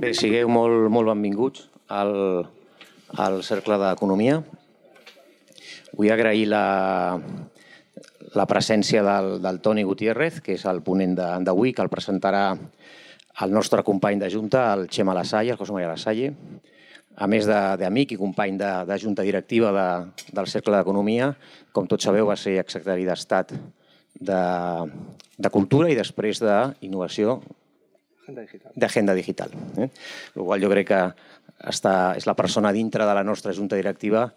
Bé, 0.00 0.14
sigueu 0.16 0.48
molt, 0.48 0.86
molt 0.88 1.10
benvinguts 1.10 1.66
al, 1.92 2.14
al 3.20 3.34
Cercle 3.44 3.76
d'Economia. 3.82 4.38
Vull 5.92 6.08
agrair 6.14 6.46
la, 6.48 7.18
la 8.32 8.46
presència 8.48 9.02
del, 9.04 9.28
del 9.44 9.60
Toni 9.60 9.84
Gutiérrez, 9.84 10.38
que 10.40 10.56
és 10.56 10.64
el 10.72 10.80
ponent 10.86 11.12
d'avui, 11.18 11.74
que 11.76 11.84
el 11.84 11.92
presentarà 11.92 12.46
el 13.44 13.52
nostre 13.52 13.84
company 13.84 14.16
de 14.24 14.32
Junta, 14.32 14.64
el 14.72 14.86
Xema 14.88 15.12
Lasalle, 15.12 15.52
el 15.52 15.60
José 15.60 15.76
María 15.76 15.92
Lasalle, 15.92 16.32
a 17.20 17.28
més 17.28 17.44
d'amic 17.44 18.16
i 18.16 18.20
company 18.24 18.56
de, 18.56 18.72
de 18.88 19.00
Junta 19.04 19.26
Directiva 19.28 19.76
de, 19.76 19.88
del 20.32 20.48
Cercle 20.48 20.80
d'Economia, 20.80 21.34
com 21.76 21.84
tots 21.84 22.08
sabeu, 22.08 22.32
va 22.32 22.40
ser 22.40 22.56
exsecretari 22.64 23.04
d'Estat 23.04 23.52
de, 24.16 24.44
de 25.36 25.52
Cultura 25.52 25.92
i 25.92 26.00
després 26.00 26.40
d'Innovació 26.40 27.42
d'Agenda 28.28 29.14
Digital. 29.14 29.50
Eh? 29.78 29.88
El 30.36 30.44
qual 30.44 30.62
jo 30.62 30.70
crec 30.70 30.88
que 30.90 31.00
està, 31.70 32.14
és 32.16 32.26
la 32.28 32.36
persona 32.38 32.72
dintre 32.72 33.06
de 33.06 33.14
la 33.16 33.24
nostra 33.26 33.52
Junta 33.56 33.76
Directiva 33.76 34.28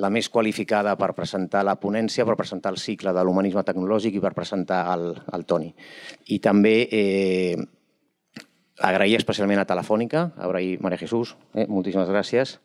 la 0.00 0.08
més 0.08 0.28
qualificada 0.32 0.94
per 0.96 1.12
presentar 1.16 1.64
la 1.66 1.76
ponència, 1.76 2.24
per 2.24 2.36
presentar 2.38 2.72
el 2.72 2.80
cicle 2.80 3.12
de 3.12 3.24
l'humanisme 3.24 3.64
tecnològic 3.66 4.16
i 4.16 4.24
per 4.24 4.32
presentar 4.36 4.86
el, 4.94 5.10
el 5.36 5.44
Toni. 5.44 5.68
I 6.32 6.38
també 6.40 6.74
eh, 6.88 7.56
agrair 8.80 9.18
especialment 9.18 9.60
a 9.60 9.68
Telefònica, 9.68 10.30
agrair 10.40 10.78
Maria 10.80 11.00
Jesús, 11.00 11.36
eh, 11.54 11.66
moltíssimes 11.68 12.08
gràcies. 12.08 12.58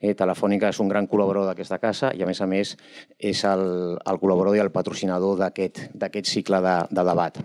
Eh, 0.00 0.12
Telefònica 0.18 0.68
és 0.68 0.80
un 0.82 0.90
gran 0.90 1.08
col·laborador 1.08 1.48
d'aquesta 1.48 1.80
casa 1.80 2.12
i, 2.12 2.22
a 2.22 2.28
més 2.28 2.42
a 2.44 2.48
més, 2.50 2.74
és 3.18 3.44
el, 3.48 3.96
el 3.96 4.20
col·laborador 4.20 4.58
i 4.58 4.64
el 4.64 4.74
patrocinador 4.74 5.40
d'aquest 5.40 6.26
cicle 6.28 6.60
de, 6.60 6.80
de 6.90 7.06
debat. 7.08 7.40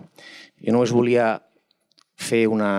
Jo 0.60 0.76
només 0.76 0.92
volia 0.92 1.38
fer 2.20 2.44
una, 2.48 2.72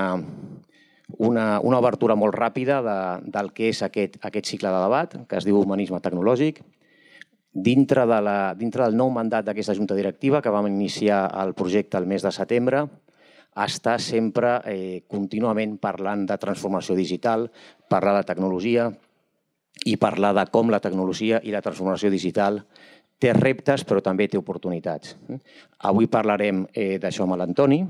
una, 1.17 1.45
una 1.59 1.79
obertura 1.81 2.15
molt 2.15 2.35
ràpida 2.37 2.81
de, 2.85 2.97
del 3.33 3.51
que 3.57 3.71
és 3.71 3.81
aquest, 3.85 4.19
aquest 4.21 4.53
cicle 4.53 4.71
de 4.71 4.81
debat, 4.85 5.17
que 5.27 5.39
es 5.39 5.47
diu 5.47 5.59
Humanisme 5.59 6.01
Tecnològic. 6.03 6.61
Dintre, 7.51 8.05
de 8.07 8.19
la, 8.23 8.37
dintre 8.55 8.85
del 8.85 8.95
nou 8.95 9.09
mandat 9.11 9.43
d'aquesta 9.47 9.75
Junta 9.75 9.97
Directiva, 9.97 10.39
que 10.41 10.53
vam 10.53 10.69
iniciar 10.69 11.25
el 11.41 11.55
projecte 11.57 11.99
el 11.99 12.07
mes 12.07 12.23
de 12.23 12.31
setembre, 12.31 12.85
està 13.59 13.97
sempre 13.99 14.61
eh, 14.71 15.03
contínuament 15.11 15.75
parlant 15.81 16.23
de 16.29 16.37
transformació 16.39 16.95
digital, 16.95 17.49
parlar 17.91 18.15
de 18.21 18.27
tecnologia 18.29 18.87
i 19.85 19.97
parlar 19.99 20.31
de 20.37 20.45
com 20.53 20.71
la 20.71 20.79
tecnologia 20.79 21.41
i 21.43 21.51
la 21.51 21.63
transformació 21.63 22.11
digital 22.13 22.61
té 23.21 23.33
reptes 23.37 23.83
però 23.85 24.01
també 24.01 24.27
té 24.27 24.39
oportunitats. 24.39 25.15
Avui 25.89 26.07
parlarem 26.09 26.65
eh, 26.73 26.97
d'això 27.01 27.27
amb 27.27 27.37
l'Antoni. 27.37 27.83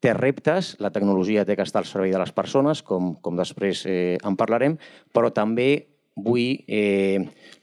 Té 0.00 0.14
reptes, 0.16 0.74
la 0.80 0.90
tecnologia 0.94 1.44
té 1.44 1.56
que 1.56 1.64
estar 1.66 1.82
al 1.82 1.88
servei 1.88 2.12
de 2.12 2.20
les 2.20 2.32
persones, 2.32 2.80
com, 2.80 3.12
com 3.20 3.36
després 3.36 3.84
eh, 3.84 4.16
en 4.24 4.36
parlarem, 4.40 4.78
però 5.12 5.28
també 5.36 5.68
vull, 6.16 6.62
eh, 6.66 7.20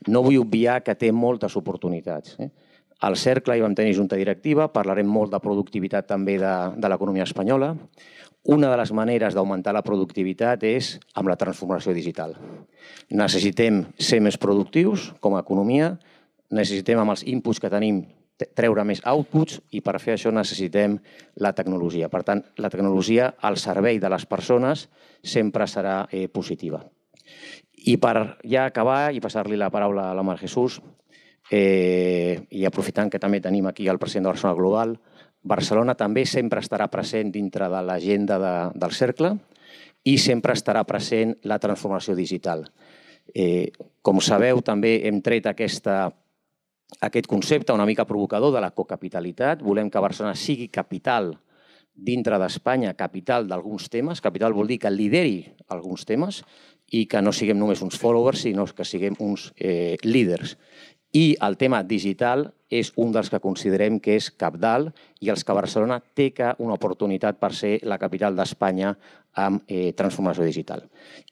no 0.07 0.21
vull 0.25 0.37
obviar 0.43 0.83
que 0.85 0.95
té 0.95 1.09
moltes 1.11 1.57
oportunitats. 1.57 2.35
Eh? 2.37 2.51
Al 3.07 3.17
Cercle 3.17 3.57
hi 3.57 3.61
vam 3.61 3.75
tenir 3.77 3.95
junta 3.97 4.17
directiva, 4.17 4.69
parlarem 4.73 5.09
molt 5.09 5.33
de 5.33 5.41
productivitat 5.41 6.07
també 6.09 6.37
de, 6.41 6.53
de 6.77 6.89
l'economia 6.89 7.25
espanyola. 7.25 7.73
Una 8.47 8.69
de 8.71 8.77
les 8.79 8.93
maneres 8.95 9.35
d'augmentar 9.35 9.73
la 9.75 9.83
productivitat 9.85 10.61
és 10.65 10.93
amb 11.19 11.29
la 11.29 11.35
transformació 11.37 11.93
digital. 11.93 12.37
Necessitem 13.09 13.83
ser 13.99 14.21
més 14.23 14.37
productius 14.37 15.11
com 15.21 15.35
a 15.35 15.41
economia, 15.43 15.95
necessitem 16.53 17.01
amb 17.01 17.13
els 17.13 17.25
inputs 17.27 17.59
que 17.59 17.73
tenim 17.73 18.05
treure 18.37 18.83
més 18.85 19.01
outputs 19.05 19.61
i 19.73 19.81
per 19.81 19.97
fer 19.99 20.13
això 20.15 20.31
necessitem 20.33 20.97
la 21.41 21.53
tecnologia. 21.57 22.09
Per 22.09 22.21
tant, 22.23 22.43
la 22.57 22.69
tecnologia 22.69 23.31
al 23.41 23.57
servei 23.57 23.99
de 23.99 24.11
les 24.13 24.25
persones 24.25 24.87
sempre 25.23 25.67
serà 25.67 26.03
eh, 26.11 26.27
positiva. 26.27 26.83
I 27.87 27.97
per 28.01 28.37
ja 28.45 28.67
acabar 28.67 29.13
i 29.13 29.21
passar-li 29.23 29.57
la 29.57 29.71
paraula 29.73 30.11
a 30.11 30.15
la 30.17 30.25
Mar 30.25 30.37
Jesús, 30.41 30.81
Eh, 31.49 32.43
I 32.51 32.65
aprofitant 32.67 33.09
que 33.09 33.21
també 33.23 33.39
tenim 33.39 33.69
aquí 33.69 33.87
el 33.87 33.99
president 33.99 34.25
de 34.25 34.31
Barcelona 34.33 34.57
Global, 34.57 34.97
Barcelona 35.47 35.95
també 35.95 36.25
sempre 36.27 36.59
estarà 36.59 36.89
present 36.91 37.31
dintre 37.31 37.69
de 37.71 37.81
l'agenda 37.87 38.37
de, 38.41 38.55
del 38.75 38.91
cercle 38.91 39.31
i 40.03 40.17
sempre 40.19 40.57
estarà 40.57 40.83
present 40.83 41.37
la 41.47 41.59
transformació 41.59 42.17
digital. 42.19 42.65
Eh, 43.31 43.71
com 44.03 44.19
sabeu, 44.19 44.59
també 44.61 45.07
hem 45.07 45.21
tret 45.23 45.47
aquesta, 45.47 46.09
aquest 47.01 47.27
concepte 47.27 47.73
una 47.73 47.85
mica 47.85 48.05
provocador 48.05 48.53
de 48.53 48.61
la 48.61 48.71
cocapitalitat. 48.71 49.61
Volem 49.61 49.89
que 49.91 49.99
Barcelona 50.03 50.35
sigui 50.35 50.69
capital 50.69 51.33
dintre 51.97 52.37
d'Espanya, 52.39 52.93
capital 52.93 53.47
d'alguns 53.49 53.89
temes. 53.89 54.21
Capital 54.21 54.53
vol 54.53 54.69
dir 54.69 54.79
que 54.79 54.93
lideri 54.93 55.41
alguns 55.73 56.05
temes 56.05 56.43
i 56.93 57.05
que 57.09 57.21
no 57.21 57.33
siguem 57.33 57.57
només 57.59 57.81
uns 57.83 57.97
followers, 57.99 58.45
sinó 58.45 58.65
que 58.65 58.85
siguem 58.85 59.17
uns 59.19 59.51
eh, 59.57 59.97
líders. 60.03 60.55
I 61.11 61.35
el 61.43 61.57
tema 61.57 61.81
digital 61.83 62.51
és 62.69 62.91
un 62.99 63.13
dels 63.15 63.29
que 63.31 63.41
considerem 63.43 63.99
que 64.03 64.17
és 64.19 64.29
capdalt 64.29 64.95
i 65.23 65.31
els 65.31 65.43
que 65.43 65.55
Barcelona 65.55 65.99
té 65.99 66.29
que 66.35 66.53
una 66.59 66.75
oportunitat 66.75 67.39
per 67.39 67.53
ser 67.55 67.79
la 67.83 67.97
capital 67.97 68.35
d'Espanya 68.35 68.93
amb 69.39 69.63
eh, 69.67 69.93
transformació 69.95 70.43
digital. 70.43 70.83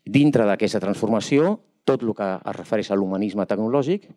Dintre 0.03 0.47
d'aquesta 0.47 0.79
transformació, 0.79 1.59
tot 1.85 2.03
el 2.03 2.15
que 2.17 2.29
es 2.39 2.55
refereix 2.55 2.89
a 2.91 2.97
l'humanisme 2.97 3.45
tecnològic 3.45 4.07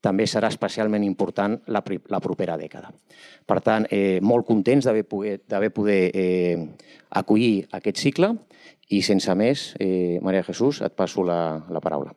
també 0.00 0.26
serà 0.30 0.50
especialment 0.52 1.04
important 1.04 1.56
la, 1.66 1.82
la 2.08 2.20
propera 2.22 2.56
dècada. 2.60 2.92
Per 3.46 3.58
tant, 3.64 3.88
eh, 3.90 4.20
molt 4.22 4.46
contents 4.46 4.86
d'haver 4.86 5.04
poder, 5.08 5.38
poder 5.74 6.00
eh, 6.14 6.68
acollir 7.10 7.66
aquest 7.80 7.98
cicle 7.98 8.34
i 8.94 9.02
sense 9.02 9.34
més, 9.34 9.74
eh, 9.80 10.18
Maria 10.22 10.44
Jesús, 10.46 10.82
et 10.82 10.94
passo 10.94 11.24
la, 11.26 11.58
la 11.68 11.82
paraula. 11.82 12.14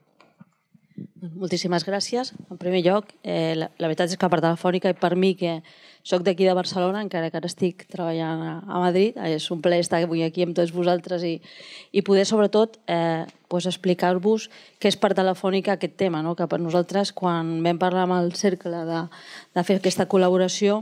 Moltíssimes 1.21 1.83
gràcies. 1.85 2.31
En 2.49 2.57
primer 2.57 2.79
lloc, 2.81 3.11
eh, 3.21 3.53
la, 3.53 3.67
la 3.77 3.89
veritat 3.91 4.09
és 4.09 4.17
que 4.17 4.29
per 4.29 4.39
Telefònica 4.41 4.89
i 4.89 4.95
per 4.97 5.11
mi, 5.13 5.35
que 5.37 5.59
sóc 6.01 6.23
d'aquí 6.25 6.47
de 6.47 6.55
Barcelona, 6.57 7.03
encara 7.05 7.29
que 7.29 7.37
ara 7.37 7.45
estic 7.45 7.85
treballant 7.93 8.41
a, 8.41 8.53
a 8.65 8.79
Madrid, 8.81 9.19
és 9.29 9.45
un 9.53 9.61
plaer 9.61 9.83
estar 9.85 9.99
avui 10.01 10.23
aquí 10.25 10.41
amb 10.41 10.57
tots 10.57 10.73
vosaltres 10.73 11.21
i, 11.21 11.35
i 11.93 12.01
poder, 12.01 12.25
sobretot, 12.25 12.79
eh, 12.89 13.27
pues, 13.53 13.69
explicar-vos 13.69 14.49
què 14.81 14.89
és 14.89 14.97
per 14.97 15.13
Telefònica 15.13 15.75
aquest 15.77 15.93
tema, 16.01 16.23
no? 16.25 16.33
que 16.33 16.49
per 16.49 16.57
nosaltres, 16.57 17.13
quan 17.13 17.59
vam 17.61 17.77
parlar 17.77 18.07
amb 18.07 18.17
el 18.17 18.33
cercle 18.33 18.81
de, 18.89 19.05
de 19.53 19.67
fer 19.67 19.77
aquesta 19.77 20.09
col·laboració, 20.09 20.81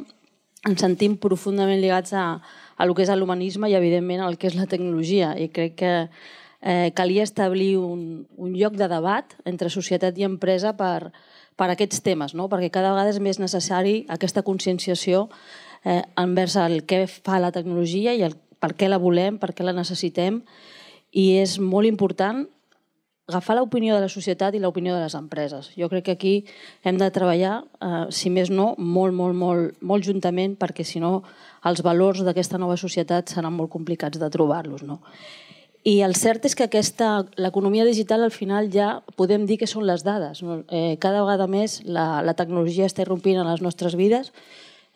ens 0.63 0.79
sentim 0.79 1.19
profundament 1.19 1.83
lligats 1.83 2.15
a, 2.15 2.29
a 2.39 2.87
el 2.87 2.95
que 2.95 3.03
és 3.03 3.11
l'humanisme 3.11 3.67
i, 3.67 3.75
evidentment, 3.75 4.23
al 4.23 4.39
que 4.39 4.47
és 4.47 4.55
la 4.55 4.71
tecnologia. 4.71 5.35
I 5.35 5.51
crec 5.51 5.75
que 5.83 5.95
eh, 6.61 6.91
calia 6.95 7.23
establir 7.23 7.77
un, 7.77 8.27
un 8.37 8.53
lloc 8.57 8.75
de 8.79 8.89
debat 8.91 9.35
entre 9.45 9.69
societat 9.69 10.17
i 10.17 10.27
empresa 10.27 10.75
per, 10.77 11.11
per 11.55 11.69
aquests 11.71 12.03
temes, 12.05 12.35
no? 12.35 12.49
perquè 12.51 12.71
cada 12.73 12.93
vegada 12.93 13.13
és 13.13 13.21
més 13.23 13.39
necessari 13.39 14.03
aquesta 14.09 14.43
conscienciació 14.43 15.27
eh, 15.83 16.03
envers 16.19 16.57
el 16.59 16.83
què 16.85 17.05
fa 17.07 17.39
la 17.39 17.53
tecnologia 17.55 18.15
i 18.15 18.23
el 18.27 18.37
per 18.59 18.73
què 18.75 18.89
la 18.89 18.99
volem, 18.99 19.39
per 19.39 19.53
què 19.55 19.63
la 19.63 19.75
necessitem, 19.75 20.41
i 21.15 21.39
és 21.39 21.57
molt 21.63 21.87
important 21.87 22.45
agafar 23.29 23.55
l'opinió 23.59 23.93
de 23.95 24.01
la 24.01 24.09
societat 24.09 24.55
i 24.57 24.59
l'opinió 24.59 24.95
de 24.95 25.03
les 25.03 25.15
empreses. 25.15 25.69
Jo 25.77 25.87
crec 25.89 26.07
que 26.07 26.15
aquí 26.17 26.33
hem 26.83 26.97
de 26.97 27.09
treballar, 27.13 27.59
eh, 27.79 28.05
si 28.09 28.31
més 28.33 28.49
no, 28.49 28.73
molt, 28.77 29.13
molt, 29.13 29.37
molt, 29.37 29.77
molt 29.81 30.03
juntament, 30.03 30.57
perquè 30.57 30.83
si 30.83 30.99
no 30.99 31.21
els 31.63 31.83
valors 31.85 32.23
d'aquesta 32.25 32.57
nova 32.57 32.77
societat 32.77 33.29
seran 33.29 33.53
molt 33.53 33.69
complicats 33.69 34.19
de 34.19 34.29
trobar-los. 34.33 34.83
No? 34.83 34.99
I 35.87 36.01
el 36.03 36.15
cert 36.19 36.43
és 36.43 36.55
que 36.59 36.65
aquesta 36.67 37.23
l'economia 37.39 37.85
digital 37.87 38.25
al 38.25 38.33
final 38.35 38.67
ja 38.73 38.99
podem 39.15 39.45
dir 39.47 39.57
que 39.61 39.67
són 39.69 39.85
les 39.87 40.03
dades. 40.03 40.41
No? 40.43 40.61
Eh, 40.67 40.97
cada 40.99 41.21
vegada 41.23 41.47
més 41.47 41.79
la, 41.85 42.21
la 42.25 42.35
tecnologia 42.35 42.89
està 42.89 43.05
irrompint 43.05 43.39
en 43.39 43.47
les 43.47 43.63
nostres 43.63 43.95
vides. 43.95 44.33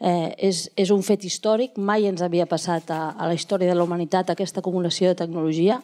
Eh, 0.04 0.36
és, 0.50 0.66
és 0.76 0.92
un 0.92 1.04
fet 1.06 1.24
històric, 1.24 1.78
mai 1.78 2.10
ens 2.10 2.22
havia 2.25 2.48
passat 2.50 2.92
a, 2.92 3.13
a 3.16 3.30
la 3.30 3.38
història 3.38 3.69
de 3.72 3.78
la 3.78 3.86
humanitat 3.88 4.34
aquesta 4.34 4.60
acumulació 4.60 5.07
de 5.07 5.19
tecnologia. 5.24 5.80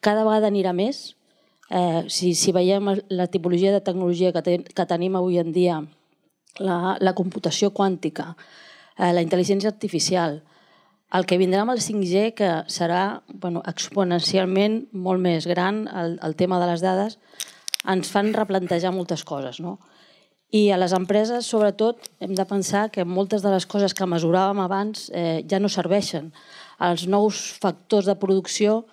Cada 0.00 0.22
vegada 0.22 0.46
anirà 0.52 0.70
més. 0.76 1.16
Eh, 1.66 2.06
si, 2.06 2.36
si 2.38 2.54
veiem 2.54 2.92
la 3.10 3.26
tipologia 3.26 3.72
de 3.74 3.82
tecnologia 3.82 4.30
que, 4.30 4.42
ten, 4.46 4.62
que 4.62 4.86
tenim 4.86 5.18
avui 5.18 5.40
en 5.42 5.50
dia, 5.50 5.80
la, 6.62 6.94
la 7.02 7.14
computació 7.18 7.72
quàntica, 7.74 8.36
eh, 8.94 9.10
la 9.10 9.24
intel·ligència 9.24 9.72
artificial, 9.74 10.38
el 11.14 11.26
que 11.26 11.38
vindrà 11.38 11.62
amb 11.62 11.74
el 11.76 11.82
5G, 11.82 12.32
que 12.34 12.50
serà 12.72 13.22
bueno, 13.28 13.62
exponencialment 13.68 14.86
molt 14.92 15.22
més 15.22 15.46
gran, 15.46 15.84
el, 15.88 16.18
el 16.22 16.34
tema 16.36 16.58
de 16.62 16.70
les 16.72 16.82
dades, 16.82 17.18
ens 17.86 18.10
fan 18.10 18.32
replantejar 18.34 18.90
moltes 18.94 19.22
coses. 19.24 19.60
No? 19.62 19.78
I 20.50 20.70
a 20.74 20.78
les 20.78 20.94
empreses, 20.96 21.46
sobretot, 21.46 22.10
hem 22.22 22.34
de 22.34 22.46
pensar 22.46 22.88
que 22.90 23.06
moltes 23.06 23.42
de 23.42 23.54
les 23.54 23.66
coses 23.66 23.94
que 23.94 24.06
mesuràvem 24.06 24.62
abans 24.62 25.08
eh, 25.14 25.42
ja 25.50 25.62
no 25.62 25.70
serveixen. 25.70 26.32
Els 26.82 27.06
nous 27.10 27.40
factors 27.62 28.06
de 28.06 28.14
producció, 28.18 28.84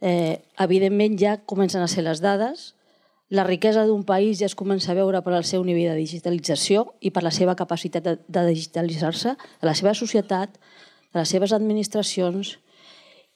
eh, 0.00 0.42
evidentment, 0.60 1.16
ja 1.20 1.38
comencen 1.44 1.82
a 1.82 1.88
ser 1.88 2.04
les 2.04 2.20
dades, 2.24 2.72
la 3.28 3.42
riquesa 3.42 3.82
d'un 3.88 4.04
país 4.06 4.38
ja 4.38 4.46
es 4.46 4.54
comença 4.54 4.92
a 4.92 4.94
veure 4.94 5.18
per 5.24 5.32
al 5.34 5.44
seu 5.44 5.64
nivell 5.66 5.90
de 5.90 5.98
digitalització 5.98 6.84
i 7.02 7.10
per 7.10 7.24
la 7.26 7.32
seva 7.34 7.56
capacitat 7.58 8.04
de, 8.04 8.12
de 8.22 8.44
digitalitzar-se, 8.52 9.32
de 9.34 9.66
la 9.66 9.74
seva 9.74 9.96
societat, 9.98 10.60
de 11.16 11.22
les 11.24 11.32
seves 11.32 11.54
administracions, 11.56 12.58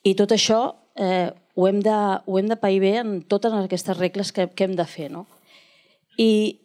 i 0.04 0.12
tot 0.16 0.32
això 0.36 0.60
eh, 1.00 1.32
ho, 1.56 1.66
hem 1.68 1.80
de, 1.84 1.96
ho 2.26 2.38
hem 2.38 2.48
de 2.48 2.58
pair 2.60 2.80
bé 2.84 2.94
en 3.00 3.20
totes 3.24 3.56
aquestes 3.56 3.96
regles 3.96 4.32
que, 4.36 4.48
que 4.52 4.68
hem 4.68 4.76
de 4.76 4.86
fer. 4.88 5.08
No? 5.12 5.26
I 6.20 6.60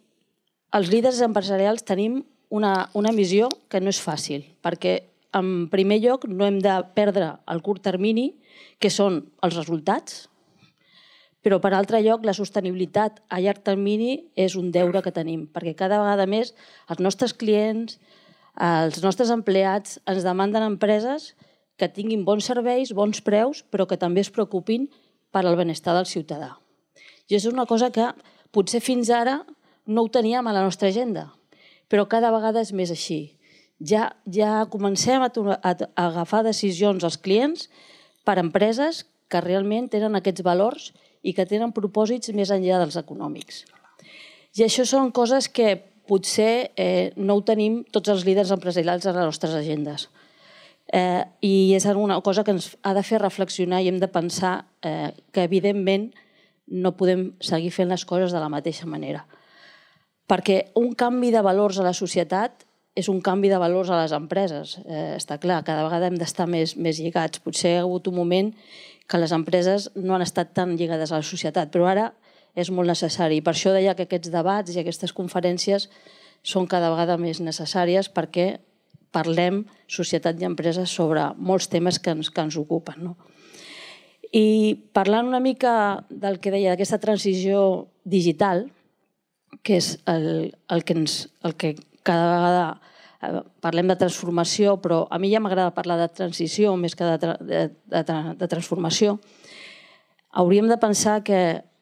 els 0.75 0.91
líders 0.91 1.21
empresarials 1.23 1.87
tenim 1.87 2.21
una, 2.51 2.89
una 2.93 3.15
missió 3.15 3.49
que 3.71 3.79
no 3.79 3.91
és 3.91 4.01
fàcil, 4.03 4.43
perquè 4.63 4.99
en 5.35 5.67
primer 5.71 5.99
lloc 6.03 6.27
no 6.31 6.47
hem 6.47 6.61
de 6.63 6.75
perdre 6.95 7.33
el 7.51 7.61
curt 7.63 7.83
termini, 7.87 8.33
que 8.79 8.91
són 8.91 9.21
els 9.43 9.55
resultats, 9.55 10.25
però 11.45 11.59
per 11.61 11.75
altre 11.77 11.99
lloc 12.01 12.23
la 12.25 12.33
sostenibilitat 12.33 13.19
a 13.29 13.39
llarg 13.43 13.61
termini 13.63 14.25
és 14.35 14.55
un 14.57 14.71
deure 14.73 15.03
que 15.05 15.13
tenim, 15.13 15.45
perquè 15.45 15.75
cada 15.77 15.99
vegada 16.01 16.25
més 16.25 16.55
els 16.89 17.03
nostres 17.03 17.35
clients, 17.37 17.99
els 18.55 19.01
nostres 19.03 19.31
empleats 19.33 19.99
ens 20.07 20.23
demanden 20.23 20.63
empreses 20.63 21.33
que 21.75 21.89
tinguin 21.91 22.23
bons 22.23 22.45
serveis, 22.47 22.93
bons 22.95 23.19
preus, 23.21 23.63
però 23.67 23.85
que 23.87 23.99
també 23.99 24.23
es 24.23 24.31
preocupin 24.31 24.87
per 25.31 25.43
al 25.43 25.57
benestar 25.59 25.95
del 25.95 26.07
ciutadà. 26.07 26.55
I 27.27 27.35
és 27.35 27.45
una 27.49 27.65
cosa 27.65 27.91
que 27.91 28.13
potser 28.55 28.79
fins 28.79 29.09
ara 29.11 29.41
no 29.85 30.05
ho 30.05 30.09
teníem 30.09 30.47
a 30.47 30.53
la 30.55 30.63
nostra 30.63 30.87
agenda, 30.87 31.33
però 31.91 32.07
cada 32.07 32.31
vegada 32.31 32.61
és 32.63 32.71
més 32.71 32.91
així. 32.91 33.35
Ja, 33.79 34.15
ja 34.31 34.63
comencem 34.71 35.21
a, 35.21 35.27
a, 35.27 35.71
a 35.75 36.05
agafar 36.07 36.45
decisions 36.45 37.03
als 37.03 37.17
clients 37.19 37.67
per 38.23 38.39
empreses 38.39 39.03
que 39.27 39.41
realment 39.43 39.89
tenen 39.91 40.15
aquests 40.15 40.45
valors 40.45 40.93
i 41.25 41.33
que 41.35 41.45
tenen 41.49 41.73
propòsits 41.75 42.31
més 42.37 42.53
enllà 42.53 42.79
dels 42.79 42.95
econòmics. 43.01 43.65
I 44.55 44.63
això 44.63 44.85
són 44.87 45.11
coses 45.11 45.49
que 45.51 45.81
potser 46.07 46.71
eh, 46.77 47.11
no 47.17 47.37
ho 47.37 47.43
tenim 47.45 47.83
tots 47.93 48.11
els 48.13 48.25
líders 48.27 48.53
empresarials 48.55 49.05
a 49.05 49.13
les 49.15 49.29
nostres 49.29 49.55
agendes. 49.57 50.09
Eh, 50.93 51.23
I 51.41 51.73
és 51.73 51.85
una 51.89 52.19
cosa 52.21 52.43
que 52.43 52.53
ens 52.53 52.75
ha 52.83 52.93
de 52.93 53.03
fer 53.03 53.19
reflexionar 53.21 53.81
i 53.81 53.89
hem 53.89 53.97
de 53.99 54.09
pensar 54.11 54.67
eh, 54.85 55.11
que, 55.33 55.43
evidentment, 55.43 56.11
no 56.67 56.95
podem 56.97 57.33
seguir 57.41 57.71
fent 57.73 57.89
les 57.89 58.05
coses 58.05 58.33
de 58.33 58.41
la 58.41 58.49
mateixa 58.49 58.85
manera. 58.89 59.25
Perquè 60.29 60.71
un 60.81 60.93
canvi 60.97 61.31
de 61.33 61.41
valors 61.45 61.77
a 61.77 61.85
la 61.85 61.93
societat 61.93 62.65
és 62.95 63.09
un 63.11 63.19
canvi 63.21 63.49
de 63.51 63.59
valors 63.59 63.91
a 63.91 63.99
les 63.99 64.13
empreses. 64.15 64.77
Eh, 64.85 65.15
està 65.17 65.37
clar, 65.41 65.63
cada 65.67 65.83
vegada 65.85 66.07
hem 66.07 66.17
d'estar 66.17 66.47
més, 66.47 66.77
més 66.77 67.01
lligats. 67.01 67.41
Potser 67.43 67.75
ha 67.75 67.83
hagut 67.83 68.07
un 68.07 68.15
moment 68.15 68.53
que 69.05 69.19
les 69.21 69.33
empreses 69.35 69.89
no 69.95 70.15
han 70.15 70.23
estat 70.25 70.53
tan 70.57 70.77
lligades 70.79 71.11
a 71.11 71.19
la 71.19 71.27
societat, 71.27 71.69
però 71.73 71.89
ara 71.91 72.07
és 72.55 72.71
molt 72.71 72.89
necessari. 72.89 73.41
Per 73.43 73.53
això 73.53 73.73
deia 73.75 73.95
que 73.95 74.07
aquests 74.07 74.31
debats 74.33 74.73
i 74.73 74.79
aquestes 74.81 75.13
conferències 75.13 75.89
són 76.45 76.67
cada 76.69 76.91
vegada 76.93 77.17
més 77.19 77.41
necessàries 77.43 78.09
perquè 78.13 78.55
parlem, 79.15 79.63
societat 79.87 80.39
i 80.41 80.47
empreses, 80.47 80.91
sobre 80.91 81.29
molts 81.37 81.69
temes 81.71 81.99
que 81.99 82.13
ens, 82.15 82.31
que 82.31 82.43
ens 82.43 82.57
ocupen. 82.59 83.03
No? 83.09 83.15
I 84.35 84.75
parlant 84.95 85.29
una 85.31 85.39
mica 85.39 86.05
del 86.09 86.41
que 86.43 86.51
deia, 86.51 86.73
d'aquesta 86.73 86.99
transició 87.03 87.87
digital, 88.03 88.65
que 89.63 89.79
és 89.79 89.95
el, 90.11 90.51
el, 90.67 90.83
que 90.83 90.97
ens, 90.97 91.21
el 91.47 91.55
que 91.55 91.75
cada 92.05 92.25
vegada 92.33 92.65
eh, 93.23 93.43
parlem 93.63 93.87
de 93.93 93.99
transformació, 94.01 94.75
però 94.83 95.05
a 95.07 95.19
mi 95.21 95.31
ja 95.31 95.39
m'agrada 95.39 95.73
parlar 95.77 95.97
de 96.01 96.09
transició 96.11 96.75
més 96.77 96.97
que 96.97 97.07
de, 97.07 97.37
de, 97.39 97.63
de, 97.95 98.19
de 98.41 98.51
transformació, 98.51 99.15
hauríem 100.35 100.67
de 100.67 100.77
pensar 100.81 101.21
que 101.23 101.39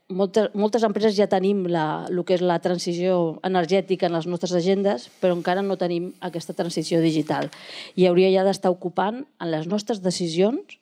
moltes, 0.10 0.50
moltes 0.54 0.84
empreses 0.84 1.16
ja 1.18 1.28
tenim 1.32 1.66
la, 1.72 2.06
el 2.10 2.24
que 2.28 2.36
és 2.38 2.44
la 2.44 2.60
transició 2.64 3.40
energètica 3.46 4.08
en 4.08 4.18
les 4.18 4.28
nostres 4.28 4.56
agendes, 4.58 5.10
però 5.22 5.36
encara 5.38 5.64
no 5.66 5.78
tenim 5.80 6.12
aquesta 6.22 6.56
transició 6.58 7.02
digital. 7.04 7.52
I 7.96 8.08
hauria 8.08 8.32
ja 8.34 8.48
d'estar 8.48 8.74
ocupant 8.74 9.24
en 9.40 9.52
les 9.52 9.68
nostres 9.68 10.02
decisions 10.04 10.80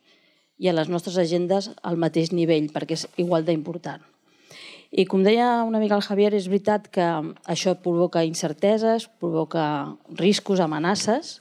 i 0.61 0.69
en 0.69 0.77
les 0.77 0.89
nostres 0.89 1.17
agendes 1.17 1.71
al 1.81 1.97
mateix 1.97 2.31
nivell, 2.31 2.69
perquè 2.73 2.97
és 2.97 3.07
igual 3.17 3.45
d'important. 3.45 4.01
I 4.91 5.05
com 5.07 5.23
deia 5.23 5.63
una 5.63 5.79
mica 5.79 5.95
el 5.95 6.03
Javier, 6.03 6.33
és 6.35 6.49
veritat 6.51 6.89
que 6.91 7.05
això 7.47 7.77
provoca 7.79 8.25
incerteses, 8.27 9.07
provoca 9.21 9.95
riscos, 10.19 10.59
amenaces, 10.59 11.39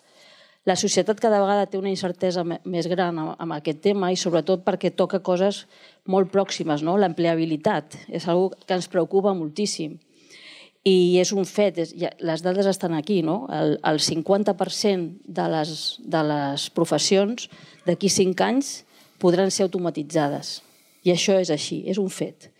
la 0.68 0.76
societat 0.76 1.16
cada 1.20 1.40
vegada 1.40 1.68
té 1.70 1.78
una 1.78 1.88
incertesa 1.88 2.42
més 2.44 2.88
gran 2.90 3.16
amb 3.22 3.54
aquest 3.56 3.80
tema 3.80 4.10
i 4.12 4.18
sobretot 4.20 4.60
perquè 4.66 4.90
toca 4.92 5.22
coses 5.24 5.64
molt 6.04 6.28
pròximes, 6.32 6.84
no? 6.84 6.98
l'empleabilitat. 7.00 7.96
És 8.08 8.26
una 8.28 8.50
que 8.66 8.76
ens 8.76 8.90
preocupa 8.92 9.32
moltíssim. 9.36 9.96
I 10.84 11.16
és 11.20 11.32
un 11.36 11.44
fet, 11.48 11.80
és, 11.80 11.94
ja, 11.96 12.12
les 12.24 12.44
dades 12.44 12.68
estan 12.68 12.92
aquí, 12.96 13.20
no? 13.24 13.46
el, 13.52 13.78
el 13.84 14.00
50% 14.04 15.24
de 15.24 15.48
les, 15.52 15.72
de 16.00 16.22
les 16.28 16.68
professions 16.76 17.48
d'aquí 17.88 18.12
5 18.12 18.44
anys 18.44 18.70
podran 19.20 19.52
ser 19.52 19.66
automatitzades. 19.68 20.60
I 21.04 21.12
això 21.16 21.40
és 21.40 21.52
així, 21.52 21.82
és 21.88 22.00
un 22.00 22.12
fet. 22.12 22.50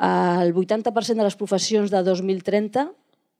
El 0.00 0.52
80% 0.52 1.16
de 1.16 1.28
les 1.28 1.36
professions 1.36 1.92
de 1.92 2.00
2030 2.04 2.88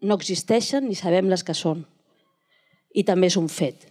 no 0.00 0.16
existeixen 0.16 0.88
ni 0.88 0.96
sabem 0.96 1.28
les 1.28 1.44
que 1.44 1.56
són 1.56 1.84
i 2.92 3.04
també 3.06 3.30
és 3.30 3.38
un 3.40 3.48
fet. 3.48 3.86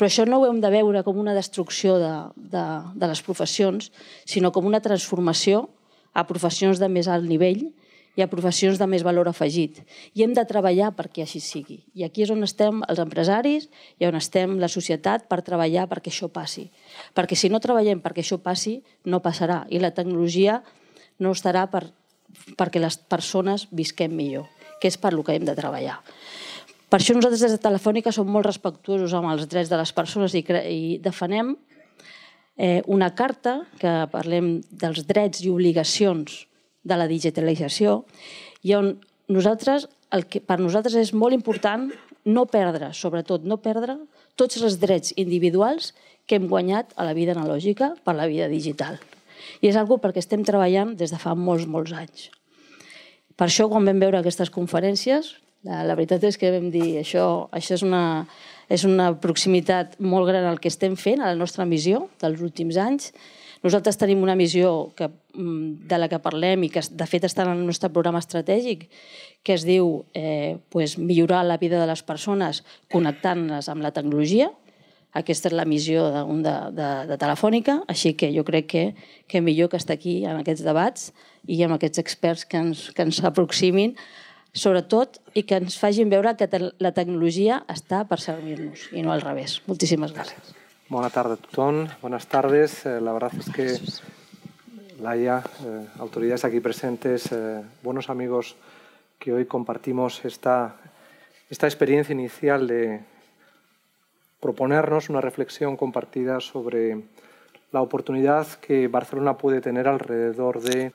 Però 0.00 0.08
això 0.08 0.24
no 0.24 0.38
ho 0.40 0.46
hem 0.48 0.62
de 0.62 0.70
veure 0.72 1.02
com 1.04 1.18
una 1.20 1.34
destrucció 1.36 1.98
de, 2.00 2.14
de, 2.36 2.64
de 2.96 3.10
les 3.10 3.20
professions, 3.20 3.90
sinó 4.24 4.48
com 4.52 4.64
una 4.64 4.80
transformació 4.80 5.66
a 6.16 6.24
professions 6.26 6.80
de 6.80 6.88
més 6.88 7.08
alt 7.08 7.28
nivell 7.28 7.66
i 8.16 8.24
a 8.24 8.28
professions 8.30 8.80
de 8.80 8.88
més 8.90 9.04
valor 9.06 9.28
afegit. 9.28 9.82
I 10.16 10.24
hem 10.24 10.32
de 10.36 10.44
treballar 10.48 10.90
perquè 10.96 11.26
així 11.26 11.42
sigui. 11.44 11.82
I 11.94 12.06
aquí 12.08 12.24
és 12.24 12.32
on 12.32 12.42
estem 12.46 12.82
els 12.88 13.00
empresaris 13.02 13.68
i 14.00 14.08
on 14.08 14.16
estem 14.18 14.58
la 14.60 14.72
societat 14.72 15.28
per 15.30 15.42
treballar 15.46 15.86
perquè 15.90 16.10
això 16.12 16.30
passi. 16.32 16.70
Perquè 17.14 17.38
si 17.38 17.52
no 17.52 17.62
treballem 17.62 18.00
perquè 18.00 18.24
això 18.24 18.40
passi, 18.42 18.80
no 19.04 19.22
passarà. 19.24 19.62
I 19.70 19.84
la 19.84 19.92
tecnologia 19.96 20.62
no 21.20 21.36
estarà 21.36 21.66
per, 21.70 21.86
perquè 22.56 22.82
les 22.82 22.98
persones 22.98 23.68
visquem 23.70 24.16
millor, 24.16 24.48
que 24.80 24.88
és 24.88 24.96
per 24.96 25.12
lo 25.14 25.24
que 25.24 25.36
hem 25.36 25.44
de 25.44 25.56
treballar. 25.56 26.00
Per 26.90 26.98
això 26.98 27.14
nosaltres 27.14 27.44
des 27.44 27.52
de 27.54 27.62
Telefònica 27.62 28.10
som 28.10 28.26
molt 28.26 28.48
respectuosos 28.48 29.12
amb 29.14 29.30
els 29.30 29.46
drets 29.50 29.70
de 29.70 29.78
les 29.78 29.92
persones 29.94 30.34
i, 30.34 30.42
i 30.42 30.98
defenem 30.98 31.52
eh, 32.58 32.82
una 32.90 33.12
carta 33.14 33.60
que 33.78 33.92
parlem 34.10 34.56
dels 34.70 35.04
drets 35.06 35.44
i 35.44 35.52
obligacions 35.52 36.48
de 36.82 36.96
la 36.98 37.06
digitalització 37.06 38.00
i 38.66 38.74
on 38.74 38.96
nosaltres, 39.30 39.86
el 40.10 40.26
que 40.26 40.42
per 40.42 40.58
nosaltres 40.58 40.96
és 40.98 41.12
molt 41.14 41.36
important 41.36 41.86
no 42.26 42.44
perdre, 42.50 42.90
sobretot 42.92 43.46
no 43.46 43.60
perdre, 43.62 43.94
tots 44.34 44.58
els 44.58 44.80
drets 44.82 45.14
individuals 45.16 45.92
que 46.26 46.40
hem 46.40 46.48
guanyat 46.50 46.90
a 46.96 47.06
la 47.06 47.14
vida 47.14 47.36
analògica 47.36 47.92
per 48.02 48.16
la 48.18 48.26
vida 48.26 48.48
digital. 48.50 48.98
I 49.62 49.70
és 49.70 49.78
algo 49.78 50.00
perquè 50.02 50.18
estem 50.20 50.42
treballant 50.44 50.96
des 50.98 51.14
de 51.14 51.20
fa 51.22 51.36
molts, 51.38 51.70
molts 51.70 51.94
anys. 51.94 52.28
Per 53.38 53.46
això, 53.46 53.70
quan 53.70 53.86
vam 53.86 54.02
veure 54.02 54.18
aquestes 54.18 54.50
conferències, 54.52 55.32
la, 55.66 55.94
veritat 55.94 56.24
és 56.24 56.38
que 56.40 56.52
vam 56.54 56.70
dir 56.72 57.00
això, 57.02 57.26
això 57.52 57.76
és 57.76 57.84
una, 57.84 58.02
és 58.72 58.86
una 58.88 59.10
proximitat 59.20 59.98
molt 60.00 60.30
gran 60.30 60.46
al 60.48 60.60
que 60.60 60.70
estem 60.72 60.96
fent, 60.96 61.20
a 61.20 61.32
la 61.32 61.38
nostra 61.38 61.66
missió 61.68 62.06
dels 62.22 62.40
últims 62.40 62.78
anys. 62.80 63.10
Nosaltres 63.60 63.98
tenim 64.00 64.22
una 64.24 64.38
missió 64.40 64.92
que, 64.96 65.10
mm, 65.34 65.88
de 65.88 65.98
la 65.98 66.08
que 66.08 66.18
parlem 66.18 66.64
i 66.64 66.70
que 66.72 66.80
de 66.80 67.06
fet 67.06 67.26
està 67.28 67.44
en 67.44 67.58
el 67.58 67.66
nostre 67.66 67.90
programa 67.90 68.22
estratègic 68.22 68.88
que 69.42 69.52
es 69.52 69.64
diu 69.64 70.04
eh, 70.14 70.56
pues, 70.70 70.96
millorar 70.98 71.44
la 71.44 71.58
vida 71.58 71.78
de 71.80 71.86
les 71.86 72.02
persones 72.02 72.62
connectant-les 72.92 73.68
amb 73.68 73.82
la 73.82 73.92
tecnologia. 73.92 74.50
Aquesta 75.12 75.48
és 75.50 75.56
la 75.56 75.66
missió 75.66 76.06
de, 76.08 76.24
de, 76.44 76.54
de, 76.76 76.88
de 77.08 77.16
Telefònica, 77.18 77.80
així 77.88 78.14
que 78.14 78.30
jo 78.32 78.44
crec 78.44 78.66
que, 78.70 78.84
que 79.26 79.40
millor 79.40 79.68
que 79.68 79.76
estar 79.76 79.96
aquí 79.98 80.24
en 80.24 80.40
aquests 80.40 80.64
debats 80.64 81.10
i 81.48 81.60
amb 81.64 81.74
aquests 81.74 81.98
experts 81.98 82.46
que 82.46 82.60
ens, 82.60 82.90
que 82.94 83.02
ens 83.02 83.20
aproximin 83.24 83.96
sobretot, 84.52 85.20
i 85.34 85.44
que 85.46 85.58
ens 85.60 85.78
facin 85.78 86.10
veure 86.10 86.34
que 86.36 86.48
la 86.78 86.92
tecnologia 86.96 87.62
està 87.70 88.02
per 88.08 88.20
servir-nos 88.22 88.88
i 88.92 89.04
no 89.06 89.12
al 89.14 89.22
revés. 89.22 89.60
Moltíssimes 89.70 90.14
gràcies. 90.16 90.54
Buenas 90.90 91.12
tardes 91.14 91.38
a 91.38 91.42
tothom. 91.42 91.84
Buenas 92.02 92.26
tardes. 92.26 92.84
Eh, 92.86 93.00
la 93.00 93.12
verdad 93.12 93.32
es 93.38 93.50
que 93.50 93.78
Laia, 95.00 95.42
eh, 95.64 95.86
autoridades 95.98 96.44
aquí 96.44 96.60
presentes, 96.60 97.30
eh, 97.32 97.62
buenos 97.82 98.10
amigos 98.10 98.56
que 99.18 99.32
hoy 99.32 99.46
compartimos 99.46 100.24
esta, 100.24 100.76
esta 101.48 101.66
experiencia 101.66 102.12
inicial 102.12 102.66
de 102.66 103.00
proponernos 104.40 105.08
una 105.08 105.20
reflexión 105.20 105.76
compartida 105.76 106.40
sobre 106.40 107.04
la 107.72 107.82
oportunidad 107.82 108.46
que 108.54 108.88
Barcelona 108.88 109.38
puede 109.38 109.60
tener 109.60 109.86
alrededor 109.86 110.60
de 110.60 110.92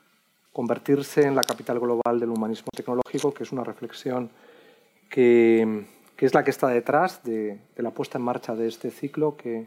convertirse 0.56 1.20
en 1.20 1.34
la 1.34 1.42
capital 1.42 1.78
global 1.78 2.18
del 2.18 2.30
humanismo 2.30 2.68
tecnológico, 2.74 3.34
que 3.34 3.42
es 3.42 3.52
una 3.52 3.62
reflexión 3.62 4.30
que, 5.10 5.84
que 6.16 6.24
es 6.24 6.32
la 6.32 6.44
que 6.44 6.50
está 6.50 6.68
detrás 6.68 7.22
de, 7.24 7.58
la 7.76 7.90
puesta 7.90 8.16
en 8.16 8.24
marcha 8.24 8.54
de 8.54 8.66
este 8.66 8.90
ciclo 8.90 9.36
que, 9.36 9.66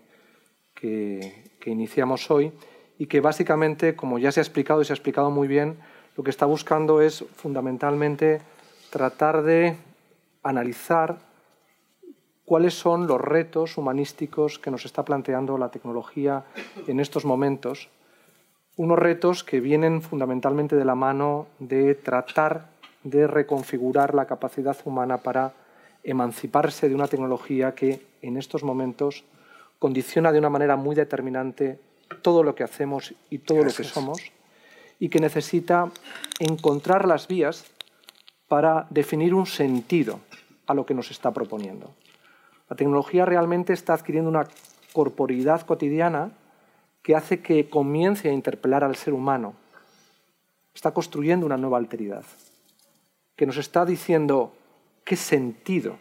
que 0.73 1.69
iniciamos 1.69 2.31
hoy 2.31 2.51
y 2.97 3.05
que 3.05 3.21
básicamente, 3.21 3.95
como 3.95 4.17
ya 4.17 4.31
se 4.31 4.39
ha 4.39 4.41
explicado 4.41 4.81
y 4.81 4.85
se 4.85 4.91
ha 4.91 4.95
explicado 4.95 5.29
muy 5.29 5.47
bien, 5.47 5.77
lo 6.17 6.23
que 6.23 6.31
está 6.31 6.47
buscando 6.47 7.03
es 7.03 7.23
fundamentalmente 7.35 8.41
tratar 8.89 9.43
de 9.43 9.75
analizar 10.41 11.19
cuáles 12.45 12.73
son 12.73 13.05
los 13.05 13.21
retos 13.21 13.77
humanísticos 13.77 14.57
que 14.57 14.71
nos 14.71 14.85
está 14.85 15.05
planteando 15.05 15.59
la 15.59 15.69
tecnología 15.69 16.45
en 16.87 16.99
estos 16.99 17.25
momentos 17.25 17.89
unos 18.79 18.97
retos 18.97 19.43
que 19.43 19.59
vienen 19.59 20.01
fundamentalmente 20.01 20.77
de 20.77 20.85
la 20.85 20.95
mano 20.95 21.47
de 21.59 21.95
tratar 21.95 22.69
de 23.03 23.27
reconfigurar 23.27 24.15
la 24.15 24.25
capacidad 24.25 24.77
humana 24.85 25.17
para 25.17 25.51
emanciparse 26.05 26.87
de 26.87 26.95
una 26.95 27.09
tecnología 27.09 27.75
que 27.75 28.01
en 28.21 28.37
estos 28.37 28.63
momentos 28.63 29.25
condiciona 29.79 30.31
de 30.31 30.39
una 30.39 30.49
manera 30.49 30.77
muy 30.77 30.95
determinante 30.95 31.77
todo 32.21 32.41
lo 32.41 32.55
que 32.55 32.63
hacemos 32.63 33.13
y 33.29 33.39
todo 33.39 33.65
lo 33.65 33.73
que 33.73 33.83
somos 33.83 34.21
y 34.97 35.09
que 35.09 35.19
necesita 35.19 35.91
encontrar 36.39 37.05
las 37.05 37.27
vías 37.27 37.65
para 38.47 38.87
definir 38.91 39.33
un 39.33 39.45
sentido 39.45 40.21
a 40.67 40.73
lo 40.73 40.85
que 40.85 40.93
nos 40.93 41.11
está 41.11 41.31
proponiendo. 41.31 41.93
La 42.69 42.77
tecnología 42.77 43.25
realmente 43.25 43.73
está 43.73 43.93
adquiriendo 43.93 44.29
una 44.29 44.47
corporidad 44.93 45.63
cotidiana 45.63 46.31
que 47.01 47.15
hace 47.15 47.41
que 47.41 47.69
comience 47.69 48.29
a 48.29 48.33
interpelar 48.33 48.83
al 48.83 48.95
ser 48.95 49.13
humano. 49.13 49.53
Está 50.73 50.91
construyendo 50.91 51.45
una 51.45 51.57
nueva 51.57 51.77
alteridad, 51.77 52.23
que 53.35 53.45
nos 53.45 53.57
está 53.57 53.85
diciendo 53.85 54.53
qué 55.03 55.15
sentido 55.15 55.97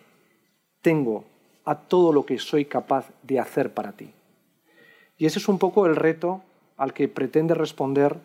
tengo 0.83 1.25
a 1.65 1.77
todo 1.77 2.13
lo 2.13 2.25
que 2.25 2.39
soy 2.39 2.65
capaz 2.65 3.11
de 3.23 3.39
hacer 3.39 3.75
para 3.75 3.93
ti. 3.93 4.13
Y 5.17 5.27
ese 5.27 5.39
es 5.39 5.49
un 5.49 5.59
poco 5.59 5.87
el 5.87 5.97
reto 5.97 6.43
al 6.77 6.95
que 6.95 7.09
pretende 7.09 7.55
responder 7.55 8.17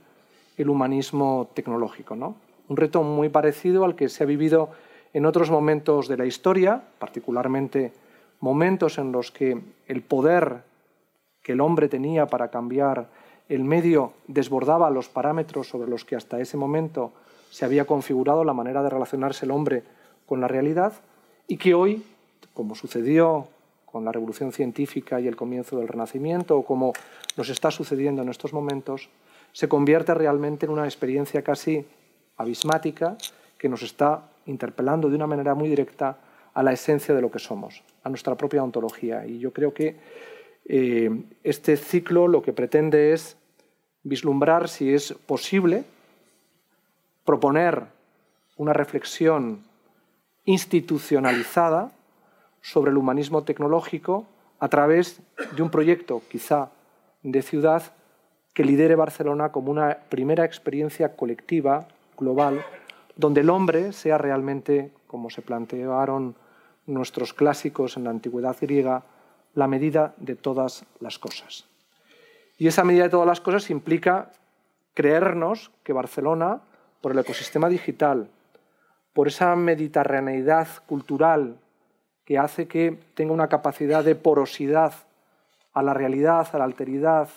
el 0.57 0.69
humanismo 0.69 1.49
tecnológico. 1.53 2.15
¿no? 2.15 2.35
Un 2.69 2.77
reto 2.77 3.03
muy 3.03 3.29
parecido 3.29 3.83
al 3.83 3.95
que 3.95 4.09
se 4.09 4.23
ha 4.23 4.27
vivido 4.27 4.69
en 5.13 5.25
otros 5.25 5.51
momentos 5.51 6.07
de 6.07 6.17
la 6.17 6.25
historia, 6.25 6.81
particularmente 6.99 7.93
momentos 8.39 8.97
en 8.97 9.11
los 9.11 9.31
que 9.31 9.61
el 9.87 10.01
poder 10.01 10.63
que 11.43 11.51
el 11.51 11.61
hombre 11.61 11.89
tenía 11.89 12.25
para 12.25 12.49
cambiar 12.49 13.09
el 13.49 13.63
medio 13.63 14.13
desbordaba 14.27 14.89
los 14.89 15.09
parámetros 15.09 15.67
sobre 15.67 15.89
los 15.89 16.05
que 16.05 16.15
hasta 16.15 16.39
ese 16.39 16.57
momento 16.57 17.11
se 17.51 17.65
había 17.65 17.85
configurado 17.85 18.43
la 18.43 18.53
manera 18.53 18.81
de 18.81 18.89
relacionarse 18.89 19.45
el 19.45 19.51
hombre 19.51 19.83
con 20.25 20.41
la 20.41 20.47
realidad 20.47 20.93
y 21.47 21.57
que 21.57 21.73
hoy, 21.73 22.03
como 22.53 22.73
sucedió 22.73 23.47
con 23.85 24.05
la 24.05 24.11
revolución 24.11 24.51
científica 24.51 25.19
y 25.19 25.27
el 25.27 25.35
comienzo 25.35 25.77
del 25.77 25.87
Renacimiento, 25.87 26.57
o 26.57 26.65
como 26.65 26.93
nos 27.37 27.49
está 27.49 27.69
sucediendo 27.69 28.23
en 28.23 28.29
estos 28.29 28.53
momentos, 28.53 29.09
se 29.51 29.67
convierte 29.67 30.15
realmente 30.15 30.65
en 30.65 30.71
una 30.71 30.85
experiencia 30.85 31.43
casi 31.43 31.85
abismática 32.37 33.17
que 33.59 33.69
nos 33.69 33.83
está 33.83 34.23
interpelando 34.47 35.09
de 35.09 35.15
una 35.15 35.27
manera 35.27 35.53
muy 35.53 35.69
directa 35.69 36.17
a 36.55 36.63
la 36.63 36.73
esencia 36.73 37.13
de 37.13 37.21
lo 37.21 37.29
que 37.29 37.39
somos, 37.39 37.83
a 38.03 38.09
nuestra 38.09 38.35
propia 38.35 38.63
ontología. 38.63 39.27
Y 39.27 39.37
yo 39.37 39.53
creo 39.53 39.73
que 39.73 39.95
eh, 40.65 41.09
este 41.43 41.77
ciclo 41.77 42.27
lo 42.27 42.41
que 42.41 42.53
pretende 42.53 43.13
es 43.13 43.37
vislumbrar 44.03 44.69
si 44.69 44.93
es 44.93 45.13
posible 45.13 45.83
proponer 47.25 47.85
una 48.57 48.73
reflexión 48.73 49.63
institucionalizada 50.45 51.91
sobre 52.61 52.91
el 52.91 52.97
humanismo 52.97 53.43
tecnológico 53.43 54.25
a 54.59 54.69
través 54.69 55.21
de 55.55 55.61
un 55.61 55.69
proyecto, 55.69 56.21
quizá 56.29 56.69
de 57.21 57.41
ciudad, 57.41 57.83
que 58.53 58.63
lidere 58.63 58.95
Barcelona 58.95 59.51
como 59.51 59.71
una 59.71 59.97
primera 60.09 60.45
experiencia 60.45 61.15
colectiva, 61.15 61.87
global, 62.17 62.63
donde 63.15 63.41
el 63.41 63.49
hombre 63.49 63.93
sea 63.93 64.17
realmente, 64.17 64.91
como 65.07 65.29
se 65.29 65.41
plantearon 65.41 66.35
nuestros 66.85 67.33
clásicos 67.33 67.97
en 67.97 68.03
la 68.03 68.11
antigüedad 68.11 68.55
griega, 68.59 69.03
la 69.53 69.67
medida 69.67 70.13
de 70.17 70.35
todas 70.35 70.85
las 70.99 71.19
cosas. 71.19 71.65
Y 72.57 72.67
esa 72.67 72.83
medida 72.83 73.03
de 73.03 73.09
todas 73.09 73.27
las 73.27 73.41
cosas 73.41 73.69
implica 73.69 74.31
creernos 74.93 75.71
que 75.83 75.93
Barcelona, 75.93 76.61
por 77.01 77.11
el 77.11 77.19
ecosistema 77.19 77.69
digital, 77.69 78.29
por 79.13 79.27
esa 79.27 79.55
mediterraneidad 79.55 80.67
cultural 80.87 81.57
que 82.25 82.37
hace 82.37 82.67
que 82.67 82.97
tenga 83.15 83.33
una 83.33 83.49
capacidad 83.49 84.03
de 84.03 84.15
porosidad 84.15 84.93
a 85.73 85.83
la 85.83 85.93
realidad, 85.93 86.47
a 86.53 86.57
la 86.57 86.63
alteridad, 86.63 87.29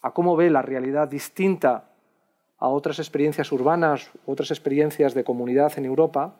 a 0.00 0.10
cómo 0.12 0.36
ve 0.36 0.50
la 0.50 0.62
realidad 0.62 1.08
distinta 1.08 1.84
a 2.58 2.68
otras 2.68 2.98
experiencias 2.98 3.50
urbanas, 3.50 4.10
otras 4.26 4.50
experiencias 4.50 5.14
de 5.14 5.24
comunidad 5.24 5.72
en 5.76 5.84
Europa, 5.84 6.34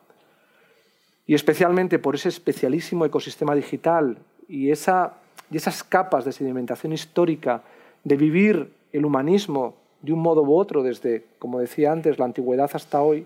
y 1.25 1.35
especialmente 1.35 1.99
por 1.99 2.15
ese 2.15 2.29
especialísimo 2.29 3.05
ecosistema 3.05 3.55
digital 3.55 4.17
y, 4.47 4.71
esa, 4.71 5.13
y 5.51 5.57
esas 5.57 5.83
capas 5.83 6.25
de 6.25 6.31
sedimentación 6.31 6.93
histórica 6.93 7.61
de 8.03 8.17
vivir 8.17 8.73
el 8.91 9.05
humanismo 9.05 9.75
de 10.01 10.13
un 10.13 10.19
modo 10.19 10.43
u 10.43 10.55
otro 10.55 10.83
desde, 10.83 11.25
como 11.39 11.59
decía 11.59 11.91
antes, 11.91 12.19
la 12.19 12.25
antigüedad 12.25 12.69
hasta 12.73 13.01
hoy, 13.01 13.25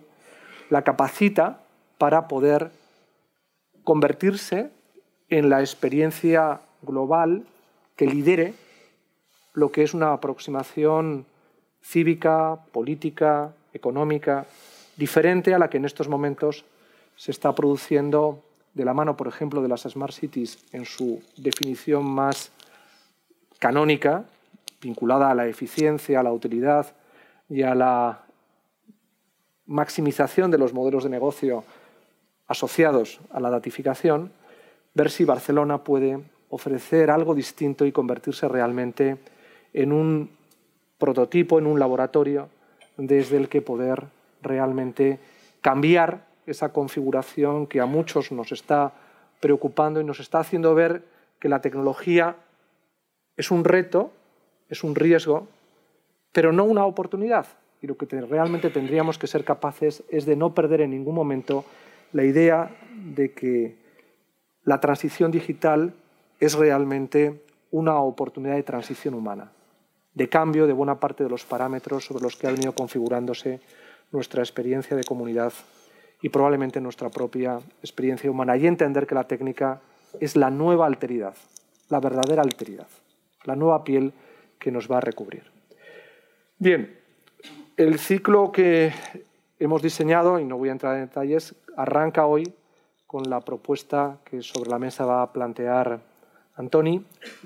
la 0.69 0.83
capacita 0.83 1.61
para 1.97 2.27
poder 2.27 2.71
convertirse 3.83 4.69
en 5.29 5.49
la 5.49 5.61
experiencia 5.61 6.61
global 6.81 7.45
que 7.95 8.05
lidere 8.05 8.53
lo 9.53 9.71
que 9.71 9.83
es 9.83 9.93
una 9.93 10.13
aproximación 10.13 11.25
cívica, 11.81 12.59
política, 12.71 13.53
económica, 13.73 14.45
diferente 14.97 15.53
a 15.53 15.59
la 15.59 15.69
que 15.69 15.77
en 15.77 15.85
estos 15.85 16.07
momentos 16.07 16.65
se 17.15 17.31
está 17.31 17.55
produciendo 17.55 18.43
de 18.77 18.85
la 18.85 18.93
mano, 18.93 19.17
por 19.17 19.27
ejemplo, 19.27 19.63
de 19.63 19.67
las 19.67 19.81
Smart 19.81 20.13
Cities 20.13 20.59
en 20.71 20.85
su 20.85 21.19
definición 21.35 22.05
más 22.05 22.51
canónica, 23.57 24.25
vinculada 24.79 25.31
a 25.31 25.35
la 25.35 25.47
eficiencia, 25.47 26.19
a 26.19 26.23
la 26.23 26.31
utilidad 26.31 26.85
y 27.49 27.63
a 27.63 27.73
la 27.73 28.21
maximización 29.65 30.51
de 30.51 30.59
los 30.59 30.73
modelos 30.73 31.03
de 31.03 31.09
negocio 31.09 31.63
asociados 32.47 33.19
a 33.31 33.39
la 33.39 33.49
datificación, 33.49 34.31
ver 34.93 35.09
si 35.09 35.25
Barcelona 35.25 35.83
puede 35.83 36.19
ofrecer 36.49 37.09
algo 37.09 37.33
distinto 37.33 37.83
y 37.83 37.91
convertirse 37.91 38.47
realmente 38.47 39.17
en 39.73 39.91
un 39.91 40.29
prototipo, 40.99 41.57
en 41.57 41.65
un 41.65 41.79
laboratorio 41.79 42.47
desde 42.95 43.37
el 43.37 43.49
que 43.49 43.63
poder 43.63 44.05
realmente 44.43 45.19
cambiar 45.61 46.26
esa 46.47 46.69
configuración 46.69 47.67
que 47.67 47.79
a 47.79 47.85
muchos 47.85 48.31
nos 48.31 48.51
está 48.51 48.93
preocupando 49.39 50.01
y 50.01 50.03
nos 50.03 50.19
está 50.19 50.39
haciendo 50.39 50.73
ver 50.73 51.03
que 51.39 51.49
la 51.49 51.61
tecnología 51.61 52.37
es 53.35 53.51
un 53.51 53.63
reto, 53.63 54.11
es 54.69 54.83
un 54.83 54.95
riesgo, 54.95 55.47
pero 56.31 56.51
no 56.51 56.63
una 56.63 56.85
oportunidad. 56.85 57.45
Y 57.81 57.87
lo 57.87 57.95
que 57.95 58.07
realmente 58.21 58.69
tendríamos 58.71 59.19
que 59.19 59.27
ser 59.27 59.43
capaces 59.43 60.03
es 60.09 60.25
de 60.25 60.35
no 60.35 60.55
perder 60.55 60.81
en 60.81 60.91
ningún 60.91 61.13
momento 61.13 61.65
la 62.13 62.23
idea 62.23 62.71
de 62.95 63.33
que 63.33 63.75
la 64.63 64.79
transición 64.79 65.29
digital 65.29 65.93
es 66.39 66.55
realmente 66.55 67.43
una 67.69 67.99
oportunidad 67.99 68.55
de 68.55 68.63
transición 68.63 69.13
humana, 69.13 69.51
de 70.13 70.29
cambio 70.29 70.65
de 70.65 70.73
buena 70.73 70.99
parte 70.99 71.23
de 71.23 71.29
los 71.29 71.45
parámetros 71.45 72.05
sobre 72.05 72.23
los 72.23 72.35
que 72.35 72.47
ha 72.47 72.51
venido 72.51 72.73
configurándose 72.73 73.59
nuestra 74.11 74.41
experiencia 74.41 74.95
de 74.95 75.03
comunidad 75.03 75.53
y 76.21 76.29
probablemente 76.29 76.81
nuestra 76.81 77.09
propia 77.09 77.59
experiencia 77.81 78.29
humana. 78.29 78.57
Y 78.57 78.67
entender 78.67 79.05
que 79.05 79.15
la 79.15 79.27
técnica 79.27 79.81
es 80.19 80.35
la 80.35 80.49
nueva 80.49 80.85
alteridad, 80.85 81.35
la 81.89 81.99
verdadera 81.99 82.41
alteridad, 82.41 82.87
la 83.45 83.55
nueva 83.55 83.83
piel 83.83 84.13
que 84.59 84.71
nos 84.71 84.89
va 84.91 84.97
a 84.97 85.01
recubrir. 85.01 85.43
Bien, 86.57 86.97
el 87.75 87.99
ciclo 87.99 88.51
que 88.51 88.91
hemos 89.59 89.81
diseñado, 89.81 90.39
y 90.39 90.45
no 90.45 90.57
voy 90.57 90.69
a 90.69 90.71
entrar 90.71 90.95
en 90.95 91.05
detalles, 91.05 91.55
arranca 91.75 92.25
hoy 92.25 92.51
con 93.05 93.29
la 93.29 93.41
propuesta 93.41 94.17
que 94.25 94.41
sobre 94.41 94.69
la 94.69 94.79
mesa 94.79 95.05
va 95.05 95.21
a 95.21 95.31
plantear 95.31 95.99
Antoni. 96.55 97.05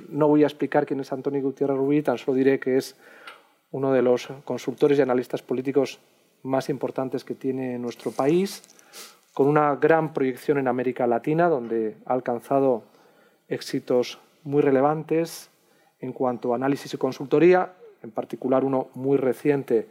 No 0.09 0.27
voy 0.27 0.43
a 0.43 0.47
explicar 0.47 0.85
quién 0.85 1.01
es 1.01 1.11
Antoni 1.11 1.41
Gutiérrez 1.41 1.77
Rubí, 1.77 2.01
tan 2.01 2.17
solo 2.17 2.35
diré 2.35 2.59
que 2.59 2.77
es 2.77 2.95
uno 3.71 3.91
de 3.91 4.01
los 4.01 4.29
consultores 4.45 4.97
y 4.97 5.01
analistas 5.01 5.41
políticos 5.41 5.99
más 6.43 6.69
importantes 6.69 7.23
que 7.23 7.35
tiene 7.35 7.77
nuestro 7.77 8.11
país, 8.11 8.63
con 9.33 9.47
una 9.47 9.75
gran 9.75 10.13
proyección 10.13 10.57
en 10.57 10.67
América 10.67 11.07
Latina, 11.07 11.47
donde 11.47 11.95
ha 12.05 12.13
alcanzado 12.13 12.83
éxitos 13.47 14.19
muy 14.43 14.61
relevantes 14.61 15.49
en 15.99 16.13
cuanto 16.13 16.53
a 16.53 16.55
análisis 16.55 16.93
y 16.93 16.97
consultoría, 16.97 17.73
en 18.03 18.11
particular 18.11 18.63
uno 18.63 18.89
muy 18.95 19.17
reciente 19.17 19.87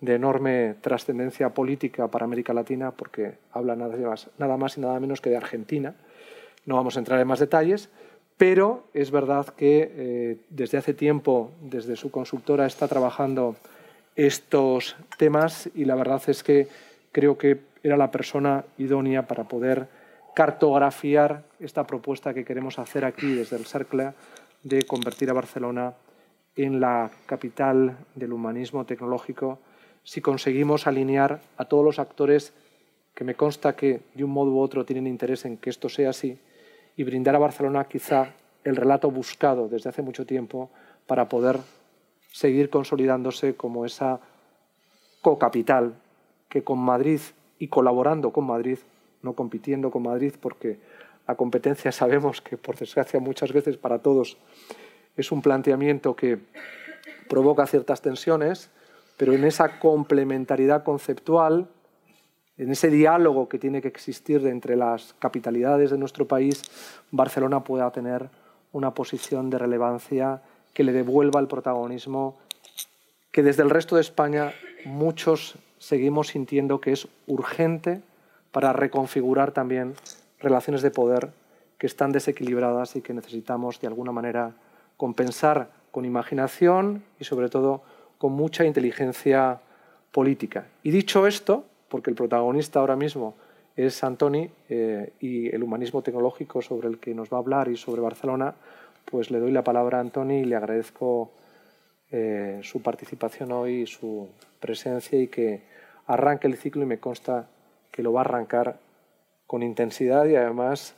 de 0.00 0.14
enorme 0.14 0.74
trascendencia 0.80 1.50
política 1.50 2.08
para 2.08 2.24
América 2.24 2.52
Latina, 2.52 2.90
porque 2.90 3.38
habla 3.52 3.74
nada 3.74 4.56
más, 4.56 4.76
y 4.76 4.80
nada 4.80 5.00
menos 5.00 5.20
que 5.20 5.30
de 5.30 5.36
Argentina. 5.36 5.94
No 6.66 6.76
vamos 6.76 6.96
a 6.96 6.98
entrar 6.98 7.20
en 7.20 7.26
más 7.26 7.40
detalles, 7.40 7.88
pero 8.36 8.84
es 8.92 9.10
verdad 9.10 9.46
que 9.46 9.92
eh, 9.96 10.36
desde 10.50 10.78
hace 10.78 10.92
tiempo, 10.92 11.52
desde 11.62 11.96
su 11.96 12.10
consultora, 12.10 12.66
está 12.66 12.88
trabajando 12.88 13.56
estos 14.16 14.96
temas 15.18 15.68
y 15.74 15.84
la 15.84 15.94
verdad 15.94 16.22
es 16.28 16.42
que 16.42 16.68
creo 17.12 17.36
que 17.36 17.60
era 17.82 17.96
la 17.96 18.10
persona 18.10 18.64
idónea 18.78 19.26
para 19.26 19.44
poder 19.44 19.88
cartografiar 20.34 21.44
esta 21.60 21.86
propuesta 21.86 22.34
que 22.34 22.44
queremos 22.44 22.78
hacer 22.78 23.04
aquí 23.04 23.34
desde 23.34 23.56
el 23.56 23.66
CERCLA 23.66 24.14
de 24.62 24.82
convertir 24.82 25.30
a 25.30 25.34
Barcelona 25.34 25.94
en 26.56 26.80
la 26.80 27.10
capital 27.26 27.96
del 28.14 28.32
humanismo 28.32 28.84
tecnológico 28.84 29.58
si 30.02 30.20
conseguimos 30.20 30.86
alinear 30.86 31.40
a 31.56 31.64
todos 31.64 31.84
los 31.84 31.98
actores 31.98 32.52
que 33.14 33.24
me 33.24 33.34
consta 33.34 33.76
que 33.76 34.00
de 34.14 34.24
un 34.24 34.30
modo 34.30 34.52
u 34.52 34.60
otro 34.60 34.84
tienen 34.84 35.06
interés 35.06 35.44
en 35.44 35.56
que 35.56 35.70
esto 35.70 35.88
sea 35.88 36.10
así 36.10 36.38
y 36.96 37.04
brindar 37.04 37.36
a 37.36 37.40
Barcelona 37.40 37.84
quizá 37.84 38.34
el 38.64 38.76
relato 38.76 39.10
buscado 39.10 39.68
desde 39.68 39.90
hace 39.90 40.02
mucho 40.02 40.26
tiempo 40.26 40.70
para 41.06 41.28
poder 41.28 41.58
seguir 42.34 42.68
consolidándose 42.68 43.54
como 43.54 43.86
esa 43.86 44.18
co-capital 45.22 45.94
que 46.48 46.64
con 46.64 46.80
Madrid 46.80 47.20
y 47.60 47.68
colaborando 47.68 48.32
con 48.32 48.44
Madrid, 48.44 48.78
no 49.22 49.34
compitiendo 49.34 49.92
con 49.92 50.02
Madrid, 50.02 50.34
porque 50.40 50.80
la 51.28 51.36
competencia 51.36 51.92
sabemos 52.00 52.40
que, 52.40 52.56
por 52.56 52.76
desgracia, 52.76 53.20
muchas 53.20 53.52
veces 53.52 53.76
para 53.76 54.00
todos 54.00 54.36
es 55.16 55.30
un 55.30 55.42
planteamiento 55.42 56.16
que 56.16 56.40
provoca 57.28 57.68
ciertas 57.68 58.02
tensiones, 58.02 58.68
pero 59.16 59.32
en 59.32 59.44
esa 59.44 59.78
complementariedad 59.78 60.82
conceptual, 60.82 61.68
en 62.58 62.72
ese 62.72 62.90
diálogo 62.90 63.48
que 63.48 63.60
tiene 63.60 63.80
que 63.80 63.88
existir 63.88 64.44
entre 64.48 64.74
las 64.74 65.14
capitalidades 65.20 65.92
de 65.92 65.98
nuestro 65.98 66.26
país, 66.26 66.64
Barcelona 67.12 67.62
pueda 67.62 67.92
tener 67.92 68.28
una 68.72 68.92
posición 68.92 69.50
de 69.50 69.58
relevancia 69.58 70.42
que 70.74 70.84
le 70.84 70.92
devuelva 70.92 71.40
el 71.40 71.46
protagonismo 71.46 72.36
que 73.32 73.42
desde 73.42 73.62
el 73.62 73.70
resto 73.70 73.96
de 73.96 74.02
España 74.02 74.52
muchos 74.84 75.56
seguimos 75.78 76.28
sintiendo 76.28 76.80
que 76.80 76.92
es 76.92 77.08
urgente 77.26 78.00
para 78.52 78.72
reconfigurar 78.72 79.50
también 79.50 79.94
relaciones 80.38 80.82
de 80.82 80.90
poder 80.90 81.30
que 81.78 81.86
están 81.86 82.12
desequilibradas 82.12 82.94
y 82.94 83.02
que 83.02 83.12
necesitamos 83.12 83.80
de 83.80 83.88
alguna 83.88 84.12
manera 84.12 84.52
compensar 84.96 85.70
con 85.90 86.04
imaginación 86.04 87.02
y 87.18 87.24
sobre 87.24 87.48
todo 87.48 87.82
con 88.18 88.32
mucha 88.32 88.64
inteligencia 88.64 89.60
política. 90.12 90.66
Y 90.82 90.90
dicho 90.90 91.26
esto, 91.26 91.64
porque 91.88 92.10
el 92.10 92.16
protagonista 92.16 92.78
ahora 92.78 92.94
mismo 92.94 93.34
es 93.76 94.04
Antoni 94.04 94.48
eh, 94.68 95.12
y 95.18 95.52
el 95.52 95.62
humanismo 95.62 96.02
tecnológico 96.02 96.62
sobre 96.62 96.88
el 96.88 96.98
que 96.98 97.14
nos 97.14 97.30
va 97.30 97.38
a 97.38 97.40
hablar 97.40 97.68
y 97.68 97.76
sobre 97.76 98.00
Barcelona, 98.00 98.54
pues 99.04 99.30
le 99.30 99.38
doy 99.38 99.52
la 99.52 99.64
palabra 99.64 99.98
a 99.98 100.00
Antoni 100.00 100.40
y 100.40 100.44
le 100.44 100.56
agradezco 100.56 101.32
eh, 102.10 102.60
su 102.62 102.82
participación 102.82 103.52
hoy, 103.52 103.86
su 103.86 104.28
presencia 104.60 105.18
y 105.20 105.28
que 105.28 105.62
arranque 106.06 106.46
el 106.46 106.56
ciclo 106.56 106.82
y 106.82 106.86
me 106.86 106.98
consta 106.98 107.48
que 107.90 108.02
lo 108.02 108.12
va 108.12 108.20
a 108.20 108.24
arrancar 108.24 108.78
con 109.46 109.62
intensidad 109.62 110.24
y 110.26 110.36
además 110.36 110.94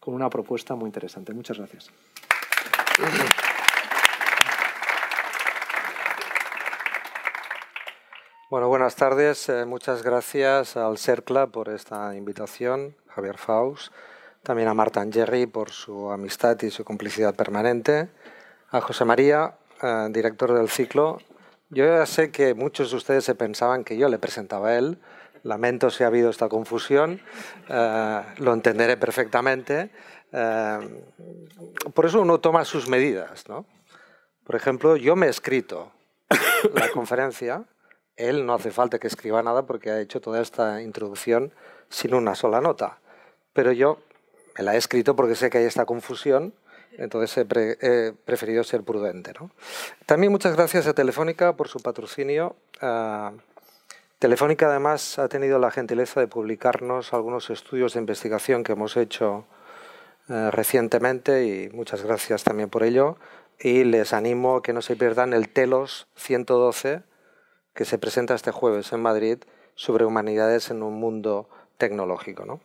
con 0.00 0.14
una 0.14 0.28
propuesta 0.30 0.74
muy 0.74 0.86
interesante. 0.86 1.32
Muchas 1.32 1.58
gracias. 1.58 1.90
Bueno, 8.52 8.68
buenas 8.68 8.96
tardes. 8.96 9.48
Eh, 9.48 9.64
muchas 9.64 10.02
gracias 10.02 10.76
al 10.76 10.98
CERCLA 10.98 11.46
por 11.46 11.70
esta 11.70 12.14
invitación, 12.14 12.94
Javier 13.08 13.38
Faust, 13.38 13.90
también 14.42 14.68
a 14.68 14.74
Marta 14.74 15.06
Jerry 15.10 15.46
por 15.46 15.70
su 15.70 16.10
amistad 16.10 16.60
y 16.62 16.70
su 16.70 16.84
complicidad 16.84 17.34
permanente, 17.34 18.08
a 18.70 18.80
José 18.80 19.04
María, 19.04 19.54
eh, 19.82 20.08
director 20.10 20.52
del 20.52 20.68
ciclo. 20.68 21.18
Yo 21.70 21.86
ya 21.86 22.04
sé 22.06 22.30
que 22.30 22.54
muchos 22.54 22.90
de 22.90 22.96
ustedes 22.96 23.24
se 23.24 23.34
pensaban 23.34 23.84
que 23.84 23.96
yo 23.96 24.08
le 24.08 24.18
presentaba 24.18 24.68
a 24.68 24.78
él. 24.78 24.98
Lamento 25.42 25.90
si 25.90 26.04
ha 26.04 26.08
habido 26.08 26.30
esta 26.30 26.48
confusión. 26.48 27.20
Eh, 27.68 28.22
lo 28.38 28.52
entenderé 28.52 28.96
perfectamente. 28.96 29.90
Eh, 30.32 31.04
por 31.94 32.06
eso 32.06 32.20
uno 32.20 32.40
toma 32.40 32.64
sus 32.64 32.88
medidas. 32.88 33.48
¿no? 33.48 33.64
Por 34.44 34.56
ejemplo, 34.56 34.96
yo 34.96 35.16
me 35.16 35.26
he 35.26 35.30
escrito 35.30 35.92
la 36.74 36.88
conferencia. 36.92 37.64
Él 38.16 38.44
no 38.44 38.54
hace 38.54 38.70
falta 38.70 38.98
que 38.98 39.06
escriba 39.06 39.42
nada 39.42 39.66
porque 39.66 39.90
ha 39.90 40.00
hecho 40.00 40.20
toda 40.20 40.40
esta 40.40 40.82
introducción 40.82 41.52
sin 41.88 42.14
una 42.14 42.34
sola 42.34 42.60
nota. 42.60 42.98
Pero 43.54 43.72
yo 43.72 43.98
me 44.56 44.64
la 44.64 44.74
he 44.74 44.78
escrito 44.78 45.16
porque 45.16 45.34
sé 45.34 45.50
que 45.50 45.58
hay 45.58 45.64
esta 45.64 45.84
confusión 45.84 46.54
entonces 46.98 47.46
he, 47.80 48.12
preferido 48.24 48.64
ser 48.64 48.82
prudente. 48.82 49.32
También 50.06 50.30
muchas 50.32 50.56
gracias 50.56 50.86
a 50.86 50.94
Telefónica 50.94 51.56
por 51.56 51.68
su 51.68 51.80
patrocinio. 51.80 52.56
Ah, 52.80 53.32
Telefónica 54.18 54.66
además 54.68 55.18
ha 55.18 55.28
tenido 55.28 55.58
la 55.58 55.70
gentileza 55.70 56.20
de 56.20 56.28
publicarnos 56.28 57.12
algunos 57.12 57.50
estudios 57.50 57.94
de 57.94 58.00
investigación 58.00 58.62
que 58.62 58.72
hemos 58.72 58.96
hecho 58.96 59.46
eh, 60.28 60.50
recientemente 60.52 61.44
y 61.44 61.70
muchas 61.70 62.02
gracias 62.02 62.44
también 62.44 62.68
por 62.68 62.82
ello. 62.82 63.16
Y 63.58 63.84
les 63.84 64.12
animo 64.12 64.56
a 64.56 64.62
que 64.62 64.72
no 64.72 64.82
se 64.82 64.96
pierdan 64.96 65.32
el 65.32 65.48
TELOS 65.48 66.06
112 66.16 67.02
que 67.74 67.84
se 67.84 67.98
presenta 67.98 68.34
este 68.34 68.50
jueves 68.50 68.92
en 68.92 69.00
Madrid 69.00 69.38
sobre 69.74 70.04
humanidades 70.04 70.70
en 70.70 70.82
un 70.82 70.94
mundo 71.00 71.48
tecnológico. 71.78 72.44
¿no? 72.44 72.60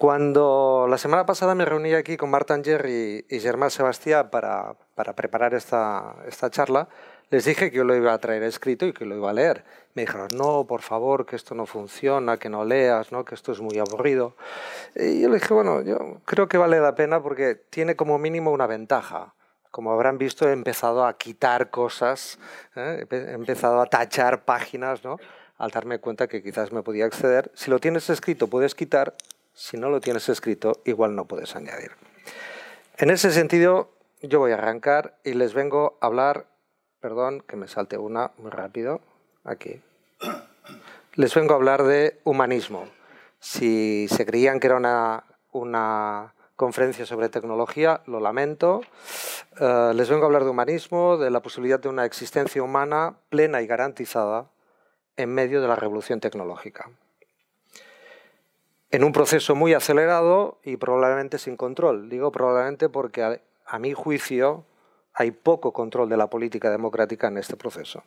Cuando 0.00 0.86
la 0.88 0.96
semana 0.96 1.26
pasada 1.26 1.54
me 1.54 1.66
reuní 1.66 1.92
aquí 1.92 2.16
con 2.16 2.30
Marta 2.30 2.54
Anger 2.54 2.86
y, 2.86 3.38
Germán 3.38 3.70
Sebastián 3.70 4.30
para, 4.30 4.74
preparar 5.14 5.52
esta, 5.52 6.14
charla, 6.48 6.88
les 7.28 7.44
dije 7.44 7.70
que 7.70 7.76
yo 7.76 7.84
lo 7.84 7.94
iba 7.94 8.14
a 8.14 8.18
traer 8.18 8.42
escrito 8.44 8.86
y 8.86 8.94
que 8.94 9.04
lo 9.04 9.14
iba 9.14 9.28
a 9.28 9.34
leer. 9.34 9.62
Me 9.92 10.06
dijeron, 10.06 10.28
no, 10.34 10.64
por 10.66 10.80
favor, 10.80 11.26
que 11.26 11.36
esto 11.36 11.54
no 11.54 11.66
funciona, 11.66 12.38
que 12.38 12.48
no 12.48 12.64
leas, 12.64 13.12
¿no? 13.12 13.26
que 13.26 13.34
esto 13.34 13.52
es 13.52 13.60
muy 13.60 13.78
aburrido. 13.78 14.36
Y 14.96 15.20
yo 15.20 15.28
le 15.28 15.34
dije, 15.34 15.52
bueno, 15.52 15.82
yo 15.82 16.22
creo 16.24 16.48
que 16.48 16.56
vale 16.56 16.80
la 16.80 16.94
pena 16.94 17.22
porque 17.22 17.56
tiene 17.68 17.94
como 17.94 18.18
mínimo 18.18 18.52
una 18.52 18.66
ventaja. 18.66 19.34
Como 19.70 19.92
habrán 19.92 20.16
visto, 20.16 20.48
he 20.48 20.52
empezado 20.52 21.04
a 21.04 21.18
quitar 21.18 21.68
cosas, 21.68 22.38
¿eh? 22.74 23.04
he 23.10 23.32
empezado 23.32 23.82
a 23.82 23.84
tachar 23.84 24.46
páginas, 24.46 25.04
¿no? 25.04 25.18
al 25.58 25.70
darme 25.72 25.98
cuenta 25.98 26.26
que 26.26 26.42
quizás 26.42 26.72
me 26.72 26.82
podía 26.82 27.04
acceder. 27.04 27.52
Si 27.54 27.70
lo 27.70 27.80
tienes 27.80 28.08
escrito, 28.08 28.46
puedes 28.46 28.74
quitar 28.74 29.14
si 29.60 29.76
no 29.76 29.90
lo 29.90 30.00
tienes 30.00 30.26
escrito, 30.30 30.80
igual 30.86 31.14
no 31.14 31.26
puedes 31.26 31.54
añadir. 31.54 31.90
En 32.96 33.10
ese 33.10 33.30
sentido, 33.30 33.90
yo 34.22 34.38
voy 34.38 34.52
a 34.52 34.54
arrancar 34.54 35.18
y 35.22 35.34
les 35.34 35.52
vengo 35.52 35.98
a 36.00 36.06
hablar, 36.06 36.46
perdón, 36.98 37.44
que 37.46 37.56
me 37.56 37.68
salte 37.68 37.98
una 37.98 38.30
muy 38.38 38.50
rápido, 38.50 39.02
aquí. 39.44 39.82
Les 41.14 41.34
vengo 41.34 41.52
a 41.52 41.56
hablar 41.56 41.82
de 41.82 42.20
humanismo. 42.24 42.88
Si 43.38 44.08
se 44.08 44.24
creían 44.24 44.60
que 44.60 44.68
era 44.68 44.76
una, 44.76 45.24
una 45.52 46.32
conferencia 46.56 47.04
sobre 47.04 47.28
tecnología, 47.28 48.00
lo 48.06 48.18
lamento. 48.18 48.80
Eh, 49.60 49.92
les 49.94 50.08
vengo 50.08 50.22
a 50.22 50.26
hablar 50.26 50.44
de 50.44 50.50
humanismo, 50.50 51.18
de 51.18 51.30
la 51.30 51.42
posibilidad 51.42 51.78
de 51.78 51.90
una 51.90 52.06
existencia 52.06 52.62
humana 52.62 53.16
plena 53.28 53.60
y 53.60 53.66
garantizada 53.66 54.50
en 55.18 55.34
medio 55.34 55.60
de 55.60 55.68
la 55.68 55.76
revolución 55.76 56.18
tecnológica 56.18 56.88
en 58.90 59.04
un 59.04 59.12
proceso 59.12 59.54
muy 59.54 59.74
acelerado 59.74 60.58
y 60.64 60.76
probablemente 60.76 61.38
sin 61.38 61.56
control. 61.56 62.08
Digo 62.08 62.32
probablemente 62.32 62.88
porque 62.88 63.40
a, 63.66 63.78
mi 63.78 63.92
juicio 63.92 64.64
hay 65.14 65.30
poco 65.30 65.72
control 65.72 66.08
de 66.08 66.16
la 66.16 66.28
política 66.28 66.70
democrática 66.70 67.28
en 67.28 67.38
este 67.38 67.56
proceso 67.56 68.02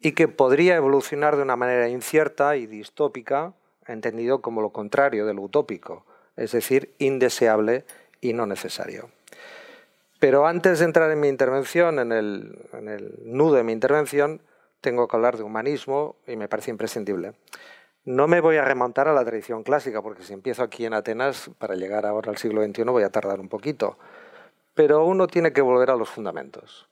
y 0.00 0.12
que 0.12 0.28
podría 0.28 0.76
evolucionar 0.76 1.36
de 1.36 1.42
una 1.42 1.56
manera 1.56 1.88
incierta 1.88 2.56
y 2.56 2.66
distópica, 2.66 3.54
entendido 3.86 4.42
como 4.42 4.60
lo 4.60 4.70
contrario 4.70 5.26
de 5.26 5.34
lo 5.34 5.42
utópico, 5.42 6.04
es 6.36 6.52
decir, 6.52 6.94
indeseable 6.98 7.84
y 8.20 8.32
no 8.32 8.46
necesario. 8.46 9.10
Pero 10.20 10.46
antes 10.46 10.78
de 10.78 10.84
entrar 10.84 11.10
en 11.10 11.20
mi 11.20 11.28
intervención, 11.28 11.98
en 11.98 12.12
el 12.12 13.18
nudo 13.24 13.56
de 13.56 13.64
mi 13.64 13.72
intervención, 13.72 14.42
tengo 14.80 15.08
que 15.08 15.16
hablar 15.16 15.36
de 15.36 15.42
humanismo 15.42 16.16
y 16.26 16.36
me 16.36 16.48
parece 16.48 16.70
imprescindible. 16.70 17.32
No 18.06 18.28
me 18.28 18.40
voy 18.40 18.56
a 18.56 18.64
remontar 18.64 19.08
a 19.08 19.12
la 19.12 19.24
tradición 19.24 19.64
clásica, 19.64 20.00
porque 20.00 20.22
si 20.22 20.32
empiezo 20.32 20.62
aquí 20.62 20.86
en 20.86 20.94
Atenas, 20.94 21.50
para 21.58 21.74
llegar 21.74 22.06
ahora 22.06 22.30
al 22.30 22.38
siglo 22.38 22.64
XXI 22.64 22.84
voy 22.84 23.02
a 23.02 23.10
tardar 23.10 23.40
un 23.40 23.48
poquito. 23.48 23.98
Pero 24.74 25.04
uno 25.04 25.26
tiene 25.26 25.52
que 25.52 25.60
volver 25.60 25.90
a 25.90 25.96
los 25.96 26.08
fundamentos. 26.08 26.88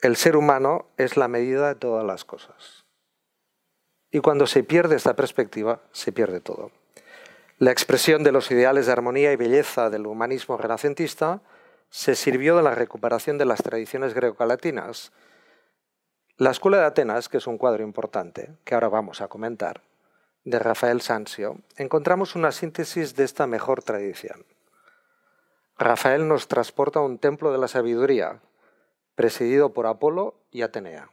El 0.00 0.16
ser 0.16 0.36
humano 0.36 0.86
es 0.96 1.18
la 1.18 1.28
medida 1.28 1.68
de 1.68 1.74
todas 1.74 2.02
las 2.02 2.24
cosas. 2.24 2.86
Y 4.10 4.20
cuando 4.20 4.46
se 4.46 4.64
pierde 4.64 4.96
esta 4.96 5.14
perspectiva, 5.14 5.82
se 5.92 6.12
pierde 6.12 6.40
todo. 6.40 6.70
La 7.58 7.72
expresión 7.72 8.24
de 8.24 8.32
los 8.32 8.50
ideales 8.50 8.86
de 8.86 8.92
armonía 8.92 9.32
y 9.32 9.36
belleza 9.36 9.90
del 9.90 10.06
humanismo 10.06 10.56
renacentista 10.56 11.42
se 11.90 12.14
sirvió 12.14 12.56
de 12.56 12.62
la 12.62 12.74
recuperación 12.74 13.36
de 13.36 13.44
las 13.44 13.62
tradiciones 13.62 14.14
greco-latinas, 14.14 15.12
la 16.38 16.50
Escuela 16.50 16.76
de 16.78 16.84
Atenas, 16.84 17.30
que 17.30 17.38
es 17.38 17.46
un 17.46 17.56
cuadro 17.56 17.82
importante, 17.82 18.50
que 18.64 18.74
ahora 18.74 18.90
vamos 18.90 19.22
a 19.22 19.28
comentar, 19.28 19.80
de 20.44 20.58
Rafael 20.58 21.00
Sanzio, 21.00 21.60
encontramos 21.78 22.36
una 22.36 22.52
síntesis 22.52 23.16
de 23.16 23.24
esta 23.24 23.46
mejor 23.46 23.82
tradición. 23.82 24.44
Rafael 25.78 26.28
nos 26.28 26.46
transporta 26.46 26.98
a 26.98 27.02
un 27.02 27.18
templo 27.18 27.52
de 27.52 27.58
la 27.58 27.68
sabiduría, 27.68 28.42
presidido 29.14 29.72
por 29.72 29.86
Apolo 29.86 30.34
y 30.50 30.60
Atenea, 30.60 31.10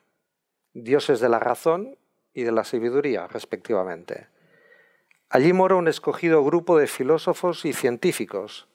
dioses 0.73 1.21
de 1.21 1.29
la 1.29 1.39
razón 1.39 1.97
y 2.33 2.43
de 2.43 2.51
la 2.51 2.65
sabiduría, 2.65 3.27
respectivamente. 3.27 4.27
Allí 5.29 5.53
mora 5.53 5.75
un 5.75 5.87
escogido 5.87 6.43
grupo 6.43 6.77
de 6.77 6.87
filósofos 6.87 7.63
y 7.63 7.71
científicos, 7.71 8.67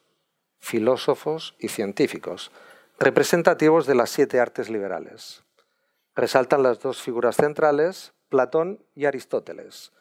filósofos 0.61 1.57
y 1.59 1.69
científicos, 1.69 2.51
representativos 2.99 3.87
de 3.87 3.95
las 3.95 4.09
siete 4.09 4.41
artes 4.41 4.71
liberales. 4.71 5.45
Resaltan 6.18 6.64
las 6.64 6.81
dos 6.81 7.00
figuras 7.00 7.37
centrales, 7.37 8.12
Platón 8.28 8.85
y 8.96 9.04
Aristóteles, 9.04 9.92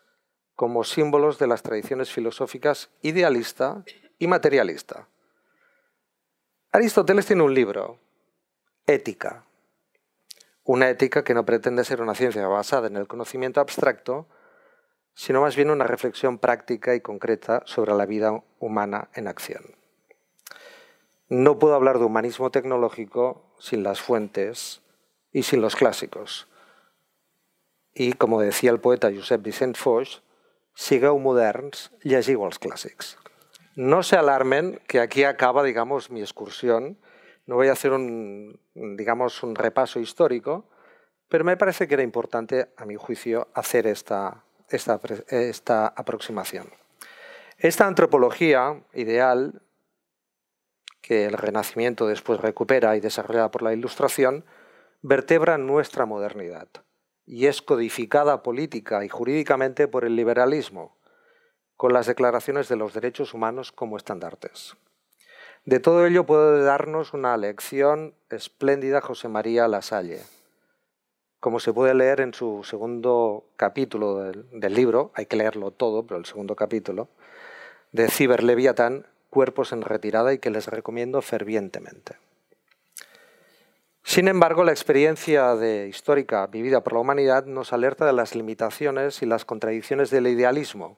como 0.55 0.83
símbolos 0.83 1.37
de 1.37 1.45
las 1.45 1.61
tradiciones 1.61 2.11
filosóficas 2.11 2.89
idealista 3.03 3.83
y 4.17 4.25
materialista. 4.25 5.07
Aristóteles 6.71 7.27
tiene 7.27 7.43
un 7.43 7.53
libro, 7.53 7.99
Ética, 8.87 9.45
una 10.63 10.89
ética 10.89 11.23
que 11.23 11.35
no 11.35 11.45
pretende 11.45 11.85
ser 11.85 12.01
una 12.01 12.15
ciencia 12.15 12.47
basada 12.47 12.87
en 12.87 12.97
el 12.97 13.07
conocimiento 13.07 13.61
abstracto, 13.61 14.27
sino 15.13 15.41
más 15.41 15.55
bien 15.55 15.69
una 15.69 15.85
reflexión 15.85 16.39
práctica 16.39 16.95
y 16.95 17.01
concreta 17.01 17.61
sobre 17.67 17.93
la 17.93 18.07
vida 18.07 18.43
humana 18.57 19.09
en 19.13 19.27
acción. 19.27 19.75
No 21.29 21.59
puedo 21.59 21.75
hablar 21.75 21.99
de 21.99 22.05
humanismo 22.05 22.49
tecnológico 22.49 23.53
sin 23.59 23.83
las 23.83 24.01
fuentes 24.01 24.81
y 25.37 25.43
sin 25.43 25.61
los 25.61 25.75
clásicos. 25.75 26.47
Y, 27.93 28.13
como 28.13 28.41
decía 28.41 28.71
el 28.71 28.79
poeta 28.79 29.11
Josep 29.13 29.43
Vicent 29.43 29.77
Foix, 29.77 30.23
sigueu 30.73 31.19
moderns, 31.21 31.91
llegiu 32.01 32.41
els 32.47 32.57
clàssics. 32.57 33.17
No 33.75 34.01
se 34.01 34.17
alarmen 34.17 34.79
que 34.87 34.99
aquí 34.99 35.25
acaba, 35.25 35.61
digamos, 35.61 36.09
mi 36.09 36.21
excursión. 36.21 36.97
No 37.45 37.53
voy 37.53 37.67
a 37.67 37.73
hacer 37.73 37.91
un, 37.93 38.59
digamos, 38.73 39.43
un 39.43 39.53
repaso 39.53 39.99
histórico, 39.99 40.65
pero 41.29 41.45
me 41.45 41.55
parece 41.55 41.87
que 41.87 41.93
era 41.93 42.03
importante, 42.03 42.73
a 42.75 42.85
mi 42.85 42.95
juicio, 42.95 43.47
hacer 43.53 43.85
esta, 43.85 44.43
esta, 44.69 44.99
esta 45.29 45.85
aproximación. 45.85 46.67
Esta 47.59 47.85
antropología 47.85 48.81
ideal, 48.93 49.61
que 51.01 51.25
el 51.25 51.33
Renacimiento 51.33 52.07
después 52.07 52.41
recupera 52.41 52.95
y 52.95 53.01
desarrollada 53.01 53.51
por 53.51 53.61
la 53.61 53.73
Ilustración, 53.73 54.43
vertebra 55.07 55.57
nuestra 55.57 56.05
modernidad 56.05 56.67
y 57.25 57.45
es 57.45 57.61
codificada 57.61 58.43
política 58.43 59.05
y 59.05 59.07
jurídicamente 59.07 59.87
por 59.87 60.03
el 60.03 60.17
liberalismo, 60.17 60.97
con 61.77 61.93
las 61.93 62.07
declaraciones 62.07 62.67
de 62.67 62.75
los 62.75 62.93
derechos 62.93 63.33
humanos 63.33 63.71
como 63.71 63.95
estandartes. 63.95 64.75
De 65.63 65.79
todo 65.79 66.05
ello 66.05 66.25
puede 66.25 66.61
darnos 66.61 67.13
una 67.13 67.37
lección 67.37 68.15
espléndida 68.29 68.99
José 68.99 69.29
María 69.29 69.69
Lasalle. 69.69 70.19
Como 71.39 71.61
se 71.61 71.71
puede 71.71 71.93
leer 71.93 72.19
en 72.19 72.33
su 72.33 72.65
segundo 72.65 73.45
capítulo 73.55 74.17
del, 74.17 74.45
del 74.59 74.73
libro, 74.73 75.11
hay 75.13 75.25
que 75.25 75.37
leerlo 75.37 75.71
todo, 75.71 76.05
pero 76.05 76.19
el 76.19 76.25
segundo 76.25 76.57
capítulo, 76.57 77.07
de 77.93 78.09
Ciber 78.09 78.43
Leviatán, 78.43 79.05
Cuerpos 79.29 79.71
en 79.71 79.83
retirada, 79.83 80.33
y 80.33 80.39
que 80.39 80.49
les 80.49 80.67
recomiendo 80.67 81.21
fervientemente. 81.21 82.17
Sin 84.07 84.29
embargo, 84.29 84.63
la 84.63 84.71
experiencia 84.71 85.53
histórica 85.85 86.47
vivida 86.47 86.81
por 86.81 86.93
la 86.93 86.99
humanidad 86.99 87.45
nos 87.45 87.73
alerta 87.73 88.05
de 88.05 88.13
las 88.13 88.35
limitaciones 88.35 89.21
y 89.21 89.25
las 89.25 89.43
contradicciones 89.43 90.09
del 90.11 90.27
idealismo. 90.27 90.97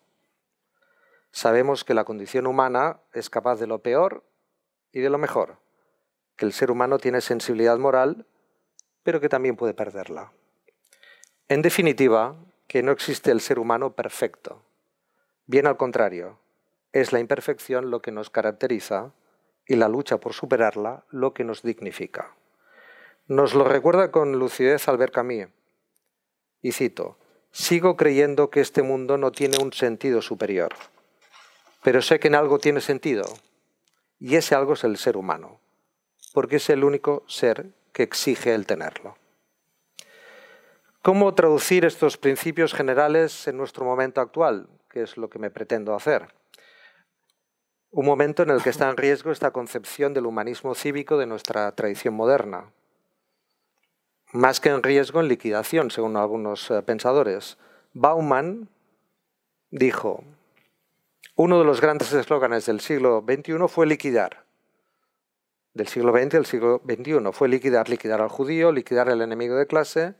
Sabemos 1.32 1.84
que 1.84 1.96
la 1.96 2.04
condición 2.04 2.46
humana 2.46 3.00
es 3.12 3.32
capaz 3.32 3.56
de 3.60 3.66
lo 3.66 3.80
peor 3.80 4.24
y 4.92 5.00
de 5.00 5.10
lo 5.10 5.18
mejor, 5.18 5.58
que 6.36 6.46
el 6.46 6.54
ser 6.54 6.70
humano 6.70 7.00
tiene 7.00 7.20
sensibilidad 7.22 7.80
moral, 7.80 8.28
pero 9.02 9.20
que 9.20 9.28
también 9.28 9.56
puede 9.56 9.74
perderla. 9.74 10.32
En 11.48 11.64
definitiva, 11.64 12.36
que 12.68 12.84
no 12.84 12.92
existe 12.92 13.32
el 13.32 13.42
ser 13.42 13.58
humano 13.58 13.96
perfecto. 13.96 14.62
Bien 15.48 15.66
al 15.66 15.78
contrario, 15.78 16.38
es 16.94 17.12
la 17.12 17.20
imperfección 17.20 17.90
lo 17.90 18.04
que 18.04 18.12
nos 18.12 18.30
caracteriza 18.30 19.14
y 19.66 19.78
la 19.78 19.90
lucha 19.90 20.20
por 20.20 20.34
superarla 20.34 21.06
lo 21.10 21.34
que 21.34 21.44
nos 21.44 21.64
dignifica. 21.64 22.36
Nos 23.30 23.54
lo 23.54 23.64
recuerda 23.64 24.10
con 24.10 24.40
lucidez 24.40 24.88
Albert 24.88 25.14
Camus. 25.14 25.50
Y 26.64 26.72
cito, 26.72 27.20
sigo 27.52 27.96
creyendo 27.96 28.50
que 28.50 28.60
este 28.60 28.82
mundo 28.82 29.20
no 29.20 29.32
tiene 29.32 29.60
un 29.62 29.72
sentido 29.72 30.24
superior, 30.24 30.74
pero 31.84 32.02
sé 32.02 32.20
que 32.20 32.30
en 32.30 32.34
algo 32.34 32.58
tiene 32.58 32.82
sentido, 32.82 33.26
y 34.20 34.36
ese 34.36 34.56
algo 34.56 34.74
es 34.74 34.84
el 34.84 34.98
ser 34.98 35.16
humano, 35.16 35.60
porque 36.34 36.56
es 36.56 36.72
el 36.72 36.84
único 36.84 37.24
ser 37.28 37.68
que 37.94 38.02
exige 38.02 38.56
el 38.56 38.66
tenerlo. 38.66 39.16
¿Cómo 41.04 41.36
traducir 41.36 41.86
estos 41.86 42.18
principios 42.18 42.74
generales 42.74 43.48
en 43.48 43.58
nuestro 43.58 43.86
momento 43.86 44.22
actual? 44.22 44.68
Que 44.90 45.04
es 45.04 45.18
lo 45.18 45.30
que 45.30 45.38
me 45.38 45.52
pretendo 45.52 45.94
hacer. 45.94 46.34
Un 47.92 48.08
momento 48.08 48.42
en 48.42 48.50
el 48.50 48.64
que 48.64 48.72
está 48.72 48.90
en 48.90 48.98
riesgo 48.98 49.32
esta 49.32 49.52
concepción 49.52 50.16
del 50.16 50.26
humanismo 50.26 50.74
cívico 50.74 51.20
de 51.20 51.28
nuestra 51.28 51.72
tradición 51.74 52.16
moderna, 52.16 52.72
más 54.32 54.60
que 54.60 54.70
en 54.70 54.84
riesgo, 54.84 55.20
en 55.20 55.28
liquidación, 55.28 55.92
según 55.92 56.18
algunos 56.18 56.70
eh, 56.72 56.82
pensadores. 56.82 57.58
Bauman 57.94 58.70
dijo, 59.72 60.24
uno 61.36 61.58
de 61.60 61.66
los 61.66 61.82
grandes 61.82 62.14
eslóganes 62.14 62.66
del 62.66 62.80
siglo 62.80 63.24
XXI 63.28 63.68
fue 63.68 63.88
liquidar. 63.88 64.44
Del 65.74 65.88
siglo 65.88 66.12
XX 66.14 66.36
al 66.36 66.46
siglo 66.46 66.82
XXI 66.86 67.32
fue 67.32 67.48
liquidar, 67.48 67.90
liquidar 67.90 68.22
al 68.22 68.30
judío, 68.30 68.72
liquidar 68.72 69.10
al 69.10 69.22
enemigo 69.22 69.56
de 69.56 69.68
clase. 69.68 70.16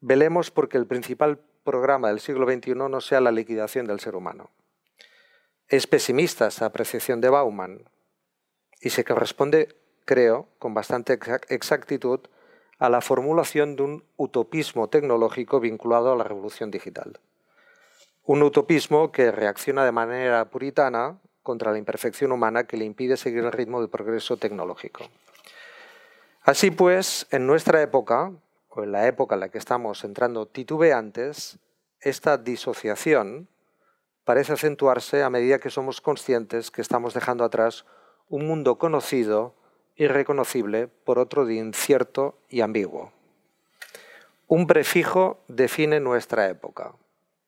Velemos 0.00 0.50
porque 0.50 0.76
el 0.76 0.86
principal 0.86 1.38
programa 1.64 2.08
del 2.08 2.20
siglo 2.20 2.46
XXI 2.46 2.74
no 2.74 3.00
sea 3.00 3.20
la 3.20 3.32
liquidación 3.32 3.86
del 3.86 4.00
ser 4.00 4.14
humano. 4.16 4.50
Es 5.68 5.86
pesimista 5.86 6.48
esa 6.48 6.66
apreciación 6.66 7.20
de 7.20 7.30
Bauman 7.30 7.88
y 8.80 8.90
se 8.90 9.04
corresponde, 9.04 9.74
creo, 10.04 10.48
con 10.58 10.74
bastante 10.74 11.18
exactitud 11.48 12.20
a 12.78 12.88
la 12.88 13.00
formulación 13.00 13.76
de 13.76 13.82
un 13.82 14.04
utopismo 14.16 14.88
tecnológico 14.88 15.60
vinculado 15.60 16.12
a 16.12 16.16
la 16.16 16.24
revolución 16.24 16.70
digital. 16.70 17.20
Un 18.24 18.42
utopismo 18.42 19.12
que 19.12 19.30
reacciona 19.30 19.84
de 19.84 19.92
manera 19.92 20.44
puritana 20.46 21.18
contra 21.42 21.72
la 21.72 21.78
imperfección 21.78 22.32
humana 22.32 22.64
que 22.64 22.76
le 22.76 22.84
impide 22.84 23.16
seguir 23.16 23.44
el 23.44 23.52
ritmo 23.52 23.80
del 23.80 23.90
progreso 23.90 24.36
tecnológico. 24.36 25.04
Así 26.42 26.70
pues, 26.70 27.26
en 27.30 27.46
nuestra 27.46 27.80
época, 27.82 28.32
o 28.68 28.82
en 28.82 28.92
la 28.92 29.06
época 29.06 29.34
en 29.34 29.40
la 29.40 29.48
que 29.50 29.58
estamos 29.58 30.04
entrando 30.04 30.46
titubeantes, 30.46 31.58
esta 32.00 32.36
disociación 32.36 33.48
parece 34.24 34.54
acentuarse 34.54 35.22
a 35.22 35.30
medida 35.30 35.58
que 35.58 35.70
somos 35.70 36.00
conscientes 36.00 36.70
que 36.70 36.80
estamos 36.80 37.14
dejando 37.14 37.44
atrás 37.44 37.84
un 38.28 38.46
mundo 38.46 38.78
conocido 38.78 39.54
irreconocible 39.96 40.88
por 40.88 41.18
otro 41.18 41.46
de 41.46 41.54
incierto 41.54 42.38
y 42.48 42.60
ambiguo. 42.60 43.12
Un 44.46 44.66
prefijo 44.66 45.42
define 45.48 46.00
nuestra 46.00 46.48
época, 46.48 46.94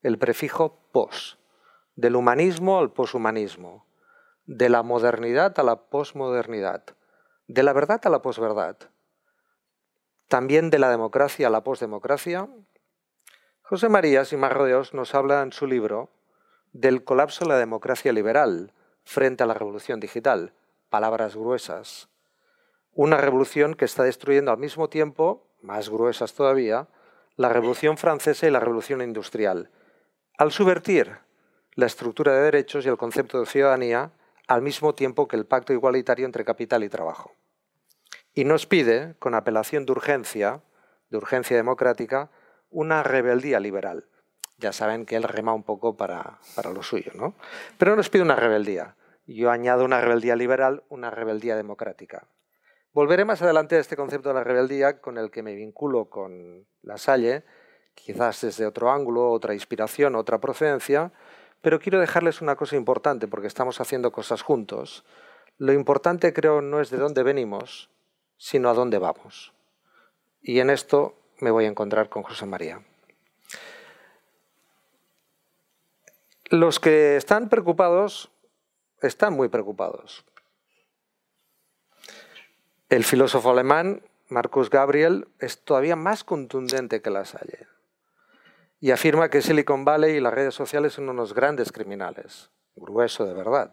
el 0.03 0.19
prefijo 0.19 0.79
pos, 0.93 1.39
del 1.95 2.17
humanismo 2.17 2.79
al 2.79 2.93
poshumanismo, 2.93 3.85
de 4.47 4.69
la 4.69 4.83
modernidad 4.83 5.59
a 5.59 5.63
la 5.63 5.77
posmodernidad, 5.89 6.85
de 7.49 7.63
la 7.63 7.73
verdad 7.73 8.01
a 8.05 8.11
la 8.11 8.23
posverdad, 8.23 8.77
también 10.29 10.71
de 10.71 10.79
la 10.79 10.91
democracia 10.91 11.49
a 11.49 11.51
la 11.51 11.65
posdemocracia. 11.65 12.49
José 13.63 13.89
María 13.89 14.25
Simarrodeos 14.25 14.95
nos 14.95 15.15
habla 15.15 15.43
en 15.43 15.53
su 15.53 15.67
libro 15.67 16.11
del 16.73 17.05
colapso 17.05 17.45
de 17.45 17.51
la 17.51 17.59
democracia 17.59 18.13
liberal 18.13 18.73
frente 19.05 19.43
a 19.43 19.47
la 19.47 19.55
revolución 19.55 20.01
digital, 20.01 20.53
palabras 20.89 21.37
gruesas, 21.37 22.09
una 22.97 23.19
revolución 23.19 23.75
que 23.75 23.85
está 23.85 24.03
destruyendo 24.05 24.51
al 24.51 24.59
mismo 24.59 24.89
tiempo, 24.89 25.47
más 25.61 25.91
gruesas 25.91 26.33
todavía, 26.33 26.89
la 27.37 27.51
Revolución 27.51 27.99
Francesa 27.99 28.47
y 28.47 28.51
la 28.51 28.59
Revolución 28.59 29.03
Industrial, 29.03 29.71
al 30.39 30.51
subvertir 30.51 31.19
la 31.75 31.85
estructura 31.85 32.33
de 32.33 32.41
derechos 32.41 32.87
y 32.87 32.89
el 32.89 32.97
concepto 32.97 33.39
de 33.39 33.47
ciudadanía 33.47 34.13
al 34.49 34.63
mismo 34.63 34.95
tiempo 34.95 35.29
que 35.29 35.37
el 35.37 35.45
pacto 35.45 35.75
igualitario 35.75 36.25
entre 36.25 36.47
capital 36.47 36.85
y 36.85 36.89
trabajo. 36.89 37.33
Y 38.33 38.45
nos 38.45 38.65
pide, 38.65 39.15
con 39.19 39.35
apelación 39.35 39.85
de 39.85 39.93
urgencia, 39.93 40.63
de 41.11 41.19
urgencia 41.19 41.55
democrática, 41.55 42.31
una 42.71 43.03
rebeldía 43.03 43.61
liberal. 43.61 44.07
Ya 44.57 44.73
saben 44.73 45.05
que 45.05 45.17
él 45.17 45.25
rema 45.25 45.53
un 45.53 45.65
poco 45.65 45.99
para, 45.99 46.39
para 46.55 46.71
lo 46.71 46.83
suyo, 46.83 47.13
¿no? 47.15 47.35
Pero 47.77 47.95
nos 47.95 48.09
pide 48.09 48.23
una 48.23 48.37
rebeldía. 48.37 48.97
Yo 49.27 49.51
añado 49.51 49.85
una 49.85 50.01
rebeldía 50.01 50.35
liberal, 50.35 50.83
una 50.89 51.11
rebeldía 51.11 51.57
democrática. 51.57 52.27
Volveré 52.97 53.27
más 53.27 53.43
adelante 53.43 53.77
a 53.77 53.81
este 53.81 53.95
concepto 53.95 54.31
de 54.31 54.37
la 54.37 54.43
rebeldía 54.43 55.03
con 55.03 55.19
el 55.19 55.31
que 55.31 55.43
me 55.43 55.55
vinculo 55.55 56.07
con 56.07 56.67
la 56.81 56.97
Salle, 56.97 57.45
quizás 57.95 58.41
desde 58.41 58.65
otro 58.65 58.91
ángulo, 58.91 59.33
otra 59.33 59.53
inspiración, 59.53 60.17
otra 60.17 60.41
procedencia, 60.41 61.13
pero 61.61 61.79
quiero 61.79 62.01
dejarles 62.01 62.41
una 62.41 62.57
cosa 62.57 62.75
importante 62.75 63.29
porque 63.29 63.49
estamos 63.49 63.83
haciendo 63.83 64.13
cosas 64.13 64.41
juntos. 64.41 65.05
Lo 65.59 65.75
importante 65.75 66.33
creo 66.33 66.63
no 66.63 66.81
es 66.81 66.89
de 66.89 66.97
dónde 66.97 67.23
venimos, 67.23 67.91
sino 68.39 68.71
a 68.71 68.73
dónde 68.73 68.97
vamos. 68.97 69.53
Y 70.41 70.61
en 70.61 70.71
esto 70.71 71.17
me 71.39 71.51
voy 71.51 71.67
a 71.67 71.69
encontrar 71.69 72.09
con 72.09 72.23
José 72.23 72.47
María. 72.47 72.81
Los 76.49 76.81
que 76.81 77.19
están 77.19 77.51
preocupados 77.51 78.31
están 79.03 79.35
muy 79.35 79.51
preocupados. 79.51 80.25
El 82.89 83.03
filósofo 83.03 83.51
alemán 83.51 84.01
Marcus 84.29 84.71
Gabriel 84.71 85.27
es 85.41 85.65
todavía 85.65 85.97
más 85.97 86.23
contundente 86.23 87.03
que 87.03 87.11
Lasalle 87.11 87.67
y 88.79 88.93
afirma 88.93 89.29
que 89.29 89.43
Silicon 89.43 89.85
Valley 89.85 90.17
y 90.17 90.21
las 90.21 90.33
redes 90.33 90.55
sociales 90.55 90.93
son 90.93 91.09
unos 91.09 91.35
grandes 91.35 91.73
criminales, 91.73 92.51
grueso 92.77 93.27
de 93.27 93.35
verdad, 93.35 93.73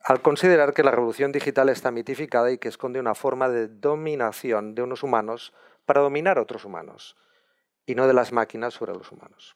al 0.00 0.22
considerar 0.22 0.72
que 0.72 0.82
la 0.82 0.90
revolución 0.90 1.32
digital 1.32 1.68
está 1.68 1.90
mitificada 1.90 2.50
y 2.50 2.56
que 2.56 2.68
esconde 2.68 2.98
una 2.98 3.14
forma 3.14 3.50
de 3.50 3.68
dominación 3.68 4.74
de 4.74 4.80
unos 4.80 5.02
humanos 5.02 5.52
para 5.84 6.00
dominar 6.00 6.38
a 6.38 6.42
otros 6.42 6.64
humanos 6.64 7.18
y 7.84 7.94
no 7.94 8.06
de 8.06 8.14
las 8.14 8.32
máquinas 8.32 8.72
sobre 8.72 8.94
los 8.94 9.12
humanos. 9.12 9.54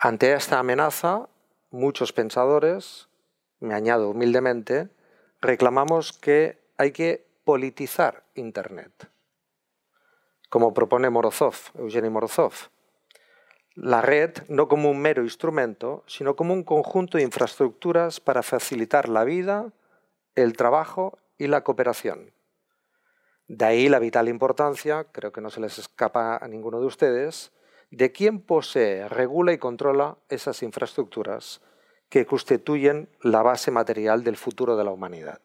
Ante 0.00 0.32
esta 0.32 0.58
amenaza, 0.58 1.28
muchos 1.70 2.14
pensadores, 2.14 3.08
me 3.60 3.74
añado 3.74 4.08
humildemente, 4.08 4.88
reclamamos 5.42 6.14
que 6.14 6.64
hay 6.76 6.92
que 6.92 7.26
politizar 7.44 8.24
Internet, 8.34 9.10
como 10.48 10.74
propone 10.74 11.10
Morozov, 11.10 11.54
Eugeni 11.78 12.10
Morozov. 12.10 12.52
La 13.74 14.00
red 14.00 14.32
no 14.48 14.68
como 14.68 14.90
un 14.90 14.98
mero 15.00 15.22
instrumento, 15.22 16.02
sino 16.06 16.34
como 16.34 16.54
un 16.54 16.64
conjunto 16.64 17.18
de 17.18 17.24
infraestructuras 17.24 18.20
para 18.20 18.42
facilitar 18.42 19.08
la 19.08 19.24
vida, 19.24 19.72
el 20.34 20.56
trabajo 20.56 21.18
y 21.38 21.46
la 21.46 21.62
cooperación. 21.62 22.32
De 23.48 23.64
ahí 23.64 23.88
la 23.88 23.98
vital 23.98 24.28
importancia, 24.28 25.04
creo 25.12 25.30
que 25.30 25.40
no 25.40 25.50
se 25.50 25.60
les 25.60 25.78
escapa 25.78 26.36
a 26.36 26.48
ninguno 26.48 26.80
de 26.80 26.86
ustedes, 26.86 27.52
de 27.90 28.10
quién 28.12 28.40
posee, 28.40 29.08
regula 29.08 29.52
y 29.52 29.58
controla 29.58 30.16
esas 30.28 30.62
infraestructuras 30.62 31.60
que 32.08 32.26
constituyen 32.26 33.08
la 33.20 33.42
base 33.42 33.70
material 33.70 34.24
del 34.24 34.36
futuro 34.36 34.76
de 34.76 34.84
la 34.84 34.90
humanidad. 34.90 35.40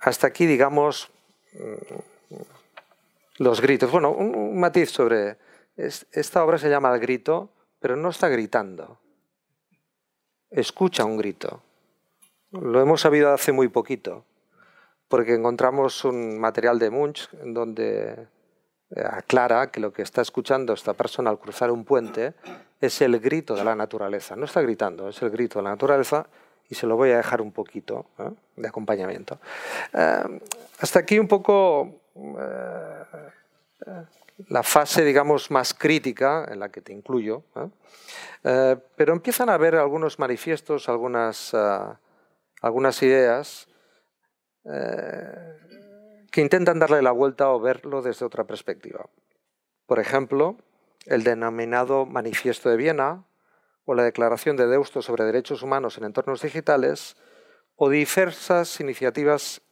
Hasta 0.00 0.26
aquí, 0.26 0.46
digamos, 0.46 1.10
mm, 1.54 2.34
los 3.38 3.60
gritos. 3.60 3.90
Bueno, 3.90 4.10
un, 4.12 4.58
matiz 4.58 4.90
sobre... 4.90 5.36
Esta 5.76 6.44
obra 6.44 6.58
se 6.58 6.68
llama 6.68 6.92
El 6.92 7.00
grito, 7.00 7.50
pero 7.78 7.94
no 7.94 8.08
está 8.08 8.28
gritando. 8.28 8.98
Escucha 10.50 11.04
un 11.04 11.16
grito. 11.16 11.62
Lo 12.50 12.80
hemos 12.80 13.00
sabido 13.00 13.32
hace 13.32 13.52
muy 13.52 13.68
poquito 13.68 14.24
porque 15.08 15.34
encontramos 15.34 16.04
un 16.04 16.38
material 16.38 16.78
de 16.78 16.90
Munch 16.90 17.28
en 17.40 17.54
donde 17.54 18.28
eh, 18.90 19.02
aclara 19.04 19.70
que 19.70 19.80
lo 19.80 19.92
que 19.92 20.02
está 20.02 20.20
escuchando 20.20 20.74
esta 20.74 20.94
persona 20.94 21.30
al 21.30 21.38
cruzar 21.38 21.70
un 21.70 21.84
puente 21.84 22.34
es 22.80 23.00
el 23.00 23.18
grito 23.18 23.54
de 23.54 23.64
la 23.64 23.74
naturaleza. 23.74 24.36
No 24.36 24.44
está 24.44 24.60
gritando, 24.60 25.08
es 25.08 25.20
el 25.22 25.30
grito 25.30 25.58
de 25.58 25.64
la 25.64 25.70
naturaleza 25.70 26.26
y 26.68 26.74
se 26.74 26.86
lo 26.86 26.96
voy 26.96 27.10
a 27.10 27.16
dejar 27.18 27.40
un 27.40 27.52
poquito 27.52 28.06
¿eh? 28.18 28.30
de 28.56 28.68
acompañamiento. 28.68 29.38
Eh, 29.92 30.40
hasta 30.80 30.98
aquí 31.00 31.18
un 31.18 31.28
poco 31.28 32.02
la 34.48 34.62
fase, 34.62 35.04
digamos, 35.04 35.50
más 35.50 35.72
crítica 35.72 36.46
en 36.50 36.60
la 36.60 36.68
que 36.68 36.80
te 36.80 36.92
incluyo, 36.92 37.42
pero 38.42 39.12
empiezan 39.12 39.48
a 39.48 39.54
haber 39.54 39.76
algunos 39.76 40.18
manifiestos, 40.18 40.88
algunas, 40.88 41.54
algunas 42.60 43.02
ideas 43.02 43.68
eh, 44.70 45.56
que 46.30 46.42
intentan 46.42 46.78
darle 46.78 47.00
la 47.00 47.12
vuelta 47.12 47.48
o 47.50 47.58
verlo 47.58 48.02
desde 48.02 48.26
otra 48.26 48.44
perspectiva. 48.44 49.06
Por 49.86 49.98
ejemplo, 49.98 50.56
el 51.06 51.24
denominado 51.24 52.04
Manifiesto 52.04 52.68
de 52.68 52.76
Viena 52.76 53.24
o 53.90 53.94
la 53.94 54.02
Declaración 54.02 54.58
de 54.58 54.66
Deusto 54.66 55.00
sobre 55.00 55.24
Derechos 55.24 55.62
Humanos 55.62 55.96
en 55.96 56.04
Entornos 56.04 56.42
Digitales 56.42 57.16
o 57.74 57.88
diversas 57.88 58.80
iniciativas 58.80 59.62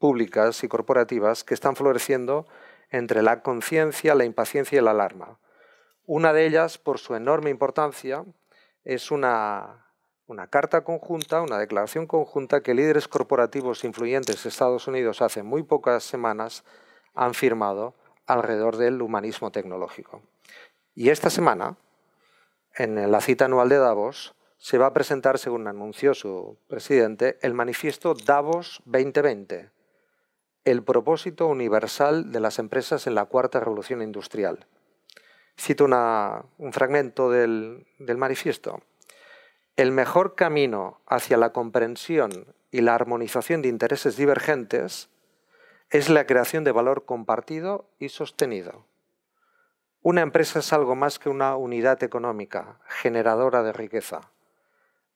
públicas 0.00 0.64
y 0.64 0.68
corporativas 0.68 1.44
que 1.44 1.54
están 1.54 1.76
floreciendo 1.76 2.48
entre 2.90 3.22
la 3.22 3.44
conciencia, 3.44 4.16
la 4.16 4.24
impaciencia 4.24 4.80
y 4.80 4.82
la 4.82 4.90
alarma. 4.90 5.38
Una 6.04 6.32
de 6.32 6.46
ellas, 6.46 6.78
por 6.78 6.98
su 6.98 7.14
enorme 7.14 7.50
importancia, 7.50 8.24
es 8.82 9.12
una 9.12 9.86
carta 10.50 10.82
conjunta, 10.82 11.40
una 11.40 11.58
declaración 11.58 12.08
conjunta 12.08 12.64
que 12.64 12.74
líderes 12.74 13.06
corporativos 13.06 13.84
influyentes 13.84 14.42
de 14.42 14.48
Estados 14.48 14.88
Unidos 14.88 15.22
hace 15.22 15.44
muy 15.44 15.62
pocas 15.62 16.02
semanas 16.02 16.64
han 17.14 17.34
firmado 17.34 17.94
alrededor 18.26 18.78
del 18.78 19.00
humanismo 19.00 19.52
tecnológico. 19.52 20.22
Y 20.96 21.10
esta 21.10 21.30
semana, 21.30 21.76
en 22.74 23.10
la 23.10 23.20
cita 23.20 23.46
anual 23.46 23.68
de 23.68 23.78
Davos, 23.78 24.34
se 24.58 24.76
va 24.76 24.86
a 24.86 24.92
presentar, 24.92 25.38
según 25.38 25.66
anunció 25.66 26.12
su 26.14 26.58
presidente, 26.68 27.38
el 27.40 27.54
manifiesto 27.54 28.14
Davos 28.14 28.82
2020, 28.84 29.70
el 30.64 30.82
propósito 30.82 31.46
universal 31.46 32.30
de 32.30 32.40
las 32.40 32.58
empresas 32.58 33.06
en 33.06 33.14
la 33.14 33.24
cuarta 33.24 33.60
revolución 33.60 34.02
industrial. 34.02 34.66
Cito 35.58 35.86
un 35.86 36.72
fragmento 36.72 37.30
del 37.30 37.86
manifiesto. 38.16 38.82
El 39.76 39.92
mejor 39.92 40.34
camino 40.34 41.00
hacia 41.06 41.38
la 41.38 41.52
comprensión 41.52 42.54
y 42.70 42.82
la 42.82 42.94
armonización 42.94 43.62
de 43.62 43.68
intereses 43.68 44.16
divergentes 44.16 45.08
es 45.88 46.08
la 46.08 46.26
creación 46.26 46.64
de 46.64 46.72
valor 46.72 47.04
compartido 47.04 47.86
y 47.98 48.10
sostenido. 48.10 48.84
Una 50.02 50.22
empresa 50.22 50.60
es 50.60 50.72
algo 50.72 50.94
más 50.94 51.18
que 51.18 51.28
una 51.28 51.56
unidad 51.56 52.02
económica, 52.02 52.78
generadora 52.88 53.62
de 53.62 53.74
riqueza. 53.74 54.22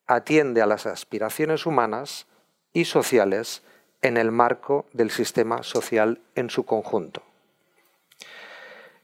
Atiende 0.06 0.60
a 0.60 0.66
las 0.66 0.84
aspiraciones 0.84 1.64
humanas 1.64 2.26
y 2.74 2.84
sociales 2.84 3.62
en 4.02 4.18
el 4.18 4.30
marco 4.30 4.84
del 4.92 5.10
sistema 5.10 5.62
social 5.62 6.20
en 6.34 6.50
su 6.50 6.66
conjunto. 6.66 7.22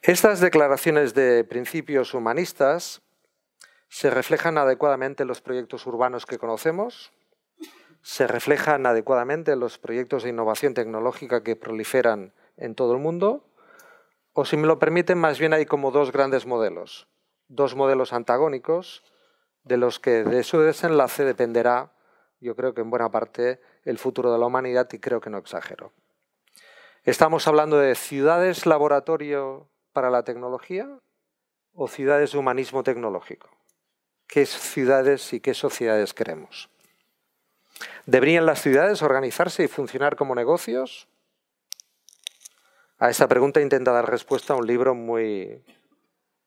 Estas 0.02 0.40
declaraciones 0.40 1.14
de 1.14 1.44
principios 1.44 2.12
humanistas 2.12 3.00
se 3.88 4.10
reflejan 4.10 4.58
adecuadamente 4.58 5.22
en 5.22 5.28
los 5.28 5.40
proyectos 5.40 5.86
urbanos 5.86 6.26
que 6.26 6.36
conocemos, 6.36 7.10
se 8.02 8.26
reflejan 8.26 8.84
adecuadamente 8.84 9.52
en 9.52 9.60
los 9.60 9.78
proyectos 9.78 10.24
de 10.24 10.30
innovación 10.30 10.74
tecnológica 10.74 11.42
que 11.42 11.56
proliferan 11.56 12.34
en 12.58 12.74
todo 12.74 12.92
el 12.92 12.98
mundo, 12.98 13.44
o 14.32 14.44
si 14.44 14.56
me 14.56 14.66
lo 14.66 14.78
permiten, 14.78 15.18
más 15.18 15.38
bien 15.38 15.52
hay 15.52 15.66
como 15.66 15.90
dos 15.90 16.12
grandes 16.12 16.46
modelos, 16.46 17.08
dos 17.48 17.74
modelos 17.74 18.12
antagónicos, 18.12 19.04
de 19.62 19.76
los 19.76 20.00
que 20.00 20.24
de 20.24 20.42
su 20.42 20.60
desenlace 20.60 21.24
dependerá, 21.24 21.92
yo 22.40 22.56
creo 22.56 22.72
que 22.72 22.80
en 22.80 22.90
buena 22.90 23.10
parte, 23.10 23.60
el 23.84 23.98
futuro 23.98 24.32
de 24.32 24.38
la 24.38 24.46
humanidad 24.46 24.88
y 24.92 24.98
creo 24.98 25.20
que 25.20 25.30
no 25.30 25.38
exagero. 25.38 25.92
Estamos 27.04 27.46
hablando 27.46 27.78
de 27.78 27.94
ciudades 27.94 28.66
laboratorio 28.66 29.68
para 29.92 30.10
la 30.10 30.22
tecnología 30.22 30.88
o 31.72 31.88
ciudades 31.88 32.32
de 32.32 32.38
humanismo 32.38 32.82
tecnológico 32.82 33.50
qué 34.30 34.46
ciudades 34.46 35.32
y 35.32 35.40
qué 35.40 35.54
sociedades 35.54 36.14
queremos. 36.14 36.70
¿Deberían 38.06 38.46
las 38.46 38.62
ciudades 38.62 39.02
organizarse 39.02 39.64
y 39.64 39.68
funcionar 39.68 40.16
como 40.16 40.34
negocios? 40.34 41.08
A 43.02 43.08
esta 43.08 43.26
pregunta 43.28 43.62
intenta 43.62 43.92
dar 43.92 44.10
respuesta 44.10 44.54
un 44.54 44.66
libro 44.66 44.94
muy, 44.94 45.64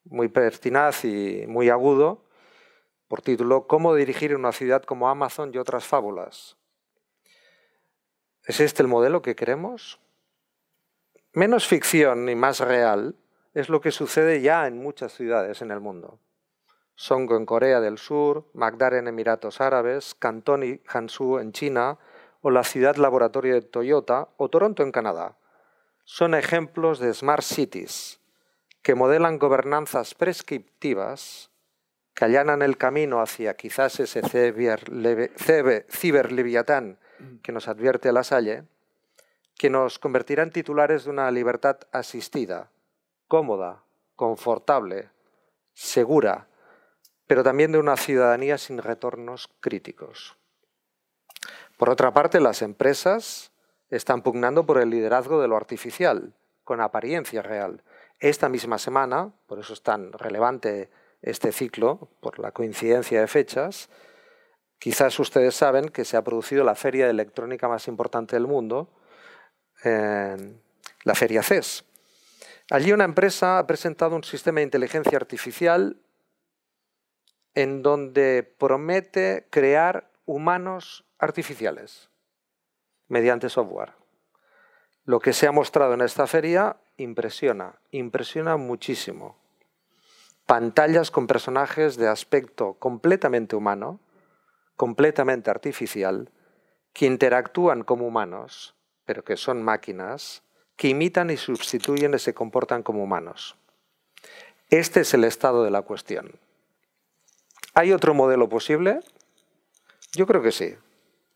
muy 0.06 0.28
pertinaz 0.28 1.04
y 1.04 1.46
muy 1.48 1.70
agudo, 1.70 2.26
por 3.08 3.22
título 3.22 3.66
Cómo 3.66 3.96
dirigir 3.96 4.36
una 4.36 4.52
ciudad 4.52 4.84
como 4.84 5.10
Amazon 5.10 5.50
y 5.52 5.58
otras 5.58 5.84
fábulas. 5.84 6.56
¿Es 8.46 8.60
este 8.60 8.84
el 8.84 8.88
modelo 8.88 9.24
que 9.24 9.36
queremos? 9.36 10.00
Menos 11.32 11.68
ficción 11.68 12.30
y 12.30 12.36
más 12.36 12.60
real 12.60 13.16
es 13.56 13.70
lo 13.70 13.82
que 13.82 13.90
sucede 13.90 14.40
ya 14.40 14.68
en 14.68 14.78
muchas 14.78 15.12
ciudades 15.12 15.64
en 15.64 15.72
el 15.72 15.80
mundo. 15.80 16.20
Songo 16.94 17.36
en 17.36 17.48
Corea 17.48 17.82
del 17.82 17.98
Sur, 17.98 18.46
Magdar 18.54 18.94
en 18.94 19.08
Emiratos 19.08 19.60
Árabes, 19.60 20.14
Cantón 20.14 20.62
y 20.64 20.82
Hansu 20.88 21.40
en 21.40 21.52
China, 21.52 21.98
o 22.42 22.52
la 22.52 22.64
ciudad 22.64 22.98
laboratorio 22.98 23.56
de 23.56 23.64
Toyota, 23.64 24.30
o 24.38 24.50
Toronto 24.50 24.84
en 24.84 24.92
Canadá. 24.92 25.36
Son 26.04 26.34
ejemplos 26.34 27.00
de 27.00 27.14
Smart 27.14 27.44
Cities, 27.44 28.20
que 28.82 28.96
modelan 28.96 29.40
gobernanzas 29.40 30.14
prescriptivas 30.14 31.50
que 32.14 32.26
allanan 32.26 32.62
el 32.62 32.78
camino 32.78 33.22
hacia 33.22 33.56
quizás 33.56 34.00
ese 34.00 34.22
ciberleviatán 35.90 37.00
que 37.42 37.52
nos 37.52 37.68
advierte 37.68 38.12
la 38.12 38.24
Salle, 38.24 38.66
que 39.58 39.70
nos 39.70 39.98
convertirá 39.98 40.44
en 40.44 40.52
titulares 40.52 41.06
de 41.06 41.12
una 41.12 41.32
libertad 41.32 41.78
asistida, 41.92 42.70
cómoda, 43.28 43.84
confortable, 44.16 45.10
segura, 45.74 46.48
pero 47.28 47.44
también 47.44 47.72
de 47.72 47.80
una 47.80 47.98
ciudadanía 47.98 48.58
sin 48.58 48.78
retornos 48.78 49.50
críticos. 49.60 50.36
Por 51.78 51.90
otra 51.90 52.14
parte, 52.14 52.40
las 52.40 52.62
empresas 52.62 53.53
están 53.96 54.24
pugnando 54.24 54.66
por 54.66 54.80
el 54.80 54.90
liderazgo 54.90 55.40
de 55.40 55.48
lo 55.48 55.56
artificial, 55.56 56.34
con 56.64 56.82
apariencia 56.82 57.42
real. 57.42 57.84
Esta 58.20 58.50
misma 58.50 58.80
semana, 58.80 59.32
por 59.48 59.60
eso 59.60 59.74
es 59.74 59.84
tan 59.84 60.12
relevante 60.14 60.90
este 61.22 61.52
ciclo, 61.52 62.10
por 62.20 62.40
la 62.40 62.52
coincidencia 62.52 63.22
de 63.22 63.28
fechas, 63.28 63.90
quizás 64.80 65.18
ustedes 65.20 65.56
saben 65.56 65.90
que 65.90 66.06
se 66.06 66.18
ha 66.18 66.24
producido 66.24 66.64
la 66.64 66.76
feria 66.76 67.06
de 67.06 67.12
electrónica 67.12 67.68
más 67.68 67.88
importante 67.88 68.36
del 68.36 68.48
mundo, 68.48 68.90
la 69.84 71.16
Feria 71.16 71.44
CES. 71.44 71.86
Allí 72.72 72.94
una 72.94 73.04
empresa 73.04 73.60
ha 73.60 73.68
presentado 73.68 74.16
un 74.16 74.24
sistema 74.24 74.60
de 74.60 74.64
inteligencia 74.64 75.18
artificial 75.18 75.98
en 77.54 77.84
donde 77.84 78.56
promete 78.58 79.48
crear 79.52 80.10
humanos 80.26 81.06
artificiales 81.20 82.10
mediante 83.08 83.50
software. 83.50 83.94
Lo 85.06 85.20
que 85.20 85.34
se 85.34 85.48
ha 85.48 85.52
mostrado 85.52 85.94
en 85.94 86.02
esta 86.02 86.28
feria 86.28 86.78
impresiona, 86.98 87.80
impresiona 87.92 88.58
muchísimo. 88.58 89.38
Pantallas 90.46 91.12
con 91.12 91.28
personajes 91.28 91.98
de 91.98 92.08
aspecto 92.08 92.74
completamente 92.76 93.56
humano, 93.56 94.00
completamente 94.76 95.50
artificial, 95.50 96.32
que 96.94 97.06
interactúan 97.06 97.84
como 97.84 98.08
humanos, 98.08 98.76
pero 99.06 99.24
que 99.24 99.38
son 99.38 99.64
máquinas, 99.64 100.44
que 100.76 100.90
imitan 100.90 101.30
y 101.30 101.38
sustituyen 101.38 102.14
y 102.14 102.20
se 102.20 102.34
comportan 102.34 102.84
como 102.84 103.04
humanos. 103.04 103.56
Este 104.70 105.02
es 105.02 105.14
el 105.14 105.24
estado 105.24 105.64
de 105.64 105.72
la 105.72 105.82
cuestión. 105.82 106.40
¿Hay 107.74 107.92
otro 107.92 108.14
modelo 108.14 108.50
posible? 108.50 109.00
Yo 110.14 110.28
creo 110.28 110.42
que 110.42 110.52
sí. 110.52 110.76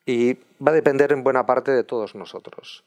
Y 0.07 0.35
va 0.65 0.71
a 0.71 0.73
depender 0.73 1.11
en 1.11 1.21
buena 1.21 1.45
parte 1.45 1.71
de 1.71 1.83
todos 1.83 2.15
nosotros. 2.15 2.85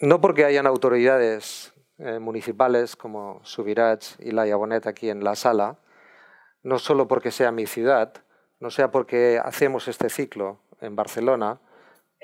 No 0.00 0.20
porque 0.20 0.44
hayan 0.44 0.66
autoridades 0.66 1.72
eh, 1.98 2.18
municipales 2.18 2.96
como 2.96 3.40
Subirats 3.44 4.16
y 4.18 4.32
La 4.32 4.44
Bonet 4.56 4.84
aquí 4.88 5.08
en 5.08 5.22
la 5.22 5.36
sala, 5.36 5.78
no 6.64 6.80
solo 6.80 7.06
porque 7.06 7.30
sea 7.30 7.52
mi 7.52 7.66
ciudad, 7.66 8.14
no 8.58 8.70
sea 8.70 8.90
porque 8.90 9.40
hacemos 9.42 9.86
este 9.86 10.10
ciclo 10.10 10.58
en 10.80 10.96
Barcelona, 10.96 11.60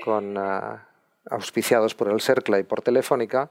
con, 0.05 0.37
ah, 0.37 0.88
auspiciados 1.31 1.95
por 1.95 2.09
el 2.09 2.21
CERCLA 2.21 2.59
y 2.59 2.64
por 2.64 2.83
Telefónica, 2.83 3.49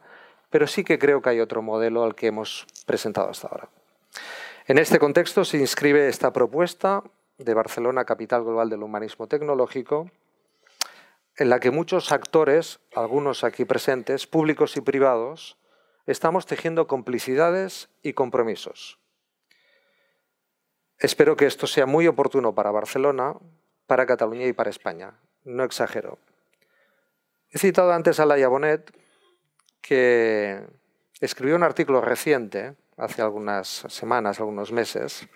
pero 0.50 0.68
sí 0.68 0.84
que 0.84 1.00
creo 1.00 1.22
que 1.22 1.30
hay 1.30 1.40
otro 1.40 1.62
modelo 1.62 2.04
al 2.04 2.16
que 2.16 2.28
hemos 2.28 2.68
presentado 2.86 3.30
hasta 3.30 3.48
ahora. 3.48 3.70
En 4.68 4.78
este 4.78 5.00
contexto 5.00 5.46
se 5.46 5.58
inscribe 5.58 6.10
esta 6.10 6.34
propuesta 6.34 7.02
de 7.44 7.54
Barcelona, 7.54 8.06
capital 8.06 8.44
global 8.44 8.70
del 8.70 8.84
humanismo 8.84 9.28
tecnológico, 9.28 10.10
en 11.38 11.50
la 11.50 11.60
que 11.60 11.72
muchos 11.72 12.12
actores, 12.12 12.80
algunos 12.94 13.44
aquí 13.44 13.66
presentes, 13.66 14.28
públicos 14.28 14.78
y 14.78 14.82
privados, 14.82 15.58
estamos 16.06 16.46
tejiendo 16.46 16.88
complicidades 16.88 17.90
y 18.04 18.14
compromisos. 18.14 19.00
Espero 21.00 21.36
que 21.36 21.48
esto 21.48 21.68
sea 21.68 21.86
muy 21.86 22.08
oportuno 22.08 22.54
para 22.54 22.72
Barcelona, 22.72 23.36
para 23.88 24.06
Cataluña 24.06 24.46
y 24.46 24.54
para 24.54 24.70
España. 24.70 25.14
No 25.44 25.64
exagero. 25.64 26.20
He 27.50 27.58
citado 27.58 27.92
antes 27.92 28.20
a 28.20 28.26
Laia 28.26 28.48
Bonet, 28.48 28.96
que 29.82 30.64
escribió 31.20 31.56
un 31.56 31.64
artículo 31.64 32.02
reciente, 32.02 32.76
hace 32.98 33.22
algunas 33.22 33.68
semanas, 33.90 34.40
algunos 34.40 34.72
meses, 34.72 35.28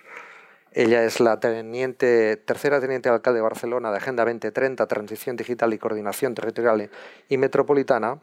ella 0.75 1.05
es 1.05 1.21
la 1.21 1.39
tercera 1.39 2.81
teniente 2.81 3.09
de 3.09 3.15
alcalde 3.15 3.37
de 3.37 3.43
Barcelona 3.43 3.91
de 3.91 3.97
Agenda 3.97 4.25
2030, 4.25 4.85
Transición 4.87 5.37
Digital 5.37 5.73
y 5.73 5.77
Coordinación 5.77 6.35
Territorial 6.35 6.89
y 7.29 7.37
Metropolitana, 7.37 8.19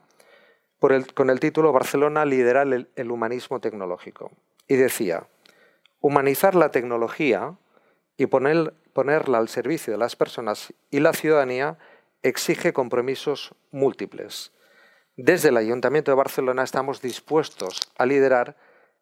con 0.78 1.30
el 1.30 1.40
título 1.40 1.72
Barcelona 1.72 2.26
lidera 2.26 2.60
el, 2.62 3.10
humanismo 3.10 3.58
tecnológico. 3.58 4.32
Y 4.68 4.76
decía, 4.76 5.26
humanizar 6.02 6.54
la 6.54 6.70
tecnología 6.70 7.56
y 8.18 8.26
poner, 8.26 8.74
ponerla 8.92 9.38
al 9.38 9.48
servicio 9.48 9.94
de 9.94 9.98
las 9.98 10.14
personas 10.14 10.74
y 10.90 11.00
la 11.00 11.14
ciudadanía 11.14 11.78
exige 12.22 12.74
compromisos 12.74 13.54
múltiples. 13.70 14.52
Desde 15.16 15.48
el 15.48 15.56
Ayuntamiento 15.56 16.10
de 16.10 16.16
Barcelona 16.16 16.64
estamos 16.64 17.00
dispuestos 17.00 17.80
a 17.96 18.04
liderar 18.04 18.58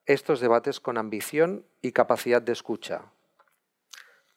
estos 0.06 0.38
debates 0.38 0.78
con 0.78 0.98
ambición 0.98 1.64
y 1.82 1.90
capacidad 1.90 2.42
de 2.42 2.52
escucha, 2.52 3.10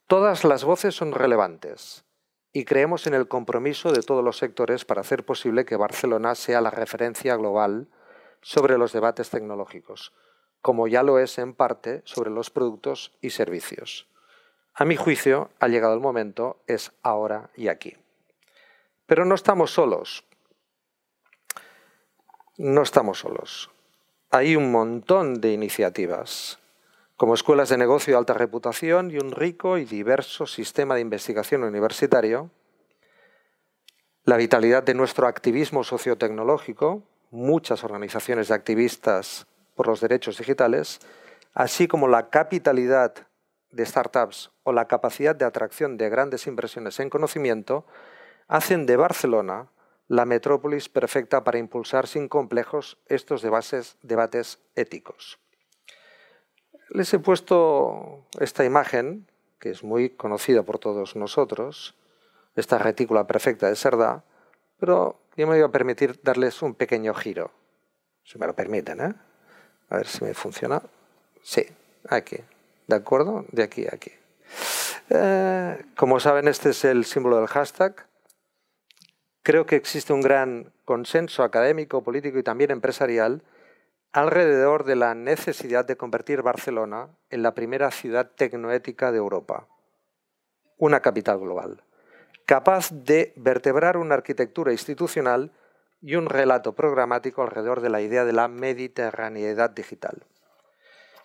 Todas 0.07 0.43
las 0.43 0.63
voces 0.63 0.95
son 0.95 1.13
relevantes 1.13 2.03
y 2.51 2.65
creemos 2.65 3.07
en 3.07 3.13
el 3.13 3.27
compromiso 3.27 3.91
de 3.91 4.03
todos 4.03 4.23
los 4.23 4.37
sectores 4.37 4.85
para 4.85 5.01
hacer 5.01 5.25
posible 5.25 5.65
que 5.65 5.75
Barcelona 5.75 6.35
sea 6.35 6.61
la 6.61 6.71
referencia 6.71 7.35
global 7.35 7.87
sobre 8.41 8.77
los 8.77 8.91
debates 8.91 9.29
tecnológicos, 9.29 10.13
como 10.61 10.87
ya 10.87 11.03
lo 11.03 11.19
es 11.19 11.37
en 11.39 11.53
parte 11.53 12.01
sobre 12.05 12.29
los 12.29 12.49
productos 12.49 13.13
y 13.21 13.31
servicios. 13.31 14.07
A 14.75 14.85
mi 14.85 14.95
juicio, 14.97 15.49
ha 15.59 15.67
llegado 15.67 15.93
el 15.93 15.99
momento, 15.99 16.61
es 16.67 16.91
ahora 17.01 17.49
y 17.55 17.69
aquí. 17.69 17.95
Pero 19.05 19.23
no 19.23 19.35
estamos 19.35 19.71
solos. 19.71 20.25
No 22.57 22.81
estamos 22.81 23.19
solos. 23.19 23.71
Hay 24.31 24.55
un 24.55 24.71
montón 24.71 25.41
de 25.41 25.53
iniciativas 25.53 26.59
como 27.15 27.35
escuelas 27.35 27.69
de 27.69 27.77
negocio 27.77 28.13
de 28.13 28.17
alta 28.17 28.33
reputación 28.33 29.11
y 29.11 29.17
un 29.17 29.31
rico 29.31 29.77
y 29.77 29.85
diverso 29.85 30.45
sistema 30.45 30.95
de 30.95 31.01
investigación 31.01 31.63
universitario, 31.63 32.49
la 34.25 34.37
vitalidad 34.37 34.83
de 34.83 34.93
nuestro 34.93 35.27
activismo 35.27 35.83
sociotecnológico, 35.83 37.03
muchas 37.29 37.83
organizaciones 37.83 38.47
de 38.47 38.55
activistas 38.55 39.47
por 39.75 39.87
los 39.87 40.01
derechos 40.01 40.37
digitales, 40.37 40.99
así 41.53 41.87
como 41.87 42.07
la 42.07 42.29
capitalidad 42.29 43.13
de 43.71 43.85
startups 43.85 44.51
o 44.63 44.71
la 44.71 44.87
capacidad 44.87 45.35
de 45.35 45.45
atracción 45.45 45.97
de 45.97 46.09
grandes 46.09 46.47
inversiones 46.47 46.99
en 46.99 47.09
conocimiento, 47.09 47.85
hacen 48.47 48.85
de 48.85 48.97
Barcelona 48.97 49.69
la 50.07 50.25
metrópolis 50.25 50.89
perfecta 50.89 51.43
para 51.43 51.57
impulsar 51.57 52.07
sin 52.07 52.27
complejos 52.27 52.99
estos 53.07 53.41
debates 53.41 54.59
éticos. 54.75 55.42
Les 56.93 57.11
he 57.11 57.17
puesto 57.17 58.23
esta 58.39 58.63
imagen, 58.65 59.25
que 59.57 59.71
es 59.71 59.83
muy 59.83 60.11
conocida 60.11 60.61
por 60.61 60.77
todos 60.77 61.15
nosotros, 61.15 61.95
esta 62.55 62.77
retícula 62.77 63.25
perfecta 63.25 63.67
de 63.67 63.75
Serda, 63.75 64.23
pero 64.79 65.19
yo 65.35 65.47
me 65.47 65.55
voy 65.55 65.63
a 65.63 65.69
permitir 65.69 66.19
darles 66.21 66.61
un 66.61 66.75
pequeño 66.75 67.15
giro, 67.15 67.49
si 68.23 68.37
me 68.37 68.45
lo 68.45 68.53
permiten. 68.53 69.01
¿eh? 69.01 69.15
A 69.89 69.97
ver 69.97 70.05
si 70.05 70.23
me 70.23 70.35
funciona. 70.35 70.83
Sí, 71.41 71.65
aquí. 72.09 72.37
¿De 72.85 72.95
acuerdo? 72.95 73.45
De 73.51 73.63
aquí 73.63 73.87
a 73.87 73.95
aquí. 73.95 74.11
Eh, 75.09 75.83
como 75.95 76.19
saben, 76.19 76.47
este 76.47 76.69
es 76.69 76.85
el 76.85 77.05
símbolo 77.05 77.37
del 77.37 77.47
hashtag. 77.47 78.05
Creo 79.41 79.65
que 79.65 79.77
existe 79.77 80.13
un 80.13 80.21
gran 80.21 80.71
consenso 80.85 81.41
académico, 81.41 82.03
político 82.03 82.37
y 82.37 82.43
también 82.43 82.69
empresarial 82.69 83.41
alrededor 84.13 84.83
de 84.83 84.95
la 84.95 85.15
necesidad 85.15 85.85
de 85.85 85.97
convertir 85.97 86.43
Barcelona 86.43 87.09
en 87.31 87.41
la 87.41 87.55
primera 87.55 87.89
ciudad 87.89 88.29
tecnoética 88.29 89.11
de 89.11 89.17
Europa, 89.17 89.67
una 90.77 90.99
capital 90.99 91.39
global, 91.39 91.83
capaz 92.45 92.91
de 92.91 93.33
vertebrar 93.35 93.97
una 93.97 94.13
arquitectura 94.13 94.71
institucional 94.71 95.51
y 95.99 96.15
un 96.15 96.27
relato 96.27 96.73
programático 96.73 97.41
alrededor 97.41 97.81
de 97.81 97.89
la 97.89 98.01
idea 98.01 98.23
de 98.23 98.33
la 98.33 98.47
mediterraneidad 98.47 99.71
digital. 99.71 100.23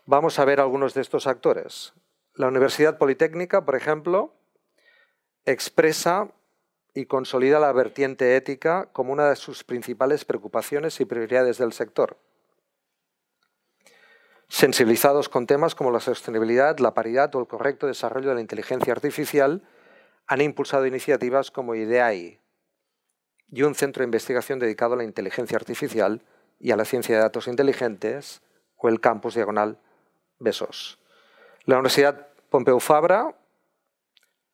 Vamos 0.07 0.39
a 0.39 0.47
ver 0.47 0.59
algunos 0.59 0.95
de 0.95 1.03
estos 1.03 1.27
actores. 1.27 1.93
La 2.35 2.49
Universidad 2.49 2.97
Politécnica, 2.97 3.67
por 3.67 3.77
ejemplo, 3.77 4.33
expresa 5.45 6.29
y 6.95 7.05
consolida 7.05 7.61
la 7.61 7.73
vertiente 7.73 8.35
ética 8.35 8.89
como 8.93 9.13
una 9.13 9.29
de 9.29 9.37
sus 9.37 9.63
principales 9.63 10.25
preocupaciones 10.25 10.99
y 11.01 11.05
prioridades 11.05 11.59
del 11.59 11.75
sector 11.75 12.17
sensibilizados 14.49 15.29
con 15.29 15.47
temas 15.47 15.75
como 15.75 15.91
la 15.91 16.01
sostenibilidad, 16.01 16.79
la 16.79 16.95
paridad 16.95 17.35
o 17.35 17.41
el 17.41 17.47
correcto 17.47 17.87
desarrollo 17.87 18.31
de 18.31 18.37
la 18.37 18.41
inteligencia 18.41 18.93
artificial, 18.93 19.63
han 20.27 20.41
impulsado 20.41 20.87
iniciativas 20.87 21.51
como 21.51 21.75
IDEAI 21.75 22.41
y 23.51 23.63
un 23.63 23.75
centro 23.75 24.03
de 24.03 24.07
investigación 24.07 24.59
dedicado 24.59 24.95
a 24.95 24.99
la 24.99 25.05
inteligencia 25.05 25.57
artificial 25.57 26.23
y 26.61 26.71
a 26.71 26.77
la 26.77 26.85
ciencia 26.85 27.15
de 27.15 27.23
datos 27.23 27.49
inteligentes 27.49 28.43
o 28.77 28.89
el 28.89 29.01
campus 29.01 29.35
diagonal 29.35 29.79
Besos. 30.39 30.99
La 31.65 31.77
Universidad 31.77 32.29
Pompeu 32.51 32.81
Fabra 32.81 33.35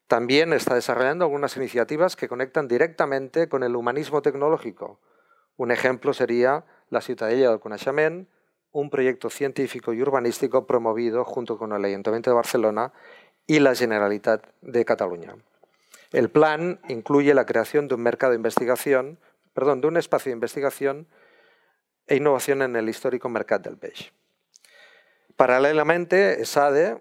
también 0.06 0.52
está 0.52 0.74
desarrollando 0.74 1.24
algunas 1.24 1.56
iniciativas 1.56 2.16
que 2.16 2.28
conectan 2.28 2.68
directamente 2.68 3.48
con 3.48 3.62
el 3.62 3.76
humanismo 3.76 4.22
tecnológico. 4.22 5.00
Un 5.56 5.70
ejemplo 5.70 6.12
sería 6.12 6.64
la 6.90 7.00
Ciutadella 7.00 7.50
del 7.50 7.60
un 8.74 8.90
proyecto 8.90 9.30
científico 9.30 9.92
y 9.92 10.02
urbanístico 10.02 10.66
promovido 10.66 11.24
junto 11.24 11.56
con 11.56 11.72
el 11.72 11.84
Ayuntamiento 11.84 12.30
de 12.30 12.34
Barcelona 12.34 12.92
y 13.46 13.60
la 13.60 13.74
Generalitat 13.74 14.46
de 14.62 14.84
Cataluña. 14.84 15.36
El 16.12 16.28
plan 16.28 16.80
incluye 16.88 17.34
la 17.34 17.46
creación 17.46 17.86
de 17.86 17.94
un 17.94 18.02
mercado 18.02 18.32
de 18.32 18.36
investigación, 18.36 19.18
perdón, 19.52 19.80
de 19.80 19.86
un 19.86 19.96
espacio 19.96 20.30
de 20.30 20.34
investigación 20.34 21.06
e 22.08 22.16
innovación 22.16 22.62
en 22.62 22.74
el 22.74 22.88
histórico 22.88 23.28
mercado 23.28 23.62
del 23.62 23.78
peix. 23.78 24.12
Paralelamente, 25.36 26.42
ESADE 26.42 27.00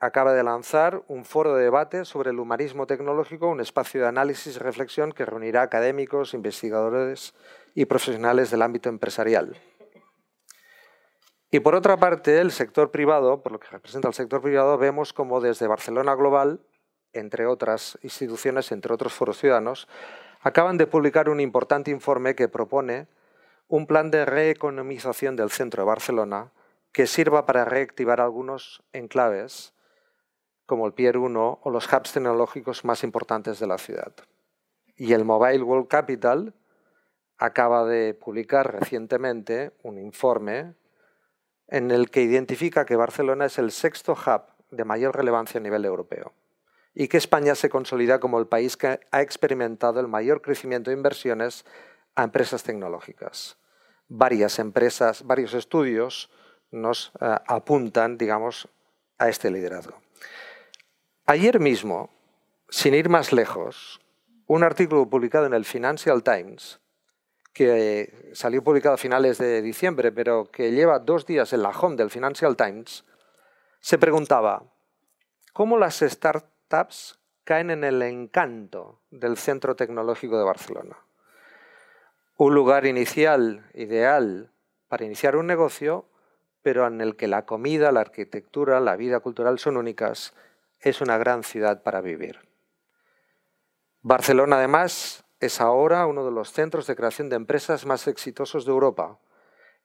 acaba 0.00 0.32
de 0.32 0.42
lanzar 0.42 1.02
un 1.08 1.26
foro 1.26 1.54
de 1.54 1.64
debate 1.64 2.06
sobre 2.06 2.30
el 2.30 2.40
humanismo 2.40 2.86
tecnológico, 2.86 3.48
un 3.48 3.60
espacio 3.60 4.00
de 4.00 4.08
análisis 4.08 4.56
y 4.56 4.58
reflexión 4.58 5.12
que 5.12 5.26
reunirá 5.26 5.60
académicos, 5.60 6.32
investigadores 6.32 7.34
y 7.74 7.84
profesionales 7.84 8.50
del 8.50 8.62
ámbito 8.62 8.88
empresarial. 8.88 9.56
Y 11.54 11.60
por 11.60 11.74
otra 11.74 11.98
parte, 11.98 12.40
el 12.40 12.50
sector 12.50 12.90
privado, 12.90 13.42
por 13.42 13.52
lo 13.52 13.60
que 13.60 13.68
representa 13.68 14.08
el 14.08 14.14
sector 14.14 14.40
privado, 14.40 14.78
vemos 14.78 15.12
como 15.12 15.42
desde 15.42 15.66
Barcelona 15.66 16.14
Global, 16.14 16.62
entre 17.12 17.44
otras 17.44 17.98
instituciones, 18.00 18.72
entre 18.72 18.94
otros 18.94 19.12
foros 19.12 19.36
ciudadanos, 19.36 19.86
acaban 20.40 20.78
de 20.78 20.86
publicar 20.86 21.28
un 21.28 21.40
importante 21.40 21.90
informe 21.90 22.34
que 22.34 22.48
propone 22.48 23.06
un 23.68 23.86
plan 23.86 24.10
de 24.10 24.24
reeconomización 24.24 25.36
del 25.36 25.50
centro 25.50 25.82
de 25.82 25.88
Barcelona 25.88 26.52
que 26.90 27.06
sirva 27.06 27.44
para 27.44 27.66
reactivar 27.66 28.22
algunos 28.22 28.82
enclaves 28.94 29.74
como 30.64 30.86
el 30.86 30.94
Pier 30.94 31.18
1 31.18 31.60
o 31.62 31.70
los 31.70 31.92
hubs 31.92 32.14
tecnológicos 32.14 32.82
más 32.86 33.04
importantes 33.04 33.60
de 33.60 33.66
la 33.66 33.76
ciudad. 33.76 34.14
Y 34.96 35.12
el 35.12 35.26
Mobile 35.26 35.62
World 35.62 35.88
Capital 35.88 36.54
acaba 37.36 37.84
de 37.84 38.14
publicar 38.14 38.72
recientemente 38.72 39.72
un 39.82 39.98
informe 39.98 40.76
en 41.72 41.90
el 41.90 42.10
que 42.10 42.20
identifica 42.20 42.84
que 42.84 42.96
Barcelona 42.96 43.46
es 43.46 43.58
el 43.58 43.72
sexto 43.72 44.12
hub 44.12 44.42
de 44.70 44.84
mayor 44.84 45.16
relevancia 45.16 45.58
a 45.58 45.62
nivel 45.62 45.86
europeo 45.86 46.34
y 46.94 47.08
que 47.08 47.16
España 47.16 47.54
se 47.54 47.70
consolida 47.70 48.20
como 48.20 48.38
el 48.38 48.46
país 48.46 48.76
que 48.76 49.00
ha 49.10 49.22
experimentado 49.22 49.98
el 49.98 50.06
mayor 50.06 50.42
crecimiento 50.42 50.90
de 50.90 50.96
inversiones 50.98 51.64
a 52.14 52.24
empresas 52.24 52.62
tecnológicas. 52.62 53.56
Varias 54.08 54.58
empresas, 54.58 55.26
varios 55.26 55.54
estudios 55.54 56.30
nos 56.70 57.10
eh, 57.22 57.36
apuntan, 57.46 58.18
digamos, 58.18 58.68
a 59.16 59.30
este 59.30 59.50
liderazgo. 59.50 59.94
Ayer 61.24 61.58
mismo, 61.58 62.10
sin 62.68 62.92
ir 62.92 63.08
más 63.08 63.32
lejos, 63.32 63.98
un 64.46 64.62
artículo 64.62 65.08
publicado 65.08 65.46
en 65.46 65.54
el 65.54 65.64
Financial 65.64 66.22
Times, 66.22 66.81
que 67.52 68.30
salió 68.32 68.62
publicado 68.62 68.94
a 68.94 68.98
finales 68.98 69.38
de 69.38 69.60
diciembre, 69.62 70.12
pero 70.12 70.50
que 70.50 70.72
lleva 70.72 70.98
dos 70.98 71.26
días 71.26 71.52
en 71.52 71.62
la 71.62 71.70
home 71.70 71.96
del 71.96 72.10
Financial 72.10 72.56
Times, 72.56 73.04
se 73.80 73.98
preguntaba 73.98 74.64
cómo 75.52 75.76
las 75.78 76.00
startups 76.00 77.18
caen 77.44 77.70
en 77.70 77.84
el 77.84 78.00
encanto 78.02 79.00
del 79.10 79.36
Centro 79.36 79.76
Tecnológico 79.76 80.38
de 80.38 80.44
Barcelona. 80.44 80.96
Un 82.36 82.54
lugar 82.54 82.86
inicial 82.86 83.68
ideal 83.74 84.50
para 84.88 85.04
iniciar 85.04 85.36
un 85.36 85.46
negocio, 85.46 86.06
pero 86.62 86.86
en 86.86 87.00
el 87.00 87.16
que 87.16 87.28
la 87.28 87.44
comida, 87.44 87.92
la 87.92 88.00
arquitectura, 88.00 88.80
la 88.80 88.96
vida 88.96 89.20
cultural 89.20 89.58
son 89.58 89.76
únicas 89.76 90.34
es 90.82 91.00
una 91.00 91.16
gran 91.16 91.44
ciudad 91.44 91.82
para 91.82 92.00
vivir. 92.00 92.40
Barcelona, 94.02 94.56
además, 94.56 95.24
es 95.44 95.60
ahora 95.60 96.06
uno 96.06 96.24
de 96.24 96.30
los 96.30 96.52
centros 96.52 96.86
de 96.86 96.96
creación 96.96 97.28
de 97.28 97.36
empresas 97.36 97.86
más 97.86 98.06
exitosos 98.06 98.64
de 98.64 98.72
Europa. 98.72 99.18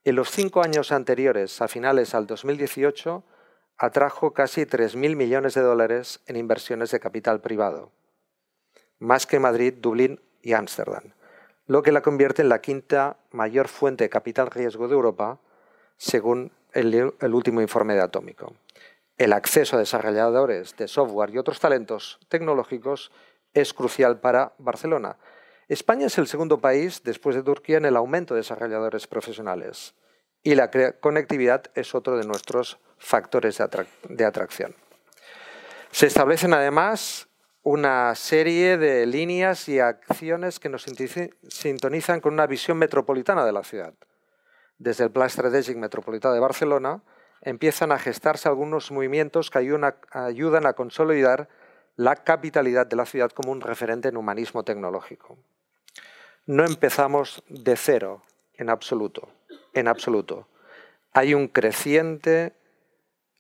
En 0.04 0.16
los 0.16 0.32
cinco 0.32 0.62
años 0.62 0.92
anteriores, 0.92 1.62
a 1.62 1.68
finales 1.68 2.14
al 2.14 2.28
2018, 2.28 3.24
atrajo 3.78 4.34
casi 4.34 4.62
3.000 4.66 5.16
millones 5.16 5.54
de 5.54 5.62
dólares 5.62 6.22
en 6.26 6.36
inversiones 6.36 6.92
de 6.92 7.00
capital 7.00 7.42
privado, 7.42 7.92
más 9.00 9.28
que 9.28 9.40
Madrid, 9.40 9.74
Dublín 9.78 10.22
y 10.42 10.54
Ámsterdam, 10.54 11.14
lo 11.66 11.84
que 11.84 11.92
la 11.92 12.02
convierte 12.02 12.42
en 12.42 12.50
la 12.50 12.62
quinta 12.62 13.18
mayor 13.32 13.68
fuente 13.68 14.06
de 14.06 14.10
capital 14.10 14.50
riesgo 14.50 14.88
de 14.88 14.94
Europa, 14.94 15.40
según 15.98 16.52
el, 16.74 17.14
el 17.20 17.34
último 17.34 17.62
informe 17.62 17.96
de 17.96 18.02
Atómico 18.02 18.54
el 19.18 19.34
acceso 19.34 19.76
a 19.76 19.80
desarrolladores 19.80 20.76
de 20.78 20.88
software 20.88 21.32
y 21.32 21.38
otros 21.38 21.60
talentos 21.60 22.20
tecnológicos 22.30 23.12
es 23.54 23.74
crucial 23.74 24.20
para 24.20 24.54
Barcelona. 24.60 25.18
España 25.68 26.08
es 26.08 26.18
el 26.18 26.28
segundo 26.28 26.60
país, 26.60 27.04
después 27.04 27.36
de 27.36 27.44
Turquía, 27.44 27.78
en 27.78 27.86
el 27.86 27.98
aumento 27.98 28.34
de 28.34 28.40
desarrolladores 28.40 29.06
profesionales 29.06 29.96
y 30.48 30.56
la 30.56 30.72
conectividad 31.02 31.66
es 31.76 31.94
otro 31.94 32.18
de 32.18 32.26
nuestros 32.26 32.80
factores 32.98 33.58
de, 34.08 34.26
atracción. 34.26 34.74
Se 35.92 36.08
establecen 36.08 36.54
además 36.54 37.28
una 37.64 38.16
serie 38.16 38.78
de 38.78 39.06
líneas 39.06 39.68
y 39.68 39.82
acciones 39.82 40.60
que 40.62 40.70
nos 40.70 40.86
sintonizan 41.50 42.22
con 42.22 42.34
una 42.34 42.48
visión 42.48 42.78
metropolitana 42.78 43.46
de 43.46 43.52
la 43.52 43.66
ciudad. 43.66 43.94
Desde 44.78 45.04
el 45.04 45.12
Plan 45.12 45.28
Estratégico 45.28 45.80
Metropolitano 45.80 46.34
de 46.34 46.40
Barcelona, 46.40 47.02
empiezan 47.42 47.92
a 47.92 48.00
gestarse 48.00 48.48
algunos 48.48 48.90
movimientos 48.92 49.52
que 49.52 49.58
ayudan 49.58 50.66
a, 50.66 50.74
consolidar 50.74 51.50
la 51.98 52.16
capitalidad 52.16 52.88
de 52.88 52.96
la 52.96 53.06
ciudad 53.06 53.32
como 53.32 53.52
un 53.52 53.60
referente 53.60 54.08
en 54.08 54.16
humanismo 54.16 54.64
tecnológico. 54.64 55.38
No 56.48 56.66
empezamos 56.66 57.44
de 57.48 57.76
cero, 57.76 58.24
en 58.56 58.72
absoluto, 58.72 59.30
en 59.74 59.88
absoluto. 59.88 60.48
Hay 61.14 61.36
un 61.36 61.48
creciente 61.48 62.54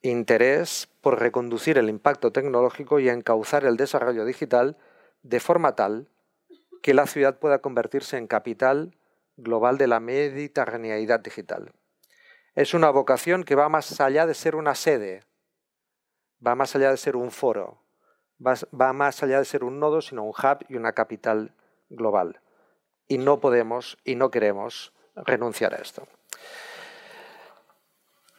interés 0.03 0.87
por 1.01 1.19
reconducir 1.19 1.79
el 1.79 1.89
impacto 1.89 2.31
tecnológico 2.31 2.99
y 2.99 3.09
encauzar 3.09 3.65
el 3.65 3.77
desarrollo 3.77 4.25
digital 4.25 4.77
de 5.23 5.39
forma 5.39 5.75
tal 5.75 6.07
que 6.83 6.93
la 6.93 7.07
ciudad 7.07 7.39
pueda 7.39 7.59
convertirse 7.59 8.17
en 8.17 8.27
capital 8.27 8.95
global 9.37 9.79
de 9.79 9.87
la 9.87 9.99
mediterraneidad 9.99 11.19
digital 11.19 11.71
es 12.57 12.73
una 12.73 12.89
vocación 12.89 13.43
que 13.43 13.53
va 13.53 13.69
más 13.69 14.01
allá 14.01 14.25
de 14.25 14.33
ser 14.33 14.55
una 14.55 14.73
sede, 14.73 15.21
va 16.45 16.55
más 16.55 16.75
allá 16.75 16.89
de 16.89 16.97
ser 16.97 17.15
un 17.15 17.29
foro, 17.29 17.83
va, 18.43 18.93
más 18.93 19.21
allá 19.21 19.37
de 19.37 19.45
ser 19.45 19.63
un 19.63 19.79
nodo, 19.79 20.01
sino 20.01 20.23
un 20.23 20.31
hub 20.31 20.65
y 20.67 20.75
una 20.75 20.93
capital 20.93 21.53
global. 21.91 22.41
Y 23.07 23.17
no 23.17 23.39
podemos 23.39 23.97
y 24.03 24.15
no 24.15 24.31
queremos 24.31 24.93
renunciar 25.15 25.73
a 25.73 25.77
esto. 25.77 26.07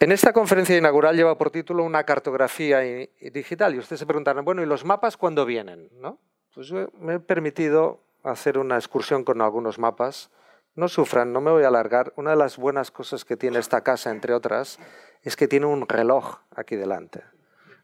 En 0.00 0.12
esta 0.12 0.32
conferencia 0.32 0.76
inaugural 0.76 1.16
lleva 1.16 1.36
por 1.36 1.50
título 1.50 1.82
una 1.82 2.04
cartografía 2.04 2.80
digital 3.20 3.74
y 3.74 3.78
ustedes 3.78 3.98
se 3.98 4.06
preguntarán, 4.06 4.44
bueno, 4.44 4.62
¿y 4.62 4.66
los 4.66 4.84
mapas 4.84 5.16
cuándo 5.16 5.44
vienen? 5.44 5.88
¿No? 5.94 6.18
Pues 6.54 6.72
me 6.72 7.14
he 7.14 7.20
permitido 7.20 8.00
hacer 8.22 8.58
una 8.58 8.76
excursión 8.76 9.24
con 9.24 9.40
algunos 9.40 9.78
mapas 9.78 10.30
no 10.78 10.86
sufran, 10.86 11.32
no 11.32 11.40
me 11.40 11.50
voy 11.50 11.64
a 11.64 11.68
alargar. 11.68 12.12
Una 12.14 12.30
de 12.30 12.36
las 12.36 12.56
buenas 12.56 12.92
cosas 12.92 13.24
que 13.24 13.36
tiene 13.36 13.58
esta 13.58 13.80
casa, 13.80 14.12
entre 14.12 14.32
otras, 14.32 14.78
es 15.22 15.34
que 15.34 15.48
tiene 15.48 15.66
un 15.66 15.88
reloj 15.88 16.38
aquí 16.54 16.76
delante. 16.76 17.24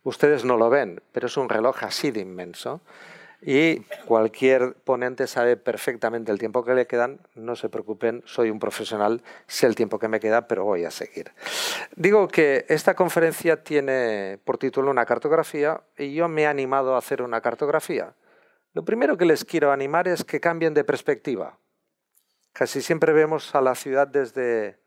Ustedes 0.05 0.45
no 0.45 0.57
lo 0.57 0.71
ven, 0.71 1.03
pero 1.11 1.27
es 1.27 1.37
un 1.37 1.49
reloj 1.49 1.83
así 1.83 2.13
de 2.13 2.21
inmenso. 2.21 2.83
Y 3.47 3.81
cualquier 4.07 4.73
ponente 4.73 5.27
sabe 5.27 5.59
perfectamente 5.59 6.33
el 6.33 6.39
tiempo 6.39 6.65
que 6.65 6.73
le 6.73 6.87
quedan. 6.87 7.21
No 7.35 7.57
se 7.57 7.69
preocupen, 7.69 8.23
soy 8.25 8.49
un 8.49 8.59
profesional, 8.59 9.23
sé 9.47 9.67
el 9.67 9.75
tiempo 9.75 9.99
que 9.99 10.09
me 10.09 10.19
queda, 10.19 10.49
pero 10.49 10.65
voy 10.65 10.87
a 10.87 10.91
seguir. 10.91 11.31
Digo 11.95 12.27
que 12.27 12.65
esta 12.71 12.95
conferencia 12.95 13.63
tiene 13.63 14.39
por 14.45 14.57
título 14.57 14.91
una 14.91 15.05
cartografía 15.05 15.83
y 15.99 16.15
yo 16.15 16.27
me 16.27 16.45
he 16.45 16.47
animado 16.47 16.95
a 16.95 16.99
hacer 16.99 17.21
una 17.21 17.43
cartografía. 17.43 18.15
Lo 18.73 18.83
primero 18.83 19.19
que 19.19 19.27
les 19.27 19.45
quiero 19.45 19.73
animar 19.73 20.09
es 20.09 20.25
que 20.25 20.41
cambien 20.41 20.73
de 20.73 20.85
perspectiva. 20.85 21.59
Casi 22.55 22.81
siempre 22.81 23.13
vemos 23.13 23.55
a 23.55 23.61
la 23.61 23.75
ciudad 23.75 24.09
desde, 24.09 24.79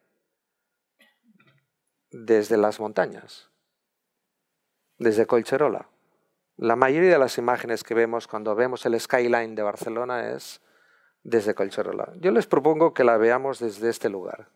desde 2.10 2.58
las 2.58 2.80
montañas, 2.80 3.52
desde 4.98 5.28
Colcherola. 5.28 5.88
La 6.58 6.76
mayoría 6.76 7.12
de 7.12 7.20
las 7.20 7.38
imágenes 7.38 7.84
que 7.84 7.94
vemos 7.94 8.28
cuando 8.28 8.56
vemos 8.56 8.84
el 8.88 9.00
skyline 9.00 9.54
de 9.54 9.62
Barcelona 9.62 10.32
es 10.32 10.60
desde 11.22 11.54
Colcherola. 11.54 12.14
Yo 12.16 12.32
les 12.32 12.48
propongo 12.48 12.96
que 12.96 13.04
la 13.04 13.18
veamos 13.18 13.60
desde 13.60 13.90
este 13.90 14.10
lugar. 14.10 14.50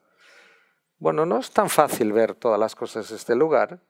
Bueno, 0.97 1.27
no 1.27 1.37
es 1.37 1.51
tan 1.51 1.69
fácil 1.69 2.11
ver 2.11 2.33
todas 2.33 2.59
las 2.59 2.73
cosas 2.73 3.07
de 3.09 3.17
este 3.17 3.35
lugar. 3.35 3.81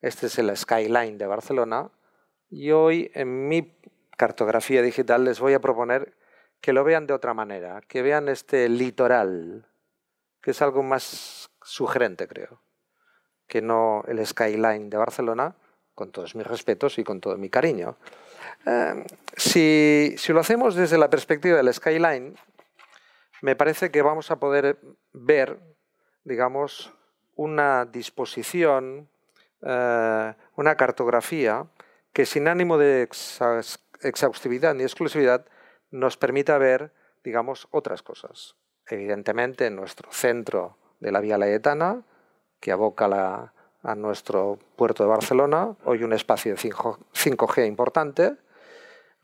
Este 0.00 0.28
es 0.28 0.38
el 0.38 0.56
skyline 0.56 1.18
de 1.18 1.26
Barcelona. 1.26 1.90
Y 2.48 2.70
hoy 2.70 3.10
en 3.14 3.48
mi 3.48 3.78
cartografía 4.16 4.80
digital 4.80 5.24
les 5.24 5.38
voy 5.38 5.52
a 5.52 5.60
proponer 5.60 6.16
que 6.62 6.72
lo 6.72 6.82
vean 6.82 7.06
de 7.06 7.12
otra 7.12 7.34
manera, 7.34 7.82
que 7.82 8.00
vean 8.00 8.30
este 8.30 8.70
litoral, 8.70 9.66
que 10.40 10.52
es 10.52 10.62
algo 10.62 10.82
más 10.82 11.50
sugerente, 11.62 12.26
creo, 12.26 12.62
que 13.46 13.60
no 13.60 14.02
el 14.08 14.24
skyline 14.26 14.88
de 14.88 14.96
Barcelona, 14.96 15.56
con 16.00 16.12
todos 16.12 16.34
mis 16.34 16.46
respetos 16.46 16.98
y 16.98 17.04
con 17.04 17.20
todo 17.20 17.36
mi 17.36 17.50
cariño. 17.50 17.98
Eh, 18.64 19.04
si, 19.36 20.14
si, 20.16 20.32
lo 20.32 20.40
hacemos 20.40 20.74
desde 20.74 20.96
la 20.96 21.10
perspectiva 21.10 21.58
del 21.58 21.74
skyline, 21.74 22.38
me 23.42 23.54
parece 23.54 23.90
que 23.90 24.00
vamos 24.00 24.30
a 24.30 24.40
poder 24.40 24.78
ver, 25.12 25.58
digamos, 26.24 26.90
una 27.34 27.84
disposición, 27.84 29.10
eh, 29.60 30.34
una 30.56 30.74
cartografía 30.76 31.66
que 32.14 32.24
sin 32.24 32.48
ánimo 32.48 32.78
de 32.78 33.06
exhaustividad 34.00 34.74
ni 34.74 34.84
exclusividad 34.84 35.44
nos 35.90 36.16
permita 36.16 36.56
ver, 36.56 36.94
digamos, 37.22 37.68
otras 37.72 38.02
cosas. 38.02 38.56
Evidentemente, 38.86 39.68
nuestro 39.68 40.10
centro 40.12 40.78
de 40.98 41.12
la 41.12 41.20
Vía 41.20 41.36
Laetana, 41.36 42.04
que 42.58 42.72
aboca 42.72 43.06
la, 43.06 43.52
a 43.82 43.94
nuestro 43.94 44.58
puerto 44.76 45.02
de 45.02 45.08
Barcelona, 45.08 45.74
hoy 45.84 46.02
un 46.02 46.12
espacio 46.12 46.54
de 46.54 46.58
5G 46.58 47.66
importante, 47.66 48.36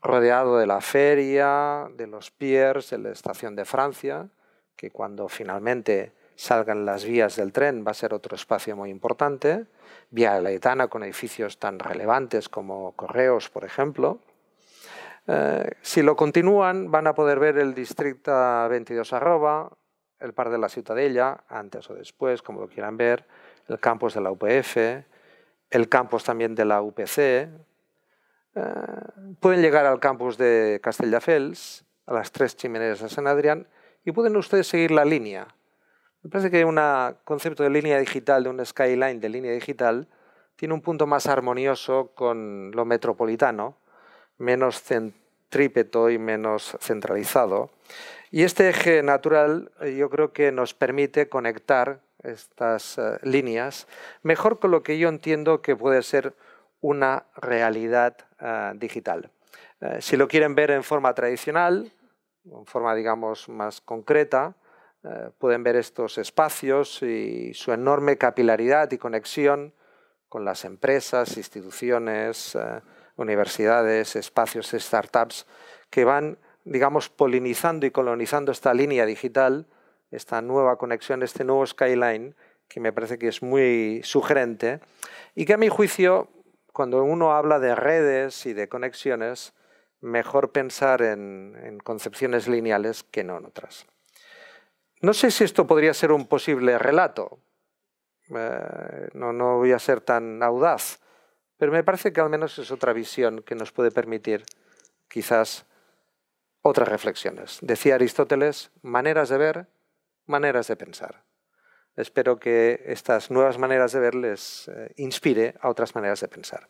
rodeado 0.01 0.57
de 0.57 0.67
la 0.67 0.81
feria, 0.81 1.87
de 1.95 2.07
los 2.07 2.31
piers, 2.31 2.89
de 2.89 2.97
la 2.97 3.11
estación 3.11 3.55
de 3.55 3.65
Francia, 3.65 4.29
que 4.75 4.91
cuando 4.91 5.27
finalmente 5.27 6.13
salgan 6.35 6.85
las 6.85 7.03
vías 7.03 7.35
del 7.35 7.51
tren 7.51 7.83
va 7.85 7.91
a 7.91 7.95
ser 7.95 8.13
otro 8.13 8.35
espacio 8.35 8.75
muy 8.75 8.89
importante, 8.89 9.65
Vía 10.09 10.39
Laetana 10.39 10.87
con 10.87 11.03
edificios 11.03 11.59
tan 11.59 11.79
relevantes 11.79 12.47
como 12.47 12.93
Correos, 12.93 13.49
por 13.49 13.65
ejemplo. 13.65 14.19
Eh, 15.27 15.71
si 15.81 16.01
lo 16.01 16.15
continúan, 16.15 16.89
van 16.89 17.07
a 17.07 17.13
poder 17.13 17.39
ver 17.39 17.57
el 17.57 17.73
distrito 17.73 18.31
22 18.69 19.11
arroba, 19.11 19.69
el 20.19 20.33
Par 20.33 20.49
de 20.49 20.57
la 20.57 20.69
Ciutadella, 20.69 21.43
antes 21.49 21.89
o 21.89 21.93
después, 21.93 22.41
como 22.41 22.61
lo 22.61 22.69
quieran 22.69 22.97
ver, 22.97 23.25
el 23.67 23.79
campus 23.79 24.13
de 24.13 24.21
la 24.21 24.31
UPF, 24.31 24.77
el 25.69 25.89
campus 25.89 26.23
también 26.23 26.55
de 26.55 26.65
la 26.65 26.81
UPC. 26.81 27.17
Eh, 27.17 27.49
pueden 29.39 29.61
llegar 29.61 29.85
al 29.85 29.99
campus 29.99 30.37
de 30.37 30.79
Castelldefels, 30.81 31.85
a 32.05 32.13
las 32.13 32.31
tres 32.31 32.55
chimeneas 32.55 33.01
de 33.01 33.09
San 33.09 33.27
Adrián, 33.27 33.67
y 34.05 34.11
pueden 34.11 34.35
ustedes 34.37 34.67
seguir 34.67 34.91
la 34.91 35.05
línea. 35.05 35.47
Me 36.23 36.29
parece 36.29 36.49
que 36.49 36.65
un 36.65 36.79
concepto 37.23 37.63
de 37.63 37.69
línea 37.69 37.99
digital, 37.99 38.43
de 38.43 38.49
un 38.49 38.65
skyline 38.65 39.19
de 39.19 39.29
línea 39.29 39.51
digital, 39.51 40.07
tiene 40.55 40.73
un 40.73 40.81
punto 40.81 41.05
más 41.05 41.27
armonioso 41.27 42.11
con 42.15 42.71
lo 42.71 42.83
metropolitano, 42.85 43.77
menos 44.37 44.81
centrípeto 44.81 46.09
y 46.09 46.17
menos 46.17 46.75
centralizado. 46.79 47.69
Y 48.31 48.43
este 48.43 48.69
eje 48.69 49.03
natural 49.03 49.71
eh, 49.81 49.95
yo 49.95 50.09
creo 50.09 50.33
que 50.33 50.51
nos 50.51 50.73
permite 50.73 51.29
conectar 51.29 52.01
estas 52.23 52.97
eh, 52.97 53.19
líneas 53.23 53.87
mejor 54.23 54.59
con 54.59 54.71
lo 54.71 54.83
que 54.83 54.97
yo 54.97 55.09
entiendo 55.09 55.61
que 55.61 55.75
puede 55.75 56.03
ser 56.03 56.35
una 56.81 57.25
realidad 57.35 58.17
eh, 58.39 58.71
digital. 58.75 59.31
si 59.99 60.17
lo 60.17 60.27
quieren 60.27 60.55
ver 60.55 60.71
en 60.71 60.83
forma 60.83 61.13
tradicional, 61.13 61.91
en 62.45 62.65
forma 62.65 62.95
digamos 62.95 63.47
más 63.47 63.79
concreta, 63.81 64.55
pueden 65.37 65.63
ver 65.63 65.75
estos 65.75 66.17
espacios 66.17 67.03
y 67.03 67.53
su 67.53 67.71
enorme 67.71 68.17
capilaridad 68.17 68.91
y 68.91 68.97
conexión 68.97 69.73
con 70.29 70.43
las 70.43 70.65
empresas, 70.65 71.37
instituciones, 71.37 72.57
universidades, 73.15 74.15
espacios, 74.15 74.73
startups 74.75 75.45
que 75.91 76.03
van 76.03 76.39
digamos, 76.67 77.09
polinizando 77.09 77.85
y 77.85 77.91
colonizando 77.91 78.51
esta 78.51 78.73
línea 78.73 79.05
digital, 79.05 79.65
esta 80.11 80.41
nueva 80.41 80.77
conexión, 80.77 81.23
este 81.23 81.43
nuevo 81.43 81.65
skyline, 81.65 82.35
que 82.67 82.79
me 82.79 82.93
parece 82.93 83.17
que 83.17 83.27
es 83.27 83.41
muy 83.41 84.01
sugerente, 84.03 84.79
y 85.35 85.45
que 85.45 85.53
a 85.53 85.57
mi 85.57 85.69
juicio, 85.69 86.29
cuando 86.73 87.03
uno 87.03 87.33
habla 87.33 87.59
de 87.59 87.75
redes 87.75 88.45
y 88.45 88.53
de 88.53 88.67
conexiones, 88.67 89.53
mejor 90.01 90.51
pensar 90.51 91.01
en, 91.01 91.79
concepciones 91.83 92.47
lineales 92.47 93.03
que 93.03 93.23
no 93.23 93.37
en 93.37 93.45
otras. 93.45 93.85
No 95.01 95.13
sé 95.13 95.31
si 95.31 95.43
esto 95.43 95.67
podría 95.67 95.93
ser 95.93 96.11
un 96.11 96.27
posible 96.27 96.77
relato, 96.77 97.39
eh, 98.35 99.09
no, 99.13 99.31
no 99.31 99.57
voy 99.57 99.71
a 99.71 99.79
ser 99.79 100.01
tan 100.01 100.43
audaz, 100.43 100.99
pero 101.57 101.71
me 101.71 101.83
parece 101.83 102.11
que 102.13 102.21
al 102.21 102.29
menos 102.29 102.57
es 102.59 102.71
otra 102.71 102.93
visión 102.93 103.41
que 103.41 103.55
nos 103.55 103.71
puede 103.71 103.91
permitir 103.91 104.43
quizás 105.07 105.65
otras 106.61 106.87
reflexiones. 106.87 107.59
Decía 107.61 107.95
Aristóteles, 107.95 108.71
maneras 108.81 109.29
de 109.29 109.37
ver, 109.37 109.67
maneras 110.27 110.67
de 110.67 110.75
pensar. 110.75 111.23
Espero 111.95 112.39
que 112.39 112.83
estas 112.85 113.31
nuevas 113.31 113.57
maneras 113.57 113.91
de 113.91 113.99
ver 113.99 114.15
les 114.15 114.67
eh, 114.67 114.93
inspire 114.97 115.55
a 115.61 115.69
otras 115.69 115.95
maneras 115.95 116.21
de 116.21 116.27
pensar. 116.27 116.69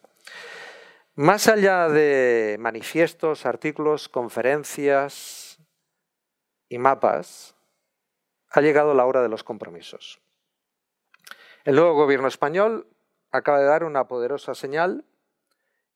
Más 1.16 1.48
allá 1.48 1.90
de 1.90 2.58
manifiestos, 2.60 3.46
artículos, 3.46 4.08
conferencias 4.08 5.58
y 6.70 6.78
mapas, 6.78 7.56
ha 8.50 8.62
llegado 8.62 8.94
la 8.94 9.06
hora 9.06 9.22
de 9.22 9.30
los 9.30 9.44
compromisos. 9.44 10.22
El 11.66 11.76
nuevo 11.76 11.94
gobierno 11.96 12.28
español 12.28 12.88
acaba 13.32 13.60
de 13.60 13.66
dar 13.66 13.84
una 13.84 14.08
poderosa 14.08 14.56
señal 14.56 15.06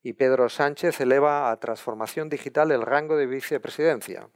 y 0.03 0.13
Pedro 0.13 0.49
Sánchez 0.49 0.99
eleva 0.99 1.51
a 1.51 1.59
transformación 1.59 2.27
digital 2.27 2.71
el 2.71 2.81
rango 2.81 3.15
de 3.15 3.27
vicepresidencia 3.27 4.27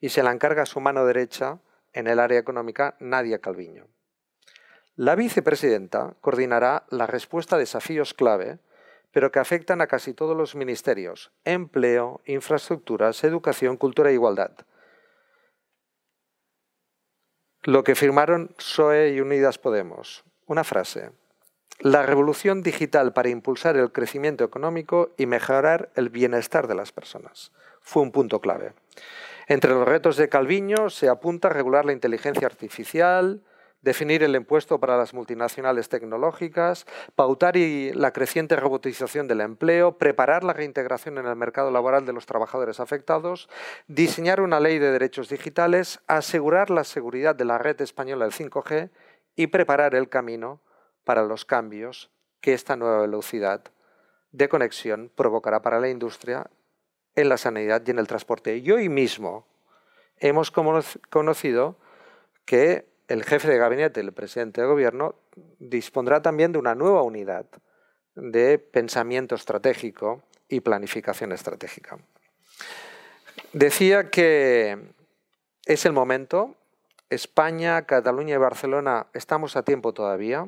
y 0.00 0.10
se 0.10 0.22
la 0.22 0.32
encarga 0.32 0.62
a 0.62 0.66
su 0.66 0.80
mano 0.80 1.06
derecha 1.06 1.60
en 1.96 2.06
el 2.06 2.20
área 2.20 2.38
económica 2.38 2.96
Nadia 3.00 3.40
Calviño. 3.40 3.88
La 4.94 5.16
vicepresidenta 5.16 6.14
coordinará 6.20 6.86
la 6.90 7.06
respuesta 7.06 7.56
a 7.56 7.58
desafíos 7.58 8.14
clave, 8.14 8.60
pero 9.10 9.32
que 9.32 9.40
afectan 9.40 9.80
a 9.80 9.88
casi 9.88 10.14
todos 10.14 10.36
los 10.36 10.54
ministerios, 10.54 11.32
empleo, 11.44 12.20
infraestructuras, 12.26 13.24
educación, 13.24 13.76
cultura 13.76 14.10
e 14.10 14.14
igualdad. 14.14 14.52
Lo 17.62 17.82
que 17.82 17.94
firmaron 17.94 18.54
PSOE 18.56 19.10
y 19.10 19.20
Unidas 19.20 19.58
Podemos. 19.58 20.24
Una 20.46 20.62
frase 20.62 21.10
la 21.80 22.02
revolución 22.02 22.62
digital 22.62 23.12
para 23.12 23.28
impulsar 23.28 23.76
el 23.76 23.92
crecimiento 23.92 24.44
económico 24.44 25.10
y 25.18 25.26
mejorar 25.26 25.90
el 25.94 26.08
bienestar 26.08 26.68
de 26.68 26.74
las 26.74 26.90
personas. 26.90 27.52
Fue 27.82 28.02
un 28.02 28.12
punto 28.12 28.40
clave. 28.40 28.72
Entre 29.46 29.70
los 29.70 29.86
retos 29.86 30.16
de 30.16 30.28
Calviño 30.28 30.90
se 30.90 31.08
apunta 31.08 31.46
a 31.46 31.52
regular 31.52 31.84
la 31.84 31.92
inteligencia 31.92 32.48
artificial, 32.48 33.44
definir 33.80 34.24
el 34.24 34.34
impuesto 34.34 34.80
para 34.80 34.96
las 34.96 35.14
multinacionales 35.14 35.88
tecnológicas, 35.88 36.84
pautar 37.14 37.54
la 37.56 38.12
creciente 38.12 38.56
robotización 38.56 39.28
del 39.28 39.40
empleo, 39.40 39.98
preparar 39.98 40.42
la 40.42 40.52
reintegración 40.52 41.18
en 41.18 41.26
el 41.26 41.36
mercado 41.36 41.70
laboral 41.70 42.04
de 42.04 42.12
los 42.12 42.26
trabajadores 42.26 42.80
afectados, 42.80 43.48
diseñar 43.86 44.40
una 44.40 44.58
ley 44.58 44.80
de 44.80 44.90
derechos 44.90 45.28
digitales, 45.28 46.00
asegurar 46.08 46.70
la 46.70 46.82
seguridad 46.82 47.36
de 47.36 47.44
la 47.44 47.58
red 47.58 47.80
española 47.80 48.24
del 48.24 48.34
5G 48.34 48.90
y 49.36 49.46
preparar 49.46 49.94
el 49.94 50.08
camino 50.08 50.60
para 51.04 51.22
los 51.22 51.44
cambios 51.44 52.10
que 52.40 52.52
esta 52.52 52.74
nueva 52.74 53.02
velocidad 53.02 53.62
de 54.32 54.48
conexión 54.48 55.12
provocará 55.14 55.62
para 55.62 55.78
la 55.78 55.88
industria 55.88 56.50
en 57.16 57.28
la 57.28 57.38
sanidad 57.38 57.82
y 57.86 57.90
en 57.90 57.98
el 57.98 58.06
transporte. 58.06 58.56
Y 58.58 58.70
hoy 58.70 58.88
mismo 58.88 59.46
hemos 60.18 60.50
conocido 61.10 61.76
que 62.44 62.86
el 63.08 63.24
jefe 63.24 63.48
de 63.48 63.58
gabinete, 63.58 64.00
el 64.00 64.12
presidente 64.12 64.60
de 64.60 64.66
gobierno, 64.66 65.14
dispondrá 65.58 66.22
también 66.22 66.52
de 66.52 66.58
una 66.58 66.74
nueva 66.74 67.02
unidad 67.02 67.46
de 68.14 68.58
pensamiento 68.58 69.34
estratégico 69.34 70.22
y 70.48 70.60
planificación 70.60 71.32
estratégica. 71.32 71.98
Decía 73.52 74.10
que 74.10 74.78
es 75.66 75.84
el 75.84 75.92
momento, 75.92 76.54
España, 77.10 77.82
Cataluña 77.86 78.34
y 78.34 78.38
Barcelona 78.38 79.06
estamos 79.12 79.56
a 79.56 79.62
tiempo 79.62 79.92
todavía, 79.92 80.46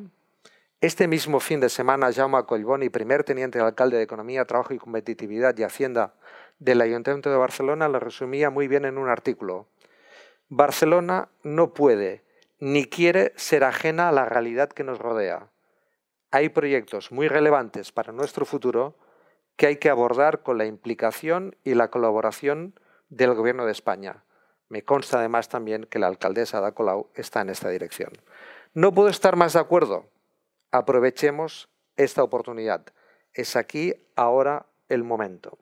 este 0.80 1.08
mismo 1.08 1.40
fin 1.40 1.58
de 1.58 1.68
semana, 1.68 2.12
Jaume 2.12 2.44
Collboni, 2.44 2.88
primer 2.88 3.24
teniente 3.24 3.58
de 3.58 3.64
alcalde 3.64 3.96
de 3.96 4.04
Economía, 4.04 4.44
Trabajo 4.44 4.72
y 4.72 4.78
Competitividad 4.78 5.56
y 5.58 5.64
Hacienda 5.64 6.14
del 6.59 6.80
Ayuntamiento 6.80 7.30
de 7.30 7.36
Barcelona, 7.36 7.88
lo 7.88 8.00
resumía 8.00 8.50
muy 8.50 8.68
bien 8.68 8.84
en 8.84 8.98
un 8.98 9.09
artículo. 9.09 9.66
Barcelona 10.48 11.28
no 11.42 11.74
puede 11.74 12.24
ni 12.61 12.86
quiere 12.86 13.32
ser 13.36 13.64
ajena 13.64 14.09
a 14.09 14.12
la 14.12 14.24
realidad 14.24 14.68
que 14.68 14.84
nos 14.84 14.98
rodea. 14.98 15.50
Hay 16.30 16.48
proyectos 16.48 17.12
muy 17.12 17.28
relevantes 17.28 17.92
para 17.92 18.12
nuestro 18.12 18.44
futuro 18.44 18.96
que 19.56 19.66
hay 19.66 19.76
que 19.76 19.90
abordar 19.90 20.42
con 20.42 20.59
la 20.59 20.66
implicación 20.66 21.56
y 21.64 21.74
la 21.74 21.90
colaboración 21.90 22.78
del 23.09 23.34
Gobierno 23.34 23.64
de 23.64 23.72
España. 23.72 24.24
Me 24.68 24.82
consta 24.82 25.18
además 25.18 25.48
también 25.48 25.84
que 25.84 25.98
la 25.98 26.09
alcaldesa 26.09 26.59
Ada 26.59 26.72
Colau 26.72 27.11
está 27.14 27.40
en 27.40 27.50
esta 27.50 27.68
dirección. 27.68 28.12
No 28.74 28.92
puedo 28.92 29.09
estar 29.09 29.36
más 29.36 29.54
de 29.54 29.61
acuerdo 29.61 30.06
Aprovechemos 30.70 31.70
esta 31.96 32.22
oportunidad. 32.22 32.84
Es 33.32 33.56
aquí, 33.56 33.94
ahora, 34.16 34.66
el 34.90 35.02
momento. 35.02 35.59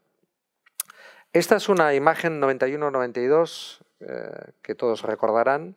Esta 1.37 1.57
es 1.57 1.69
una 1.69 1.93
imagen 1.93 2.41
91-92 2.41 3.81
eh, 4.01 4.53
que 4.63 4.75
todos 4.75 5.03
recordarán. 5.03 5.77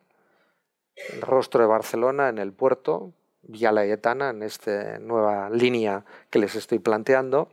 El 0.94 1.20
rostro 1.20 1.60
de 1.60 1.66
Barcelona 1.66 2.30
en 2.30 2.38
el 2.38 2.54
puerto, 2.54 3.12
Vía 3.42 3.70
Laietana, 3.70 4.30
en 4.30 4.42
esta 4.42 4.98
nueva 5.00 5.50
línea 5.50 6.06
que 6.30 6.38
les 6.38 6.54
estoy 6.54 6.78
planteando. 6.78 7.50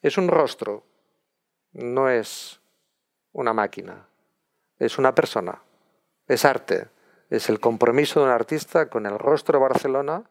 Es 0.00 0.16
un 0.16 0.28
rostro, 0.28 0.84
no 1.72 2.08
es 2.08 2.60
una 3.32 3.52
máquina, 3.52 4.06
es 4.78 4.96
una 4.96 5.12
persona, 5.12 5.60
es 6.28 6.44
arte, 6.44 6.86
es 7.30 7.48
el 7.48 7.58
compromiso 7.58 8.20
de 8.20 8.26
un 8.26 8.32
artista 8.32 8.88
con 8.88 9.06
el 9.06 9.18
rostro 9.18 9.58
de 9.58 9.64
Barcelona 9.64 10.22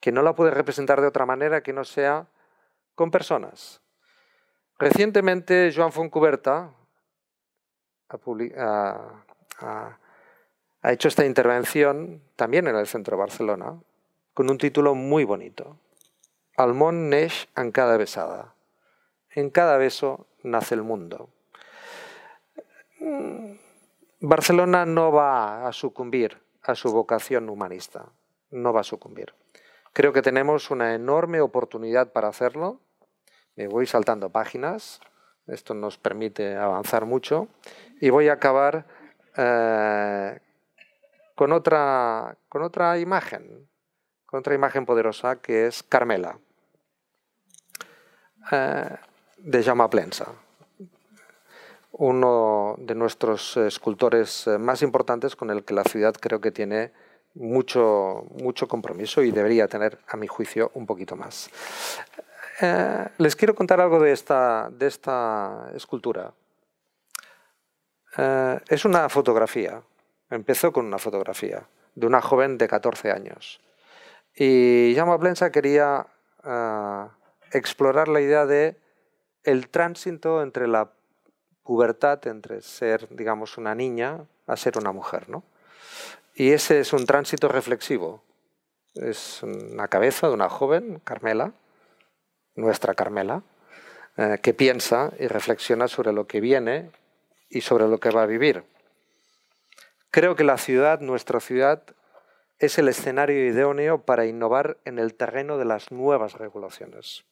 que 0.00 0.10
no 0.10 0.22
la 0.22 0.34
puede 0.34 0.52
representar 0.52 1.02
de 1.02 1.08
otra 1.08 1.26
manera 1.26 1.62
que 1.62 1.74
no 1.74 1.84
sea 1.84 2.28
con 2.94 3.10
personas. 3.10 3.79
Recientemente, 4.80 5.70
Joan 5.76 5.92
Foncuberta 5.92 6.70
ha, 8.08 9.24
ha, 10.82 10.90
hecho 10.90 11.08
esta 11.08 11.26
intervención 11.26 12.22
también 12.34 12.66
en 12.66 12.76
el 12.76 12.86
centro 12.86 13.14
de 13.14 13.20
Barcelona 13.20 13.78
con 14.32 14.48
un 14.48 14.56
título 14.56 14.94
muy 14.94 15.24
bonito. 15.24 15.76
Al 16.56 16.72
món 16.72 17.10
neix 17.10 17.46
en 17.60 17.72
cada 17.72 17.98
besada. 18.00 18.54
En 19.36 19.50
cada 19.50 19.76
beso 19.76 20.26
nace 20.42 20.74
el 20.76 20.82
mundo. 20.82 21.28
Mm, 23.00 23.52
Barcelona 24.20 24.86
no 24.86 25.12
va 25.12 25.68
a 25.68 25.72
sucumbir 25.74 26.38
a 26.62 26.74
su 26.74 26.90
vocación 26.90 27.50
humanista, 27.50 28.06
no 28.50 28.72
va 28.72 28.80
a 28.80 28.84
sucumbir. 28.84 29.34
Creo 29.92 30.14
que 30.14 30.22
tenemos 30.22 30.70
una 30.70 30.94
enorme 30.94 31.42
oportunidad 31.42 32.12
para 32.12 32.28
hacerlo. 32.28 32.80
Me 33.56 33.66
voy 33.66 33.86
saltando 33.86 34.30
páginas, 34.30 35.00
esto 35.46 35.74
nos 35.74 35.98
permite 35.98 36.56
avanzar 36.56 37.04
mucho. 37.04 37.48
Y 38.00 38.10
voy 38.10 38.28
a 38.28 38.34
acabar 38.34 38.86
eh, 39.36 40.38
con, 41.34 41.52
otra, 41.52 42.36
con 42.48 42.62
otra 42.62 42.98
imagen, 42.98 43.68
con 44.26 44.40
otra 44.40 44.54
imagen 44.54 44.86
poderosa 44.86 45.36
que 45.36 45.66
es 45.66 45.82
Carmela, 45.82 46.38
eh, 48.52 48.96
de 49.38 49.62
Jaume 49.62 49.88
Plensa, 49.88 50.26
uno 51.92 52.76
de 52.78 52.94
nuestros 52.94 53.56
escultores 53.56 54.46
eh, 54.46 54.58
más 54.58 54.82
importantes 54.82 55.36
con 55.36 55.50
el 55.50 55.64
que 55.64 55.74
la 55.74 55.84
ciudad 55.84 56.14
creo 56.14 56.40
que 56.40 56.50
tiene 56.50 56.92
mucho, 57.34 58.24
mucho 58.40 58.68
compromiso 58.68 59.22
y 59.22 59.30
debería 59.30 59.68
tener, 59.68 59.98
a 60.08 60.16
mi 60.16 60.26
juicio, 60.26 60.70
un 60.74 60.86
poquito 60.86 61.16
más. 61.16 61.50
Eh, 62.62 63.08
les 63.16 63.36
quiero 63.36 63.54
contar 63.54 63.80
algo 63.80 63.98
de 64.00 64.12
esta, 64.12 64.70
escultura. 65.74 66.32
Eh, 68.18 68.60
es 68.68 68.84
una 68.84 69.08
fotografía, 69.08 69.82
empezó 70.28 70.72
con 70.72 70.84
una 70.84 70.98
fotografía 70.98 71.66
de 71.94 72.06
una 72.06 72.20
joven 72.20 72.58
de 72.58 72.68
14 72.68 73.12
años. 73.12 73.60
Y 74.34 74.92
Jaume 74.94 75.18
Plensa 75.18 75.50
quería 75.50 76.06
uh, 76.44 77.08
explorar 77.50 78.08
la 78.08 78.20
idea 78.20 78.46
de 78.46 78.76
el 79.42 79.68
tránsito 79.68 80.42
entre 80.42 80.68
la 80.68 80.90
pubertad, 81.64 82.26
entre 82.26 82.62
ser, 82.62 83.08
digamos, 83.10 83.58
una 83.58 83.74
niña 83.74 84.24
a 84.46 84.56
ser 84.56 84.78
una 84.78 84.92
mujer, 84.92 85.28
¿no? 85.28 85.42
Y 86.34 86.52
ese 86.52 86.80
es 86.80 86.92
un 86.92 87.06
tránsito 87.06 87.48
reflexivo. 87.48 88.22
Es 88.94 89.42
una 89.42 89.88
cabeza 89.88 90.28
de 90.28 90.34
una 90.34 90.48
joven, 90.48 91.00
Carmela, 91.04 91.52
nuestra 92.60 92.94
Carmela, 92.94 93.42
eh, 94.16 94.38
que 94.42 94.54
piensa 94.54 95.12
y 95.18 95.26
reflexiona 95.26 95.88
sobre 95.88 96.12
lo 96.12 96.26
que 96.26 96.40
viene 96.40 96.90
y 97.48 97.62
sobre 97.62 97.88
lo 97.88 97.98
que 97.98 98.10
va 98.10 98.22
a 98.22 98.26
vivir. 98.26 98.64
Creo 100.10 100.36
que 100.36 100.44
la 100.44 100.58
ciudad, 100.58 101.00
nuestra 101.00 101.40
ciudad, 101.40 101.82
es 102.58 102.78
el 102.78 102.88
escenario 102.88 103.46
idóneo 103.46 104.02
para 104.02 104.26
innovar 104.26 104.76
en 104.84 104.98
el 104.98 105.14
terreno 105.14 105.56
de 105.56 105.64
las 105.64 105.90
nuevas 105.90 106.34
regulaciones. 106.34 107.24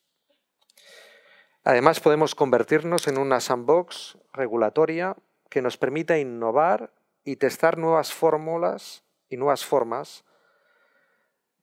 Además, 1.64 2.00
podemos 2.00 2.34
convertirnos 2.34 3.08
en 3.08 3.18
una 3.18 3.40
sandbox 3.40 4.16
regulatoria 4.32 5.16
que 5.50 5.60
nos 5.60 5.76
permita 5.76 6.18
innovar 6.18 6.90
y 7.24 7.36
testar 7.36 7.76
nuevas 7.76 8.12
fórmulas 8.12 9.02
y 9.28 9.36
nuevas 9.36 9.64
formas 9.64 10.24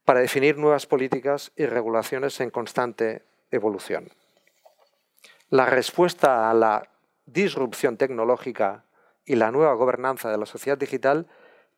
para 0.03 0.19
definir 0.19 0.57
nuevas 0.57 0.85
políticas 0.85 1.51
y 1.55 1.65
regulaciones 1.65 2.39
en 2.39 2.51
constante 2.51 3.23
evolución. 3.51 4.09
La 5.49 5.65
respuesta 5.65 6.49
a 6.49 6.53
la 6.53 6.89
disrupción 7.25 7.97
tecnológica 7.97 8.83
y 9.25 9.35
la 9.35 9.51
nueva 9.51 9.73
gobernanza 9.73 10.29
de 10.29 10.37
la 10.37 10.45
sociedad 10.45 10.77
digital 10.77 11.27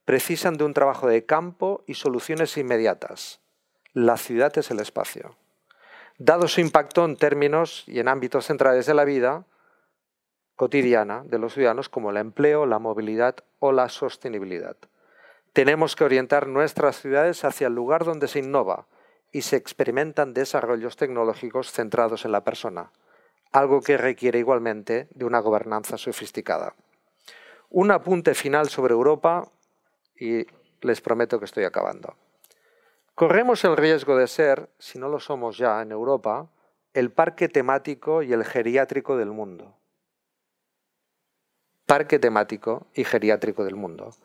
precisan 0.05 0.57
de 0.57 0.63
un 0.63 0.74
trabajo 0.74 1.07
de 1.07 1.26
campo 1.26 1.84
y 1.86 1.95
soluciones 1.95 2.57
inmediatas. 2.57 3.39
La 3.93 4.18
ciudad 4.18 4.57
es 4.57 4.72
el 4.72 4.80
espacio. 4.80 5.36
Dado 6.18 6.47
su 6.47 6.61
impacto 6.61 7.05
en 7.05 7.18
términos 7.18 7.84
y 7.88 7.99
en 7.99 8.07
ámbitos 8.07 8.45
centrales 8.45 8.86
de 8.86 8.93
la 8.93 9.03
vida 9.03 9.45
cotidiana 10.55 11.24
de 11.26 11.38
los 11.38 11.53
ciudadanos 11.53 11.89
como 11.89 12.09
el 12.09 12.18
empleo, 12.18 12.65
la 12.65 12.80
movilidad 12.80 13.36
o 13.59 13.72
la 13.72 13.89
sostenibilidad. 13.89 14.76
Tenemos 15.53 15.95
que 15.95 16.03
orientar 16.03 16.47
nuestras 16.47 17.01
ciudades 17.01 17.43
hacia 17.43 17.68
el 17.68 17.76
lugar 17.76 18.05
donde 18.05 18.28
se 18.28 18.39
innova 18.39 18.88
y 19.38 19.43
se 19.43 19.55
experimentan 19.55 20.33
desarrollos 20.33 20.95
tecnológicos 20.95 21.71
centrados 21.71 22.25
en 22.25 22.31
la 22.31 22.43
persona, 22.43 22.91
algo 23.51 23.81
que 23.81 23.95
requiere 23.95 24.39
igualmente 24.39 25.07
de 25.13 25.25
una 25.25 25.38
gobernanza 25.41 25.99
sofisticada. 25.99 26.73
Un 27.69 27.91
apunte 27.91 28.33
final 28.33 28.67
sobre 28.69 28.95
Europa 28.95 29.47
y 30.19 30.47
les 30.81 31.01
prometo 31.01 31.38
que 31.38 31.45
estoy 31.45 31.65
acabando. 31.65 32.15
Corremos 33.13 33.63
el 33.63 33.77
riesgo 33.77 34.17
de 34.17 34.25
ser, 34.25 34.71
si 34.79 34.97
no 34.97 35.07
lo 35.07 35.19
somos 35.19 35.59
ya 35.59 35.83
en 35.83 35.91
Europa, 35.91 36.49
el 36.95 37.11
parque 37.11 37.47
temático 37.47 38.23
y 38.23 38.33
el 38.33 38.43
geriátrico 38.43 39.17
del 39.17 39.29
mundo. 39.29 39.75
Parque 41.85 42.17
temático 42.17 42.88
y 42.95 43.03
geriátrico 43.03 43.63
del 43.63 43.75
mundo. 43.75 44.15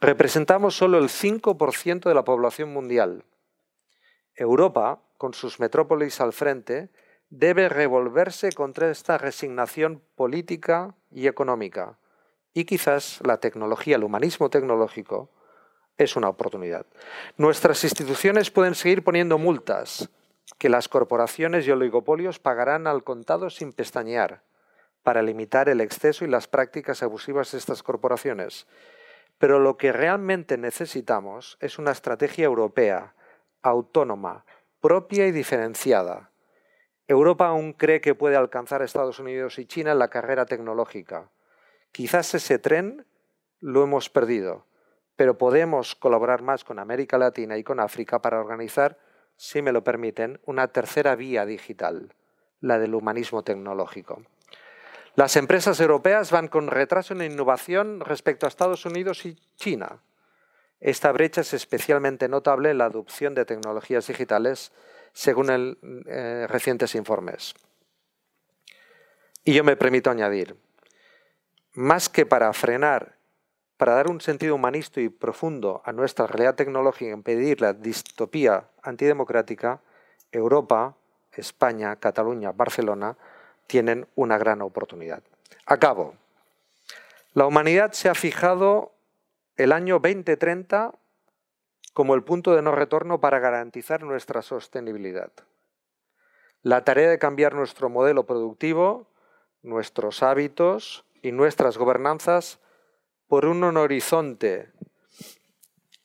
Representamos 0.00 0.76
solo 0.76 0.98
el 0.98 1.08
5% 1.08 2.08
de 2.08 2.14
la 2.14 2.24
población 2.24 2.72
mundial. 2.72 3.22
Europa, 4.36 5.00
con 5.18 5.34
sus 5.34 5.60
metrópolis 5.60 6.20
al 6.20 6.32
frente, 6.32 6.90
debe 7.30 7.68
revolverse 7.68 8.52
contra 8.52 8.90
esta 8.90 9.18
resignación 9.18 10.02
política 10.14 10.94
y 11.10 11.26
económica. 11.26 11.98
Y 12.52 12.64
quizás 12.64 13.20
la 13.24 13.38
tecnología, 13.38 13.96
el 13.96 14.04
humanismo 14.04 14.50
tecnológico, 14.50 15.30
es 15.96 16.16
una 16.16 16.28
oportunidad. 16.28 16.86
Nuestras 17.36 17.84
instituciones 17.84 18.50
pueden 18.50 18.74
seguir 18.74 19.04
poniendo 19.04 19.38
multas 19.38 20.10
que 20.58 20.68
las 20.68 20.88
corporaciones 20.88 21.66
y 21.66 21.70
oligopolios 21.70 22.38
pagarán 22.38 22.86
al 22.86 23.04
contado 23.04 23.50
sin 23.50 23.72
pestañear 23.72 24.42
para 25.02 25.22
limitar 25.22 25.68
el 25.68 25.80
exceso 25.80 26.24
y 26.24 26.28
las 26.28 26.48
prácticas 26.48 27.02
abusivas 27.02 27.52
de 27.52 27.58
estas 27.58 27.82
corporaciones. 27.82 28.66
Pero 29.38 29.58
lo 29.58 29.76
que 29.76 29.92
realmente 29.92 30.56
necesitamos 30.56 31.58
es 31.60 31.78
una 31.78 31.92
estrategia 31.92 32.44
europea, 32.44 33.14
autónoma, 33.64 34.44
propia 34.80 35.26
y 35.26 35.32
diferenciada, 35.32 36.30
Europa 37.08 37.48
aún 37.48 37.72
cree 37.72 38.00
que 38.00 38.14
puede 38.14 38.36
alcanzar 38.36 38.82
a 38.82 38.84
Estados 38.84 39.18
Unidos 39.18 39.58
y 39.58 39.66
China 39.66 39.92
en 39.92 39.98
la 39.98 40.08
carrera 40.08 40.46
tecnológica. 40.46 41.30
Quizás 41.90 42.34
ese 42.34 42.58
tren 42.58 43.06
lo 43.60 43.82
hemos 43.82 44.10
perdido, 44.10 44.66
pero 45.16 45.38
podemos 45.38 45.94
colaborar 45.94 46.42
más 46.42 46.64
con 46.64 46.78
América 46.78 47.18
Latina 47.18 47.56
y 47.56 47.64
con 47.64 47.80
África 47.80 48.20
para 48.20 48.40
organizar, 48.40 48.98
si 49.36 49.62
me 49.62 49.72
lo 49.72 49.82
permiten, 49.82 50.40
una 50.44 50.68
tercera 50.68 51.14
vía 51.14 51.44
digital, 51.46 52.14
la 52.60 52.78
del 52.78 52.94
humanismo 52.94 53.42
tecnológico. 53.42 54.22
Las 55.14 55.36
empresas 55.36 55.78
europeas 55.80 56.30
van 56.30 56.48
con 56.48 56.66
retraso 56.66 57.14
en 57.14 57.22
innovación 57.22 58.00
respecto 58.00 58.46
a 58.46 58.48
Estados 58.48 58.84
Unidos 58.84 59.24
y 59.24 59.36
China. 59.56 60.00
Esta 60.84 61.12
brecha 61.12 61.40
es 61.40 61.54
especialmente 61.54 62.28
notable 62.28 62.70
en 62.70 62.76
la 62.76 62.84
adopción 62.84 63.34
de 63.34 63.46
tecnologías 63.46 64.06
digitales 64.06 64.70
según 65.14 65.48
eh, 66.06 66.46
recientes 66.46 66.94
informes. 66.94 67.54
Y 69.44 69.54
yo 69.54 69.64
me 69.64 69.76
permito 69.76 70.10
añadir, 70.10 70.58
más 71.72 72.10
que 72.10 72.26
para 72.26 72.52
frenar, 72.52 73.16
para 73.78 73.94
dar 73.94 74.10
un 74.10 74.20
sentido 74.20 74.56
humanista 74.56 75.00
y 75.00 75.08
profundo 75.08 75.80
a 75.86 75.92
nuestra 75.92 76.26
realidad 76.26 76.54
tecnológica 76.54 77.06
y 77.06 77.14
impedir 77.14 77.62
la 77.62 77.72
distopía 77.72 78.68
antidemocrática, 78.82 79.80
Europa, 80.30 80.98
España, 81.32 81.96
Cataluña, 81.96 82.52
Barcelona 82.52 83.16
tienen 83.66 84.06
una 84.16 84.36
gran 84.36 84.60
oportunidad. 84.60 85.22
Acabo. 85.64 86.14
La 87.32 87.46
humanidad 87.46 87.92
se 87.92 88.10
ha 88.10 88.14
fijado 88.14 88.93
el 89.56 89.72
año 89.72 89.94
2030 89.94 90.92
como 91.92 92.14
el 92.14 92.24
punto 92.24 92.54
de 92.54 92.62
no 92.62 92.72
retorno 92.72 93.20
para 93.20 93.38
garantizar 93.38 94.02
nuestra 94.02 94.42
sostenibilidad. 94.42 95.30
La 96.62 96.84
tarea 96.84 97.08
de 97.08 97.18
cambiar 97.18 97.54
nuestro 97.54 97.88
modelo 97.88 98.26
productivo, 98.26 99.06
nuestros 99.62 100.22
hábitos 100.22 101.04
y 101.22 101.30
nuestras 101.30 101.78
gobernanzas 101.78 102.58
por 103.28 103.46
un 103.46 103.62
horizonte 103.76 104.72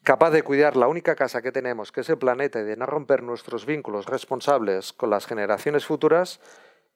capaz 0.03 0.31
de 0.31 0.41
cuidar 0.41 0.75
la 0.75 0.87
única 0.87 1.15
casa 1.15 1.43
que 1.43 1.51
tenemos, 1.51 1.91
que 1.91 2.01
es 2.01 2.09
el 2.09 2.17
planeta, 2.17 2.59
y 2.59 2.63
de 2.63 2.75
no 2.75 2.87
romper 2.87 3.21
nuestros 3.21 3.67
vínculos 3.67 4.07
responsables 4.07 4.91
con 4.91 5.11
las 5.11 5.27
generaciones 5.27 5.85
futuras, 5.85 6.39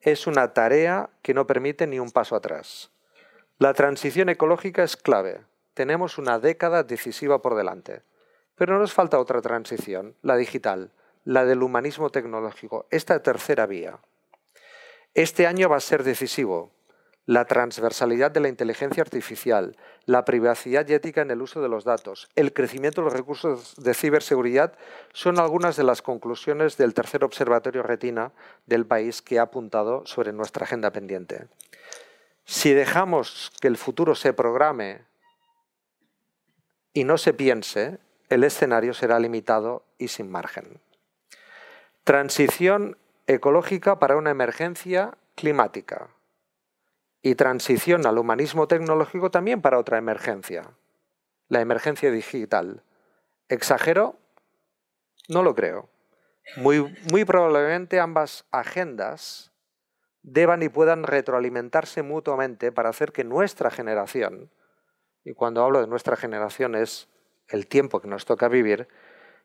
es 0.00 0.26
una 0.26 0.52
tarea 0.52 1.10
que 1.22 1.32
no 1.32 1.46
permite 1.46 1.86
ni 1.86 2.00
un 2.00 2.10
paso 2.10 2.34
atrás. 2.34 2.90
La 3.58 3.72
transición 3.72 4.30
ecológica 4.30 4.82
es 4.82 4.96
clave. 4.96 5.42
Tenemos 5.74 6.18
una 6.18 6.38
década 6.38 6.82
decisiva 6.82 7.42
por 7.42 7.56
delante. 7.56 8.02
Pero 8.54 8.78
nos 8.78 8.92
falta 8.92 9.18
otra 9.18 9.42
transición, 9.42 10.14
la 10.22 10.36
digital, 10.36 10.92
la 11.24 11.44
del 11.44 11.62
humanismo 11.62 12.10
tecnológico, 12.10 12.86
esta 12.90 13.20
tercera 13.22 13.66
vía. 13.66 13.98
Este 15.14 15.46
año 15.46 15.68
va 15.68 15.76
a 15.76 15.80
ser 15.80 16.04
decisivo. 16.04 16.72
la 17.26 17.46
transversalidad 17.46 18.30
de 18.30 18.40
la 18.40 18.48
inteligencia 18.48 19.02
artificial, 19.02 19.76
la 20.04 20.24
privacidad 20.24 20.86
y 20.86 20.92
ética 20.92 21.22
en 21.22 21.30
el 21.30 21.40
uso 21.40 21.62
de 21.62 21.68
los 21.68 21.84
datos, 21.84 22.28
el 22.36 22.52
crecimiento 22.52 23.00
de 23.00 23.06
los 23.06 23.14
recursos 23.14 23.74
de 23.76 23.94
ciberseguridad 23.94 24.74
son 25.12 25.38
algunas 25.38 25.76
de 25.76 25.84
las 25.84 26.02
conclusiones 26.02 26.76
del 26.76 26.92
tercer 26.92 27.24
observatorio 27.24 27.82
retina 27.82 28.32
del 28.66 28.84
país 28.86 29.22
que 29.22 29.38
ha 29.38 29.42
apuntado 29.42 30.04
sobre 30.04 30.32
nuestra 30.32 30.64
agenda 30.64 30.90
pendiente. 30.90 31.46
Si 32.44 32.74
dejamos 32.74 33.50
que 33.60 33.68
el 33.68 33.78
futuro 33.78 34.14
se 34.14 34.34
programe 34.34 35.06
y 36.94 37.04
no 37.04 37.18
se 37.18 37.34
piense, 37.34 37.98
el 38.30 38.44
escenario 38.44 38.94
será 38.94 39.18
limitado 39.18 39.84
y 39.98 40.08
sin 40.08 40.30
margen. 40.30 40.80
Transición 42.04 42.96
ecológica 43.26 43.98
para 43.98 44.16
una 44.16 44.30
emergencia 44.30 45.18
climática 45.34 46.08
y 47.20 47.34
transición 47.34 48.06
al 48.06 48.18
humanismo 48.18 48.68
tecnológico 48.68 49.30
también 49.30 49.60
para 49.60 49.78
otra 49.78 49.98
emergencia, 49.98 50.70
la 51.48 51.60
emergencia 51.60 52.10
digital. 52.10 52.82
¿Exagero? 53.48 54.16
No 55.28 55.42
lo 55.42 55.54
creo. 55.54 55.88
Muy, 56.56 57.24
probablemente 57.24 57.98
ambas 57.98 58.44
agendas 58.50 59.50
deban 60.22 60.62
y 60.62 60.68
puedan 60.68 61.02
retroalimentarse 61.02 62.02
mutuamente 62.02 62.72
para 62.72 62.90
hacer 62.90 63.12
que 63.12 63.24
nuestra 63.24 63.70
generación, 63.70 64.50
y 65.24 65.32
cuando 65.32 65.64
hablo 65.64 65.80
de 65.80 65.86
nuestra 65.86 66.16
generación 66.16 66.74
es 66.74 67.08
el 67.48 67.66
tiempo 67.66 68.00
que 68.00 68.08
nos 68.08 68.24
toca 68.24 68.48
vivir, 68.48 68.88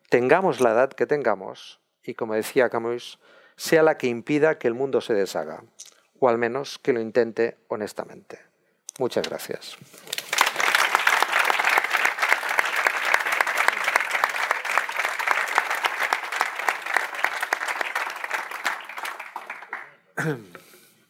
tengamos 0.08 0.60
la 0.60 0.72
edad 0.72 0.92
que 0.92 1.06
tengamos 1.06 1.80
y, 2.02 2.14
como 2.14 2.34
decía 2.34 2.68
Camus, 2.68 3.18
sea 3.56 3.82
la 3.82 3.98
que 3.98 4.06
impida 4.06 4.58
que 4.58 4.68
el 4.68 4.74
mundo 4.74 5.00
se 5.00 5.14
deshaga 5.14 5.64
o 6.18 6.28
al 6.28 6.38
menos 6.38 6.78
que 6.78 6.92
lo 6.92 7.00
intente 7.00 7.56
honestamente. 7.68 8.40
Muchas 8.98 9.28
gracias. 9.28 9.76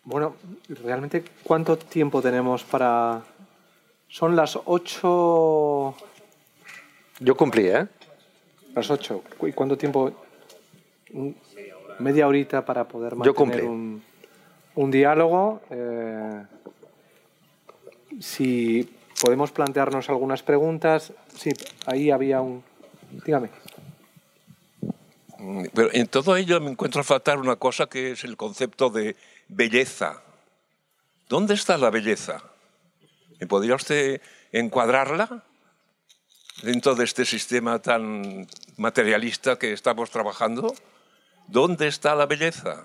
Bueno, 0.05 0.35
realmente, 0.68 1.25
¿cuánto 1.45 1.77
tiempo 1.79 2.21
tenemos 2.21 2.64
para...? 2.64 3.23
Son 4.11 4.37
las 4.37 4.59
ocho... 4.67 5.95
Yo 7.21 7.37
cumplí, 7.37 7.69
¿eh? 7.69 7.87
Las 8.75 8.91
ocho. 8.91 9.23
¿Y 9.43 9.53
cuánto 9.53 9.79
tiempo? 9.79 10.13
Media 11.99 12.27
horita 12.27 12.65
para 12.65 12.87
poder 12.87 13.15
mantener 13.15 13.65
un 13.65 14.03
un 14.75 14.91
diálogo. 14.91 15.61
Eh, 15.71 16.45
si 18.21 18.89
podemos 19.21 19.53
plantearnos 19.53 20.09
algunas 20.09 20.43
preguntas. 20.43 21.13
Sí, 21.37 21.51
ahí 21.87 22.11
había 22.11 22.41
un. 22.41 22.63
Dígame. 23.25 23.51
Pero 25.75 25.89
en 25.93 26.07
todo 26.07 26.37
ello 26.37 26.61
me 26.61 26.71
encuentro 26.71 27.01
a 27.01 27.05
faltar 27.05 27.39
una 27.39 27.57
cosa 27.57 27.87
que 27.87 28.13
es 28.13 28.25
el 28.25 28.37
concepto 28.37 28.91
de 28.91 29.17
belleza. 29.49 30.23
¿Dónde 31.29 31.55
está 31.55 31.79
la 31.79 31.91
belleza? 31.91 32.43
¿Me 33.41 33.47
podría 33.47 33.74
usted 33.74 34.20
encuadrarla 34.53 35.43
dentro 36.62 36.95
de 36.95 37.05
este 37.05 37.24
sistema 37.24 37.80
tan 37.80 38.47
materialista 38.76 39.59
que 39.59 39.72
estamos 39.72 40.11
trabajando? 40.11 40.74
¿Dónde 41.47 41.88
está 41.88 42.14
la 42.14 42.26
belleza? 42.26 42.84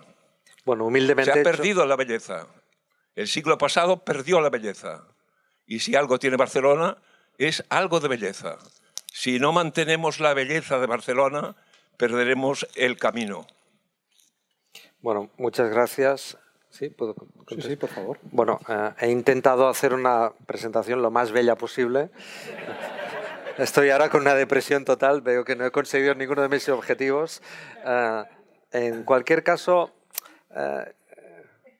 Bueno, 0.63 0.85
humildemente. 0.85 1.33
Se 1.33 1.39
ha 1.41 1.43
perdido 1.43 1.85
la 1.85 1.97
belleza. 1.97 2.47
El 3.15 3.27
siglo 3.27 3.57
pasado 3.57 4.03
perdió 4.05 4.39
la 4.39 4.49
belleza. 4.49 5.03
Y 5.67 5.79
si 5.79 5.95
algo 5.95 6.19
tiene 6.19 6.37
Barcelona, 6.37 6.97
es 7.37 7.63
algo 7.67 7.99
de 7.99 8.07
belleza. 8.07 8.57
Si 9.11 9.39
no 9.39 9.51
mantenemos 9.51 10.21
la 10.21 10.33
belleza 10.33 10.79
de 10.79 10.87
Barcelona, 10.87 11.55
perderemos 11.97 12.65
el 12.75 12.97
camino. 12.97 13.45
Bueno, 15.01 15.29
muchas 15.37 15.69
gracias. 15.69 16.37
Sí, 16.75 16.89
¿puedo 16.89 17.15
sí, 17.61 17.77
por 17.77 17.89
favor. 17.89 18.19
Bueno, 18.31 18.59
eh, 18.67 18.91
he 18.99 19.09
intentado 19.09 19.69
hacer 19.69 19.93
una 19.93 20.33
presentación 20.45 21.01
lo 21.01 21.09
más 21.09 21.31
bella 21.31 21.55
posible. 21.55 22.09
Estoy 23.57 23.91
ahora 23.91 24.09
con 24.09 24.23
una 24.23 24.35
depresión 24.35 24.83
total, 24.83 25.21
veo 25.21 25.45
que 25.45 25.55
no 25.55 25.65
he 25.65 25.71
conseguido 25.71 26.13
ninguno 26.15 26.41
de 26.41 26.49
mis 26.49 26.67
objetivos. 26.67 27.41
Eh, 27.85 28.23
en 28.71 29.03
cualquier 29.05 29.41
caso, 29.41 29.93
eh, 30.53 30.93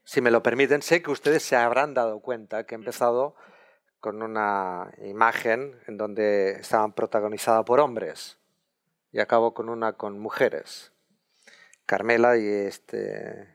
si 0.06 0.22
me 0.22 0.32
lo 0.32 0.42
permiten, 0.42 0.82
sé 0.82 1.02
que 1.02 1.12
ustedes 1.12 1.44
se 1.44 1.58
habrán 1.58 1.94
dado 1.94 2.22
cuenta 2.22 2.66
que 2.66 2.76
he 2.76 2.78
empezado 2.78 3.36
con 4.00 4.22
una 4.22 4.94
imagen 5.00 5.78
en 5.88 5.98
donde 5.98 6.52
estaban 6.52 6.94
protagonizadas 6.94 7.66
por 7.66 7.82
hombres 7.82 8.38
y 9.12 9.20
acabo 9.20 9.54
con 9.54 9.68
una 9.68 9.92
con 9.92 10.20
mujeres. 10.20 10.94
Carmela 11.86 12.38
y 12.38 12.48
este, 12.48 13.55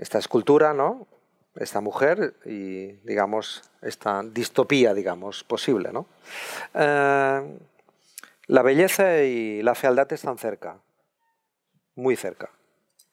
esta 0.00 0.18
escultura, 0.18 0.72
¿no? 0.72 1.06
Esta 1.54 1.80
mujer 1.80 2.34
y, 2.46 2.92
digamos, 3.04 3.62
esta 3.82 4.22
distopía, 4.22 4.94
digamos, 4.94 5.44
posible, 5.44 5.92
¿no? 5.92 6.06
Eh, 6.74 7.58
la 8.46 8.62
belleza 8.62 9.22
y 9.22 9.62
la 9.62 9.74
fealdad 9.74 10.10
están 10.12 10.38
cerca, 10.38 10.78
muy 11.94 12.16
cerca. 12.16 12.50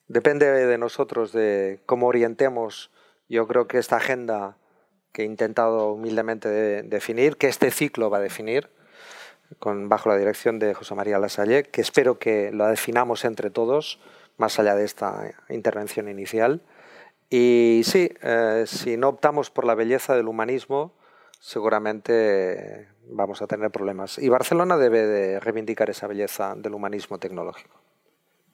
Depende 0.08 0.48
de 0.48 0.78
nosotros 0.78 1.34
de 1.34 1.82
cómo 1.86 2.08
orientemos, 2.08 2.90
yo 3.28 3.46
creo 3.48 3.68
que 3.68 3.78
esta 3.78 3.98
agenda 3.98 4.56
que 5.12 5.24
he 5.24 5.26
intentado 5.26 5.92
humildemente 5.92 6.84
definir, 6.84 7.36
que 7.36 7.48
este 7.48 7.72
ciclo 7.72 8.10
va 8.10 8.18
a 8.20 8.22
definir, 8.22 8.70
con, 9.60 9.90
bajo 9.90 10.10
la 10.10 10.18
dirección 10.18 10.60
de 10.60 10.74
José 10.74 10.96
María 10.96 11.20
Lasalle, 11.20 11.64
que 11.64 11.82
espero 11.82 12.20
que 12.20 12.52
lo 12.52 12.66
definamos 12.68 13.26
entre 13.26 13.50
todos, 13.50 14.00
más 14.38 14.60
allá 14.60 14.76
de 14.76 14.86
esta 14.86 15.36
intervención 15.50 16.08
inicial. 16.08 16.62
Y 17.30 17.82
sí, 17.84 18.10
eh, 18.22 18.64
si 18.68 18.96
no 18.96 19.10
optamos 19.10 19.50
por 19.50 19.66
la 19.66 19.76
belleza 19.76 20.16
del 20.16 20.28
humanismo, 20.28 20.94
seguramente 21.40 22.88
vamos 23.10 23.42
a 23.42 23.48
tener 23.48 23.70
problemas. 23.72 24.18
Y 24.18 24.30
Barcelona 24.30 24.78
debe 24.78 25.06
de 25.06 25.40
reivindicar 25.40 25.90
esa 25.90 26.08
belleza 26.08 26.56
del 26.56 26.74
humanismo 26.74 27.18
tecnológico. 27.18 27.76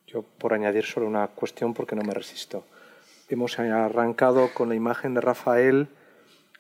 Yo 0.07 0.24
por 0.24 0.53
añadir 0.53 0.86
solo 0.86 1.07
una 1.07 1.28
cuestión 1.28 1.74
porque 1.74 1.95
no 1.95 2.03
me 2.03 2.13
resisto. 2.13 2.65
Hemos 3.30 3.57
arrancado 3.59 4.53
con 4.53 4.69
la 4.69 4.76
imagen 4.76 5.13
de 5.13 5.21
Rafael 5.21 5.88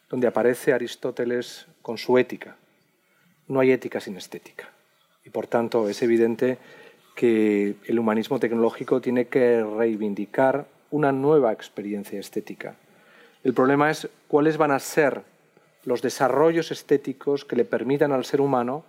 donde 0.09 0.27
aparece 0.27 0.73
Aristóteles 0.73 1.67
con 1.81 1.97
su 1.97 2.17
ética. 2.17 2.55
No 3.47 3.59
hay 3.59 3.71
ética 3.71 3.99
sin 3.99 4.17
estética. 4.17 4.69
Y 5.25 5.29
por 5.29 5.47
tanto 5.47 5.89
es 5.89 6.01
evidente 6.01 6.57
que 7.15 7.75
el 7.85 7.99
humanismo 7.99 8.39
tecnológico 8.39 9.01
tiene 9.01 9.27
que 9.27 9.63
reivindicar 9.63 10.67
una 10.93 11.11
nueva 11.11 11.51
experiencia 11.51 12.19
estética. 12.19 12.75
El 13.43 13.55
problema 13.55 13.89
es 13.89 14.07
cuáles 14.27 14.57
van 14.57 14.69
a 14.69 14.77
ser 14.77 15.23
los 15.85 16.03
desarrollos 16.03 16.71
estéticos 16.71 17.45
que 17.45 17.55
le 17.55 17.65
permitan 17.65 18.11
al 18.11 18.25
ser 18.25 18.39
humano 18.39 18.83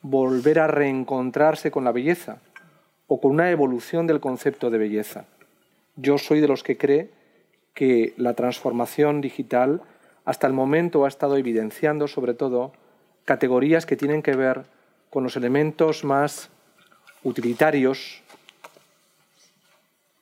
volver 0.00 0.58
a 0.58 0.66
reencontrarse 0.66 1.70
con 1.70 1.84
la 1.84 1.92
belleza, 1.92 2.38
o 3.06 3.20
con 3.20 3.32
una 3.32 3.50
evolución 3.50 4.06
del 4.06 4.18
concepto 4.18 4.70
de 4.70 4.78
belleza. 4.78 5.26
Yo 5.94 6.16
soy 6.16 6.40
de 6.40 6.48
los 6.48 6.62
que 6.62 6.78
cree 6.78 7.10
que 7.74 8.14
la 8.16 8.32
transformación 8.32 9.20
digital 9.20 9.82
hasta 10.24 10.46
el 10.46 10.54
momento 10.54 11.04
ha 11.04 11.08
estado 11.08 11.36
evidenciando 11.36 12.08
sobre 12.08 12.32
todo 12.32 12.72
categorías 13.26 13.84
que 13.84 13.96
tienen 13.96 14.22
que 14.22 14.34
ver 14.34 14.64
con 15.10 15.22
los 15.22 15.36
elementos 15.36 16.02
más 16.02 16.48
utilitarios 17.22 18.22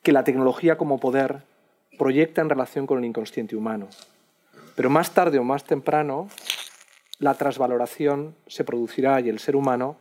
que 0.04 0.12
la 0.12 0.22
tecnología 0.22 0.76
como 0.76 1.00
poder 1.00 1.42
proyecta 1.98 2.42
en 2.42 2.50
relación 2.50 2.86
con 2.86 2.98
el 2.98 3.06
inconsciente 3.06 3.56
humano. 3.56 3.88
Pero 4.76 4.90
más 4.90 5.12
tarde 5.12 5.38
o 5.38 5.44
más 5.44 5.64
temprano 5.64 6.28
la 7.18 7.34
transvaloración 7.34 8.34
se 8.46 8.64
producirá 8.64 9.20
y 9.20 9.30
el 9.30 9.38
ser 9.38 9.56
humano 9.56 9.96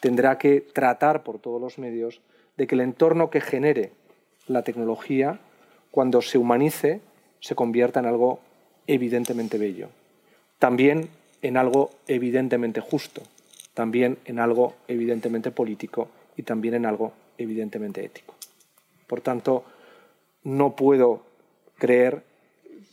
tendrá 0.00 0.38
que 0.38 0.60
tratar 0.60 1.24
por 1.24 1.40
todos 1.40 1.60
los 1.60 1.76
medios 1.78 2.20
de 2.56 2.66
que 2.66 2.76
el 2.76 2.82
entorno 2.82 3.30
que 3.30 3.40
genere 3.40 3.92
la 4.46 4.62
tecnología, 4.62 5.40
cuando 5.90 6.22
se 6.22 6.38
humanice, 6.38 7.00
se 7.40 7.56
convierta 7.56 7.98
en 7.98 8.06
algo 8.06 8.38
evidentemente 8.86 9.58
bello. 9.58 9.88
También 10.60 11.08
en 11.42 11.56
algo 11.56 11.90
evidentemente 12.06 12.80
justo, 12.80 13.22
también 13.74 14.18
en 14.24 14.38
algo 14.38 14.74
evidentemente 14.86 15.50
político 15.50 16.08
y 16.36 16.44
también 16.44 16.74
en 16.74 16.86
algo 16.86 17.12
evidentemente 17.38 18.04
ético. 18.04 18.37
Por 19.08 19.20
tanto, 19.20 19.64
no 20.44 20.76
puedo 20.76 21.24
creer 21.78 22.22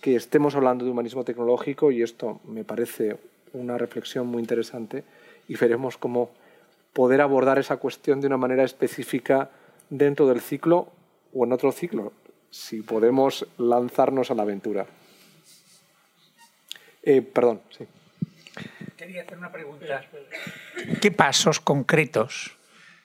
que 0.01 0.15
estemos 0.15 0.55
hablando 0.55 0.85
de 0.85 0.91
humanismo 0.91 1.23
tecnológico 1.23 1.91
y 1.91 2.01
esto 2.01 2.39
me 2.45 2.63
parece 2.63 3.17
una 3.53 3.77
reflexión 3.77 4.27
muy 4.27 4.41
interesante 4.41 5.03
y 5.47 5.55
veremos 5.55 5.97
cómo 5.97 6.31
poder 6.93 7.21
abordar 7.21 7.59
esa 7.59 7.77
cuestión 7.77 8.21
de 8.21 8.27
una 8.27 8.37
manera 8.37 8.63
específica 8.63 9.49
dentro 9.89 10.27
del 10.27 10.41
ciclo 10.41 10.87
o 11.33 11.43
en 11.43 11.51
otro 11.51 11.71
ciclo, 11.71 12.13
si 12.49 12.81
podemos 12.81 13.45
lanzarnos 13.57 14.31
a 14.31 14.35
la 14.35 14.43
aventura. 14.43 14.85
Eh, 17.03 17.21
perdón, 17.21 17.61
sí. 17.77 17.85
Quería 18.95 19.23
hacer 19.23 19.37
una 19.37 19.51
pregunta. 19.51 20.05
¿Qué 21.01 21.11
pasos 21.11 21.59
concretos 21.59 22.57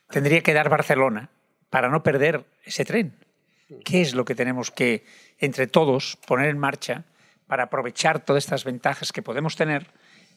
tendría 0.09 0.43
que 0.43 0.55
dar 0.55 0.69
Barcelona 0.69 1.31
para 1.71 1.89
no 1.89 2.03
perder 2.03 2.45
ese 2.65 2.85
tren? 2.85 3.15
¿Qué 3.85 4.03
es 4.03 4.15
lo 4.15 4.25
que 4.25 4.35
tenemos 4.35 4.71
que, 4.71 5.07
entre 5.39 5.67
todos, 5.67 6.19
poner 6.27 6.51
en 6.51 6.59
marcha 6.59 7.05
para 7.47 7.65
aprovechar 7.65 8.25
todas 8.25 8.45
estas 8.45 8.65
ventajas 8.65 9.13
que 9.13 9.23
podemos 9.23 9.57
tener 9.57 9.87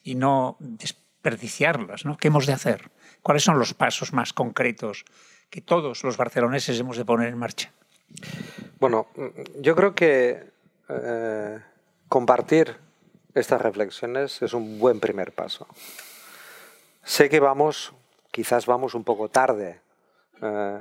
y 0.04 0.14
no 0.14 0.56
desperdiciarlas? 0.60 2.04
¿no? 2.04 2.16
¿Qué 2.16 2.28
hemos 2.28 2.46
de 2.46 2.52
hacer? 2.52 2.90
¿Cuáles 3.22 3.42
son 3.42 3.58
los 3.58 3.74
pasos 3.74 4.12
más 4.12 4.32
concretos 4.32 5.04
que 5.50 5.60
todos 5.60 6.04
los 6.04 6.16
barceloneses 6.16 6.78
hemos 6.78 6.96
de 6.96 7.04
poner 7.04 7.28
en 7.28 7.38
marcha? 7.38 7.72
Bueno, 8.78 9.08
yo 9.60 9.74
creo 9.74 9.94
que 9.94 10.44
eh, 10.88 11.58
compartir 12.08 12.76
estas 13.34 13.60
reflexiones 13.60 14.42
es 14.42 14.52
un 14.52 14.78
buen 14.78 15.00
primer 15.00 15.32
paso. 15.32 15.66
Sé 17.02 17.28
que 17.28 17.40
vamos, 17.40 17.92
quizás 18.30 18.66
vamos 18.66 18.94
un 18.94 19.02
poco 19.04 19.28
tarde, 19.28 19.80
eh, 20.40 20.80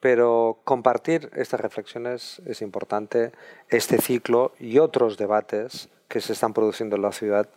pero 0.00 0.60
compartir 0.64 1.30
estas 1.34 1.60
reflexiones 1.60 2.40
es 2.46 2.62
importante, 2.62 3.32
este 3.68 4.00
ciclo 4.00 4.52
y 4.58 4.78
otros 4.78 5.18
debates 5.18 5.88
que 6.08 6.20
se 6.20 6.32
están 6.32 6.54
produciendo 6.54 6.96
en 6.96 7.02
la 7.02 7.12
ciudad 7.12 7.48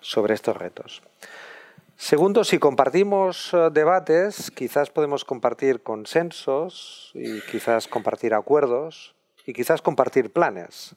sobre 0.00 0.34
estos 0.34 0.56
retos. 0.56 1.02
Segundo, 1.96 2.42
si 2.42 2.58
compartimos 2.58 3.54
eh, 3.54 3.70
debates, 3.72 4.50
quizás 4.50 4.90
podemos 4.90 5.24
compartir 5.24 5.82
consensos 5.82 7.12
y 7.14 7.40
quizás 7.42 7.86
compartir 7.86 8.34
acuerdos 8.34 9.14
y 9.46 9.52
quizás 9.52 9.82
compartir 9.82 10.32
planes. 10.32 10.96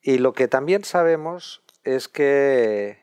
Y 0.00 0.18
lo 0.18 0.32
que 0.32 0.48
también 0.48 0.84
sabemos 0.84 1.62
es 1.84 2.08
que 2.08 3.02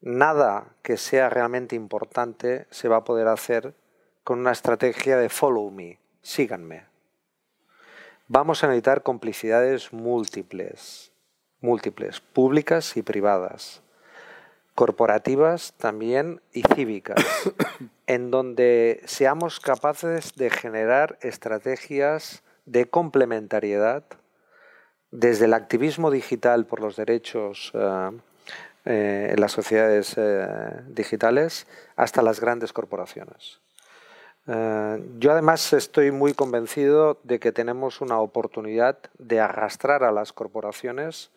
nada 0.00 0.76
que 0.82 0.96
sea 0.96 1.28
realmente 1.28 1.74
importante 1.74 2.66
se 2.70 2.88
va 2.88 2.98
a 2.98 3.04
poder 3.04 3.28
hacer 3.28 3.74
con 4.22 4.38
una 4.38 4.52
estrategia 4.52 5.16
de 5.16 5.28
follow 5.28 5.70
me, 5.70 5.98
síganme. 6.22 6.84
Vamos 8.28 8.64
a 8.64 8.68
necesitar 8.68 9.02
complicidades 9.02 9.92
múltiples, 9.92 11.12
múltiples, 11.60 12.20
públicas 12.20 12.96
y 12.96 13.02
privadas, 13.02 13.82
corporativas 14.74 15.74
también 15.74 16.40
y 16.52 16.62
cívicas, 16.62 17.22
en 18.06 18.30
donde 18.30 19.02
seamos 19.04 19.60
capaces 19.60 20.34
de 20.34 20.50
generar 20.50 21.18
estrategias 21.20 22.42
de 22.64 22.88
complementariedad 22.88 24.04
desde 25.10 25.44
el 25.44 25.54
activismo 25.54 26.10
digital 26.10 26.64
por 26.64 26.80
los 26.80 26.96
derechos 26.96 27.70
eh, 27.74 28.10
eh, 28.84 29.28
en 29.32 29.40
las 29.40 29.52
sociedades 29.52 30.14
eh, 30.16 30.46
digitales 30.88 31.66
hasta 31.96 32.22
las 32.22 32.40
grandes 32.40 32.72
corporaciones. 32.72 33.60
Yo 34.46 35.32
además 35.32 35.72
estoy 35.72 36.10
muy 36.10 36.34
convencido 36.34 37.20
de 37.22 37.38
que 37.38 37.52
tenemos 37.52 38.00
una 38.00 38.18
oportunidad 38.18 38.98
de 39.18 39.40
arrastrar 39.40 40.02
a 40.02 40.10
las 40.10 40.32
corporaciones 40.32 41.30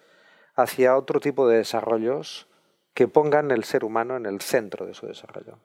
hacia 0.56 0.98
otro 0.98 1.20
tipo 1.20 1.48
de 1.48 1.58
desarrollos 1.58 2.48
que 2.94 3.08
pongan 3.08 3.52
el 3.52 3.64
ser 3.64 3.84
humano 3.84 4.18
en 4.18 4.26
el 4.26 4.42
centro 4.42 4.86
de 4.86 4.94
su 4.94 5.06
desarrollo. 5.06 5.60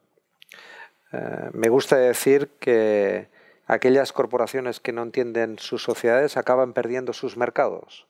me 1.52 1.68
gusta 1.68 1.96
decir 1.96 2.50
que 2.60 3.28
aquellas 3.66 4.12
corporaciones 4.12 4.80
que 4.80 4.92
no 4.92 5.02
entienden 5.02 5.58
sus 5.58 5.82
sociedades 5.82 6.36
acaban 6.36 6.72
perdiendo 6.72 7.12
sus 7.12 7.36
mercados. 7.36 8.06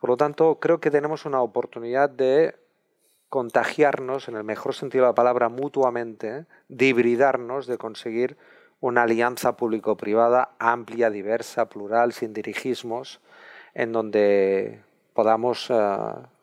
Por 0.00 0.10
lo 0.10 0.16
tanto, 0.16 0.60
creo 0.60 0.80
que 0.80 0.90
tenemos 0.90 1.24
una 1.24 1.40
oportunidad 1.40 2.08
de 2.10 2.56
contagiarnos, 3.34 4.28
en 4.28 4.36
el 4.36 4.44
mejor 4.44 4.76
sentido 4.76 5.06
de 5.06 5.10
la 5.10 5.14
palabra, 5.16 5.48
mutuamente, 5.48 6.46
de 6.68 6.86
hibridarnos, 6.86 7.66
de 7.66 7.78
conseguir 7.78 8.36
una 8.78 9.02
alianza 9.02 9.56
público-privada 9.56 10.50
amplia, 10.60 11.10
diversa, 11.10 11.68
plural, 11.68 12.12
sin 12.12 12.32
dirigismos, 12.32 13.20
en 13.74 13.90
donde 13.90 14.82
podamos 15.14 15.66
eh, 15.68 15.74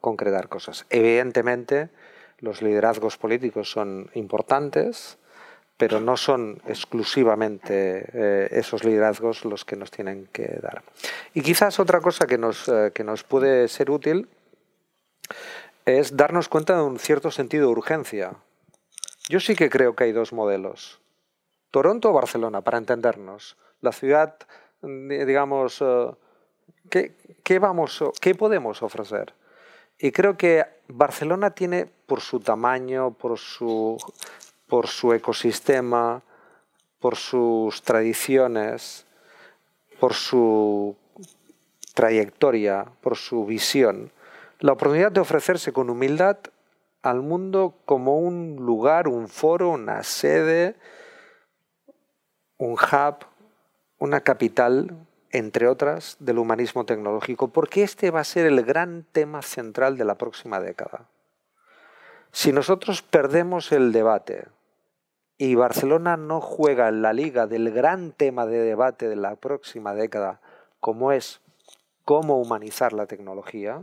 concretar 0.01 0.49
cosas. 0.49 0.85
Evidentemente, 0.89 1.91
los 2.39 2.61
liderazgos 2.61 3.15
políticos 3.15 3.71
son 3.71 4.09
importantes, 4.13 5.17
pero 5.77 6.01
no 6.01 6.17
son 6.17 6.61
exclusivamente 6.67 8.03
eh, 8.11 8.49
esos 8.51 8.83
liderazgos 8.83 9.45
los 9.45 9.63
que 9.63 9.77
nos 9.77 9.91
tienen 9.91 10.27
que 10.33 10.59
dar. 10.61 10.83
Y 11.33 11.41
quizás 11.41 11.79
otra 11.79 12.01
cosa 12.01 12.27
que 12.27 12.37
nos, 12.37 12.67
eh, 12.67 12.91
que 12.93 13.05
nos 13.05 13.23
puede 13.23 13.69
ser 13.69 13.89
útil 13.89 14.27
es 15.85 16.15
darnos 16.15 16.49
cuenta 16.49 16.75
de 16.75 16.83
un 16.83 16.99
cierto 16.99 17.31
sentido 17.31 17.67
de 17.67 17.73
urgencia. 17.73 18.35
Yo 19.29 19.39
sí 19.39 19.55
que 19.55 19.69
creo 19.69 19.95
que 19.95 20.05
hay 20.05 20.11
dos 20.11 20.33
modelos. 20.33 20.99
Toronto 21.71 22.09
o 22.09 22.13
Barcelona, 22.13 22.61
para 22.61 22.77
entendernos. 22.77 23.57
La 23.81 23.91
ciudad, 23.91 24.35
digamos, 24.81 25.81
eh, 25.81 26.11
¿qué, 26.89 27.15
qué, 27.43 27.59
vamos, 27.59 28.03
¿qué 28.19 28.35
podemos 28.35 28.83
ofrecer? 28.83 29.33
Y 29.97 30.11
creo 30.11 30.37
que 30.37 30.65
Barcelona 30.87 31.51
tiene, 31.51 31.85
por 31.85 32.21
su 32.21 32.39
tamaño, 32.39 33.11
por 33.11 33.37
su 33.37 33.97
por 34.71 34.87
su 34.87 35.11
ecosistema, 35.11 36.21
por 37.01 37.17
sus 37.17 37.81
tradiciones, 37.81 39.05
por 39.99 40.13
su 40.13 40.95
trayectoria, 41.93 42.85
por 43.01 43.17
su 43.17 43.45
visión, 43.45 44.13
la 44.61 44.73
oportunidad 44.73 45.11
de 45.11 45.19
ofrecerse 45.19 45.73
con 45.73 45.89
humildad 45.89 46.37
al 47.01 47.23
mundo 47.23 47.79
como 47.85 48.19
un 48.19 48.57
lugar, 48.57 49.07
un 49.07 49.27
foro, 49.27 49.71
una 49.71 50.03
sede, 50.03 50.75
un 52.57 52.73
hub, 52.73 53.25
una 53.97 54.21
capital, 54.21 54.95
entre 55.31 55.67
otras, 55.67 56.15
del 56.19 56.37
humanismo 56.37 56.85
tecnológico, 56.85 57.47
porque 57.47 57.81
este 57.81 58.11
va 58.11 58.19
a 58.19 58.23
ser 58.23 58.45
el 58.45 58.63
gran 58.63 59.03
tema 59.11 59.41
central 59.41 59.97
de 59.97 60.05
la 60.05 60.15
próxima 60.15 60.59
década. 60.59 61.07
Si 62.31 62.51
nosotros 62.51 63.01
perdemos 63.01 63.71
el 63.71 63.91
debate 63.91 64.45
y 65.39 65.55
Barcelona 65.55 66.17
no 66.17 66.39
juega 66.39 66.87
en 66.87 67.01
la 67.01 67.13
liga 67.13 67.47
del 67.47 67.71
gran 67.71 68.11
tema 68.11 68.45
de 68.45 68.59
debate 68.59 69.09
de 69.09 69.15
la 69.15 69.35
próxima 69.37 69.95
década, 69.95 70.39
como 70.79 71.11
es 71.11 71.41
cómo 72.05 72.39
humanizar 72.39 72.93
la 72.93 73.07
tecnología, 73.07 73.81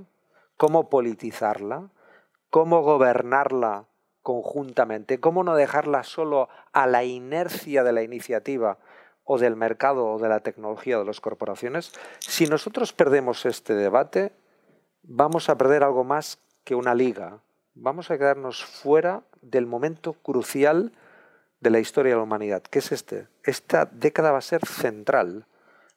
cómo 0.58 0.90
politizarla, 0.90 1.88
cómo 2.50 2.82
gobernarla 2.82 3.86
conjuntamente, 4.22 5.20
cómo 5.20 5.42
no 5.42 5.54
dejarla 5.56 6.02
solo 6.02 6.50
a 6.74 6.86
la 6.86 7.04
inercia 7.04 7.82
de 7.82 7.92
la 7.92 8.02
iniciativa 8.02 8.76
o 9.24 9.38
del 9.38 9.56
mercado 9.56 10.06
o 10.06 10.18
de 10.18 10.28
la 10.28 10.40
tecnología 10.40 10.98
de 10.98 11.04
las 11.06 11.20
corporaciones, 11.20 11.92
si 12.18 12.46
nosotros 12.46 12.92
perdemos 12.92 13.46
este 13.46 13.74
debate, 13.74 14.32
vamos 15.02 15.48
a 15.48 15.56
perder 15.56 15.84
algo 15.84 16.04
más 16.04 16.38
que 16.64 16.74
una 16.74 16.94
liga. 16.94 17.40
Vamos 17.74 18.10
a 18.10 18.18
quedarnos 18.18 18.64
fuera 18.64 19.22
del 19.40 19.66
momento 19.66 20.12
crucial 20.12 20.92
de 21.60 21.70
la 21.70 21.78
historia 21.78 22.12
de 22.12 22.16
la 22.16 22.24
humanidad, 22.24 22.62
que 22.62 22.80
es 22.80 22.92
este. 22.92 23.28
Esta 23.44 23.84
década 23.86 24.32
va 24.32 24.38
a 24.38 24.42
ser 24.42 24.66
central, 24.66 25.46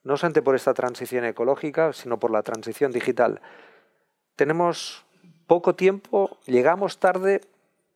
no 0.04 0.18
solamente 0.18 0.42
por 0.42 0.56
esta 0.56 0.74
transición 0.74 1.26
ecológica, 1.26 1.94
sino 1.94 2.20
por 2.20 2.32
la 2.32 2.44
transición 2.44 2.92
digital. 2.92 3.42
Tenemos 4.42 5.06
poco 5.46 5.76
tiempo, 5.76 6.40
llegamos 6.48 6.98
tarde, 6.98 7.42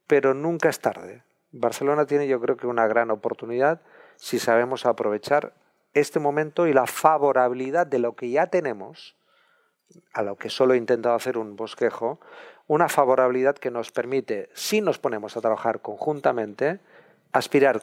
pero 0.06 0.36
nunca 0.36 0.70
es 0.70 0.80
tarde. 0.80 1.24
Barcelona 1.52 2.06
tiene 2.06 2.28
yo 2.28 2.40
creo 2.40 2.56
que 2.56 2.68
una 2.68 2.86
gran 2.86 3.10
oportunidad 3.10 3.82
si 4.18 4.38
sabemos 4.38 4.86
aprovechar 4.86 5.54
este 5.96 6.20
momento 6.20 6.68
y 6.68 6.74
la 6.74 6.86
favorabilidad 6.86 7.88
de 7.88 7.98
lo 7.98 8.16
que 8.16 8.30
ya 8.30 8.46
tenemos, 8.46 9.16
a 10.14 10.22
lo 10.22 10.36
que 10.36 10.52
solo 10.52 10.76
he 10.76 10.78
intentado 10.78 11.16
hacer 11.16 11.40
un 11.40 11.56
bosquejo, 11.56 12.20
una 12.68 12.90
favorabilidad 12.90 13.56
que 13.56 13.72
nos 13.72 13.90
permite, 13.90 14.52
si 14.54 14.82
nos 14.82 15.00
ponemos 15.00 15.36
a 15.36 15.42
trabajar 15.42 15.80
conjuntamente, 15.80 16.80
aspirar 17.32 17.82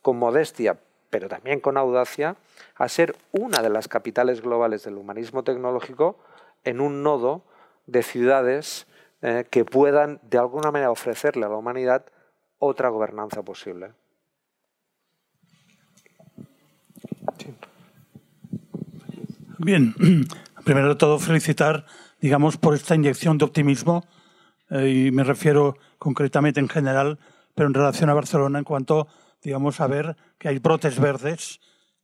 con 0.00 0.16
modestia, 0.16 0.78
pero 1.10 1.28
también 1.28 1.58
con 1.58 1.76
audacia, 1.76 2.36
a 2.76 2.88
ser 2.88 3.16
una 3.32 3.62
de 3.62 3.70
las 3.70 3.88
capitales 3.88 4.42
globales 4.42 4.84
del 4.84 4.96
humanismo 4.96 5.42
tecnológico 5.42 6.16
en 6.62 6.80
un 6.80 7.02
nodo 7.02 7.42
de 7.86 8.02
ciudades 8.02 8.86
eh, 9.22 9.46
que 9.50 9.64
puedan 9.64 10.20
de 10.22 10.38
alguna 10.38 10.70
manera 10.70 10.90
ofrecerle 10.90 11.46
a 11.46 11.48
la 11.48 11.56
humanidad 11.56 12.06
otra 12.58 12.88
gobernanza 12.88 13.42
posible. 13.42 13.92
Bien, 19.58 19.94
primero 20.64 20.88
de 20.90 20.96
todo 20.96 21.18
felicitar, 21.18 21.86
digamos, 22.20 22.56
por 22.56 22.74
esta 22.74 22.94
inyección 22.94 23.38
de 23.38 23.44
optimismo 23.44 24.04
eh, 24.70 24.88
y 24.88 25.10
me 25.10 25.24
refiero 25.24 25.76
concretamente 25.98 26.60
en 26.60 26.68
general 26.68 27.18
pero 27.56 27.68
en 27.68 27.74
relación 27.74 28.10
a 28.10 28.14
Barcelona 28.14 28.58
en 28.58 28.64
cuanto, 28.64 29.08
digamos, 29.42 29.80
a 29.80 29.88
ver 29.88 30.14
que 30.38 30.48
hay 30.48 30.58
brotes 30.58 31.00
verdes 31.00 31.58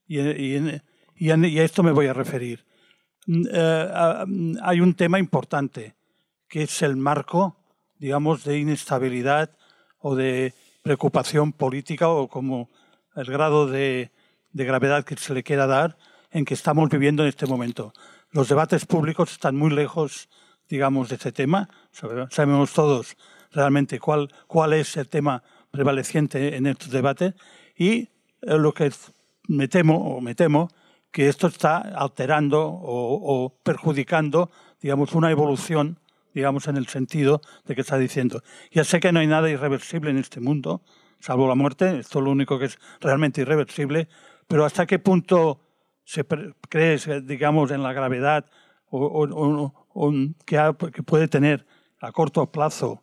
y, 0.09 0.19
a 0.19 1.63
esto 1.63 1.83
me 1.85 1.93
voy 1.93 2.07
a 2.07 2.15
referir. 2.15 2.65
Mm, 3.27 3.47
eh, 3.53 4.25
mm, 4.27 4.57
hay 4.63 4.81
un 4.81 4.95
tema 4.95 5.19
importante, 5.19 5.95
que 6.49 6.63
es 6.63 6.83
el 6.83 6.97
marco 6.97 7.57
digamos, 8.03 8.43
de 8.43 8.59
inestabilidad 8.59 9.51
o 10.01 10.17
de 10.17 10.55
preocupación 10.83 11.53
política 11.53 12.09
o 12.09 12.27
como 12.27 12.69
el 13.15 13.27
grado 13.27 13.69
de, 13.69 14.11
de 14.53 14.65
gravedad 14.65 15.05
que 15.05 15.17
se 15.17 15.33
le 15.35 15.45
quiera 15.45 15.69
dar 15.69 15.97
en 16.33 16.45
que 16.45 16.55
estamos 16.55 16.89
viviendo 16.89 17.23
en 17.23 17.29
este 17.29 17.47
momento. 17.47 17.93
Los 18.33 18.49
debates 18.49 18.87
públicos 18.87 19.31
están 19.31 19.55
muy 19.55 19.71
lejos, 19.71 20.29
digamos, 20.69 21.11
de 21.11 21.15
este 21.15 21.31
tema. 21.31 21.69
Sabemos 22.31 22.73
todos 22.73 23.17
realmente 23.53 24.01
cuál, 24.01 24.29
cuál 24.49 24.73
es 24.73 24.97
el 24.97 25.09
tema 25.09 25.45
prevaleciente 25.71 26.57
en 26.57 26.67
estos 26.67 26.91
debates 26.91 27.35
y 27.77 27.93
eh, 27.93 28.09
lo 28.41 28.75
que 28.75 28.91
me 29.47 29.69
temo, 29.69 30.17
o 30.17 30.21
me 30.21 30.35
temo, 30.35 30.71
que 31.13 31.29
esto 31.29 31.47
está 31.47 31.79
alterando 31.79 32.67
o, 32.67 33.55
perjudicando, 33.63 34.51
digamos, 34.81 35.15
una 35.15 35.31
evolución, 35.31 36.01
digamos, 36.35 36.67
en 36.69 36.79
el 36.79 36.89
sentido 36.89 37.43
de 37.67 37.75
que 37.75 37.83
está 37.83 37.99
diciendo. 37.99 38.43
Ya 38.71 38.83
sé 38.83 38.99
que 38.99 39.13
no 39.13 39.21
hay 39.21 39.27
nada 39.27 39.51
irreversible 39.51 40.11
en 40.11 40.17
este 40.17 40.41
mundo, 40.41 40.83
salvo 41.21 41.47
la 41.47 41.55
muerte, 41.55 41.99
esto 41.99 42.19
es 42.19 42.25
lo 42.25 42.31
único 42.31 42.59
que 42.59 42.65
es 42.65 42.79
realmente 43.01 43.43
irreversible, 43.43 44.09
pero 44.49 44.65
¿hasta 44.65 44.87
qué 44.87 44.99
punto 44.99 45.61
se 46.05 46.25
cree, 46.69 46.99
digamos, 47.23 47.71
en 47.71 47.83
la 47.83 47.93
gravedad 47.93 48.47
o, 48.91 50.13
que, 50.47 51.03
puede 51.05 51.29
tener 51.29 51.67
a 52.01 52.11
corto 52.11 52.51
plazo 52.51 53.03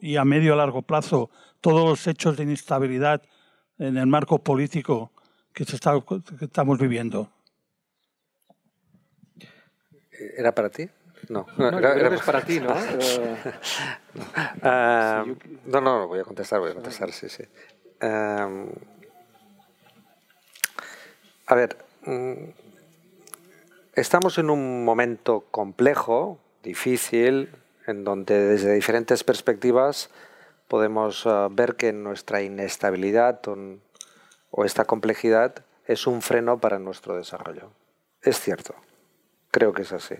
y 0.00 0.16
a 0.16 0.24
medio 0.24 0.54
o 0.54 0.56
largo 0.56 0.82
plazo 0.82 1.30
todos 1.60 1.84
los 1.84 2.06
hechos 2.06 2.36
de 2.36 2.44
inestabilidad 2.44 3.22
en 3.78 3.96
el 3.96 4.06
marco 4.06 4.42
político 4.42 5.13
que, 5.54 5.64
se 5.64 5.76
está, 5.76 5.92
que 6.38 6.44
estamos 6.44 6.78
viviendo? 6.78 7.30
¿Era 10.36 10.52
para 10.52 10.68
ti? 10.68 10.88
No, 11.28 11.46
no, 11.56 11.78
era, 11.78 12.18
para 12.18 12.42
ti, 12.42 12.60
¿no? 12.60 12.74
Ah, 14.62 15.24
no, 15.66 15.80
no, 15.80 16.06
voy 16.06 16.20
a 16.20 16.24
contestar, 16.24 16.60
voy 16.60 16.70
a 16.70 16.74
contestar, 16.74 17.10
sí, 17.10 17.28
sí. 17.28 17.42
a 18.00 18.48
ver, 21.54 21.76
mm, 22.04 22.44
estamos 23.94 24.38
en 24.38 24.50
un 24.50 24.84
momento 24.84 25.46
complejo, 25.50 26.38
difícil, 26.62 27.50
en 27.88 28.04
donde 28.04 28.38
desde 28.38 28.72
diferentes 28.74 29.24
perspectivas 29.24 30.10
podemos 30.68 31.26
ah, 31.26 31.48
ver 31.50 31.74
que 31.74 31.92
nuestra 31.92 32.42
inestabilidad 32.42 33.40
o 34.56 34.64
esta 34.64 34.84
complejidad 34.84 35.64
es 35.86 36.06
un 36.06 36.22
freno 36.22 36.58
para 36.58 36.78
nuestro 36.78 37.16
desarrollo. 37.16 37.70
Es 38.22 38.38
cierto. 38.38 38.74
Creo 39.50 39.72
que 39.72 39.82
es 39.82 39.92
así. 39.92 40.14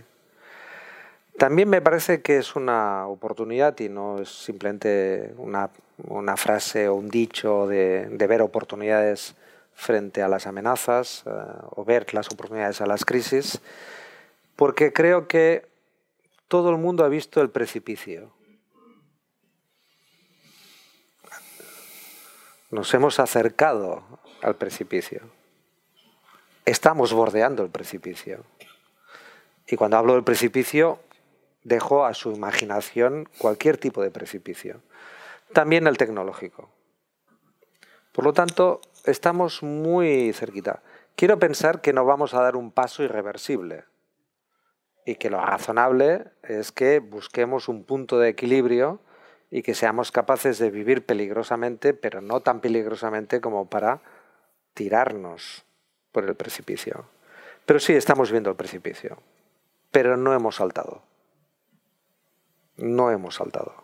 También 1.39 1.69
me 1.69 1.81
parece 1.81 2.21
que 2.21 2.39
es 2.39 2.57
una 2.57 3.07
oportunidad 3.07 3.79
y 3.79 3.89
no 3.89 4.21
es 4.21 4.29
simplemente 4.29 5.35
una, 5.37 5.71
frase 6.37 6.89
o 6.89 6.97
un 6.97 7.09
dicho 7.09 7.69
de, 7.69 8.09
ver 8.29 8.43
oportunidades 8.43 9.37
frente 9.73 10.21
a 10.23 10.29
las 10.29 10.47
amenazas 10.49 11.23
eh, 11.27 11.31
o 11.71 11.85
ver 11.85 12.13
las 12.13 12.31
oportunidades 12.31 12.81
a 12.81 12.87
las 12.87 13.05
crisis, 13.05 13.61
porque 14.57 14.93
creo 14.93 15.27
que 15.29 15.67
todo 16.49 16.71
el 16.71 16.77
mundo 16.77 17.05
ha 17.05 17.09
visto 17.09 17.41
el 17.41 17.51
precipicio. 17.51 18.31
Nos 22.71 22.93
hemos 22.95 23.19
acercado 23.21 24.03
al 24.45 24.57
precipicio. 24.57 25.23
Estamos 26.67 27.13
bordeando 27.13 27.63
el 27.63 27.71
precipicio. 27.71 28.45
Y 29.67 29.77
cuando 29.77 29.97
hablo 29.97 30.13
del 30.15 30.25
precipicio, 30.25 31.01
dejo 31.63 32.05
a 32.05 32.13
su 32.13 32.31
imaginación 32.31 33.27
cualquier 33.39 33.79
tipo 33.79 34.03
de 34.03 34.11
precipicio. 34.11 34.83
También 35.55 35.87
el 35.87 35.97
tecnológico. 35.97 36.69
Por 38.13 38.25
lo 38.25 38.35
tanto, 38.35 38.83
estamos 39.05 39.63
muy 39.63 40.33
cerquita. 40.35 40.83
Quiero 41.17 41.39
pensar 41.39 41.81
que 41.81 41.95
no 41.95 42.05
vamos 42.05 42.35
a 42.35 42.43
dar 42.43 42.55
un 42.55 42.71
paso 42.71 43.03
irreversible 43.03 43.85
y 45.07 45.15
que 45.15 45.31
lo 45.31 45.41
razonable 45.41 46.27
es 46.43 46.71
que 46.71 46.99
busquemos 46.99 47.69
un 47.69 47.85
punto 47.85 48.19
de 48.19 48.29
equilibrio 48.29 49.01
y 49.51 49.63
que 49.63 49.75
seamos 49.75 50.13
capaces 50.13 50.59
de 50.59 50.71
vivir 50.71 51.07
peligrosamente, 51.07 51.95
pero 51.95 52.21
no 52.21 52.41
tan 52.41 52.61
peligrosamente 52.61 53.41
como 53.41 53.71
para 53.71 54.03
tirarnos 54.75 55.65
por 56.13 56.25
el 56.25 56.35
precipicio. 56.35 57.07
Pero 57.65 57.81
sí 57.81 57.95
estamos 57.95 58.31
viendo 58.31 58.51
el 58.51 58.57
precipicio 58.57 59.19
pero 59.95 60.17
no 60.17 60.35
hemos 60.35 60.57
saltado. 60.57 61.03
No 62.77 63.13
hemos 63.13 63.37
saltado. 63.37 63.75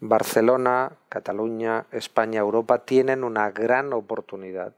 Barcelona, 0.00 0.96
Cataluña, 1.10 1.84
España, 1.92 2.40
Europa 2.40 2.86
tienen 2.86 3.22
una 3.22 3.50
gran 3.50 3.92
oportunidad 3.92 4.72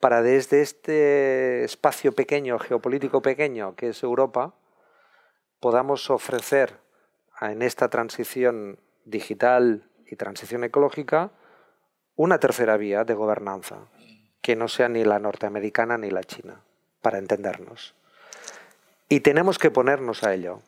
para 0.00 0.22
desde 0.22 0.60
este 0.60 1.62
espacio 1.62 2.10
pequeño, 2.10 2.58
geopolítico 2.58 3.22
pequeño 3.22 3.76
que 3.76 3.90
es 3.90 4.02
Europa, 4.02 4.54
podamos 5.60 6.10
ofrecer 6.10 6.78
en 7.40 7.62
esta 7.62 7.88
transición 7.88 8.80
digital 9.04 9.88
y 10.04 10.16
transición 10.16 10.64
ecológica 10.64 11.30
una 12.16 12.40
tercera 12.40 12.76
vía 12.76 13.04
de 13.04 13.14
gobernanza, 13.14 13.86
que 14.40 14.56
no 14.56 14.68
sea 14.68 14.88
ni 14.88 15.04
la 15.04 15.18
norteamericana 15.18 15.98
ni 15.98 16.10
la 16.10 16.24
china, 16.24 16.60
para 17.02 17.18
entendernos. 17.18 17.94
Y 19.08 19.20
tenemos 19.20 19.58
que 19.58 19.70
ponernos 19.70 20.22
a 20.24 20.34
ello, 20.34 20.60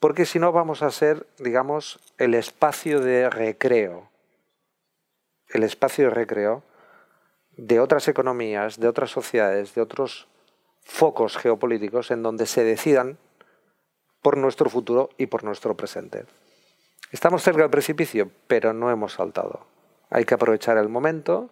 porque 0.00 0.26
si 0.26 0.38
no 0.38 0.52
vamos 0.52 0.82
a 0.82 0.90
ser, 0.90 1.26
digamos, 1.38 2.00
el 2.18 2.34
espacio 2.34 3.00
de 3.00 3.30
recreo, 3.30 4.10
el 5.48 5.62
espacio 5.62 6.04
de 6.04 6.10
recreo 6.10 6.62
de 7.56 7.80
otras 7.80 8.08
economías, 8.08 8.78
de 8.80 8.88
otras 8.88 9.10
sociedades, 9.10 9.74
de 9.74 9.80
otros 9.80 10.28
focos 10.82 11.36
geopolíticos 11.36 12.10
en 12.10 12.22
donde 12.22 12.46
se 12.46 12.64
decidan 12.64 13.18
por 14.22 14.36
nuestro 14.36 14.70
futuro 14.70 15.10
y 15.18 15.26
por 15.26 15.44
nuestro 15.44 15.76
presente. 15.76 16.24
Estamos 17.10 17.42
cerca 17.42 17.62
del 17.62 17.70
precipicio, 17.70 18.30
pero 18.46 18.72
no 18.72 18.90
hemos 18.90 19.14
saltado. 19.14 19.66
Hay 20.10 20.24
que 20.24 20.34
aprovechar 20.34 20.78
el 20.78 20.88
momento 20.88 21.50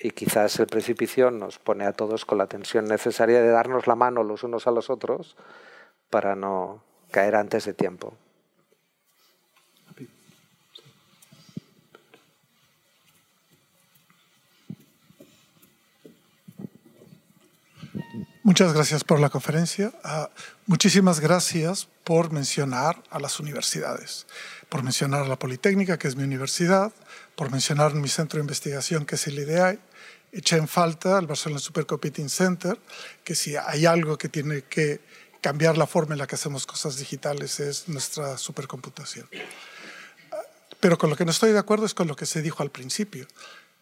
y 0.00 0.10
quizás 0.12 0.58
el 0.58 0.66
precipicio 0.66 1.30
nos 1.30 1.58
pone 1.58 1.84
a 1.84 1.92
todos 1.92 2.24
con 2.24 2.38
la 2.38 2.46
tensión 2.46 2.86
necesaria 2.86 3.42
de 3.42 3.50
darnos 3.50 3.86
la 3.86 3.94
mano 3.94 4.24
los 4.24 4.42
unos 4.42 4.66
a 4.66 4.70
los 4.70 4.88
otros 4.88 5.36
para 6.08 6.34
no 6.34 6.82
caer 7.10 7.36
antes 7.36 7.66
de 7.66 7.74
tiempo. 7.74 8.14
Muchas 18.42 18.72
gracias 18.72 19.04
por 19.04 19.20
la 19.20 19.28
conferencia. 19.28 19.92
Ah, 20.02 20.30
muchísimas 20.66 21.20
gracias 21.20 21.88
por 22.04 22.32
mencionar 22.32 23.00
a 23.10 23.20
las 23.20 23.38
universidades, 23.38 24.26
por 24.68 24.82
mencionar 24.82 25.22
a 25.22 25.28
la 25.28 25.38
Politécnica, 25.38 25.98
que 25.98 26.08
es 26.08 26.16
mi 26.16 26.24
universidad, 26.24 26.90
por 27.36 27.52
mencionar 27.52 27.94
mi 27.94 28.08
centro 28.08 28.38
de 28.38 28.42
investigación, 28.42 29.04
que 29.04 29.14
es 29.14 29.26
el 29.28 29.38
IDEAI, 29.38 29.78
eché 30.32 30.56
en 30.56 30.68
falta 30.68 31.18
al 31.18 31.26
Barcelona 31.26 31.60
Supercomputing 31.60 32.28
Center, 32.28 32.78
que 33.24 33.34
si 33.34 33.56
hay 33.56 33.86
algo 33.86 34.16
que 34.16 34.28
tiene 34.28 34.62
que 34.62 35.00
cambiar 35.40 35.78
la 35.78 35.86
forma 35.86 36.14
en 36.14 36.18
la 36.18 36.26
que 36.26 36.34
hacemos 36.34 36.66
cosas 36.66 36.96
digitales 36.96 37.60
es 37.60 37.88
nuestra 37.88 38.36
supercomputación. 38.36 39.28
Pero 40.80 40.98
con 40.98 41.10
lo 41.10 41.16
que 41.16 41.24
no 41.24 41.30
estoy 41.30 41.52
de 41.52 41.58
acuerdo 41.58 41.86
es 41.86 41.94
con 41.94 42.08
lo 42.08 42.16
que 42.16 42.26
se 42.26 42.42
dijo 42.42 42.62
al 42.62 42.70
principio. 42.70 43.26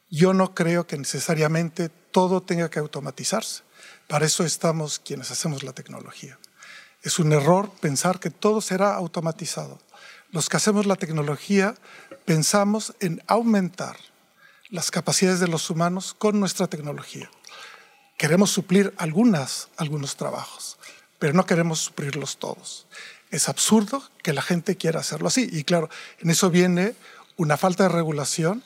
Yo 0.09 0.33
no 0.33 0.53
creo 0.55 0.87
que 0.87 0.97
necesariamente 0.97 1.89
todo 1.89 2.41
tenga 2.41 2.69
que 2.69 2.79
automatizarse. 2.79 3.63
Para 4.07 4.25
eso 4.25 4.43
estamos 4.43 4.99
quienes 4.99 5.31
hacemos 5.31 5.63
la 5.63 5.73
tecnología. 5.73 6.39
Es 7.03 7.19
un 7.19 7.31
error 7.31 7.71
pensar 7.79 8.19
que 8.19 8.29
todo 8.29 8.59
será 8.59 8.95
automatizado. 8.95 9.79
Los 10.31 10.49
que 10.49 10.57
hacemos 10.57 10.85
la 10.85 10.95
tecnología 10.95 11.75
pensamos 12.25 12.93
en 12.99 13.23
aumentar 13.27 13.97
las 14.69 14.91
capacidades 14.91 15.39
de 15.39 15.47
los 15.47 15.69
humanos 15.69 16.13
con 16.17 16.39
nuestra 16.39 16.67
tecnología. 16.67 17.29
Queremos 18.17 18.51
suplir 18.51 18.93
algunas, 18.97 19.69
algunos 19.77 20.15
trabajos, 20.15 20.77
pero 21.17 21.33
no 21.33 21.45
queremos 21.45 21.79
suplirlos 21.79 22.37
todos. 22.37 22.87
Es 23.31 23.49
absurdo 23.49 24.03
que 24.23 24.33
la 24.33 24.41
gente 24.41 24.75
quiera 24.75 24.99
hacerlo 24.99 25.27
así. 25.27 25.47
Y 25.51 25.63
claro, 25.63 25.89
en 26.19 26.29
eso 26.29 26.49
viene 26.49 26.95
una 27.37 27.57
falta 27.57 27.83
de 27.83 27.89
regulación, 27.89 28.63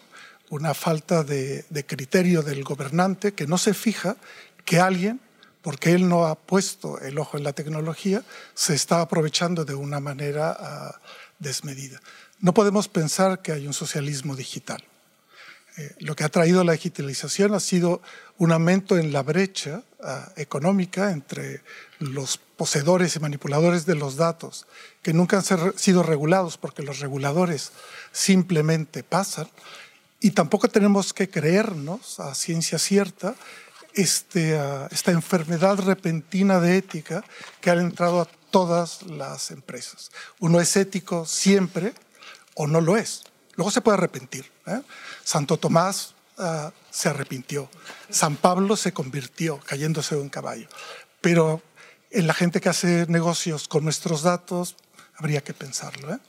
una 0.49 0.74
falta 0.74 1.24
de, 1.24 1.66
criterio 1.88 2.41
del 2.41 2.64
gobernante 2.64 3.34
que 3.34 3.47
no 3.47 3.58
se 3.58 3.74
fija 3.74 4.18
que 4.66 4.80
alguien, 4.80 5.20
porque 5.62 5.93
él 5.93 6.10
no 6.10 6.26
ha 6.26 6.36
puesto 6.36 6.99
el 6.99 7.18
ojo 7.18 7.38
en 7.38 7.43
la 7.43 7.54
tecnología, 7.54 8.24
se 8.54 8.74
está 8.74 9.01
aprovechando 9.01 9.64
de 9.66 9.76
una 9.76 9.99
manera 9.99 10.56
ah, 10.60 10.99
desmedida. 11.39 12.01
No 12.39 12.54
podemos 12.54 12.88
pensar 12.88 13.41
que 13.41 13.54
hay 13.54 13.68
un 13.68 13.74
socialismo 13.74 14.36
digital. 14.36 14.84
Eh, 15.78 15.96
lo 16.00 16.16
que 16.16 16.24
ha 16.24 16.30
traído 16.30 16.64
la 16.64 16.74
digitalización 16.74 17.54
ha 17.56 17.60
sido 17.60 18.02
un 18.38 18.52
aumento 18.52 18.98
en 18.98 19.12
la 19.12 19.24
brecha 19.24 19.82
ah, 20.04 20.32
económica 20.36 21.12
entre 21.12 21.62
los 22.00 22.38
poseedores 22.38 23.16
y 23.16 23.20
manipuladores 23.20 23.86
de 23.86 23.96
los 23.96 24.16
datos, 24.16 24.68
que 25.02 25.14
nunca 25.14 25.38
han 25.38 25.74
sido 25.78 26.04
regulados 26.04 26.58
porque 26.58 26.84
los 26.84 27.00
reguladores 27.00 27.72
simplemente 28.12 29.04
pasan, 29.04 29.48
y 30.20 30.32
tampoco 30.32 30.70
tenemos 30.70 31.12
que 31.12 31.30
creernos 31.30 32.20
a 32.20 32.34
ciencia 32.36 32.80
cierta 32.80 33.36
este, 33.94 34.58
ah, 34.58 34.88
esta 34.92 35.12
enfermedad 35.12 35.80
repentina 35.80 36.60
de 36.60 36.78
ética 36.78 37.24
que 37.62 37.72
ha 37.72 37.74
entrado 37.74 38.22
a 38.22 38.28
todas 38.52 39.02
las 39.04 39.50
empresas. 39.50 40.12
Uno 40.40 40.62
es 40.62 40.78
ético 40.78 41.26
siempre 41.26 41.94
o 42.54 42.68
no 42.68 42.80
lo 42.80 42.96
es. 42.96 43.24
Luego 43.56 43.72
se 43.72 43.82
puede 43.82 43.97
arrepentir. 43.97 44.49
¿eh? 44.68 44.82
Santo 45.24 45.58
Tomás 45.58 46.14
ah, 46.38 46.72
se 46.89 47.10
arrepintió. 47.10 47.70
San 48.10 48.36
Pablo 48.36 48.76
se 48.76 48.93
convirtió 48.93 49.60
cayéndose 49.60 50.16
de 50.16 50.22
un 50.22 50.30
caballo. 50.30 50.68
Pero 51.22 51.62
en 52.12 52.28
la 52.28 52.34
gente 52.34 52.62
que 52.62 52.70
hace 52.70 53.06
negocios 53.08 53.68
con 53.68 53.84
nuestros 53.84 54.24
datos 54.24 54.76
habría 55.16 55.41
que 55.41 55.54
pensarlo. 55.54 56.14
¿eh? 56.14 56.20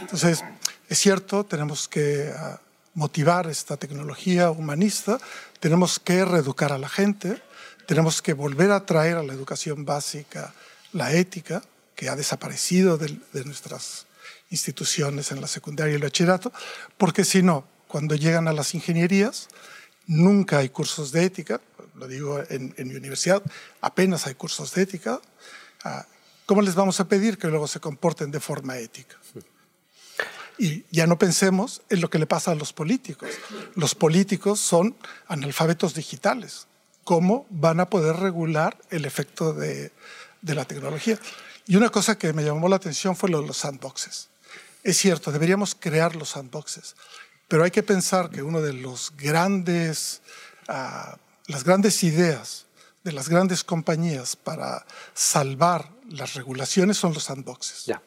Entonces, 0.00 0.44
es 0.88 0.98
cierto, 0.98 1.44
tenemos 1.44 1.88
que 1.88 2.32
ah, 2.36 2.60
motivar 2.94 3.48
esta 3.48 3.76
tecnología 3.76 4.50
humanista, 4.50 5.18
tenemos 5.60 5.98
que 5.98 6.24
reeducar 6.24 6.72
a 6.72 6.78
la 6.78 6.88
gente, 6.88 7.42
tenemos 7.86 8.22
que 8.22 8.32
volver 8.32 8.70
a 8.70 8.86
traer 8.86 9.16
a 9.16 9.22
la 9.22 9.32
educación 9.32 9.84
básica 9.84 10.54
la 10.92 11.12
ética, 11.12 11.62
que 11.96 12.08
ha 12.08 12.16
desaparecido 12.16 12.96
de, 12.96 13.18
de 13.32 13.44
nuestras 13.44 14.06
instituciones 14.50 15.32
en 15.32 15.40
la 15.40 15.48
secundaria 15.48 15.92
y 15.92 15.96
el 15.96 16.02
bachillerato, 16.02 16.52
porque 16.96 17.24
si 17.24 17.42
no, 17.42 17.66
cuando 17.88 18.14
llegan 18.14 18.48
a 18.48 18.52
las 18.52 18.74
ingenierías, 18.74 19.48
nunca 20.06 20.58
hay 20.58 20.68
cursos 20.68 21.12
de 21.12 21.24
ética, 21.24 21.60
lo 21.94 22.08
digo 22.08 22.42
en, 22.48 22.74
mi 22.76 22.94
universidad, 22.94 23.42
apenas 23.80 24.26
hay 24.26 24.34
cursos 24.34 24.74
de 24.74 24.82
ética. 24.82 25.20
Ah, 25.84 26.06
¿Cómo 26.46 26.60
les 26.60 26.74
vamos 26.74 27.00
a 27.00 27.08
pedir 27.08 27.38
que 27.38 27.46
luego 27.48 27.68
se 27.68 27.80
comporten 27.80 28.30
de 28.30 28.40
forma 28.40 28.78
ética? 28.78 29.16
Y 30.58 30.84
ya 30.90 31.06
no 31.06 31.18
pensemos 31.18 31.82
en 31.88 32.00
lo 32.00 32.10
que 32.10 32.18
le 32.18 32.26
pasa 32.26 32.52
a 32.52 32.54
los 32.54 32.72
políticos. 32.72 33.28
Los 33.74 33.94
políticos 33.94 34.60
son 34.60 34.96
analfabetos 35.26 35.94
digitales. 35.94 36.66
¿Cómo 37.02 37.46
van 37.50 37.80
a 37.80 37.90
poder 37.90 38.16
regular 38.16 38.78
el 38.90 39.04
efecto 39.04 39.52
de, 39.52 39.92
de 40.42 40.54
la 40.54 40.64
tecnología? 40.64 41.18
Y 41.66 41.76
una 41.76 41.90
cosa 41.90 42.18
que 42.18 42.32
me 42.32 42.44
llamó 42.44 42.68
la 42.68 42.76
atención 42.76 43.16
fue 43.16 43.30
lo 43.30 43.40
de 43.40 43.46
los 43.46 43.58
sandboxes. 43.58 44.28
Es 44.84 44.98
cierto, 44.98 45.32
deberíamos 45.32 45.74
crear 45.74 46.14
los 46.14 46.30
sandboxes, 46.30 46.94
pero 47.48 47.64
hay 47.64 47.70
que 47.70 47.82
pensar 47.82 48.28
que 48.28 48.42
uno 48.42 48.60
de 48.60 48.74
los 48.74 49.14
grandes, 49.16 50.20
uh, 50.68 51.16
las 51.46 51.64
grandes 51.64 52.04
ideas 52.04 52.66
de 53.02 53.12
las 53.12 53.30
grandes 53.30 53.64
compañías 53.64 54.36
para 54.36 54.84
salvar 55.14 55.88
las 56.10 56.34
regulaciones 56.34 56.98
son 56.98 57.14
los 57.14 57.24
sandboxes. 57.24 57.86
Ya. 57.86 58.02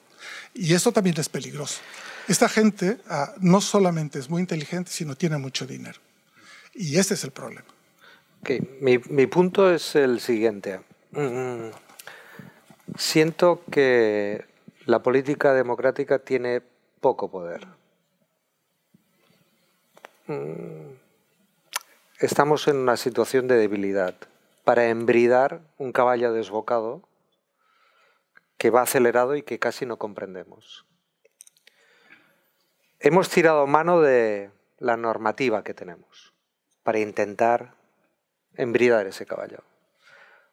Y 0.54 0.76
eso 0.76 0.92
también 0.92 1.20
es 1.20 1.30
peligroso. 1.30 1.80
Esta 2.28 2.48
gente 2.48 3.00
uh, 3.10 3.38
no 3.40 3.60
solamente 3.60 4.20
es 4.20 4.30
muy 4.30 4.42
inteligente, 4.42 4.92
sino 4.92 5.16
tiene 5.16 5.38
mucho 5.38 5.66
dinero. 5.66 6.00
Y 6.76 6.98
ese 7.00 7.16
es 7.16 7.24
el 7.24 7.32
problema. 7.32 7.66
Okay. 8.42 8.78
Mi, 8.82 9.00
mi, 9.00 9.26
punto 9.26 9.74
es 9.74 9.96
el 9.96 10.20
siguiente. 10.20 10.82
Mm, 11.12 11.70
siento 12.98 13.64
que 13.72 14.46
la 14.88 15.04
política 15.04 15.54
democrática 15.54 16.20
tiene 16.20 16.62
poco 17.02 17.30
poder. 17.30 17.68
Mm, 20.28 20.94
estamos 22.20 22.70
en 22.70 22.78
una 22.78 22.96
situación 22.96 23.50
de 23.50 23.58
debilidad 23.58 24.16
para 24.64 24.88
embridar 24.88 25.60
un 25.78 25.92
caballo 25.92 26.32
desbocado 26.32 27.02
que 28.58 28.70
va 28.70 28.82
acelerado 28.82 29.36
y 29.36 29.44
que 29.44 29.60
casi 29.60 29.86
no 29.86 29.98
comprendemos. 29.98 30.86
Hemos 33.02 33.30
tirado 33.30 33.68
mano 33.68 34.00
de 34.00 34.52
la 34.80 34.96
normativa 34.96 35.66
que 35.66 35.74
tenemos 35.74 36.34
para 36.84 37.00
intentar 37.00 37.74
embridar 38.56 39.06
ese 39.06 39.26
caballo. 39.26 39.64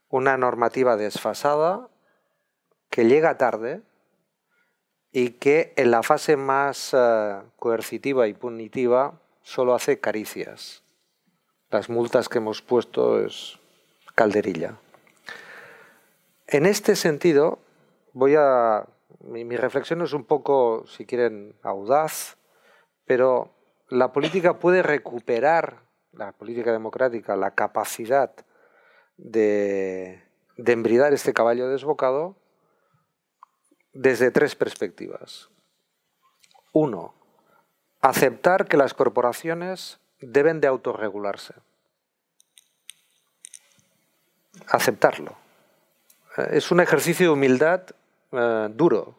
Una 0.08 0.36
normativa 0.36 0.96
desfasada 0.96 1.88
que 2.90 3.06
llega 3.06 3.38
tarde, 3.38 3.82
y 5.16 5.30
que 5.30 5.72
en 5.76 5.92
la 5.92 6.02
fase 6.02 6.36
más 6.36 6.90
eh, 6.92 7.40
coercitiva 7.56 8.26
y 8.26 8.34
punitiva 8.34 9.20
solo 9.42 9.72
hace 9.72 10.00
caricias. 10.00 10.82
Las 11.70 11.88
multas 11.88 12.28
que 12.28 12.38
hemos 12.38 12.62
puesto 12.62 13.20
es 13.24 13.60
calderilla. 14.16 14.76
En 16.48 16.66
este 16.66 16.96
sentido, 16.96 17.60
voy 18.12 18.34
a. 18.36 18.88
Mi, 19.20 19.56
reflexión 19.56 20.02
es 20.02 20.12
un 20.14 20.24
poco, 20.24 20.84
si 20.88 21.06
quieren, 21.06 21.54
audaz, 21.62 22.36
pero 23.06 23.54
la 23.88 24.12
política 24.12 24.58
puede 24.58 24.82
recuperar, 24.82 25.82
la 26.12 26.32
política 26.32 26.72
democrática, 26.72 27.36
la 27.36 27.52
capacidad 27.52 28.32
de, 29.16 30.24
de 30.56 30.72
embridar 30.72 31.12
este 31.12 31.32
caballo 31.32 31.68
desbocado 31.68 32.34
desde 33.94 34.30
tres 34.30 34.54
perspectivas. 34.54 35.48
Uno, 36.72 37.14
aceptar 38.00 38.66
que 38.66 38.76
las 38.76 38.92
corporaciones 38.92 39.98
deben 40.20 40.60
de 40.60 40.68
autorregularse. 40.68 41.54
Aceptarlo. 44.66 45.36
Eh, 46.36 46.48
es 46.52 46.70
un 46.70 46.80
ejercicio 46.80 47.26
de 47.26 47.32
humildad 47.32 47.82
eh, 48.32 48.68
duro, 48.70 49.16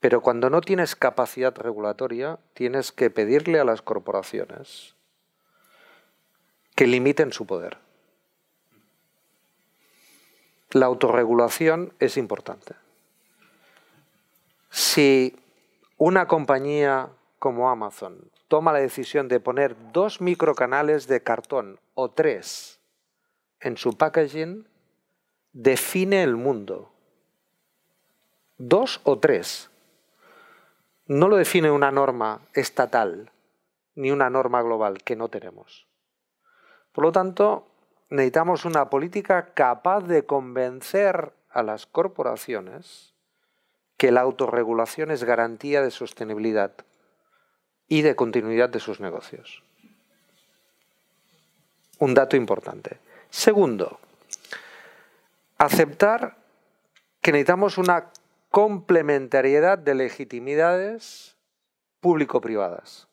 pero 0.00 0.20
cuando 0.20 0.50
no 0.50 0.60
tienes 0.60 0.94
capacidad 0.94 1.56
regulatoria, 1.56 2.38
tienes 2.52 2.92
que 2.92 3.10
pedirle 3.10 3.58
a 3.58 3.64
las 3.64 3.80
corporaciones 3.80 4.94
que 6.74 6.86
limiten 6.86 7.32
su 7.32 7.46
poder. 7.46 7.78
La 10.72 10.86
autorregulación 10.86 11.94
es 12.00 12.16
importante. 12.16 12.74
Si 14.94 15.34
una 15.96 16.28
compañía 16.28 17.08
como 17.40 17.68
Amazon 17.68 18.30
toma 18.46 18.72
la 18.72 18.78
decisión 18.78 19.26
de 19.26 19.40
poner 19.40 19.74
dos 19.92 20.20
microcanales 20.20 21.08
de 21.08 21.20
cartón 21.20 21.80
o 21.94 22.12
tres 22.12 22.78
en 23.58 23.76
su 23.76 23.98
packaging, 23.98 24.68
define 25.52 26.22
el 26.22 26.36
mundo. 26.36 26.92
Dos 28.56 29.00
o 29.02 29.18
tres. 29.18 29.68
No 31.08 31.26
lo 31.26 31.38
define 31.38 31.72
una 31.72 31.90
norma 31.90 32.42
estatal 32.52 33.32
ni 33.96 34.12
una 34.12 34.30
norma 34.30 34.62
global 34.62 35.02
que 35.02 35.16
no 35.16 35.28
tenemos. 35.28 35.88
Por 36.92 37.02
lo 37.02 37.10
tanto, 37.10 37.66
necesitamos 38.10 38.64
una 38.64 38.90
política 38.90 39.54
capaz 39.54 40.02
de 40.02 40.24
convencer 40.24 41.32
a 41.50 41.64
las 41.64 41.84
corporaciones 41.84 43.13
que 43.96 44.12
la 44.12 44.20
autorregulación 44.20 45.10
es 45.10 45.24
garantía 45.24 45.82
de 45.82 45.90
sostenibilidad 45.90 46.72
y 47.88 48.02
de 48.02 48.16
continuidad 48.16 48.68
de 48.68 48.80
sus 48.80 49.00
negocios. 49.00 49.62
Un 51.98 52.14
dato 52.14 52.36
importante. 52.36 52.98
Segundo, 53.30 53.98
aceptar 55.58 56.36
que 57.20 57.32
necesitamos 57.32 57.78
una 57.78 58.10
complementariedad 58.50 59.78
de 59.78 59.94
legitimidades 59.94 61.36
público-privadas 62.00 63.08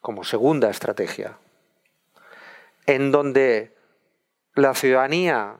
como 0.00 0.22
segunda 0.22 0.70
estrategia, 0.70 1.36
en 2.86 3.10
donde 3.10 3.74
la 4.54 4.72
ciudadanía 4.74 5.56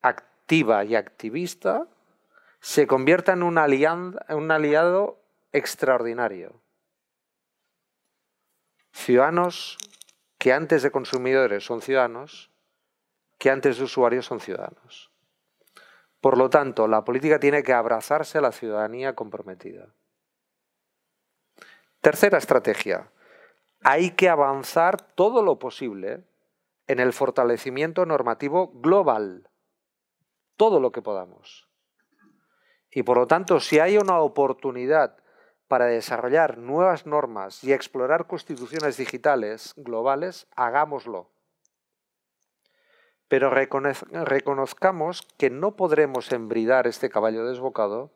activa 0.00 0.84
y 0.84 0.96
activista 0.96 1.86
se 2.62 2.86
convierta 2.86 3.32
en 3.32 3.42
un, 3.42 3.58
aliado 3.58 5.20
extraordinario. 5.50 6.62
Ciudadanos 8.92 9.78
que 10.38 10.52
antes 10.52 10.84
de 10.84 10.92
consumidores 10.92 11.64
son 11.64 11.82
ciudadanos, 11.82 12.52
que 13.38 13.50
antes 13.50 13.78
de 13.78 13.84
usuarios 13.84 14.26
son 14.26 14.38
ciudadanos. 14.38 15.10
Por 16.20 16.38
lo 16.38 16.50
tanto, 16.50 16.86
la 16.86 17.04
política 17.04 17.40
tiene 17.40 17.64
que 17.64 17.72
abrazarse 17.72 18.38
a 18.38 18.42
la 18.42 18.52
ciudadanía 18.52 19.16
comprometida. 19.16 19.88
Tercera 22.00 22.38
estrategia. 22.38 23.10
Hay 23.82 24.12
que 24.12 24.28
avanzar 24.28 25.02
todo 25.02 25.42
lo 25.42 25.58
posible 25.58 26.22
en 26.86 27.00
el 27.00 27.12
fortalecimiento 27.12 28.06
normativo 28.06 28.70
global. 28.72 29.48
Todo 30.56 30.78
lo 30.78 30.92
que 30.92 31.02
podamos. 31.02 31.71
Y 32.92 33.02
por 33.02 33.16
lo 33.16 33.26
tanto, 33.26 33.58
si 33.58 33.78
hay 33.78 33.96
una 33.96 34.18
oportunidad 34.18 35.16
para 35.66 35.86
desarrollar 35.86 36.58
nuevas 36.58 37.06
normas 37.06 37.64
y 37.64 37.72
explorar 37.72 38.26
constituciones 38.26 38.98
digitales 38.98 39.72
globales, 39.76 40.46
hagámoslo. 40.54 41.30
pero 43.28 43.48
reconozcamos 43.48 45.22
que 45.38 45.48
no 45.48 45.74
podremos 45.74 46.32
embridar 46.32 46.86
este 46.86 47.08
caballo 47.08 47.46
desbocado 47.46 48.12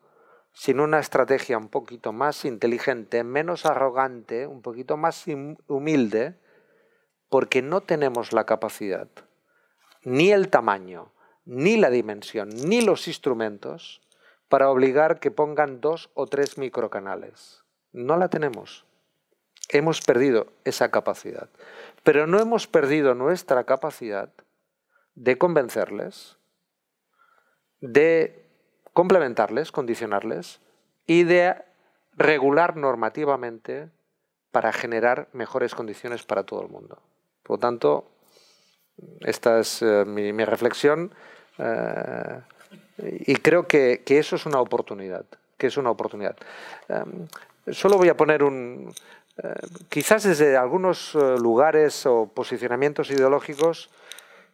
sin 0.53 0.79
una 0.79 0.99
estrategia 0.99 1.57
un 1.57 1.69
poquito 1.69 2.13
más 2.13 2.45
inteligente, 2.45 3.23
menos 3.23 3.65
arrogante, 3.65 4.45
un 4.45 4.61
poquito 4.61 4.95
más 4.95 5.25
humilde, 5.67 6.35
porque 7.29 7.63
no 7.63 7.81
tenemos 7.81 8.31
la 8.31 8.45
capacidad, 8.45 9.07
ni 10.03 10.31
el 10.31 10.49
tamaño, 10.49 11.11
ni 11.45 11.77
la 11.77 11.89
dimensión, 11.89 12.49
ni 12.49 12.81
los 12.81 13.07
instrumentos 13.07 14.01
para 14.49 14.69
obligar 14.69 15.19
que 15.19 15.31
pongan 15.31 15.81
dos 15.81 16.09
o 16.13 16.27
tres 16.27 16.57
microcanales. 16.57 17.63
No 17.91 18.17
la 18.17 18.29
tenemos. 18.29 18.85
Hemos 19.69 20.01
perdido 20.01 20.47
esa 20.63 20.89
capacidad. 20.91 21.49
Pero 22.03 22.27
no 22.27 22.39
hemos 22.39 22.67
perdido 22.67 23.15
nuestra 23.15 23.65
capacidad 23.65 24.29
de 25.15 25.37
convencerles, 25.37 26.37
de 27.81 28.45
complementarles, 28.93 29.71
condicionarles 29.71 30.61
y 31.05 31.23
de 31.23 31.55
regular 32.13 32.77
normativamente 32.77 33.89
para 34.51 34.71
generar 34.73 35.27
mejores 35.33 35.75
condiciones 35.75 36.23
para 36.23 36.43
todo 36.43 36.61
el 36.61 36.69
mundo. 36.69 37.01
Por 37.43 37.57
lo 37.57 37.59
tanto, 37.59 38.11
esta 39.21 39.59
es 39.59 39.81
eh, 39.81 40.03
mi, 40.05 40.43
reflexión 40.45 41.13
eh, 41.57 42.41
y 42.97 43.35
creo 43.37 43.67
que, 43.67 44.01
eso 44.07 44.35
es 44.35 44.45
una 44.45 44.59
oportunidad. 44.59 45.25
Que 45.57 45.67
es 45.67 45.77
una 45.77 45.89
oportunidad. 45.89 46.35
Em, 46.87 47.27
solo 47.71 47.97
voy 47.97 48.09
a 48.09 48.17
poner 48.17 48.43
un. 48.43 48.93
Eh, 49.37 49.53
quizás 49.89 50.23
desde 50.23 50.55
algunos 50.57 51.15
lugares 51.15 52.05
o 52.05 52.27
posicionamientos 52.27 53.09
ideológicos 53.09 53.89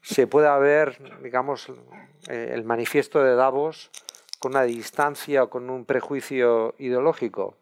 se 0.01 0.27
pueda 0.27 0.57
ver, 0.57 0.97
digamos, 1.21 1.69
eh, 2.27 2.51
el 2.53 2.63
manifiesto 2.63 3.23
de 3.23 3.35
Davos 3.35 3.89
con 4.37 4.51
una 4.51 4.63
distancia 4.63 5.43
o 5.43 5.49
con 5.49 5.69
un 5.69 5.85
prejuicio 5.85 6.75
ideológico. 6.77 7.55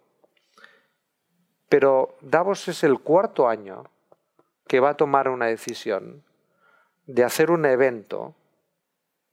Pero 1.70 2.18
Davos 2.22 2.68
es 2.68 2.84
el 2.84 3.00
cuarto 3.00 3.48
año 3.48 3.84
que 4.68 4.80
va 4.80 4.90
a 4.90 4.98
tomar 4.98 5.30
una 5.30 5.46
decisión 5.46 6.24
de 7.06 7.24
hacer 7.24 7.52
un 7.52 7.66
evento, 7.66 8.34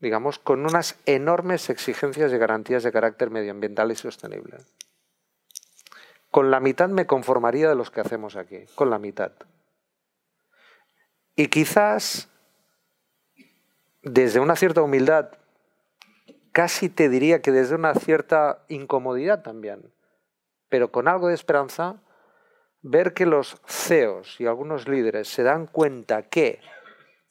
digamos, 0.01 0.39
con 0.39 0.65
unas 0.65 0.99
enormes 1.07 1.71
exigencias 1.71 2.31
de 2.31 2.39
garantías 2.39 2.83
de 2.83 2.93
carácter 2.93 3.31
medioambiental 3.31 3.91
y 3.91 3.97
sostenible. 3.97 4.59
Con 6.31 6.51
la 6.51 6.61
mitad 6.61 6.89
me 6.89 7.07
conformaría 7.07 7.69
de 7.69 7.75
los 7.75 7.91
que 7.91 8.01
hacemos 8.01 8.37
aquí, 8.37 8.65
con 8.75 8.91
la 8.91 8.99
mitad. 8.99 9.33
Y 11.35 11.49
quizás 11.49 12.29
desde 14.03 14.41
una 14.41 14.57
cierta 14.57 14.83
humildad, 14.83 15.31
casi 16.53 16.89
te 16.89 17.09
diría 17.09 17.43
que 17.43 17.53
desde 17.53 17.75
una 17.75 17.95
cierta 17.95 18.65
incomodidad 18.69 19.43
también, 19.43 19.93
pero 20.69 20.91
con 20.91 21.09
algo 21.09 21.29
de 21.29 21.35
esperanza, 21.35 21.97
ver 22.83 23.15
que 23.15 23.27
los 23.27 23.61
CEOs 23.67 24.41
y 24.41 24.47
algunos 24.47 24.89
líderes 24.89 25.29
se 25.29 25.43
dan 25.43 25.67
cuenta 25.67 26.23
que 26.23 26.61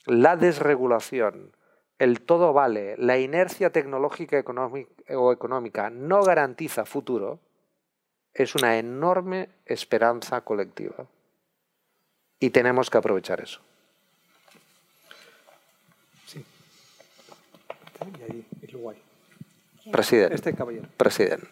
la 0.06 0.36
desregulación, 0.36 1.56
el 2.00 2.22
todo 2.22 2.54
vale, 2.54 2.96
la 2.98 3.18
inercia 3.18 3.72
tecnológica 3.72 4.44
o 5.10 5.32
económica 5.32 5.90
no 5.90 6.24
garantiza 6.24 6.86
futuro, 6.86 7.40
es 8.34 8.56
una 8.56 8.78
enorme 8.78 9.50
esperanza 9.66 10.42
colectiva. 10.42 11.08
Y 12.40 12.52
tenemos 12.52 12.90
que 12.90 13.00
aprovechar 13.00 13.42
eso. 13.42 13.62
Presidente. 19.92 20.36
Este 20.36 20.54
caballero. 20.54 20.88
Presidente. 20.98 21.48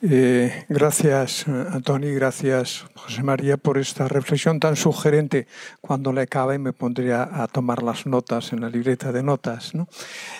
Eh, 0.00 0.64
gracias, 0.70 1.46
Antoni, 1.46 2.10
gracias, 2.12 2.86
José 2.94 3.22
María, 3.22 3.58
por 3.58 3.76
esta 3.76 4.08
reflexión 4.08 4.58
tan 4.60 4.76
sugerente. 4.76 5.46
Cuando 5.82 6.10
le 6.10 6.22
acabe 6.22 6.58
me 6.58 6.72
pondría 6.72 7.28
a 7.30 7.46
tomar 7.46 7.82
las 7.82 8.06
notas 8.06 8.54
en 8.54 8.62
la 8.62 8.70
libreta 8.70 9.12
de 9.12 9.22
notas. 9.22 9.72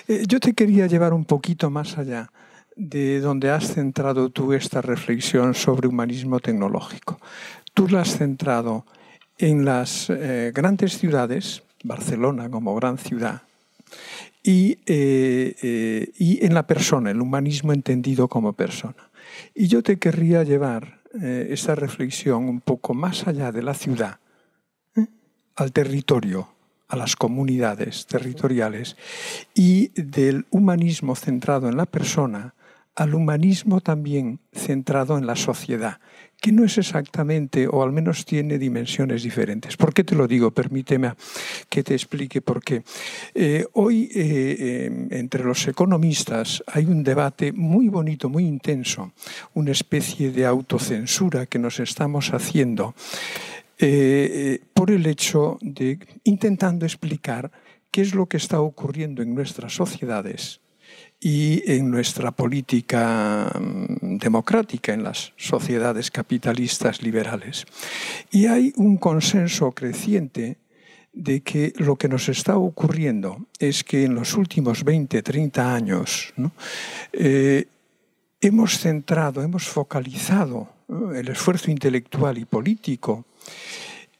Eh, 0.08 0.24
yo 0.26 0.40
te 0.40 0.54
quería 0.54 0.86
llevar 0.86 1.12
un 1.12 1.26
poquito 1.26 1.68
más 1.68 1.98
allá 1.98 2.30
de 2.74 3.20
donde 3.20 3.50
has 3.50 3.74
centrado 3.74 4.30
tú 4.30 4.54
esta 4.54 4.80
reflexión 4.80 5.52
sobre 5.52 5.86
humanismo 5.86 6.40
tecnológico. 6.40 7.20
Tú 7.74 7.86
la 7.88 8.00
has 8.00 8.16
centrado 8.16 8.86
en 9.36 9.66
las 9.66 10.08
eh, 10.08 10.52
grandes 10.54 10.96
ciudades, 10.96 11.62
Barcelona 11.82 12.48
como 12.48 12.74
gran 12.74 12.96
ciudad, 12.96 13.42
y, 14.46 14.78
eh, 14.84 15.56
eh, 15.62 16.12
y, 16.18 16.44
en 16.44 16.52
la 16.52 16.66
persona, 16.66 17.10
el 17.10 17.22
humanismo 17.22 17.72
entendido 17.72 18.28
como 18.28 18.52
persona. 18.52 19.10
Y 19.54 19.68
yo 19.68 19.82
te 19.82 19.98
querría 19.98 20.42
llevar 20.42 21.00
eh, 21.20 21.56
reflexión 21.74 22.48
un 22.48 22.60
poco 22.60 22.92
más 22.92 23.26
allá 23.26 23.50
de 23.50 23.62
la 23.62 23.72
ciudad, 23.72 24.20
al 25.56 25.72
territorio, 25.72 26.48
a 26.88 26.96
las 26.96 27.16
comunidades 27.16 28.06
territoriales 28.06 28.96
y 29.54 29.88
del 30.00 30.44
humanismo 30.50 31.16
centrado 31.16 31.68
en 31.68 31.78
la 31.78 31.86
persona 31.86 32.54
al 32.96 33.14
humanismo 33.14 33.80
también 33.80 34.40
centrado 34.52 35.18
en 35.18 35.26
la 35.26 35.36
sociedad, 35.36 35.98
que 36.40 36.52
no 36.52 36.64
es 36.64 36.78
exactamente, 36.78 37.66
o 37.66 37.82
al 37.82 37.92
menos 37.92 38.24
tiene 38.24 38.58
dimensiones 38.58 39.22
diferentes. 39.22 39.76
¿Por 39.76 39.94
qué 39.94 40.04
te 40.04 40.14
lo 40.14 40.26
digo? 40.26 40.50
Permíteme 40.50 41.12
que 41.68 41.82
te 41.82 41.94
explique 41.94 42.40
por 42.40 42.62
qué. 42.62 42.82
Eh, 43.34 43.64
hoy, 43.72 44.10
eh, 44.14 44.86
em, 44.86 45.08
entre 45.10 45.44
los 45.44 45.66
economistas, 45.68 46.62
hay 46.66 46.84
un 46.84 47.02
debate 47.02 47.52
muy 47.52 47.88
bonito, 47.88 48.28
muy 48.28 48.46
intenso, 48.46 49.12
una 49.54 49.72
especie 49.72 50.30
de 50.30 50.46
autocensura 50.46 51.46
que 51.46 51.58
nos 51.58 51.80
estamos 51.80 52.32
haciendo 52.32 52.94
eh, 53.78 54.60
por 54.72 54.90
el 54.90 55.06
hecho 55.06 55.58
de 55.60 55.98
intentando 56.24 56.86
explicar 56.86 57.50
qué 57.90 58.02
es 58.02 58.14
lo 58.14 58.26
que 58.26 58.36
está 58.36 58.60
ocurriendo 58.60 59.22
en 59.22 59.34
nuestras 59.34 59.74
sociedades 59.74 60.60
y 61.20 61.62
en 61.70 61.90
nuestra 61.90 62.30
política 62.32 63.50
mm, 63.58 64.18
democrática, 64.18 64.92
en 64.92 65.02
las 65.02 65.32
sociedades 65.36 66.10
capitalistas 66.10 67.02
liberales. 67.02 67.66
Y 68.30 68.46
hay 68.46 68.72
un 68.76 68.96
consenso 68.98 69.72
creciente 69.72 70.58
de 71.14 71.42
que 71.42 71.72
lo 71.76 71.96
que 71.96 72.08
nos 72.08 72.28
está 72.28 72.56
ocurriendo 72.56 73.46
es 73.58 73.84
que 73.84 74.04
en 74.04 74.14
los 74.14 74.34
últimos 74.34 74.84
20, 74.84 75.22
30 75.22 75.74
años 75.74 76.34
eh, 77.12 77.66
hemos 78.40 78.78
centrado, 78.78 79.42
hemos 79.42 79.68
focalizado 79.68 80.68
el 81.14 81.28
esfuerzo 81.28 81.70
intelectual 81.70 82.36
y 82.36 82.44
político 82.44 83.24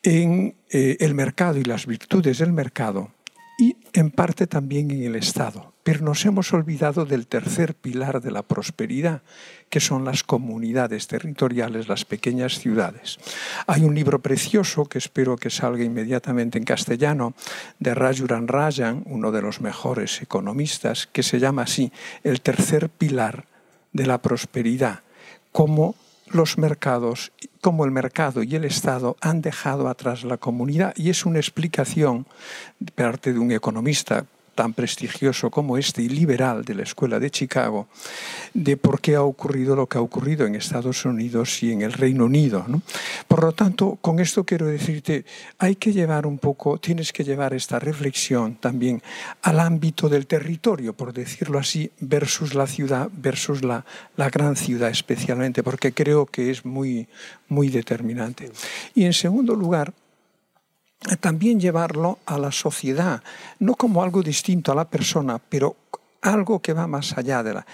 en 0.02 0.54
eh, 0.70 0.96
el 1.00 1.14
mercado 1.14 1.58
y 1.58 1.64
las 1.64 1.86
virtudes 1.86 2.38
del 2.38 2.52
mercado 2.52 3.10
y 3.58 3.76
en 3.92 4.10
parte 4.10 4.46
también 4.46 4.90
en 4.90 5.02
el 5.02 5.16
Estado. 5.16 5.73
Pero 5.84 6.00
nos 6.00 6.24
hemos 6.24 6.52
olvidado 6.54 7.04
del 7.04 7.26
tercer 7.26 7.74
pilar 7.74 8.22
de 8.22 8.30
la 8.30 8.42
prosperidad, 8.42 9.20
que 9.68 9.80
son 9.80 10.04
las 10.04 10.24
comunidades 10.24 11.06
territoriales, 11.06 11.88
las 11.88 12.06
pequeñas 12.06 12.58
ciudades. 12.58 13.18
Hay 13.66 13.84
un 13.84 13.94
libro 13.94 14.20
precioso 14.20 14.86
que 14.86 14.98
espero 14.98 15.36
que 15.36 15.50
salga 15.50 15.84
inmediatamente 15.84 16.56
en 16.56 16.64
castellano, 16.64 17.34
de 17.78 17.94
Rajuran 17.94 18.48
Rajan, 18.48 19.02
uno 19.04 19.30
de 19.30 19.42
los 19.42 19.60
mejores 19.60 20.22
economistas, 20.22 21.06
que 21.06 21.22
se 21.22 21.38
llama 21.38 21.62
así, 21.62 21.92
El 22.22 22.40
tercer 22.40 22.88
pilar 22.88 23.44
de 23.92 24.06
la 24.06 24.18
prosperidad, 24.18 25.00
cómo 25.52 25.96
los 26.28 26.56
mercados, 26.56 27.32
como 27.60 27.84
el 27.84 27.90
mercado 27.90 28.42
y 28.42 28.56
el 28.56 28.64
Estado 28.64 29.16
han 29.20 29.42
dejado 29.42 29.88
atrás 29.88 30.24
la 30.24 30.38
comunidad 30.38 30.94
y 30.96 31.10
es 31.10 31.26
una 31.26 31.38
explicación 31.38 32.26
de 32.80 32.90
parte 32.90 33.32
de 33.32 33.38
un 33.38 33.52
economista 33.52 34.24
tan 34.54 34.72
prestigioso 34.72 35.50
como 35.50 35.76
este 35.76 36.02
y 36.02 36.08
liberal 36.08 36.64
de 36.64 36.74
la 36.74 36.82
Escuela 36.82 37.18
de 37.18 37.30
Chicago, 37.30 37.88
de 38.54 38.76
por 38.76 39.00
qué 39.00 39.16
ha 39.16 39.22
ocurrido 39.22 39.76
lo 39.76 39.86
que 39.86 39.98
ha 39.98 40.00
ocurrido 40.00 40.46
en 40.46 40.54
Estados 40.54 41.04
Unidos 41.04 41.62
y 41.62 41.72
en 41.72 41.82
el 41.82 41.92
Reino 41.92 42.24
Unido. 42.24 42.64
Por 43.28 43.42
lo 43.42 43.52
tanto, 43.52 43.98
con 44.00 44.20
esto 44.20 44.44
quiero 44.44 44.66
decirte, 44.66 45.24
hay 45.58 45.76
que 45.76 45.92
llevar 45.92 46.26
un 46.26 46.38
poco, 46.38 46.78
tienes 46.78 47.12
que 47.12 47.24
llevar 47.24 47.54
esta 47.54 47.78
reflexión 47.78 48.54
también 48.56 49.02
al 49.42 49.60
ámbito 49.60 50.08
del 50.08 50.26
territorio, 50.26 50.94
por 50.94 51.12
decirlo 51.12 51.58
así, 51.58 51.90
versus 52.00 52.54
la 52.54 52.66
ciudad, 52.66 53.10
versus 53.12 53.62
la, 53.64 53.84
la 54.16 54.30
gran 54.30 54.56
ciudad 54.56 54.90
especialmente, 54.90 55.62
porque 55.62 55.92
creo 55.92 56.26
que 56.26 56.50
es 56.50 56.64
muy, 56.64 57.08
muy 57.48 57.68
determinante. 57.68 58.50
Y 58.94 59.04
en 59.04 59.12
segundo 59.12 59.54
lugar, 59.54 59.92
también 61.20 61.60
llevarlo 61.60 62.18
a 62.26 62.38
la 62.38 62.52
sociedad, 62.52 63.22
no 63.58 63.74
como 63.74 64.02
algo 64.02 64.22
distinto 64.22 64.72
a 64.72 64.74
la 64.74 64.88
persona, 64.88 65.38
pero 65.38 65.76
algo 66.24 66.60
que 66.60 66.72
va 66.72 66.86
más 66.86 67.16
allá 67.16 67.42
de 67.42 67.54
la... 67.54 67.66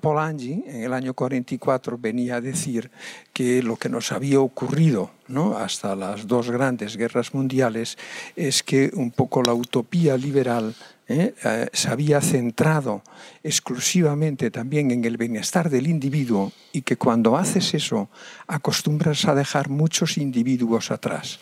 Polanyi 0.00 0.64
en 0.66 0.82
el 0.84 0.92
año 0.92 1.14
44 1.14 1.98
venía 1.98 2.36
a 2.36 2.40
decir 2.40 2.90
que 3.32 3.62
lo 3.62 3.76
que 3.76 3.88
nos 3.88 4.10
había 4.12 4.40
ocurrido 4.40 5.10
¿no? 5.28 5.56
hasta 5.56 5.94
las 5.94 6.26
dos 6.26 6.50
grandes 6.50 6.96
guerras 6.96 7.34
mundiales 7.34 7.98
es 8.36 8.62
que 8.62 8.90
un 8.94 9.10
poco 9.10 9.42
la 9.42 9.52
utopía 9.52 10.16
liberal 10.16 10.74
¿eh? 11.10 11.34
Eh, 11.44 11.68
se 11.72 11.90
había 11.90 12.20
centrado 12.20 13.02
exclusivamente 13.42 14.50
también 14.50 14.92
en 14.92 15.04
el 15.04 15.16
bienestar 15.16 15.68
del 15.68 15.88
individuo 15.88 16.52
y 16.72 16.82
que 16.82 16.96
cuando 16.96 17.36
haces 17.36 17.74
eso 17.74 18.08
acostumbras 18.46 19.24
a 19.24 19.34
dejar 19.34 19.68
muchos 19.68 20.18
individuos 20.18 20.92
atrás, 20.92 21.40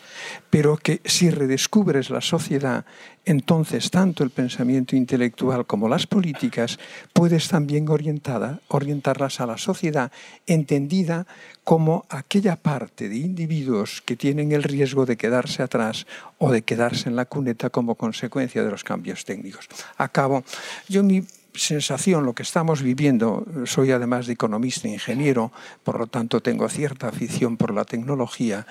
pero 0.49 0.75
que 0.75 1.01
si 1.05 1.29
redescubres 1.29 2.09
la 2.09 2.21
sociedad, 2.21 2.85
entonces 3.25 3.91
tanto 3.91 4.23
el 4.23 4.31
pensamiento 4.31 4.95
intelectual 4.95 5.67
como 5.67 5.87
las 5.87 6.07
políticas 6.07 6.79
puedes 7.13 7.47
también 7.47 7.87
orientarlas 7.89 9.39
a 9.39 9.45
la 9.45 9.57
sociedad 9.57 10.11
entendida 10.47 11.27
como 11.69 12.07
aquella 12.09 12.55
parte 12.55 13.09
de 13.09 13.17
individuos 13.17 14.01
que 14.01 14.15
tienen 14.15 14.53
el 14.53 14.63
riesgo 14.63 15.05
de 15.05 15.17
quedarse 15.17 15.61
atrás 15.61 16.07
o 16.39 16.49
de 16.49 16.63
quedarse 16.63 17.09
en 17.09 17.15
la 17.15 17.25
cuneta 17.25 17.69
como 17.69 17.93
consecuencia 17.93 18.63
de 18.63 18.71
los 18.71 18.83
cambios 18.83 19.23
técnicos. 19.23 19.69
Acabo. 19.95 20.43
Yo 20.87 21.03
mi 21.03 21.23
sensación, 21.53 22.25
lo 22.25 22.33
que 22.33 22.41
estamos 22.41 22.81
viviendo, 22.81 23.45
soy 23.65 23.91
además 23.91 24.25
de 24.25 24.33
economista 24.33 24.87
e 24.87 24.93
ingeniero, 24.93 25.51
por 25.83 25.99
lo 25.99 26.07
tanto 26.07 26.41
tengo 26.41 26.67
cierta 26.69 27.07
afición 27.07 27.55
por 27.55 27.71
la 27.71 27.85
tecnología, 27.85 28.65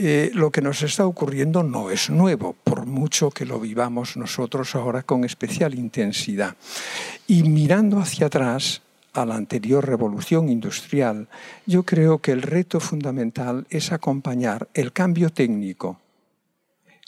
eh, 0.00 0.30
lo 0.32 0.50
que 0.50 0.62
nos 0.62 0.82
está 0.82 1.04
ocurriendo 1.04 1.62
no 1.62 1.90
es 1.90 2.08
nuevo, 2.08 2.56
por 2.64 2.86
mucho 2.86 3.30
que 3.30 3.44
lo 3.44 3.60
vivamos 3.60 4.16
nosotros 4.16 4.74
ahora 4.74 5.02
con 5.02 5.24
especial 5.24 5.74
intensidad. 5.74 6.56
Y 7.26 7.42
mirando 7.42 7.98
hacia 7.98 8.28
atrás, 8.28 8.80
a 9.12 9.26
la 9.26 9.36
anterior 9.36 9.86
revolución 9.86 10.48
industrial, 10.48 11.28
yo 11.66 11.82
creo 11.84 12.18
que 12.18 12.32
el 12.32 12.42
reto 12.42 12.80
fundamental 12.80 13.66
es 13.70 13.92
acompañar 13.92 14.68
el 14.74 14.92
cambio 14.92 15.30
técnico 15.30 16.00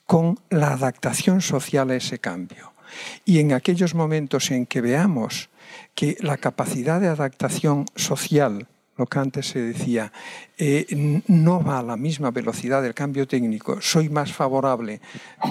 con 0.06 0.38
la 0.50 0.72
adaptación 0.72 1.40
social 1.40 1.90
a 1.90 1.96
ese 1.96 2.18
cambio. 2.18 2.72
Y 3.24 3.38
en 3.38 3.52
aquellos 3.52 3.94
momentos 3.94 4.50
en 4.50 4.66
que 4.66 4.80
veamos 4.80 5.48
que 5.94 6.16
la 6.20 6.36
capacidad 6.36 7.00
de 7.00 7.08
adaptación 7.08 7.86
social, 7.96 8.68
lo 8.96 9.06
que 9.06 9.18
antes 9.18 9.48
se 9.48 9.60
decía, 9.60 10.12
eh, 10.58 11.22
no 11.26 11.64
va 11.64 11.78
a 11.78 11.82
la 11.82 11.96
misma 11.96 12.30
velocidad 12.30 12.82
del 12.82 12.94
cambio 12.94 13.26
técnico, 13.26 13.80
soy 13.80 14.08
más 14.08 14.32
favorable 14.32 15.00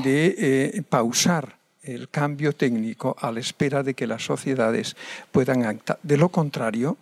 de 0.04 0.36
eh, 0.38 0.84
pausar 0.88 1.63
el 1.84 2.10
cambio 2.10 2.54
técnico 2.54 3.16
a 3.20 3.32
la 3.32 3.40
espera 3.40 3.84
de 3.84 3.94
que 3.94 4.08
las 4.08 4.24
sociedades 4.24 4.96
puedan 5.32 5.64
actuar. 5.64 6.00
De 6.02 6.18
lo 6.18 6.30
contrario, 6.30 6.98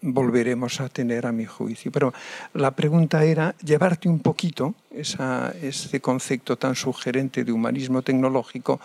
volveremos 0.00 0.80
a 0.80 0.88
tener 0.88 1.26
a 1.26 1.32
mi 1.32 1.44
juicio. 1.44 1.90
Pero 1.90 2.12
la 2.54 2.70
pregunta 2.70 3.24
era 3.24 3.54
llevarte 3.64 4.08
un 4.08 4.20
poquito 4.20 4.74
esa, 4.90 5.52
ese 5.60 6.00
concepto 6.00 6.56
tan 6.56 6.74
sugerente 6.74 7.44
de 7.44 7.52
humanismo 7.52 8.02
tecnológico, 8.02 8.80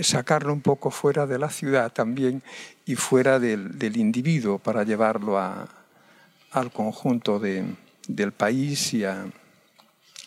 sacarlo 0.00 0.52
un 0.52 0.62
poco 0.62 0.90
fuera 0.90 1.26
de 1.26 1.38
la 1.38 1.50
ciudad 1.50 1.92
también 1.92 2.42
y 2.86 2.94
fuera 2.94 3.38
del, 3.38 3.78
del 3.78 3.96
individuo 3.96 4.58
para 4.58 4.84
llevarlo 4.84 5.38
a, 5.38 5.68
al 6.52 6.72
conjunto 6.72 7.38
de, 7.38 7.64
del 8.08 8.32
país 8.32 8.94
y 8.94 9.04
a, 9.04 9.26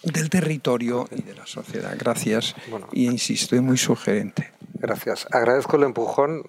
del 0.05 0.29
territorio 0.29 1.07
y 1.11 1.21
de 1.23 1.35
la 1.35 1.45
sociedad. 1.45 1.95
Gracias. 1.97 2.55
y 2.91 3.05
insisto, 3.07 3.55
es 3.55 3.61
muy 3.61 3.77
sugerente. 3.77 4.51
Gracias. 4.73 5.27
Agradezco 5.31 5.77
el 5.77 5.83
empujón 5.83 6.43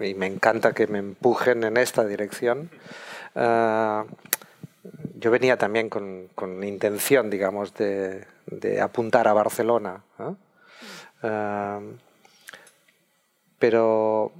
y 0.00 0.14
me 0.14 0.26
encanta 0.26 0.72
que 0.72 0.86
me 0.86 0.98
empujen 0.98 1.64
en 1.64 1.76
esta 1.76 2.04
dirección. 2.04 2.70
Ah, 3.34 4.04
yo 5.16 5.30
venía 5.30 5.56
también 5.56 5.88
con, 5.88 6.28
con 6.34 6.62
intención, 6.62 7.28
digamos, 7.30 7.74
de, 7.74 8.24
de, 8.46 8.80
apuntar 8.80 9.26
a 9.26 9.32
Barcelona. 9.32 10.04
Ah, 11.22 11.80
pero 13.58 14.32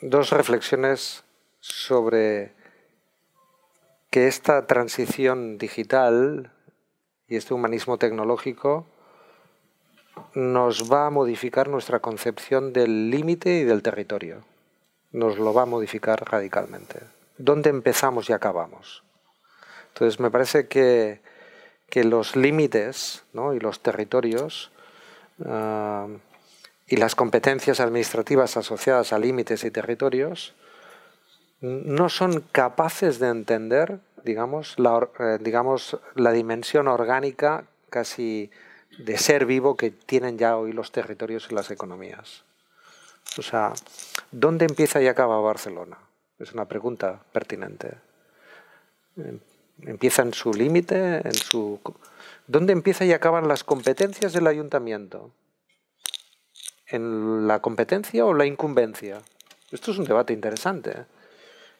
dos 0.00 0.30
reflexiones 0.30 1.24
sobre 1.60 2.52
que 4.10 4.26
esta 4.26 4.66
transición 4.66 5.58
digital 5.58 6.52
y 7.28 7.36
este 7.36 7.54
humanismo 7.54 7.98
tecnológico 7.98 8.86
nos 10.34 10.90
va 10.90 11.06
a 11.06 11.10
modificar 11.10 11.68
nuestra 11.68 12.00
concepción 12.00 12.72
del 12.72 13.10
límite 13.10 13.58
y 13.58 13.64
del 13.64 13.82
territorio. 13.82 14.42
Nos 15.12 15.38
lo 15.38 15.54
va 15.54 15.62
a 15.62 15.66
modificar 15.66 16.22
radicalmente. 16.30 17.00
¿Dónde 17.36 17.70
empezamos 17.70 18.28
y 18.28 18.32
acabamos? 18.32 19.04
Entonces 19.88 20.20
me 20.20 20.30
parece 20.30 20.68
que, 20.68 21.20
los 21.94 22.36
límites 22.36 23.24
y 23.32 23.58
los 23.60 23.80
territorios 23.80 24.70
ah, 25.44 26.06
y 26.86 26.96
las 26.96 27.14
competencias 27.14 27.80
administrativas 27.80 28.56
asociadas 28.56 29.12
a 29.12 29.18
límites 29.18 29.64
y 29.64 29.70
territorios 29.70 30.54
no 31.60 32.08
son 32.08 32.44
capaces 32.52 33.18
de 33.18 33.28
entender 33.28 34.00
digamos, 34.28 34.78
la, 34.78 35.08
eh, 35.18 35.38
digamos, 35.40 35.98
la 36.14 36.32
dimensión 36.32 36.86
orgánica 36.86 37.64
casi 37.88 38.50
de 38.98 39.16
ser 39.16 39.46
vivo 39.46 39.74
que 39.74 39.90
tienen 39.90 40.36
ya 40.36 40.56
hoy 40.58 40.72
los 40.72 40.92
territorios 40.92 41.48
y 41.50 41.54
las 41.54 41.70
economías. 41.70 42.44
O 43.38 43.42
sea, 43.42 43.72
¿dónde 44.30 44.66
empieza 44.66 45.00
y 45.00 45.06
acaba 45.08 45.40
Barcelona? 45.40 45.96
Es 46.38 46.52
una 46.52 46.66
pregunta 46.66 47.20
pertinente. 47.32 47.94
Em, 49.16 49.40
¿Empieza 49.82 50.22
en 50.22 50.34
su 50.34 50.52
límite? 50.52 51.26
En 51.26 51.34
su... 51.34 51.80
¿Dónde 52.46 52.72
empieza 52.72 53.04
y 53.04 53.12
acaban 53.12 53.48
las 53.48 53.64
competencias 53.64 54.32
del 54.34 54.46
ayuntamiento? 54.46 55.30
¿En 56.86 57.46
la 57.46 57.60
competencia 57.60 58.26
o 58.26 58.34
la 58.34 58.44
incumbencia? 58.44 59.22
Esto 59.70 59.92
es 59.92 59.98
un 59.98 60.04
debate 60.04 60.32
interesante. 60.32 61.06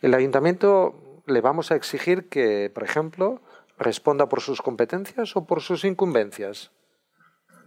El 0.01 0.15
ayuntamiento 0.15 0.95
le 1.29 1.41
vamos 1.41 1.71
a 1.71 1.77
exigir 1.77 2.29
que, 2.29 2.71
por 2.73 2.85
ejemplo, 2.85 3.41
responda 3.79 4.29
por 4.29 4.41
sus 4.41 4.63
competencias 4.63 5.37
o 5.37 5.47
por 5.47 5.63
sus 5.63 5.85
incumbencias. 5.85 6.71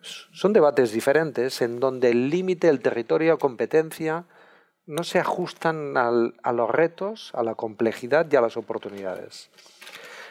Son 0.02 0.52
debates 0.52 0.92
diferentes 0.92 1.62
en 1.62 1.80
donde 1.80 2.10
el 2.10 2.30
límite, 2.30 2.70
el 2.70 2.82
territorio 2.82 3.38
competencia 3.38 4.26
no 4.88 5.04
se 5.04 5.20
ajustan 5.20 5.96
a 5.96 6.52
los 6.52 6.70
retos, 6.70 7.32
a 7.34 7.44
la 7.44 7.56
complejidad 7.56 8.28
y 8.32 8.36
a 8.36 8.42
las 8.42 8.58
oportunidades. 8.58 9.50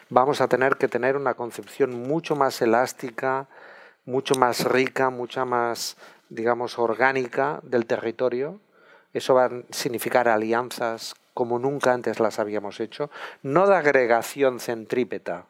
Vamos 0.09 0.41
a 0.41 0.49
tener 0.49 0.77
que 0.77 0.89
tener 0.89 1.17
una 1.17 1.35
concepción 1.35 1.95
mucho 2.03 2.35
más 2.35 2.61
elástica, 2.61 3.49
mucho 4.05 4.35
más 4.35 4.65
rica, 4.65 5.09
mucha 5.09 5.45
más, 5.45 5.97
digamos, 6.29 6.79
orgánica 6.81 7.61
del 7.63 7.87
territorio. 7.87 8.61
Eso 9.13 9.35
va 9.35 9.47
a 9.47 9.51
significar 9.71 10.29
alianzas 10.29 11.15
como 11.35 11.59
nunca 11.59 11.93
antes 11.93 12.21
las 12.21 12.39
habíamos 12.39 12.81
hecho, 12.81 13.11
no 13.43 13.67
de 13.67 13.77
agregación 13.77 14.61
centrípeta, 14.61 15.47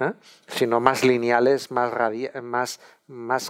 ¿eh? 0.00 0.12
sino 0.46 0.80
más 0.80 1.04
lineales, 1.04 1.70
más, 1.70 2.00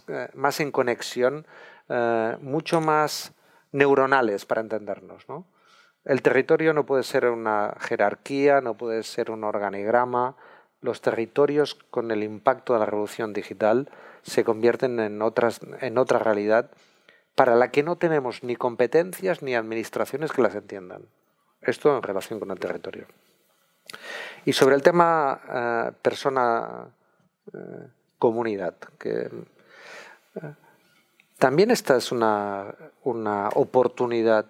eh, 0.09 0.29
en 0.59 0.73
conexión, 0.73 1.47
eh, 1.89 2.37
mucho 2.41 2.81
más 2.81 3.33
neuronales 3.73 4.45
para 4.45 4.61
entendernos. 4.61 5.27
El 6.05 6.23
territorio 6.23 6.73
no 6.73 6.87
puede 6.87 7.03
ser 7.03 7.27
una 7.27 7.75
jerarquía, 7.81 8.61
no 8.61 8.75
puede 8.75 9.03
ser 9.03 9.31
un 9.31 9.45
organigrama. 9.45 10.37
Los 10.81 11.01
territorios, 11.03 11.75
con 11.75 12.11
el 12.11 12.23
impacto 12.23 12.73
de 12.73 12.79
la 12.79 12.87
revolución 12.87 13.33
digital, 13.33 13.91
se 14.23 14.45
convierten 14.45 15.01
en, 15.01 15.21
otras, 15.23 15.61
en 15.81 15.99
otra 15.99 16.19
realidad 16.19 16.71
para 17.35 17.57
la 17.57 17.71
que 17.71 17.83
no 17.83 17.97
tenemos 17.97 18.43
ni 18.43 18.57
competencias 18.57 19.43
ni 19.43 19.55
administraciones 19.55 20.33
que 20.33 20.43
las 20.43 20.55
entiendan. 20.55 21.03
Esto 21.61 21.97
en 21.97 22.03
relación 22.03 22.39
con 22.39 22.51
el 22.51 22.59
territorio. 22.59 23.07
Y 24.45 24.53
sobre 24.53 24.77
el 24.77 24.83
tema 24.83 25.41
eh, 25.49 25.93
persona-comunidad, 26.03 28.75
eh, 29.05 29.31
eh, 30.35 30.55
también 31.39 31.71
esta 31.71 31.97
es 31.97 32.13
una, 32.13 32.75
oportunidad 33.55 34.45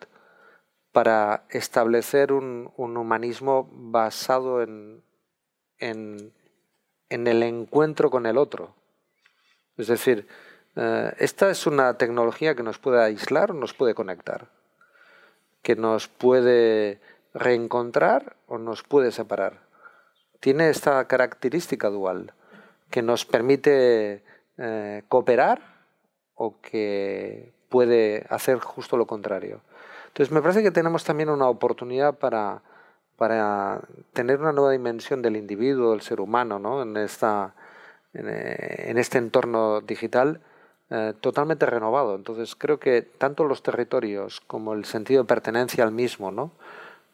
para 0.92 1.44
establecer 1.50 2.32
un, 2.32 2.72
humanismo 2.76 3.68
basado 3.72 4.62
en, 4.62 5.02
en, 5.78 6.32
el 7.08 7.42
encuentro 7.42 8.10
con 8.10 8.26
el 8.26 8.38
otro. 8.38 8.74
Es 9.76 9.88
decir, 9.88 10.26
esta 11.18 11.50
es 11.50 11.66
una 11.66 11.98
tecnología 11.98 12.54
que 12.54 12.62
nos 12.62 12.78
puede 12.78 13.02
aislar 13.02 13.50
o 13.50 13.54
nos 13.54 13.74
puede 13.74 13.94
conectar 13.94 14.48
que 15.62 15.76
nos 15.76 16.08
puede 16.08 17.00
reencontrar 17.34 18.36
o 18.46 18.58
nos 18.58 18.82
puede 18.82 19.12
separar. 19.12 19.60
Tiene 20.40 20.70
esta 20.70 21.06
característica 21.06 21.88
dual 21.88 22.32
que 22.90 23.02
nos 23.02 23.24
permite 23.24 24.22
eh, 24.56 25.02
cooperar 25.08 25.60
o 26.34 26.60
que 26.60 27.52
puede 27.68 28.26
hacer 28.30 28.58
justo 28.58 28.96
lo 28.96 29.06
contrario. 29.06 29.60
Entonces, 30.08 30.32
me 30.32 30.40
parece 30.40 30.62
que 30.62 30.70
tenemos 30.70 31.04
también 31.04 31.28
una 31.28 31.48
oportunidad 31.48 32.14
para, 32.18 32.62
para 33.16 33.80
tener 34.12 34.40
una 34.40 34.52
nueva 34.52 34.72
dimensión 34.72 35.22
del 35.22 35.36
individuo, 35.36 35.92
del 35.92 36.00
ser 36.00 36.20
humano, 36.20 36.58
¿no? 36.58 36.82
en, 36.82 36.96
esta, 36.96 37.54
en, 38.14 38.28
eh, 38.28 38.94
este 38.96 39.18
entorno 39.18 39.80
digital 39.80 40.40
eh, 40.90 41.12
totalmente 41.20 41.66
renovado. 41.66 42.14
Entonces, 42.14 42.54
creo 42.54 42.80
que 42.80 43.02
tanto 43.02 43.44
los 43.44 43.62
territorios 43.62 44.40
como 44.40 44.72
el 44.72 44.86
sentido 44.86 45.22
de 45.22 45.28
pertenencia 45.28 45.84
al 45.84 45.92
mismo, 45.92 46.30
¿no? 46.30 46.52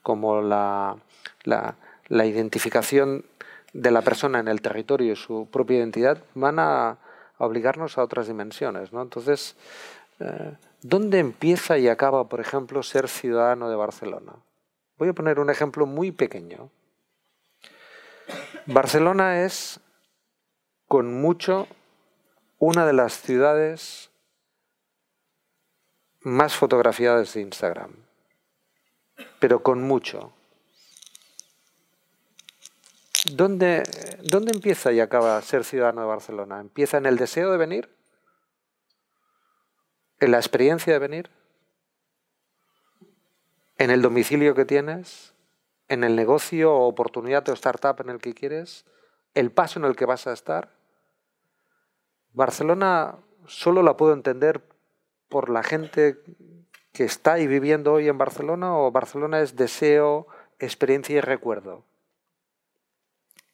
como 0.02 0.42
la, 0.42 0.96
la, 1.42 2.26
identificación 2.26 3.24
de 3.72 3.90
la 3.90 4.02
persona 4.02 4.38
en 4.38 4.48
el 4.48 4.60
territorio 4.60 5.14
y 5.14 5.16
su 5.16 5.48
propia 5.50 5.78
identidad 5.78 6.22
van 6.34 6.58
a, 6.60 6.98
obligarnos 7.38 7.98
a 7.98 8.04
otras 8.04 8.28
dimensiones. 8.28 8.92
¿no? 8.92 9.02
Entonces, 9.02 9.56
eh, 10.20 10.56
¿dónde 10.82 11.18
empieza 11.18 11.76
y 11.76 11.88
acaba, 11.88 12.28
por 12.28 12.40
ejemplo, 12.40 12.82
ser 12.84 13.08
ciudadano 13.08 13.68
de 13.68 13.76
Barcelona? 13.76 14.34
Voy 14.98 15.08
a 15.08 15.14
poner 15.14 15.40
un 15.40 15.50
ejemplo 15.50 15.84
muy 15.86 16.12
pequeño. 16.12 16.70
Barcelona 18.66 19.42
es, 19.42 19.80
con 20.86 21.12
mucho, 21.20 21.66
una 22.64 22.86
de 22.86 22.94
las 22.94 23.20
ciudades 23.20 24.10
más 26.22 26.56
fotografiadas 26.56 27.34
de 27.34 27.42
Instagram, 27.42 27.90
pero 29.38 29.62
con 29.62 29.82
mucho. 29.82 30.32
¿Dónde, 33.32 33.82
¿Dónde 34.22 34.52
empieza 34.52 34.92
y 34.92 35.00
acaba 35.00 35.40
ser 35.42 35.64
ciudadano 35.64 36.00
de 36.02 36.06
Barcelona? 36.06 36.60
¿Empieza 36.60 36.96
en 36.96 37.04
el 37.04 37.18
deseo 37.18 37.52
de 37.52 37.58
venir? 37.58 37.90
¿En 40.20 40.30
la 40.30 40.38
experiencia 40.38 40.94
de 40.94 40.98
venir? 40.98 41.30
¿En 43.76 43.90
el 43.90 44.00
domicilio 44.00 44.54
que 44.54 44.64
tienes? 44.64 45.34
¿En 45.88 46.02
el 46.02 46.16
negocio 46.16 46.72
o 46.72 46.88
oportunidad 46.88 47.46
o 47.50 47.52
startup 47.52 48.00
en 48.00 48.08
el 48.08 48.20
que 48.20 48.32
quieres? 48.32 48.86
¿El 49.34 49.52
paso 49.52 49.78
en 49.78 49.84
el 49.84 49.96
que 49.96 50.06
vas 50.06 50.26
a 50.26 50.32
estar? 50.32 50.73
Barcelona 52.34 53.16
solo 53.46 53.82
la 53.82 53.96
puedo 53.96 54.12
entender 54.12 54.60
por 55.28 55.48
la 55.48 55.62
gente 55.62 56.18
que 56.92 57.04
está 57.04 57.34
ahí 57.34 57.46
viviendo 57.46 57.92
hoy 57.92 58.08
en 58.08 58.18
Barcelona 58.18 58.76
o 58.76 58.90
Barcelona 58.90 59.40
es 59.40 59.56
deseo, 59.56 60.26
experiencia 60.58 61.16
y 61.16 61.20
recuerdo. 61.20 61.84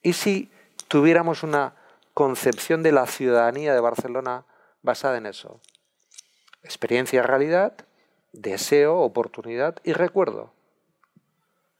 ¿Y 0.03 0.15
si 0.15 0.51
tuviéramos 0.89 1.43
una 1.43 1.75
concepción 2.15 2.83
de 2.83 2.93
la 2.93 3.07
ciudadanía 3.07 3.75
de 3.75 3.81
Barcelona 3.81 4.45
basada 4.83 5.19
en 5.19 5.27
eso? 5.27 5.61
Experiencia, 6.63 7.23
realidad, 7.23 7.75
deseo, 8.33 8.99
oportunidad 8.99 9.77
y 9.85 9.93
recuerdo. 9.93 10.53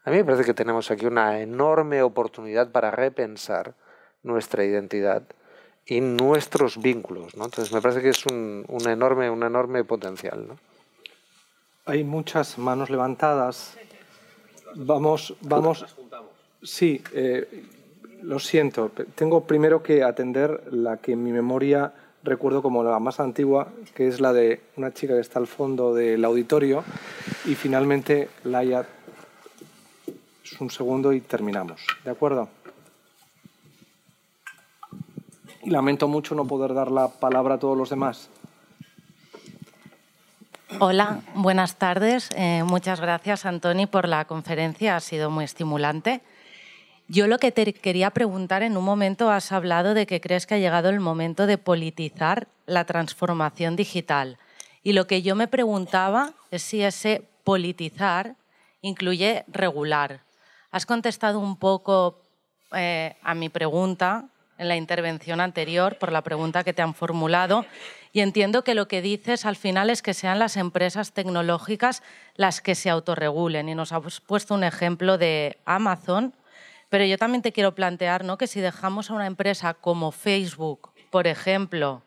A 0.05 0.11
mí 0.11 0.17
me 0.17 0.25
parece 0.25 0.45
que 0.45 0.55
tenemos 0.55 0.91
aquí 0.91 1.07
una 1.07 1.41
enorme 1.41 2.03
oportunidad 2.03 2.73
para 2.73 2.91
repensar 2.91 3.75
nuestra 4.23 4.65
identidad 4.65 5.23
y 5.87 6.01
nuestros 6.01 6.81
vínculos. 6.81 7.37
¿no? 7.37 7.45
Entonces 7.45 7.73
me 7.73 7.81
parece 7.81 8.03
que 8.03 8.11
es 8.11 8.27
un, 8.27 8.65
enorme, 8.89 9.31
un 9.31 9.43
enorme 9.43 9.85
potencial. 9.85 10.47
¿no? 10.49 10.59
Hay 11.87 12.05
muchas 12.05 12.59
manos 12.59 12.91
levantadas. 12.91 13.77
Vamos, 14.75 15.35
vamos. 15.41 15.85
Sí, 16.63 17.03
eh, 17.13 17.65
lo 18.23 18.39
siento, 18.39 18.91
tengo 19.15 19.45
primero 19.45 19.83
que 19.83 20.03
atender 20.03 20.73
la 20.73 20.99
que 20.99 21.13
en 21.13 21.25
mi 21.25 21.33
memoria 21.33 21.93
recuerdo 22.23 22.63
como 22.63 22.85
la 22.85 22.99
más 22.99 23.21
antigua, 23.21 23.69
que 23.95 24.09
es 24.09 24.21
la 24.21 24.33
de 24.33 24.61
una 24.77 24.93
chica 24.93 25.15
que 25.15 25.21
está 25.21 25.39
al 25.39 25.47
fondo 25.47 25.95
del 25.95 26.25
auditorio, 26.25 26.85
y 27.47 27.55
finalmente 27.55 28.29
Laia 28.45 28.87
es 30.45 30.61
un 30.61 30.71
segundo 30.71 31.13
y 31.13 31.21
terminamos. 31.21 31.81
¿De 32.05 32.11
acuerdo? 32.11 32.49
Y 35.63 35.71
lamento 35.71 36.09
mucho 36.09 36.35
no 36.35 36.47
poder 36.47 36.75
dar 36.75 36.91
la 36.91 37.09
palabra 37.09 37.55
a 37.55 37.59
todos 37.59 37.77
los 37.77 37.91
demás. 37.91 38.31
Hola, 40.79 41.21
buenas 41.35 41.77
tardes. 41.77 42.31
Eh, 42.37 42.63
muchas 42.65 43.01
gracias, 43.01 43.45
Antoni, 43.45 43.87
por 43.87 44.09
la 44.09 44.25
conferencia. 44.25 44.97
Ha 44.97 45.01
sido 45.01 45.29
muy 45.29 45.45
estimulante. 45.45 46.23
Yo 47.09 47.27
lo 47.27 47.39
que 47.39 47.51
te 47.51 47.73
quería 47.73 48.11
preguntar, 48.11 48.63
en 48.63 48.77
un 48.77 48.85
momento 48.85 49.31
has 49.31 49.51
hablado 49.51 49.95
de 49.95 50.07
que 50.07 50.21
crees 50.21 50.47
que 50.47 50.55
ha 50.55 50.59
llegado 50.59 50.89
el 50.89 51.01
momento 51.01 51.47
de 51.47 51.59
politizar 51.59 52.47
la 52.67 52.85
transformación 52.85 53.75
digital. 53.75 54.39
Y 54.83 54.93
lo 54.93 55.07
que 55.07 55.21
yo 55.21 55.35
me 55.35 55.49
preguntaba 55.49 56.33
es 56.51 56.63
si 56.63 56.83
ese 56.83 57.25
politizar 57.45 58.37
incluye 58.81 59.45
regular. 59.49 60.21
Has 60.71 60.87
contestado 60.87 61.41
un 61.41 61.57
poco 61.57 62.21
eh, 62.73 63.17
a 63.23 63.35
mi 63.35 63.49
pregunta 63.49 64.30
en 64.61 64.69
la 64.69 64.77
intervención 64.77 65.41
anterior 65.41 65.97
por 65.99 66.13
la 66.13 66.23
pregunta 66.23 66.63
que 66.63 66.73
te 66.73 66.83
han 66.83 66.95
formulado 66.95 67.65
y 68.13 68.21
entiendo 68.21 68.63
que 68.63 68.75
lo 68.75 68.87
que 68.87 69.03
dices 69.03 69.47
al 69.47 69.57
final 69.57 69.91
es 69.91 70.03
que 70.03 70.15
sean 70.15 70.39
las 70.39 70.57
empresas 70.57 71.13
tecnológicas 71.13 72.03
las 72.37 72.61
que 72.61 72.75
se 72.75 72.91
autorregulen 72.91 73.69
y 73.69 73.75
nos 73.75 73.93
has 73.93 74.21
puesto 74.21 74.55
un 74.55 74.63
ejemplo 74.65 75.19
de 75.19 75.59
Amazon 75.65 76.35
pero 76.91 77.05
yo 77.05 77.17
también 77.17 77.41
te 77.41 77.53
quiero 77.53 77.75
plantear 77.75 78.25
¿no? 78.25 78.37
que 78.37 78.47
si 78.47 78.61
dejamos 78.61 79.11
a 79.11 79.15
una 79.15 79.27
empresa 79.27 79.75
como 79.75 80.11
Facebook, 80.11 80.91
por 81.11 81.27
ejemplo, 81.27 82.03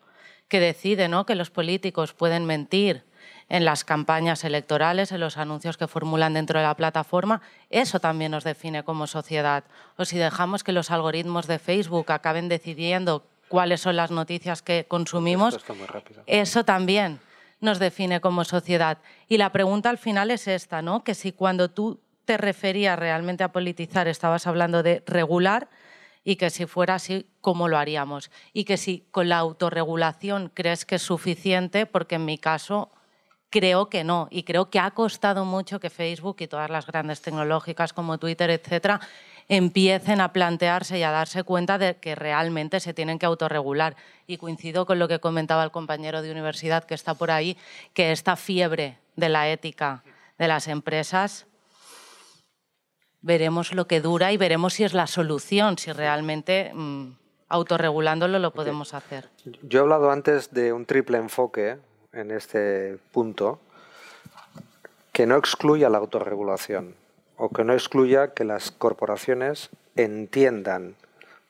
que 0.46 0.60
decide 0.60 1.08
¿no? 1.08 1.26
que 1.26 1.34
los 1.34 1.50
políticos 1.50 2.12
pueden 2.12 2.44
mentir 2.44 3.02
en 3.48 3.64
las 3.64 3.84
campañas 3.84 4.44
electorales, 4.44 5.12
en 5.12 5.20
los 5.20 5.36
anuncios 5.36 5.76
que 5.76 5.86
formulan 5.86 6.34
dentro 6.34 6.58
de 6.58 6.66
la 6.66 6.74
plataforma, 6.74 7.42
eso 7.70 8.00
también 8.00 8.32
nos 8.32 8.44
define 8.44 8.82
como 8.82 9.06
sociedad. 9.06 9.64
O 9.96 10.04
si 10.04 10.18
dejamos 10.18 10.64
que 10.64 10.72
los 10.72 10.90
algoritmos 10.90 11.46
de 11.46 11.58
Facebook 11.58 12.10
acaben 12.10 12.48
decidiendo 12.48 13.24
cuáles 13.48 13.80
son 13.80 13.96
las 13.96 14.10
noticias 14.10 14.62
que 14.62 14.86
consumimos, 14.88 15.58
eso 16.26 16.64
también 16.64 17.20
nos 17.60 17.78
define 17.78 18.20
como 18.20 18.44
sociedad. 18.44 18.98
Y 19.28 19.38
la 19.38 19.52
pregunta 19.52 19.90
al 19.90 19.98
final 19.98 20.30
es 20.30 20.48
esta, 20.48 20.82
¿no? 20.82 21.04
Que 21.04 21.14
si 21.14 21.32
cuando 21.32 21.70
tú 21.70 22.00
te 22.24 22.36
referías 22.36 22.98
realmente 22.98 23.44
a 23.44 23.52
politizar, 23.52 24.08
estabas 24.08 24.46
hablando 24.46 24.82
de 24.82 25.02
regular 25.06 25.68
y 26.24 26.36
que 26.36 26.50
si 26.50 26.66
fuera 26.66 26.94
así, 26.94 27.26
¿cómo 27.40 27.68
lo 27.68 27.76
haríamos? 27.76 28.30
Y 28.52 28.64
que 28.64 28.76
si 28.76 29.06
con 29.10 29.28
la 29.28 29.38
autorregulación 29.38 30.50
crees 30.54 30.84
que 30.84 30.94
es 30.96 31.02
suficiente, 31.02 31.86
porque 31.86 32.14
en 32.14 32.24
mi 32.24 32.38
caso 32.38 32.90
creo 33.54 33.88
que 33.88 34.02
no. 34.02 34.26
Y 34.32 34.42
creo 34.42 34.68
que 34.68 34.80
ha 34.80 34.90
costado 34.90 35.44
mucho 35.44 35.78
que 35.78 35.88
Facebook 35.88 36.38
y 36.40 36.48
todas 36.48 36.70
las 36.70 36.86
grandes 36.88 37.22
tecnológicas 37.22 37.92
como 37.92 38.18
Twitter, 38.18 38.50
etcétera, 38.50 39.00
empiecen 39.48 40.20
a 40.20 40.32
plantearse 40.32 40.98
y 40.98 41.04
a 41.04 41.12
darse 41.12 41.44
cuenta 41.44 41.78
de 41.78 41.96
que 41.98 42.16
realmente 42.16 42.80
se 42.80 42.92
tienen 42.92 43.20
que 43.20 43.26
autorregular. 43.26 43.94
Y 44.26 44.38
coincido 44.38 44.86
con 44.86 44.98
lo 44.98 45.06
que 45.06 45.20
comentaba 45.20 45.62
el 45.62 45.70
compañero 45.70 46.20
de 46.20 46.32
universidad 46.32 46.82
que 46.82 46.94
está 46.94 47.14
por 47.14 47.30
ahí, 47.30 47.56
que 47.92 48.10
esta 48.10 48.34
fiebre 48.34 48.98
de 49.14 49.28
la 49.28 49.48
ética 49.48 50.02
de 50.36 50.48
las 50.48 50.66
empresas 50.66 51.46
veremos 53.22 53.72
lo 53.72 53.86
que 53.86 54.00
dura 54.00 54.32
y 54.32 54.36
veremos 54.36 54.74
si 54.74 54.82
es 54.82 54.94
la 54.94 55.06
solución, 55.06 55.78
si 55.78 55.92
realmente 55.92 56.72
mm, 56.74 57.12
autorregulándolo 57.48 58.40
lo 58.40 58.52
podemos 58.52 58.94
hacer. 58.94 59.30
Yo 59.62 59.78
he 59.78 59.82
hablado 59.82 60.10
antes 60.10 60.52
de 60.52 60.72
un 60.72 60.86
triple 60.86 61.18
enfoque 61.18 61.78
en 62.14 62.30
este 62.30 62.98
punto 63.12 63.60
que 65.12 65.26
no 65.26 65.36
excluya 65.36 65.88
la 65.88 65.98
autorregulación 65.98 66.94
o 67.36 67.48
que 67.48 67.64
no 67.64 67.72
excluya 67.72 68.34
que 68.34 68.44
las 68.44 68.70
corporaciones 68.70 69.70
entiendan 69.96 70.96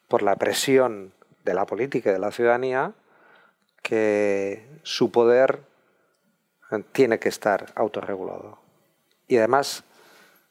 por 0.08 0.22
la 0.22 0.36
presión 0.36 1.12
de 1.44 1.54
la 1.54 1.66
política 1.66 2.10
y 2.10 2.14
de 2.14 2.18
la 2.18 2.32
ciudadanía 2.32 2.92
que 3.82 4.66
su 4.82 5.10
poder 5.10 5.60
tiene 6.92 7.18
que 7.18 7.28
estar 7.28 7.72
autorregulado. 7.76 8.58
Y 9.28 9.36
además 9.36 9.84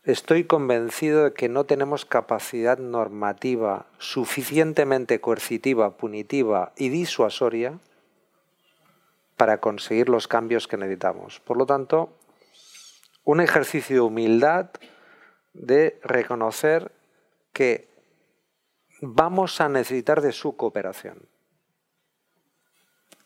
Estoy 0.06 0.44
convencido 0.44 1.24
de 1.24 1.34
que 1.34 1.48
no 1.48 1.64
tenemos 1.64 2.04
capacidad 2.04 2.78
normativa 2.78 3.86
suficientemente 4.00 5.22
coercitiva, 5.22 5.96
punitiva 5.96 6.74
y 6.76 6.90
disuasoria 6.90 7.80
para 9.38 9.60
conseguir 9.60 10.10
los 10.10 10.28
cambios 10.28 10.68
que 10.68 10.78
necesitamos. 10.78 11.40
Por 11.40 11.58
lo 11.58 11.66
tanto, 11.66 12.14
un 13.24 13.42
ejercicio 13.42 13.96
de 13.96 14.02
humildad 14.02 14.70
de 15.54 16.00
reconocer 16.04 16.92
que 17.52 17.88
vamos 19.02 19.62
a 19.62 19.70
necesitar 19.70 20.22
de 20.22 20.32
su 20.32 20.56
cooperación. 20.56 21.28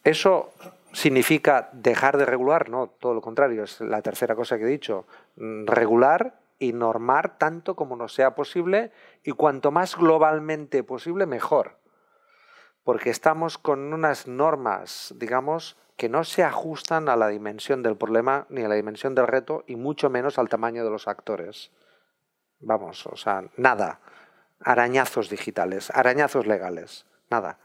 ¿Eso 0.03 0.53
significa 0.93 1.69
dejar 1.73 2.17
de 2.17 2.25
regular? 2.25 2.69
No, 2.69 2.87
todo 2.87 3.13
lo 3.13 3.21
contrario, 3.21 3.63
es 3.63 3.81
la 3.81 4.01
tercera 4.01 4.35
cosa 4.35 4.57
que 4.57 4.63
he 4.63 4.67
dicho. 4.67 5.05
Regular 5.35 6.39
y 6.59 6.73
normar 6.73 7.37
tanto 7.37 7.75
como 7.75 7.95
nos 7.95 8.13
sea 8.13 8.33
posible 8.33 8.91
y 9.23 9.31
cuanto 9.31 9.71
más 9.71 9.95
globalmente 9.95 10.83
posible 10.83 11.25
mejor. 11.25 11.77
porque 12.87 13.09
estamos 13.09 13.57
con 13.57 13.91
unas 13.91 14.29
normas, 14.29 15.13
digamos, 15.17 15.75
que 15.97 16.09
no 16.09 16.23
se 16.23 16.43
ajustan 16.43 17.09
a 17.09 17.15
la 17.15 17.27
dimensión 17.27 17.81
del 17.83 17.97
problema 17.97 18.45
ni 18.49 18.63
a 18.63 18.67
la 18.67 18.75
dimensión 18.75 19.15
del 19.15 19.27
reto 19.27 19.63
y 19.67 19.75
mucho 19.75 20.09
menos 20.09 20.37
al 20.37 20.47
tamaño 20.47 20.83
de 20.83 20.91
los 20.91 21.07
actores. 21.07 21.71
Vamos, 22.59 23.05
o 23.07 23.17
sea, 23.17 23.43
nada. 23.57 23.99
Arañazos 24.59 25.29
digitales, 25.29 25.91
arañazos 25.91 26.47
legales, 26.47 27.05
nada. 27.29 27.59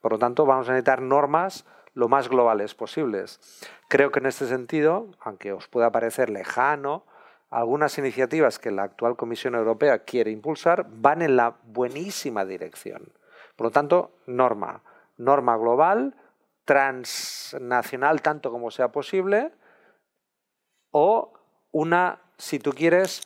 Por 0.00 0.12
lo 0.12 0.18
tanto, 0.18 0.46
vamos 0.46 0.68
a 0.68 0.72
necesitar 0.72 1.02
normas 1.02 1.66
lo 1.94 2.08
más 2.08 2.28
globales 2.28 2.74
posibles. 2.74 3.40
Creo 3.88 4.10
que 4.10 4.18
en 4.18 4.26
este 4.26 4.46
sentido, 4.46 5.08
aunque 5.20 5.52
os 5.52 5.68
pueda 5.68 5.92
parecer 5.92 6.30
lejano, 6.30 7.04
algunas 7.50 7.96
iniciativas 7.98 8.58
que 8.58 8.70
la 8.70 8.82
actual 8.82 9.16
Comisión 9.16 9.54
Europea 9.54 10.00
quiere 10.00 10.30
impulsar 10.30 10.86
van 10.90 11.22
en 11.22 11.36
la 11.36 11.56
buenísima 11.64 12.44
dirección. 12.44 13.12
Por 13.56 13.68
lo 13.68 13.70
tanto, 13.70 14.10
norma, 14.26 14.82
norma 15.16 15.56
global, 15.56 16.14
transnacional 16.66 18.20
tanto 18.20 18.50
como 18.50 18.70
sea 18.70 18.92
posible, 18.92 19.52
o 20.90 21.32
una, 21.72 22.20
si 22.36 22.58
tú 22.58 22.72
quieres, 22.72 23.22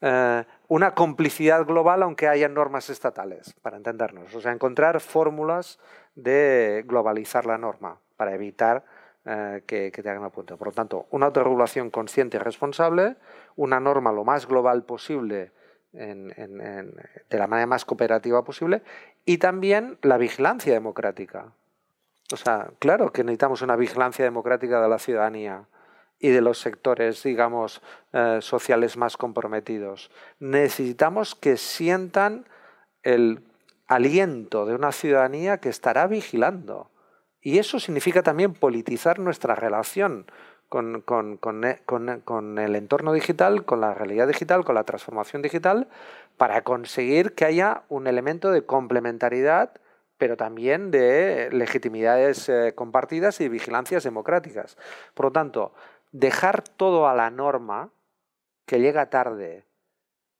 eh, 0.00 0.44
una 0.68 0.94
complicidad 0.94 1.64
global 1.64 2.02
aunque 2.02 2.28
haya 2.28 2.48
normas 2.48 2.90
estatales, 2.90 3.54
para 3.62 3.78
entendernos. 3.78 4.32
O 4.34 4.40
sea, 4.40 4.52
encontrar 4.52 5.00
fórmulas 5.00 5.80
de 6.14 6.84
globalizar 6.86 7.46
la 7.46 7.58
norma 7.58 7.98
para 8.16 8.34
evitar 8.34 8.84
eh, 9.24 9.62
que, 9.66 9.90
te 9.90 10.10
hagan 10.10 10.24
apunte. 10.24 10.56
Por 10.56 10.68
lo 10.68 10.72
tanto, 10.72 11.06
una 11.10 11.26
autorregulación 11.26 11.90
consciente 11.90 12.36
y 12.36 12.40
responsable, 12.40 13.16
una 13.56 13.80
norma 13.80 14.12
lo 14.12 14.24
más 14.24 14.46
global 14.46 14.84
posible, 14.84 15.52
de 15.92 17.38
la 17.38 17.46
manera 17.46 17.68
más 17.68 17.84
cooperativa 17.84 18.42
posible, 18.44 18.82
y 19.24 19.38
también 19.38 19.96
la 20.02 20.18
vigilancia 20.18 20.74
democrática. 20.74 21.52
O 22.32 22.36
sea, 22.36 22.70
claro 22.78 23.12
que 23.12 23.22
necesitamos 23.22 23.62
una 23.62 23.76
vigilancia 23.76 24.24
democrática 24.24 24.80
de 24.80 24.88
la 24.88 24.98
ciudadanía 24.98 25.66
y 26.18 26.30
de 26.30 26.40
los 26.40 26.58
sectores, 26.58 27.22
digamos, 27.22 27.82
eh, 28.12 28.38
sociales 28.40 28.96
más 28.96 29.16
comprometidos. 29.16 30.10
Necesitamos 30.38 31.34
que 31.34 31.56
sientan 31.56 32.46
el 33.02 33.42
aliento 33.86 34.64
de 34.64 34.74
una 34.74 34.92
ciudadanía 34.92 35.58
que 35.58 35.68
estará 35.68 36.06
vigilando. 36.06 36.90
Y 37.42 37.58
eso 37.58 37.78
significa 37.78 38.22
también 38.22 38.54
politizar 38.54 39.18
nuestra 39.18 39.54
relación 39.54 40.26
con, 40.70 41.02
con, 41.02 42.58
el 42.58 42.74
entorno 42.74 43.12
digital, 43.12 43.64
con 43.64 43.80
la 43.80 43.94
realidad 43.94 44.26
digital, 44.26 44.64
con 44.64 44.74
la 44.74 44.84
transformación 44.84 45.42
digital, 45.42 45.88
para 46.36 46.62
conseguir 46.62 47.34
que 47.34 47.44
haya 47.44 47.82
un 47.88 48.06
elemento 48.06 48.50
de 48.50 48.64
complementariedad 48.64 49.72
pero 50.18 50.36
también 50.36 50.90
de 50.90 51.50
legitimidades 51.52 52.48
eh, 52.48 52.72
compartidas 52.74 53.40
y 53.40 53.48
vigilancias 53.48 54.04
democráticas. 54.04 54.76
Por 55.14 55.26
lo 55.26 55.32
tanto, 55.32 55.74
dejar 56.12 56.62
todo 56.62 57.08
a 57.08 57.14
la 57.14 57.30
norma, 57.30 57.90
que 58.66 58.80
llega 58.80 59.10
tarde, 59.10 59.64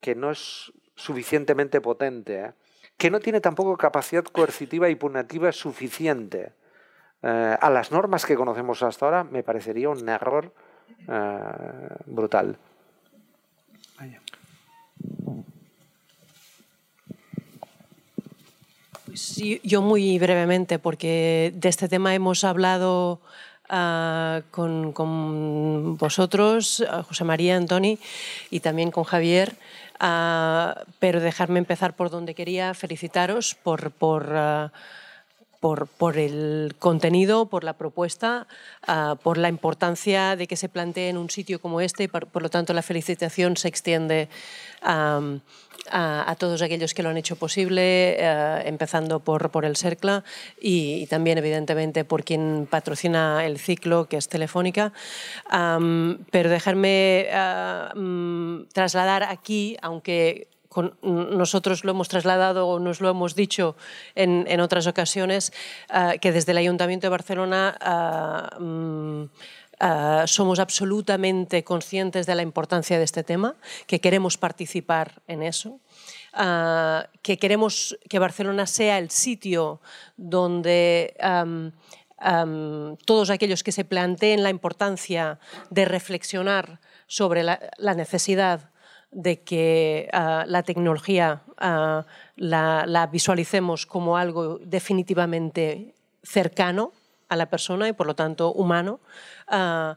que 0.01 0.15
no 0.15 0.31
es 0.31 0.73
suficientemente 0.95 1.81
potente, 1.81 2.55
que 2.97 3.11
no 3.11 3.21
tiene 3.21 3.41
tampoco 3.41 3.77
capacidad 3.77 4.25
coercitiva 4.25 4.89
y 4.89 4.95
punitiva 4.95 5.53
suficiente 5.53 6.53
eh, 7.23 7.57
a 7.61 7.71
las 7.71 7.91
normas 7.91 8.27
que 8.27 8.37
conocemos 8.37 8.83
hasta 8.83 9.07
ahora, 9.07 9.25
me 9.25 9.43
parecería 9.43 9.89
un 9.89 10.09
error 10.09 10.53
eh, 11.09 11.89
brutal. 12.07 12.59
Sí, 19.15 19.61
yo 19.63 19.81
muy 19.81 20.19
brevemente, 20.19 20.79
porque 20.79 21.53
de 21.55 21.69
este 21.69 21.89
tema 21.89 22.15
hemos 22.15 22.43
hablado 22.43 23.21
ah, 23.69 24.43
con, 24.51 25.97
vosotros, 25.97 26.85
José 27.09 27.25
María, 27.25 27.57
Antoni, 27.57 27.99
y 28.51 28.61
también 28.61 28.91
con 28.91 29.05
Javier, 29.05 29.57
ah, 30.01 30.83
pero 30.99 31.21
dejarme 31.21 31.61
empezar 31.61 31.95
por 31.95 32.11
donde 32.11 32.35
quería 32.35 32.75
felicitaros 32.75 33.55
por... 33.55 33.93
por 33.93 34.33
ah, 34.35 34.73
por, 35.65 36.19
el 36.19 36.75
contenido, 36.79 37.47
por 37.47 37.65
la 37.65 37.73
propuesta, 37.73 38.47
por 39.23 39.39
la 39.39 39.49
importancia 39.49 40.37
de 40.37 40.47
que 40.47 40.57
se 40.57 40.69
plantee 40.69 41.09
en 41.09 41.17
un 41.17 41.31
sitio 41.31 41.59
como 41.59 41.81
este. 41.81 42.07
Por, 42.07 42.27
por 42.27 42.43
lo 42.43 42.51
tanto, 42.51 42.75
la 42.75 42.83
felicitación 42.83 43.57
se 43.57 43.69
extiende 43.69 44.29
a, 44.83 46.37
todos 46.39 46.61
aquellos 46.61 46.93
que 46.93 47.03
lo 47.03 47.09
han 47.09 47.17
hecho 47.17 47.37
posible, 47.37 48.17
eh, 48.19 48.63
empezando 48.67 49.21
por, 49.21 49.65
el 49.65 49.77
CERCLA 49.77 50.23
y, 50.61 51.07
también, 51.07 51.39
evidentemente, 51.39 52.05
por 52.05 52.25
quien 52.25 52.69
patrocina 52.71 53.47
el 53.47 53.59
ciclo, 53.59 54.07
que 54.07 54.19
es 54.19 54.29
Telefónica. 54.29 54.93
pero 56.31 56.51
dejarme 56.51 57.27
eh, 57.27 57.89
mm, 57.95 58.65
trasladar 58.75 59.23
aquí, 59.23 59.79
aunque 59.81 60.49
nosotros 61.03 61.85
lo 61.85 61.91
hemos 61.91 62.09
trasladado 62.09 62.69
o 62.69 62.79
nos 62.79 63.01
lo 63.01 63.09
hemos 63.09 63.35
dicho 63.35 63.77
en, 64.15 64.61
otras 64.61 64.87
ocasiones, 64.87 65.53
eh, 65.93 66.19
que 66.21 66.33
desde 66.33 66.53
el 66.53 66.59
Ayuntamiento 66.59 67.07
de 67.07 67.11
Barcelona 67.11 67.77
mm, 68.59 69.25
Uh, 69.81 70.27
somos 70.27 70.61
absolutamente 70.61 71.65
conscientes 71.65 72.27
de 72.27 72.35
la 72.37 72.43
importancia 72.43 72.97
de 72.97 73.05
este 73.05 73.25
tema, 73.25 73.57
que 73.89 74.01
queremos 74.01 74.39
participar 74.39 75.21
en 75.27 75.43
eso, 75.43 75.81
que 77.23 77.39
queremos 77.39 77.99
que 78.09 78.21
Barcelona 78.21 78.67
sea 78.67 78.99
el 78.99 79.11
sitio 79.11 79.81
donde 80.17 81.17
um, 81.21 81.73
um, 82.25 82.97
todos 83.05 83.31
aquellos 83.31 83.63
que 83.65 83.73
se 83.73 83.85
planteen 83.85 84.43
la 84.43 84.51
importancia 84.51 85.39
de 85.71 85.85
reflexionar 85.85 86.81
sobre 87.07 87.43
la, 87.43 87.59
la 87.77 87.95
necesidad 87.95 88.71
de 89.15 89.41
que 89.41 90.11
uh, 90.13 90.47
la 90.47 90.63
tecnología 90.63 91.43
la, 92.37 92.85
la 92.87 93.07
visualicemos 93.07 93.87
como 93.87 94.19
algo 94.19 94.59
definitivamente 94.59 95.95
cercano 96.23 96.93
a 97.29 97.37
la 97.37 97.47
persona 97.47 97.89
y 97.89 97.93
por 97.93 98.07
lo 98.07 98.15
tanto 98.15 98.53
humano, 98.53 99.01
uh, 99.51 99.95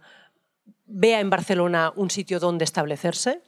vea 0.86 1.20
en 1.20 1.30
Barcelona 1.30 1.92
un 1.96 2.10
sitio 2.10 2.40
donde 2.40 2.64
establecerse, 2.64 3.42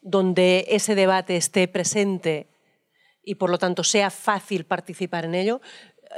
donde 0.00 0.66
ese 0.68 0.94
debate 0.94 1.36
esté 1.36 1.68
presente 1.68 2.48
y 3.24 3.36
por 3.36 3.50
lo 3.50 3.58
tanto 3.58 3.84
sea 3.84 4.10
fácil 4.10 4.64
participar 4.64 5.24
en 5.24 5.34
ello 5.34 5.60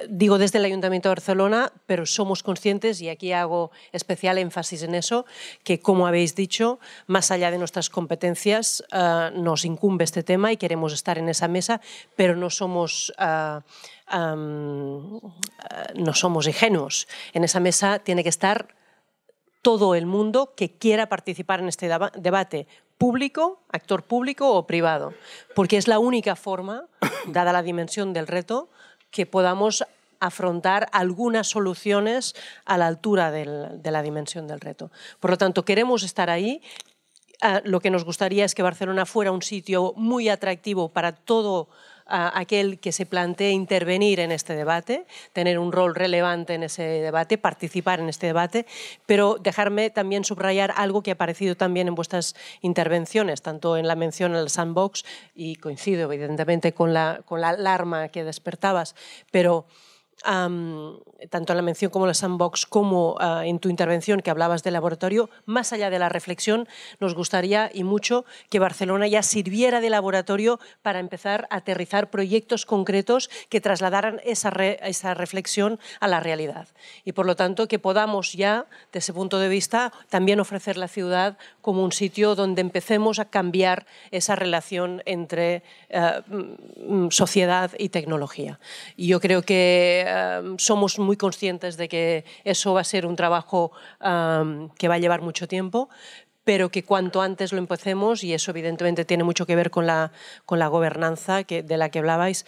digo 0.08 0.38
desde 0.38 0.58
el 0.58 0.64
Ayuntamiento 0.64 1.08
de 1.08 1.14
Barcelona, 1.14 1.72
pero 1.86 2.06
somos 2.06 2.42
conscientes, 2.42 3.00
y 3.00 3.08
aquí 3.08 3.32
hago 3.32 3.70
especial 3.92 4.38
énfasis 4.38 4.82
en 4.82 4.94
eso, 4.94 5.26
que 5.62 5.80
como 5.80 6.06
habéis 6.06 6.34
dicho, 6.34 6.78
más 7.06 7.30
allá 7.30 7.50
de 7.50 7.58
nuestras 7.58 7.90
competencias, 7.90 8.84
uh, 8.92 9.38
nos 9.38 9.64
incumbe 9.64 10.04
este 10.04 10.22
tema 10.22 10.52
y 10.52 10.56
queremos 10.56 10.92
estar 10.92 11.18
en 11.18 11.28
esa 11.28 11.48
mesa, 11.48 11.80
pero 12.16 12.36
no 12.36 12.50
somos... 12.50 13.12
Uh, 13.18 13.60
um, 14.16 15.20
no 15.94 16.12
somos 16.12 16.46
ingenuos. 16.46 17.08
En 17.32 17.44
esa 17.44 17.60
mesa 17.60 17.98
tiene 17.98 18.22
que 18.22 18.28
estar 18.28 18.74
todo 19.62 19.94
el 19.94 20.04
mundo 20.04 20.52
que 20.54 20.76
quiera 20.76 21.08
participar 21.08 21.60
en 21.60 21.68
este 21.68 21.88
debate, 22.18 22.66
público, 22.98 23.62
actor 23.72 24.04
público 24.04 24.52
o 24.52 24.66
privado, 24.66 25.14
porque 25.54 25.78
es 25.78 25.88
la 25.88 25.98
única 25.98 26.36
forma, 26.36 26.84
dada 27.26 27.52
la 27.52 27.62
dimensión 27.62 28.12
del 28.12 28.26
reto, 28.26 28.68
que 29.14 29.26
podamos 29.26 29.84
afrontar 30.18 30.88
algunas 30.90 31.46
soluciones 31.46 32.34
a 32.64 32.76
la 32.76 32.88
altura 32.88 33.30
de 33.30 33.90
la 33.90 34.02
dimensión 34.02 34.48
del 34.48 34.60
reto. 34.60 34.90
Por 35.20 35.30
lo 35.30 35.38
tanto, 35.38 35.64
queremos 35.64 36.02
estar 36.02 36.30
ahí. 36.30 36.60
Ah, 37.40 37.60
lo 37.64 37.78
que 37.78 37.90
nos 37.90 38.04
gustaría 38.04 38.44
es 38.44 38.56
que 38.56 38.64
Barcelona 38.64 39.06
fuera 39.06 39.30
un 39.30 39.42
sitio 39.42 39.92
muy 39.96 40.28
atractivo 40.28 40.88
para 40.88 41.12
todo 41.12 41.68
aquel 42.06 42.78
que 42.78 42.92
se 42.92 43.06
plantee 43.06 43.50
intervenir 43.50 44.20
en 44.20 44.32
este 44.32 44.54
debate, 44.54 45.06
tener 45.32 45.58
un 45.58 45.72
rol 45.72 45.94
relevante 45.94 46.54
en 46.54 46.62
ese 46.64 46.82
debate, 46.82 47.38
participar 47.38 48.00
en 48.00 48.08
este 48.08 48.26
debate, 48.26 48.66
pero 49.06 49.36
dejarme 49.40 49.90
también 49.90 50.24
subrayar 50.24 50.74
algo 50.76 51.02
que 51.02 51.10
ha 51.10 51.14
aparecido 51.14 51.56
también 51.56 51.88
en 51.88 51.94
vuestras 51.94 52.34
intervenciones, 52.60 53.42
tanto 53.42 53.76
en 53.76 53.88
la 53.88 53.96
mención 53.96 54.34
al 54.34 54.50
sandbox, 54.50 55.04
y 55.34 55.56
coincido 55.56 56.12
evidentemente 56.12 56.72
con 56.72 56.92
la, 56.92 57.22
con 57.24 57.40
la 57.40 57.50
alarma 57.50 58.08
que 58.08 58.24
despertabas, 58.24 58.94
pero 59.30 59.66
tanto 60.24 61.52
en 61.52 61.56
la 61.56 61.62
mención 61.62 61.90
como 61.90 62.06
en 62.06 62.08
la 62.08 62.14
sandbox, 62.14 62.66
como 62.66 63.16
ah, 63.20 63.46
en 63.46 63.58
tu 63.58 63.68
intervención 63.68 64.20
que 64.20 64.30
hablabas 64.30 64.62
del 64.62 64.74
laboratorio, 64.74 65.30
más 65.46 65.72
allá 65.72 65.90
de 65.90 65.98
la 65.98 66.08
reflexión, 66.08 66.68
nos 67.00 67.14
gustaría 67.14 67.70
y 67.72 67.84
mucho 67.84 68.24
que 68.50 68.58
Barcelona 68.58 69.06
ya 69.06 69.22
sirviera 69.22 69.80
de 69.80 69.90
laboratorio 69.90 70.60
para 70.82 71.00
empezar 71.00 71.46
a 71.50 71.56
aterrizar 71.56 72.10
proyectos 72.10 72.66
concretos 72.66 73.30
que 73.48 73.60
trasladaran 73.60 74.20
esa, 74.24 74.50
esa 74.50 75.14
reflexión 75.14 75.78
a 76.00 76.08
la 76.08 76.20
realidad. 76.20 76.68
Y 77.04 77.12
por 77.12 77.26
lo 77.26 77.36
tanto 77.36 77.68
que 77.68 77.78
podamos 77.78 78.32
ya, 78.32 78.66
desde 78.92 79.04
ese 79.04 79.12
punto 79.12 79.38
de 79.38 79.48
vista, 79.48 79.92
también 80.08 80.40
ofrecer 80.40 80.76
la 80.76 80.88
ciudad 80.88 81.38
como 81.60 81.82
un 81.82 81.92
sitio 81.92 82.34
donde 82.34 82.60
empecemos 82.60 83.18
a 83.18 83.26
cambiar 83.26 83.86
esa 84.10 84.36
relación 84.36 85.02
entre 85.06 85.62
eh, 85.88 86.22
mm, 86.26 87.08
sociedad 87.10 87.70
y 87.78 87.88
tecnología. 87.88 88.58
Y 88.96 89.08
yo 89.08 89.20
creo 89.20 89.42
que 89.42 90.04
eh, 90.14 90.54
somos 90.58 90.98
muy 90.98 91.16
conscientes 91.16 91.76
de 91.76 91.88
que 91.88 92.24
eso 92.44 92.74
va 92.74 92.82
a 92.82 92.84
ser 92.84 93.06
un 93.06 93.16
trabajo 93.16 93.72
eh, 94.00 94.68
que 94.78 94.88
va 94.88 94.94
a 94.94 94.98
llevar 94.98 95.22
mucho 95.22 95.48
tiempo, 95.48 95.88
pero 96.44 96.70
que 96.70 96.84
cuanto 96.84 97.22
antes 97.22 97.52
lo 97.52 97.58
empecemos, 97.58 98.22
y 98.22 98.34
eso 98.34 98.50
evidentemente 98.50 99.04
tiene 99.04 99.24
mucho 99.24 99.46
que 99.46 99.56
ver 99.56 99.70
con 99.70 99.86
la, 99.86 100.12
con 100.46 100.58
la 100.58 100.68
gobernanza 100.68 101.44
que, 101.44 101.62
de 101.62 101.76
la 101.76 101.88
que 101.88 101.98
hablabais, 101.98 102.46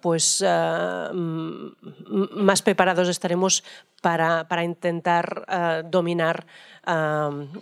pues 0.00 0.42
mm, 0.42 1.68
más 2.36 2.62
preparados 2.62 3.08
estaremos 3.08 3.64
para, 4.00 4.46
para 4.48 4.64
intentar 4.64 5.46
dominar 5.90 6.46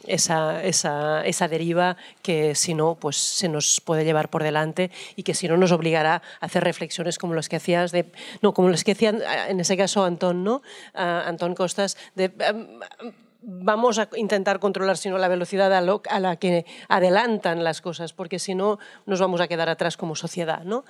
esa, 0.06 0.64
esa, 0.64 1.24
esa, 1.24 1.48
deriva 1.48 1.96
que 2.22 2.56
si 2.56 2.74
no, 2.74 2.96
pues 2.96 3.16
se 3.16 3.48
nos 3.48 3.80
puede 3.80 4.04
llevar 4.04 4.28
por 4.28 4.42
delante 4.42 4.90
y 5.14 5.22
que 5.22 5.34
si 5.34 5.46
no 5.46 5.56
nos 5.56 5.70
obligará 5.70 6.22
a 6.40 6.46
hacer 6.46 6.64
reflexiones 6.64 7.18
como 7.18 7.34
las 7.34 7.48
que 7.48 7.56
hacías, 7.56 7.92
de, 7.92 8.10
no, 8.42 8.52
como 8.52 8.68
las 8.70 8.82
que 8.82 8.92
hacían 8.92 9.22
en 9.48 9.60
ese 9.60 9.76
caso 9.76 10.04
Antón, 10.04 10.42
¿no? 10.42 10.62
Antón 10.94 11.54
Costas, 11.54 11.96
de 12.16 12.32
vamos 13.42 13.98
a 13.98 14.08
intentar 14.16 14.60
controlar 14.60 14.96
sino 14.96 15.18
la 15.18 15.28
velocidad 15.28 15.72
a, 15.72 16.20
la 16.20 16.36
que 16.36 16.64
adelantan 16.88 17.64
las 17.64 17.80
cosas, 17.80 18.12
porque 18.12 18.38
si 18.38 18.54
no 18.54 18.78
nos 19.06 19.20
vamos 19.20 19.40
a 19.40 19.48
quedar 19.48 19.68
atrás 19.68 19.96
como 19.96 20.14
sociedad. 20.14 20.62
¿no? 20.64 20.84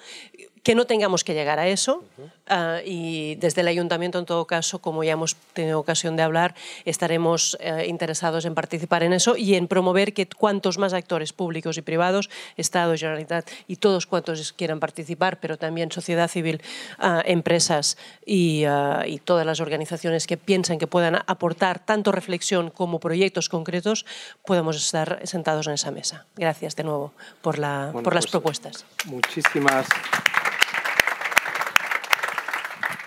Que 0.62 0.74
no 0.74 0.86
tengamos 0.86 1.24
que 1.24 1.34
llegar 1.34 1.58
a 1.58 1.66
eso 1.66 2.04
ah, 2.48 2.78
y 2.84 3.34
desde 3.36 3.62
el 3.62 3.68
ayuntamiento 3.68 4.18
en 4.18 4.26
todo 4.26 4.46
caso, 4.46 4.78
como 4.80 5.02
ya 5.02 5.12
hemos 5.12 5.34
tenido 5.54 5.78
ocasión 5.80 6.16
de 6.16 6.22
hablar, 6.22 6.54
estaremos 6.84 7.56
eh, 7.60 7.86
interesados 7.88 8.44
en 8.44 8.54
participar 8.54 9.02
en 9.02 9.12
eso 9.12 9.36
y 9.36 9.56
en 9.56 9.66
promover 9.66 10.12
que 10.12 10.26
cuantos 10.26 10.78
más 10.78 10.92
actores 10.92 11.32
públicos 11.32 11.78
y 11.78 11.82
privados, 11.82 12.30
Estado, 12.56 12.94
Generalitat 12.96 13.50
y 13.66 13.76
todos 13.76 14.06
cuantos 14.06 14.52
quieran 14.52 14.78
participar, 14.78 15.40
pero 15.40 15.56
también 15.56 15.90
sociedad 15.90 16.28
civil, 16.28 16.62
ah, 16.98 17.22
empresas 17.24 17.98
y, 18.24 18.64
ah, 18.64 19.04
y, 19.06 19.18
todas 19.18 19.46
las 19.46 19.60
organizaciones 19.60 20.26
que 20.26 20.36
piensen 20.36 20.78
que 20.78 20.86
puedan 20.86 21.16
aportar 21.26 21.78
tanto 21.80 22.12
reflexión 22.12 22.70
como 22.70 23.00
proyectos 23.00 23.48
concretos, 23.48 24.04
podamos 24.44 24.76
estar 24.76 25.20
sentados 25.24 25.66
en 25.66 25.74
esa 25.74 25.90
mesa. 25.90 26.26
Gracias 26.36 26.76
de 26.76 26.84
nuevo 26.84 27.12
por, 27.40 27.58
la, 27.58 27.90
por 27.92 28.14
las 28.14 28.24
pues, 28.24 28.32
propuestas. 28.32 28.84
Muchísimas 29.06 29.86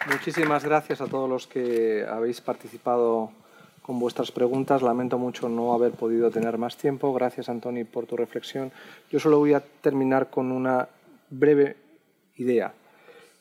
Muchísimas 0.07 0.63
gracias 0.63 1.01
a 1.01 1.07
todos 1.07 1.27
los 1.27 1.47
que 1.47 2.05
habéis 2.07 2.39
participado 2.39 3.31
con 3.81 3.99
vuestras 3.99 4.31
preguntas. 4.31 4.83
Lamento 4.83 5.17
mucho 5.17 5.49
no 5.49 5.73
haber 5.73 5.93
podido 5.93 6.29
tener 6.29 6.59
más 6.59 6.77
tiempo. 6.77 7.11
Gracias, 7.11 7.49
Antoni, 7.49 7.85
por 7.85 8.05
tu 8.05 8.15
reflexión. 8.15 8.71
Yo 9.09 9.19
solo 9.19 9.39
voy 9.39 9.53
a 9.53 9.63
terminar 9.81 10.29
con 10.29 10.51
una 10.51 10.87
breve 11.31 11.75
idea, 12.35 12.73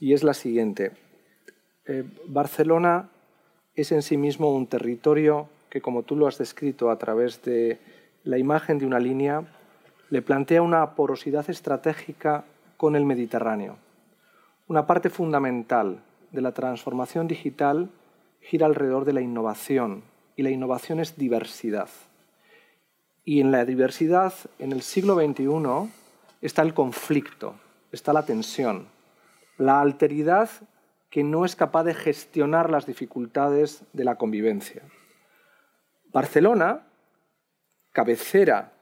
y 0.01 0.15
es 0.15 0.25
la 0.25 0.33
siguiente. 0.33 0.93
Eh, 1.85 2.03
Barcelona 2.29 3.11
es 3.75 3.93
en 3.93 4.01
sí 4.01 4.17
mismo 4.17 4.51
un 4.51 4.67
territorio 4.67 5.49
que, 5.69 5.83
como 5.83 6.03
tú 6.03 6.17
lo 6.17 6.27
has 6.27 6.39
descrito 6.39 6.91
a 6.91 6.97
través 6.97 7.43
de 7.43 7.79
la 8.23 8.39
imagen 8.39 8.79
de 8.79 8.87
una 8.87 9.01
línea, 9.01 9.43
le 10.09 10.23
plantea 10.23 10.63
una 10.63 10.95
porosidad 10.95 11.49
estratégica 11.51 12.45
con 12.79 12.97
el 12.97 13.05
Mediterráneo. 13.05 13.77
Una 14.67 14.87
parte 14.87 15.11
fundamental 15.11 16.01
de 16.35 16.43
la 16.43 16.53
transformación 16.53 17.29
digital 17.29 17.91
gira 18.41 18.67
alrededor 18.67 19.05
de 19.05 19.13
la 19.13 19.21
innovación 19.21 20.03
y 20.37 20.43
la 20.43 20.51
innovación 20.51 20.99
es 20.99 21.17
diversidad. 21.17 21.89
Y 23.25 23.41
en 23.41 23.53
la 23.53 23.65
diversidad, 23.65 24.35
en 24.59 24.73
el 24.73 24.83
siglo 24.83 25.15
XXI, 25.15 25.91
está 26.43 26.63
el 26.63 26.75
conflicto, 26.75 27.55
está 27.93 28.13
la 28.13 28.27
tensión, 28.27 28.89
la 29.57 29.81
alteridad 29.81 30.51
que 31.09 31.23
no 31.23 31.45
es 31.45 31.55
capaz 31.55 31.85
de 31.85 31.95
gestionar 31.95 32.69
las 32.69 32.85
dificultades 32.85 33.85
de 33.93 34.05
la 34.05 34.17
convivencia. 34.17 34.83
Barcelona, 36.13 36.83
cabecera 37.93 38.73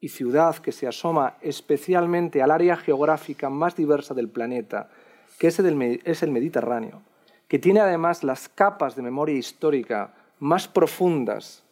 y 0.00 0.08
ciudad 0.08 0.56
que 0.56 0.70
se 0.70 0.86
asoma 0.86 1.36
especialmente 1.42 2.40
al 2.42 2.52
área 2.52 2.76
geográfica 2.76 3.50
más 3.50 3.74
diversa 3.74 4.14
del 4.14 4.28
planeta 4.28 4.88
que 5.38 5.48
es 5.48 5.58
el 6.22 6.30
Mediterráneo, 6.30 7.02
que 7.48 7.58
tiene 7.58 7.80
además 7.80 8.24
las 8.24 8.48
capas 8.48 8.96
de 8.96 9.02
memoria 9.02 9.36
histórica 9.36 10.14
más 10.38 10.68
profundas 10.68 11.62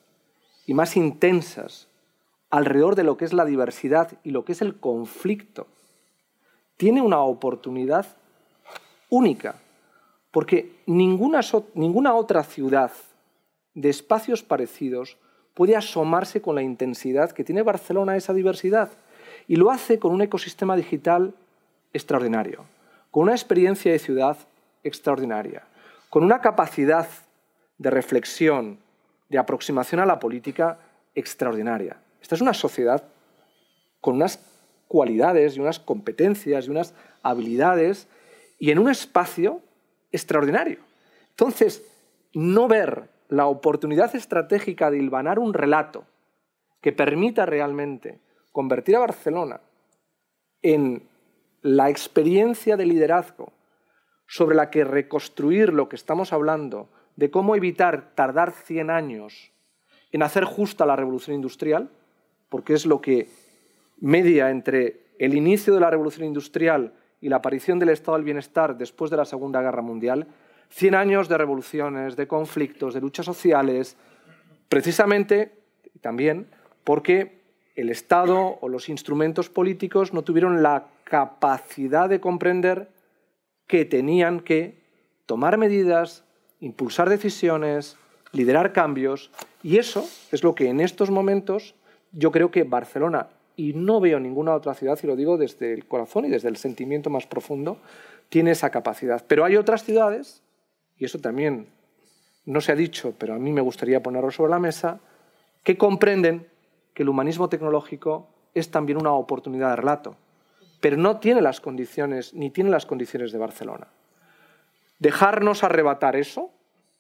y 0.67 0.75
más 0.75 0.97
intensas 0.97 1.89
alrededor 2.51 2.97
de 2.97 3.05
lo 3.05 3.17
que 3.17 3.25
es 3.25 3.33
la 3.33 3.45
diversidad 3.45 4.13
y 4.23 4.31
lo 4.31 4.45
que 4.45 4.53
es 4.53 4.61
el 4.61 4.79
conflicto, 4.79 5.67
tiene 6.77 7.01
una 7.01 7.21
oportunidad 7.21 8.07
única, 9.09 9.55
porque 10.31 10.77
ninguna, 10.87 11.41
ninguna 11.75 12.15
otra 12.15 12.43
ciudad 12.43 12.93
de 13.75 13.89
espacios 13.89 14.43
parecidos 14.43 15.17
puede 15.55 15.77
asomarse 15.77 16.43
con 16.43 16.57
la 16.57 16.63
intensidad 16.63 17.31
que 17.31 17.45
tiene 17.45 17.63
Barcelona 17.63 18.17
esa 18.17 18.35
diversidad 18.35 18.91
y 19.49 19.57
lo 19.57 19.71
hace 19.71 19.99
con 19.99 20.13
un 20.13 20.23
ecosistema 20.23 20.77
digital 20.77 21.35
extraordinario 21.93 22.65
con 23.11 23.25
una 23.25 23.33
experiencia 23.33 23.93
de 23.93 23.99
ciudad 23.99 24.37
extraordinaria, 24.83 25.65
con 26.09 26.25
una 26.25 26.41
capacidad 26.41 27.09
de 27.79 27.91
reflexión, 27.91 28.79
de 29.29 29.39
aproximación 29.39 30.01
a 30.01 30.07
la 30.07 30.19
política 30.19 30.79
extraordinaria. 31.15 31.99
Esta 32.21 32.35
es 32.35 32.41
una 32.41 32.55
sociedad 32.55 33.05
con 34.01 34.17
unas 34.17 34.41
cualidades 34.89 35.57
y 35.57 35.61
unas 35.61 35.79
competencias 35.79 36.67
y 36.67 36.71
unas 36.71 36.95
habilidades 37.23 38.09
y 38.59 38.71
en 38.71 38.79
un 38.79 38.91
espacio 38.91 39.61
extraordinario. 40.13 40.79
Entonces, 41.31 41.85
no 42.35 42.69
ver 42.69 43.09
la 43.29 43.47
oportunidad 43.47 44.15
estratégica 44.15 44.91
de 44.91 44.99
hilvanar 44.99 45.39
un 45.39 45.55
relato 45.55 46.05
que 46.81 46.93
permita 46.93 47.47
realmente 47.47 48.19
convertir 48.53 48.97
a 48.97 49.01
Barcelona 49.01 49.61
en 50.63 51.03
la 51.63 51.91
experiencia 51.91 52.77
de 52.77 52.87
liderazgo 52.87 53.53
sobre 54.27 54.57
la 54.57 54.71
que 54.71 54.85
reconstruir 54.85 55.73
lo 55.73 55.89
que 55.89 55.97
estamos 55.97 56.33
hablando, 56.33 56.89
de 57.17 57.31
cómo 57.31 57.57
evitar 57.57 58.15
tardar 58.15 58.53
100 58.53 58.91
años 58.91 59.53
en 60.13 60.23
hacer 60.23 60.45
justa 60.45 60.87
la 60.87 60.97
revolución 60.97 61.35
industrial, 61.35 61.91
porque 62.49 62.75
es 62.75 62.87
lo 62.87 63.01
que 63.01 63.29
media 63.99 64.51
entre 64.51 65.01
el 65.19 65.35
inicio 65.35 65.75
de 65.75 65.81
la 65.81 65.91
revolución 65.91 66.27
industrial 66.27 66.95
y 67.21 67.29
la 67.29 67.37
aparición 67.37 67.79
del 67.79 67.91
estado 67.91 68.17
del 68.17 68.25
bienestar 68.25 68.77
después 68.79 69.11
de 69.11 69.17
la 69.17 69.25
Segunda 69.25 69.61
Guerra 69.61 69.83
Mundial, 69.83 70.27
100 70.71 70.95
años 70.95 71.29
de 71.29 71.37
revoluciones, 71.37 72.17
de 72.17 72.27
conflictos, 72.27 72.95
de 72.95 73.01
luchas 73.01 73.27
sociales, 73.27 73.97
precisamente 74.69 75.53
también 76.01 76.47
porque 76.85 77.40
el 77.77 77.91
Estado 77.91 78.59
o 78.61 78.69
los 78.69 78.89
instrumentos 78.89 79.49
políticos 79.49 80.13
no 80.13 80.23
tuvieron 80.23 80.63
la 80.63 80.89
capacidad 81.05 82.09
de 82.09 82.21
comprender 82.21 82.89
que 83.67 83.85
tenían 83.85 84.41
que 84.41 84.81
tomar 85.27 85.59
medidas, 85.59 86.25
impulsar 86.61 87.09
decisiones, 87.09 87.97
liderar 88.33 88.73
cambios, 88.73 89.31
y 89.63 89.79
eso 89.79 90.09
es 90.33 90.43
lo 90.43 90.55
que 90.55 90.69
en 90.69 90.81
estos 90.81 91.11
momentos 91.11 91.75
yo 92.13 92.33
creo 92.33 92.51
que 92.51 92.65
Barcelona, 92.65 93.29
y 93.57 93.73
no 93.75 94.01
veo 94.01 94.19
ninguna 94.19 94.55
otra 94.55 94.75
ciudad, 94.75 94.99
y 95.03 95.07
lo 95.07 95.17
digo 95.17 95.37
desde 95.37 95.73
el 95.73 95.87
corazón 95.87 96.25
y 96.25 96.31
desde 96.31 96.49
el 96.49 96.57
sentimiento 96.57 97.11
más 97.11 97.27
profundo, 97.27 97.79
tiene 98.29 98.53
esa 98.53 98.71
capacidad. 98.71 99.25
Pero 99.27 99.45
hay 99.45 99.57
otras 99.57 99.85
ciudades, 99.85 100.43
y 100.99 101.05
eso 101.05 101.19
también 101.19 101.69
no 102.45 102.61
se 102.61 102.73
ha 102.73 102.77
dicho, 102.77 103.15
pero 103.19 103.35
a 103.35 103.39
mí 103.39 103.53
me 103.53 103.61
gustaría 103.61 104.03
ponerlo 104.03 104.31
sobre 104.31 104.51
la 104.51 104.59
mesa, 104.59 105.01
que 105.63 105.77
comprenden 105.77 106.47
que 106.95 107.03
el 107.03 107.09
humanismo 107.09 107.49
tecnológico 107.49 108.29
es 108.55 108.71
también 108.71 108.99
una 108.99 109.13
oportunidad 109.13 109.71
de 109.71 109.77
relato 109.77 110.17
pero 110.81 110.97
no 110.97 111.19
tiene 111.19 111.43
las 111.43 111.61
condiciones, 111.61 112.35
ni 112.35 112.51
tiene 112.51 112.71
las 112.71 112.87
condiciones 112.87 113.33
de 113.33 113.39
Barcelona. 113.39 113.89
Dejarnos 114.99 115.63
arrebatar 115.63 116.17
eso 116.17 116.51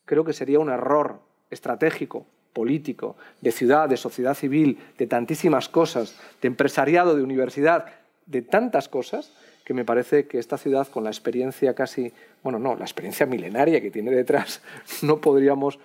creo 0.04 0.24
que 0.24 0.32
sería 0.32 0.58
un 0.58 0.70
error 0.70 1.20
estratégico, 1.50 2.26
político, 2.52 3.16
de 3.40 3.52
ciudad, 3.52 3.88
de 3.88 3.96
sociedad 3.96 4.34
civil, 4.34 4.78
de 4.98 5.06
tantísimas 5.06 5.68
cosas, 5.68 6.18
de 6.42 6.48
empresariado, 6.48 7.14
de 7.14 7.22
universidad, 7.22 7.86
de 8.26 8.42
tantas 8.42 8.88
cosas, 8.88 9.32
que 9.64 9.74
me 9.74 9.84
parece 9.84 10.26
que 10.26 10.38
esta 10.38 10.58
ciudad, 10.58 10.88
con 10.88 11.04
la 11.04 11.10
experiencia 11.10 11.74
casi, 11.74 12.12
bueno, 12.42 12.58
no, 12.58 12.74
la 12.74 12.84
experiencia 12.84 13.24
milenaria 13.24 13.80
que 13.80 13.90
tiene 13.90 14.10
detrás, 14.10 14.62
no 15.02 15.20
podríamos 15.20 15.78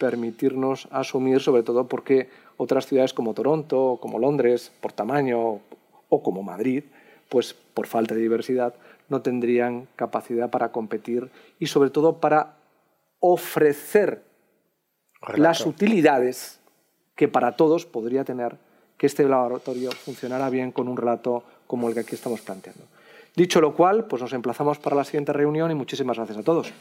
permitirnos 0.00 0.88
asumir, 0.90 1.40
sobre 1.40 1.62
todo 1.62 1.86
porque 1.86 2.30
otras 2.56 2.86
ciudades 2.86 3.12
como 3.12 3.34
Toronto, 3.34 3.98
como 4.00 4.18
Londres, 4.18 4.72
por 4.80 4.92
tamaño, 4.92 5.60
o 6.08 6.22
como 6.22 6.42
Madrid, 6.42 6.84
pues 7.28 7.54
por 7.54 7.86
falta 7.86 8.14
de 8.14 8.22
diversidad, 8.22 8.74
no 9.10 9.20
tendrían 9.20 9.86
capacidad 9.96 10.50
para 10.50 10.72
competir 10.72 11.30
y 11.58 11.66
sobre 11.66 11.90
todo 11.90 12.16
para 12.18 12.56
ofrecer 13.20 14.24
las 15.36 15.66
utilidades 15.66 16.60
que 17.14 17.28
para 17.28 17.54
todos 17.56 17.84
podría 17.84 18.24
tener 18.24 18.56
que 18.96 19.06
este 19.06 19.24
laboratorio 19.24 19.92
funcionara 19.92 20.48
bien 20.48 20.72
con 20.72 20.88
un 20.88 20.96
relato 20.96 21.44
como 21.66 21.88
el 21.88 21.94
que 21.94 22.00
aquí 22.00 22.14
estamos 22.14 22.40
planteando. 22.40 22.84
Dicho 23.36 23.60
lo 23.60 23.74
cual, 23.74 24.06
pues 24.06 24.22
nos 24.22 24.32
emplazamos 24.32 24.78
para 24.78 24.96
la 24.96 25.04
siguiente 25.04 25.32
reunión 25.32 25.70
y 25.70 25.74
muchísimas 25.74 26.16
gracias 26.16 26.38
a 26.38 26.42
todos. 26.42 26.72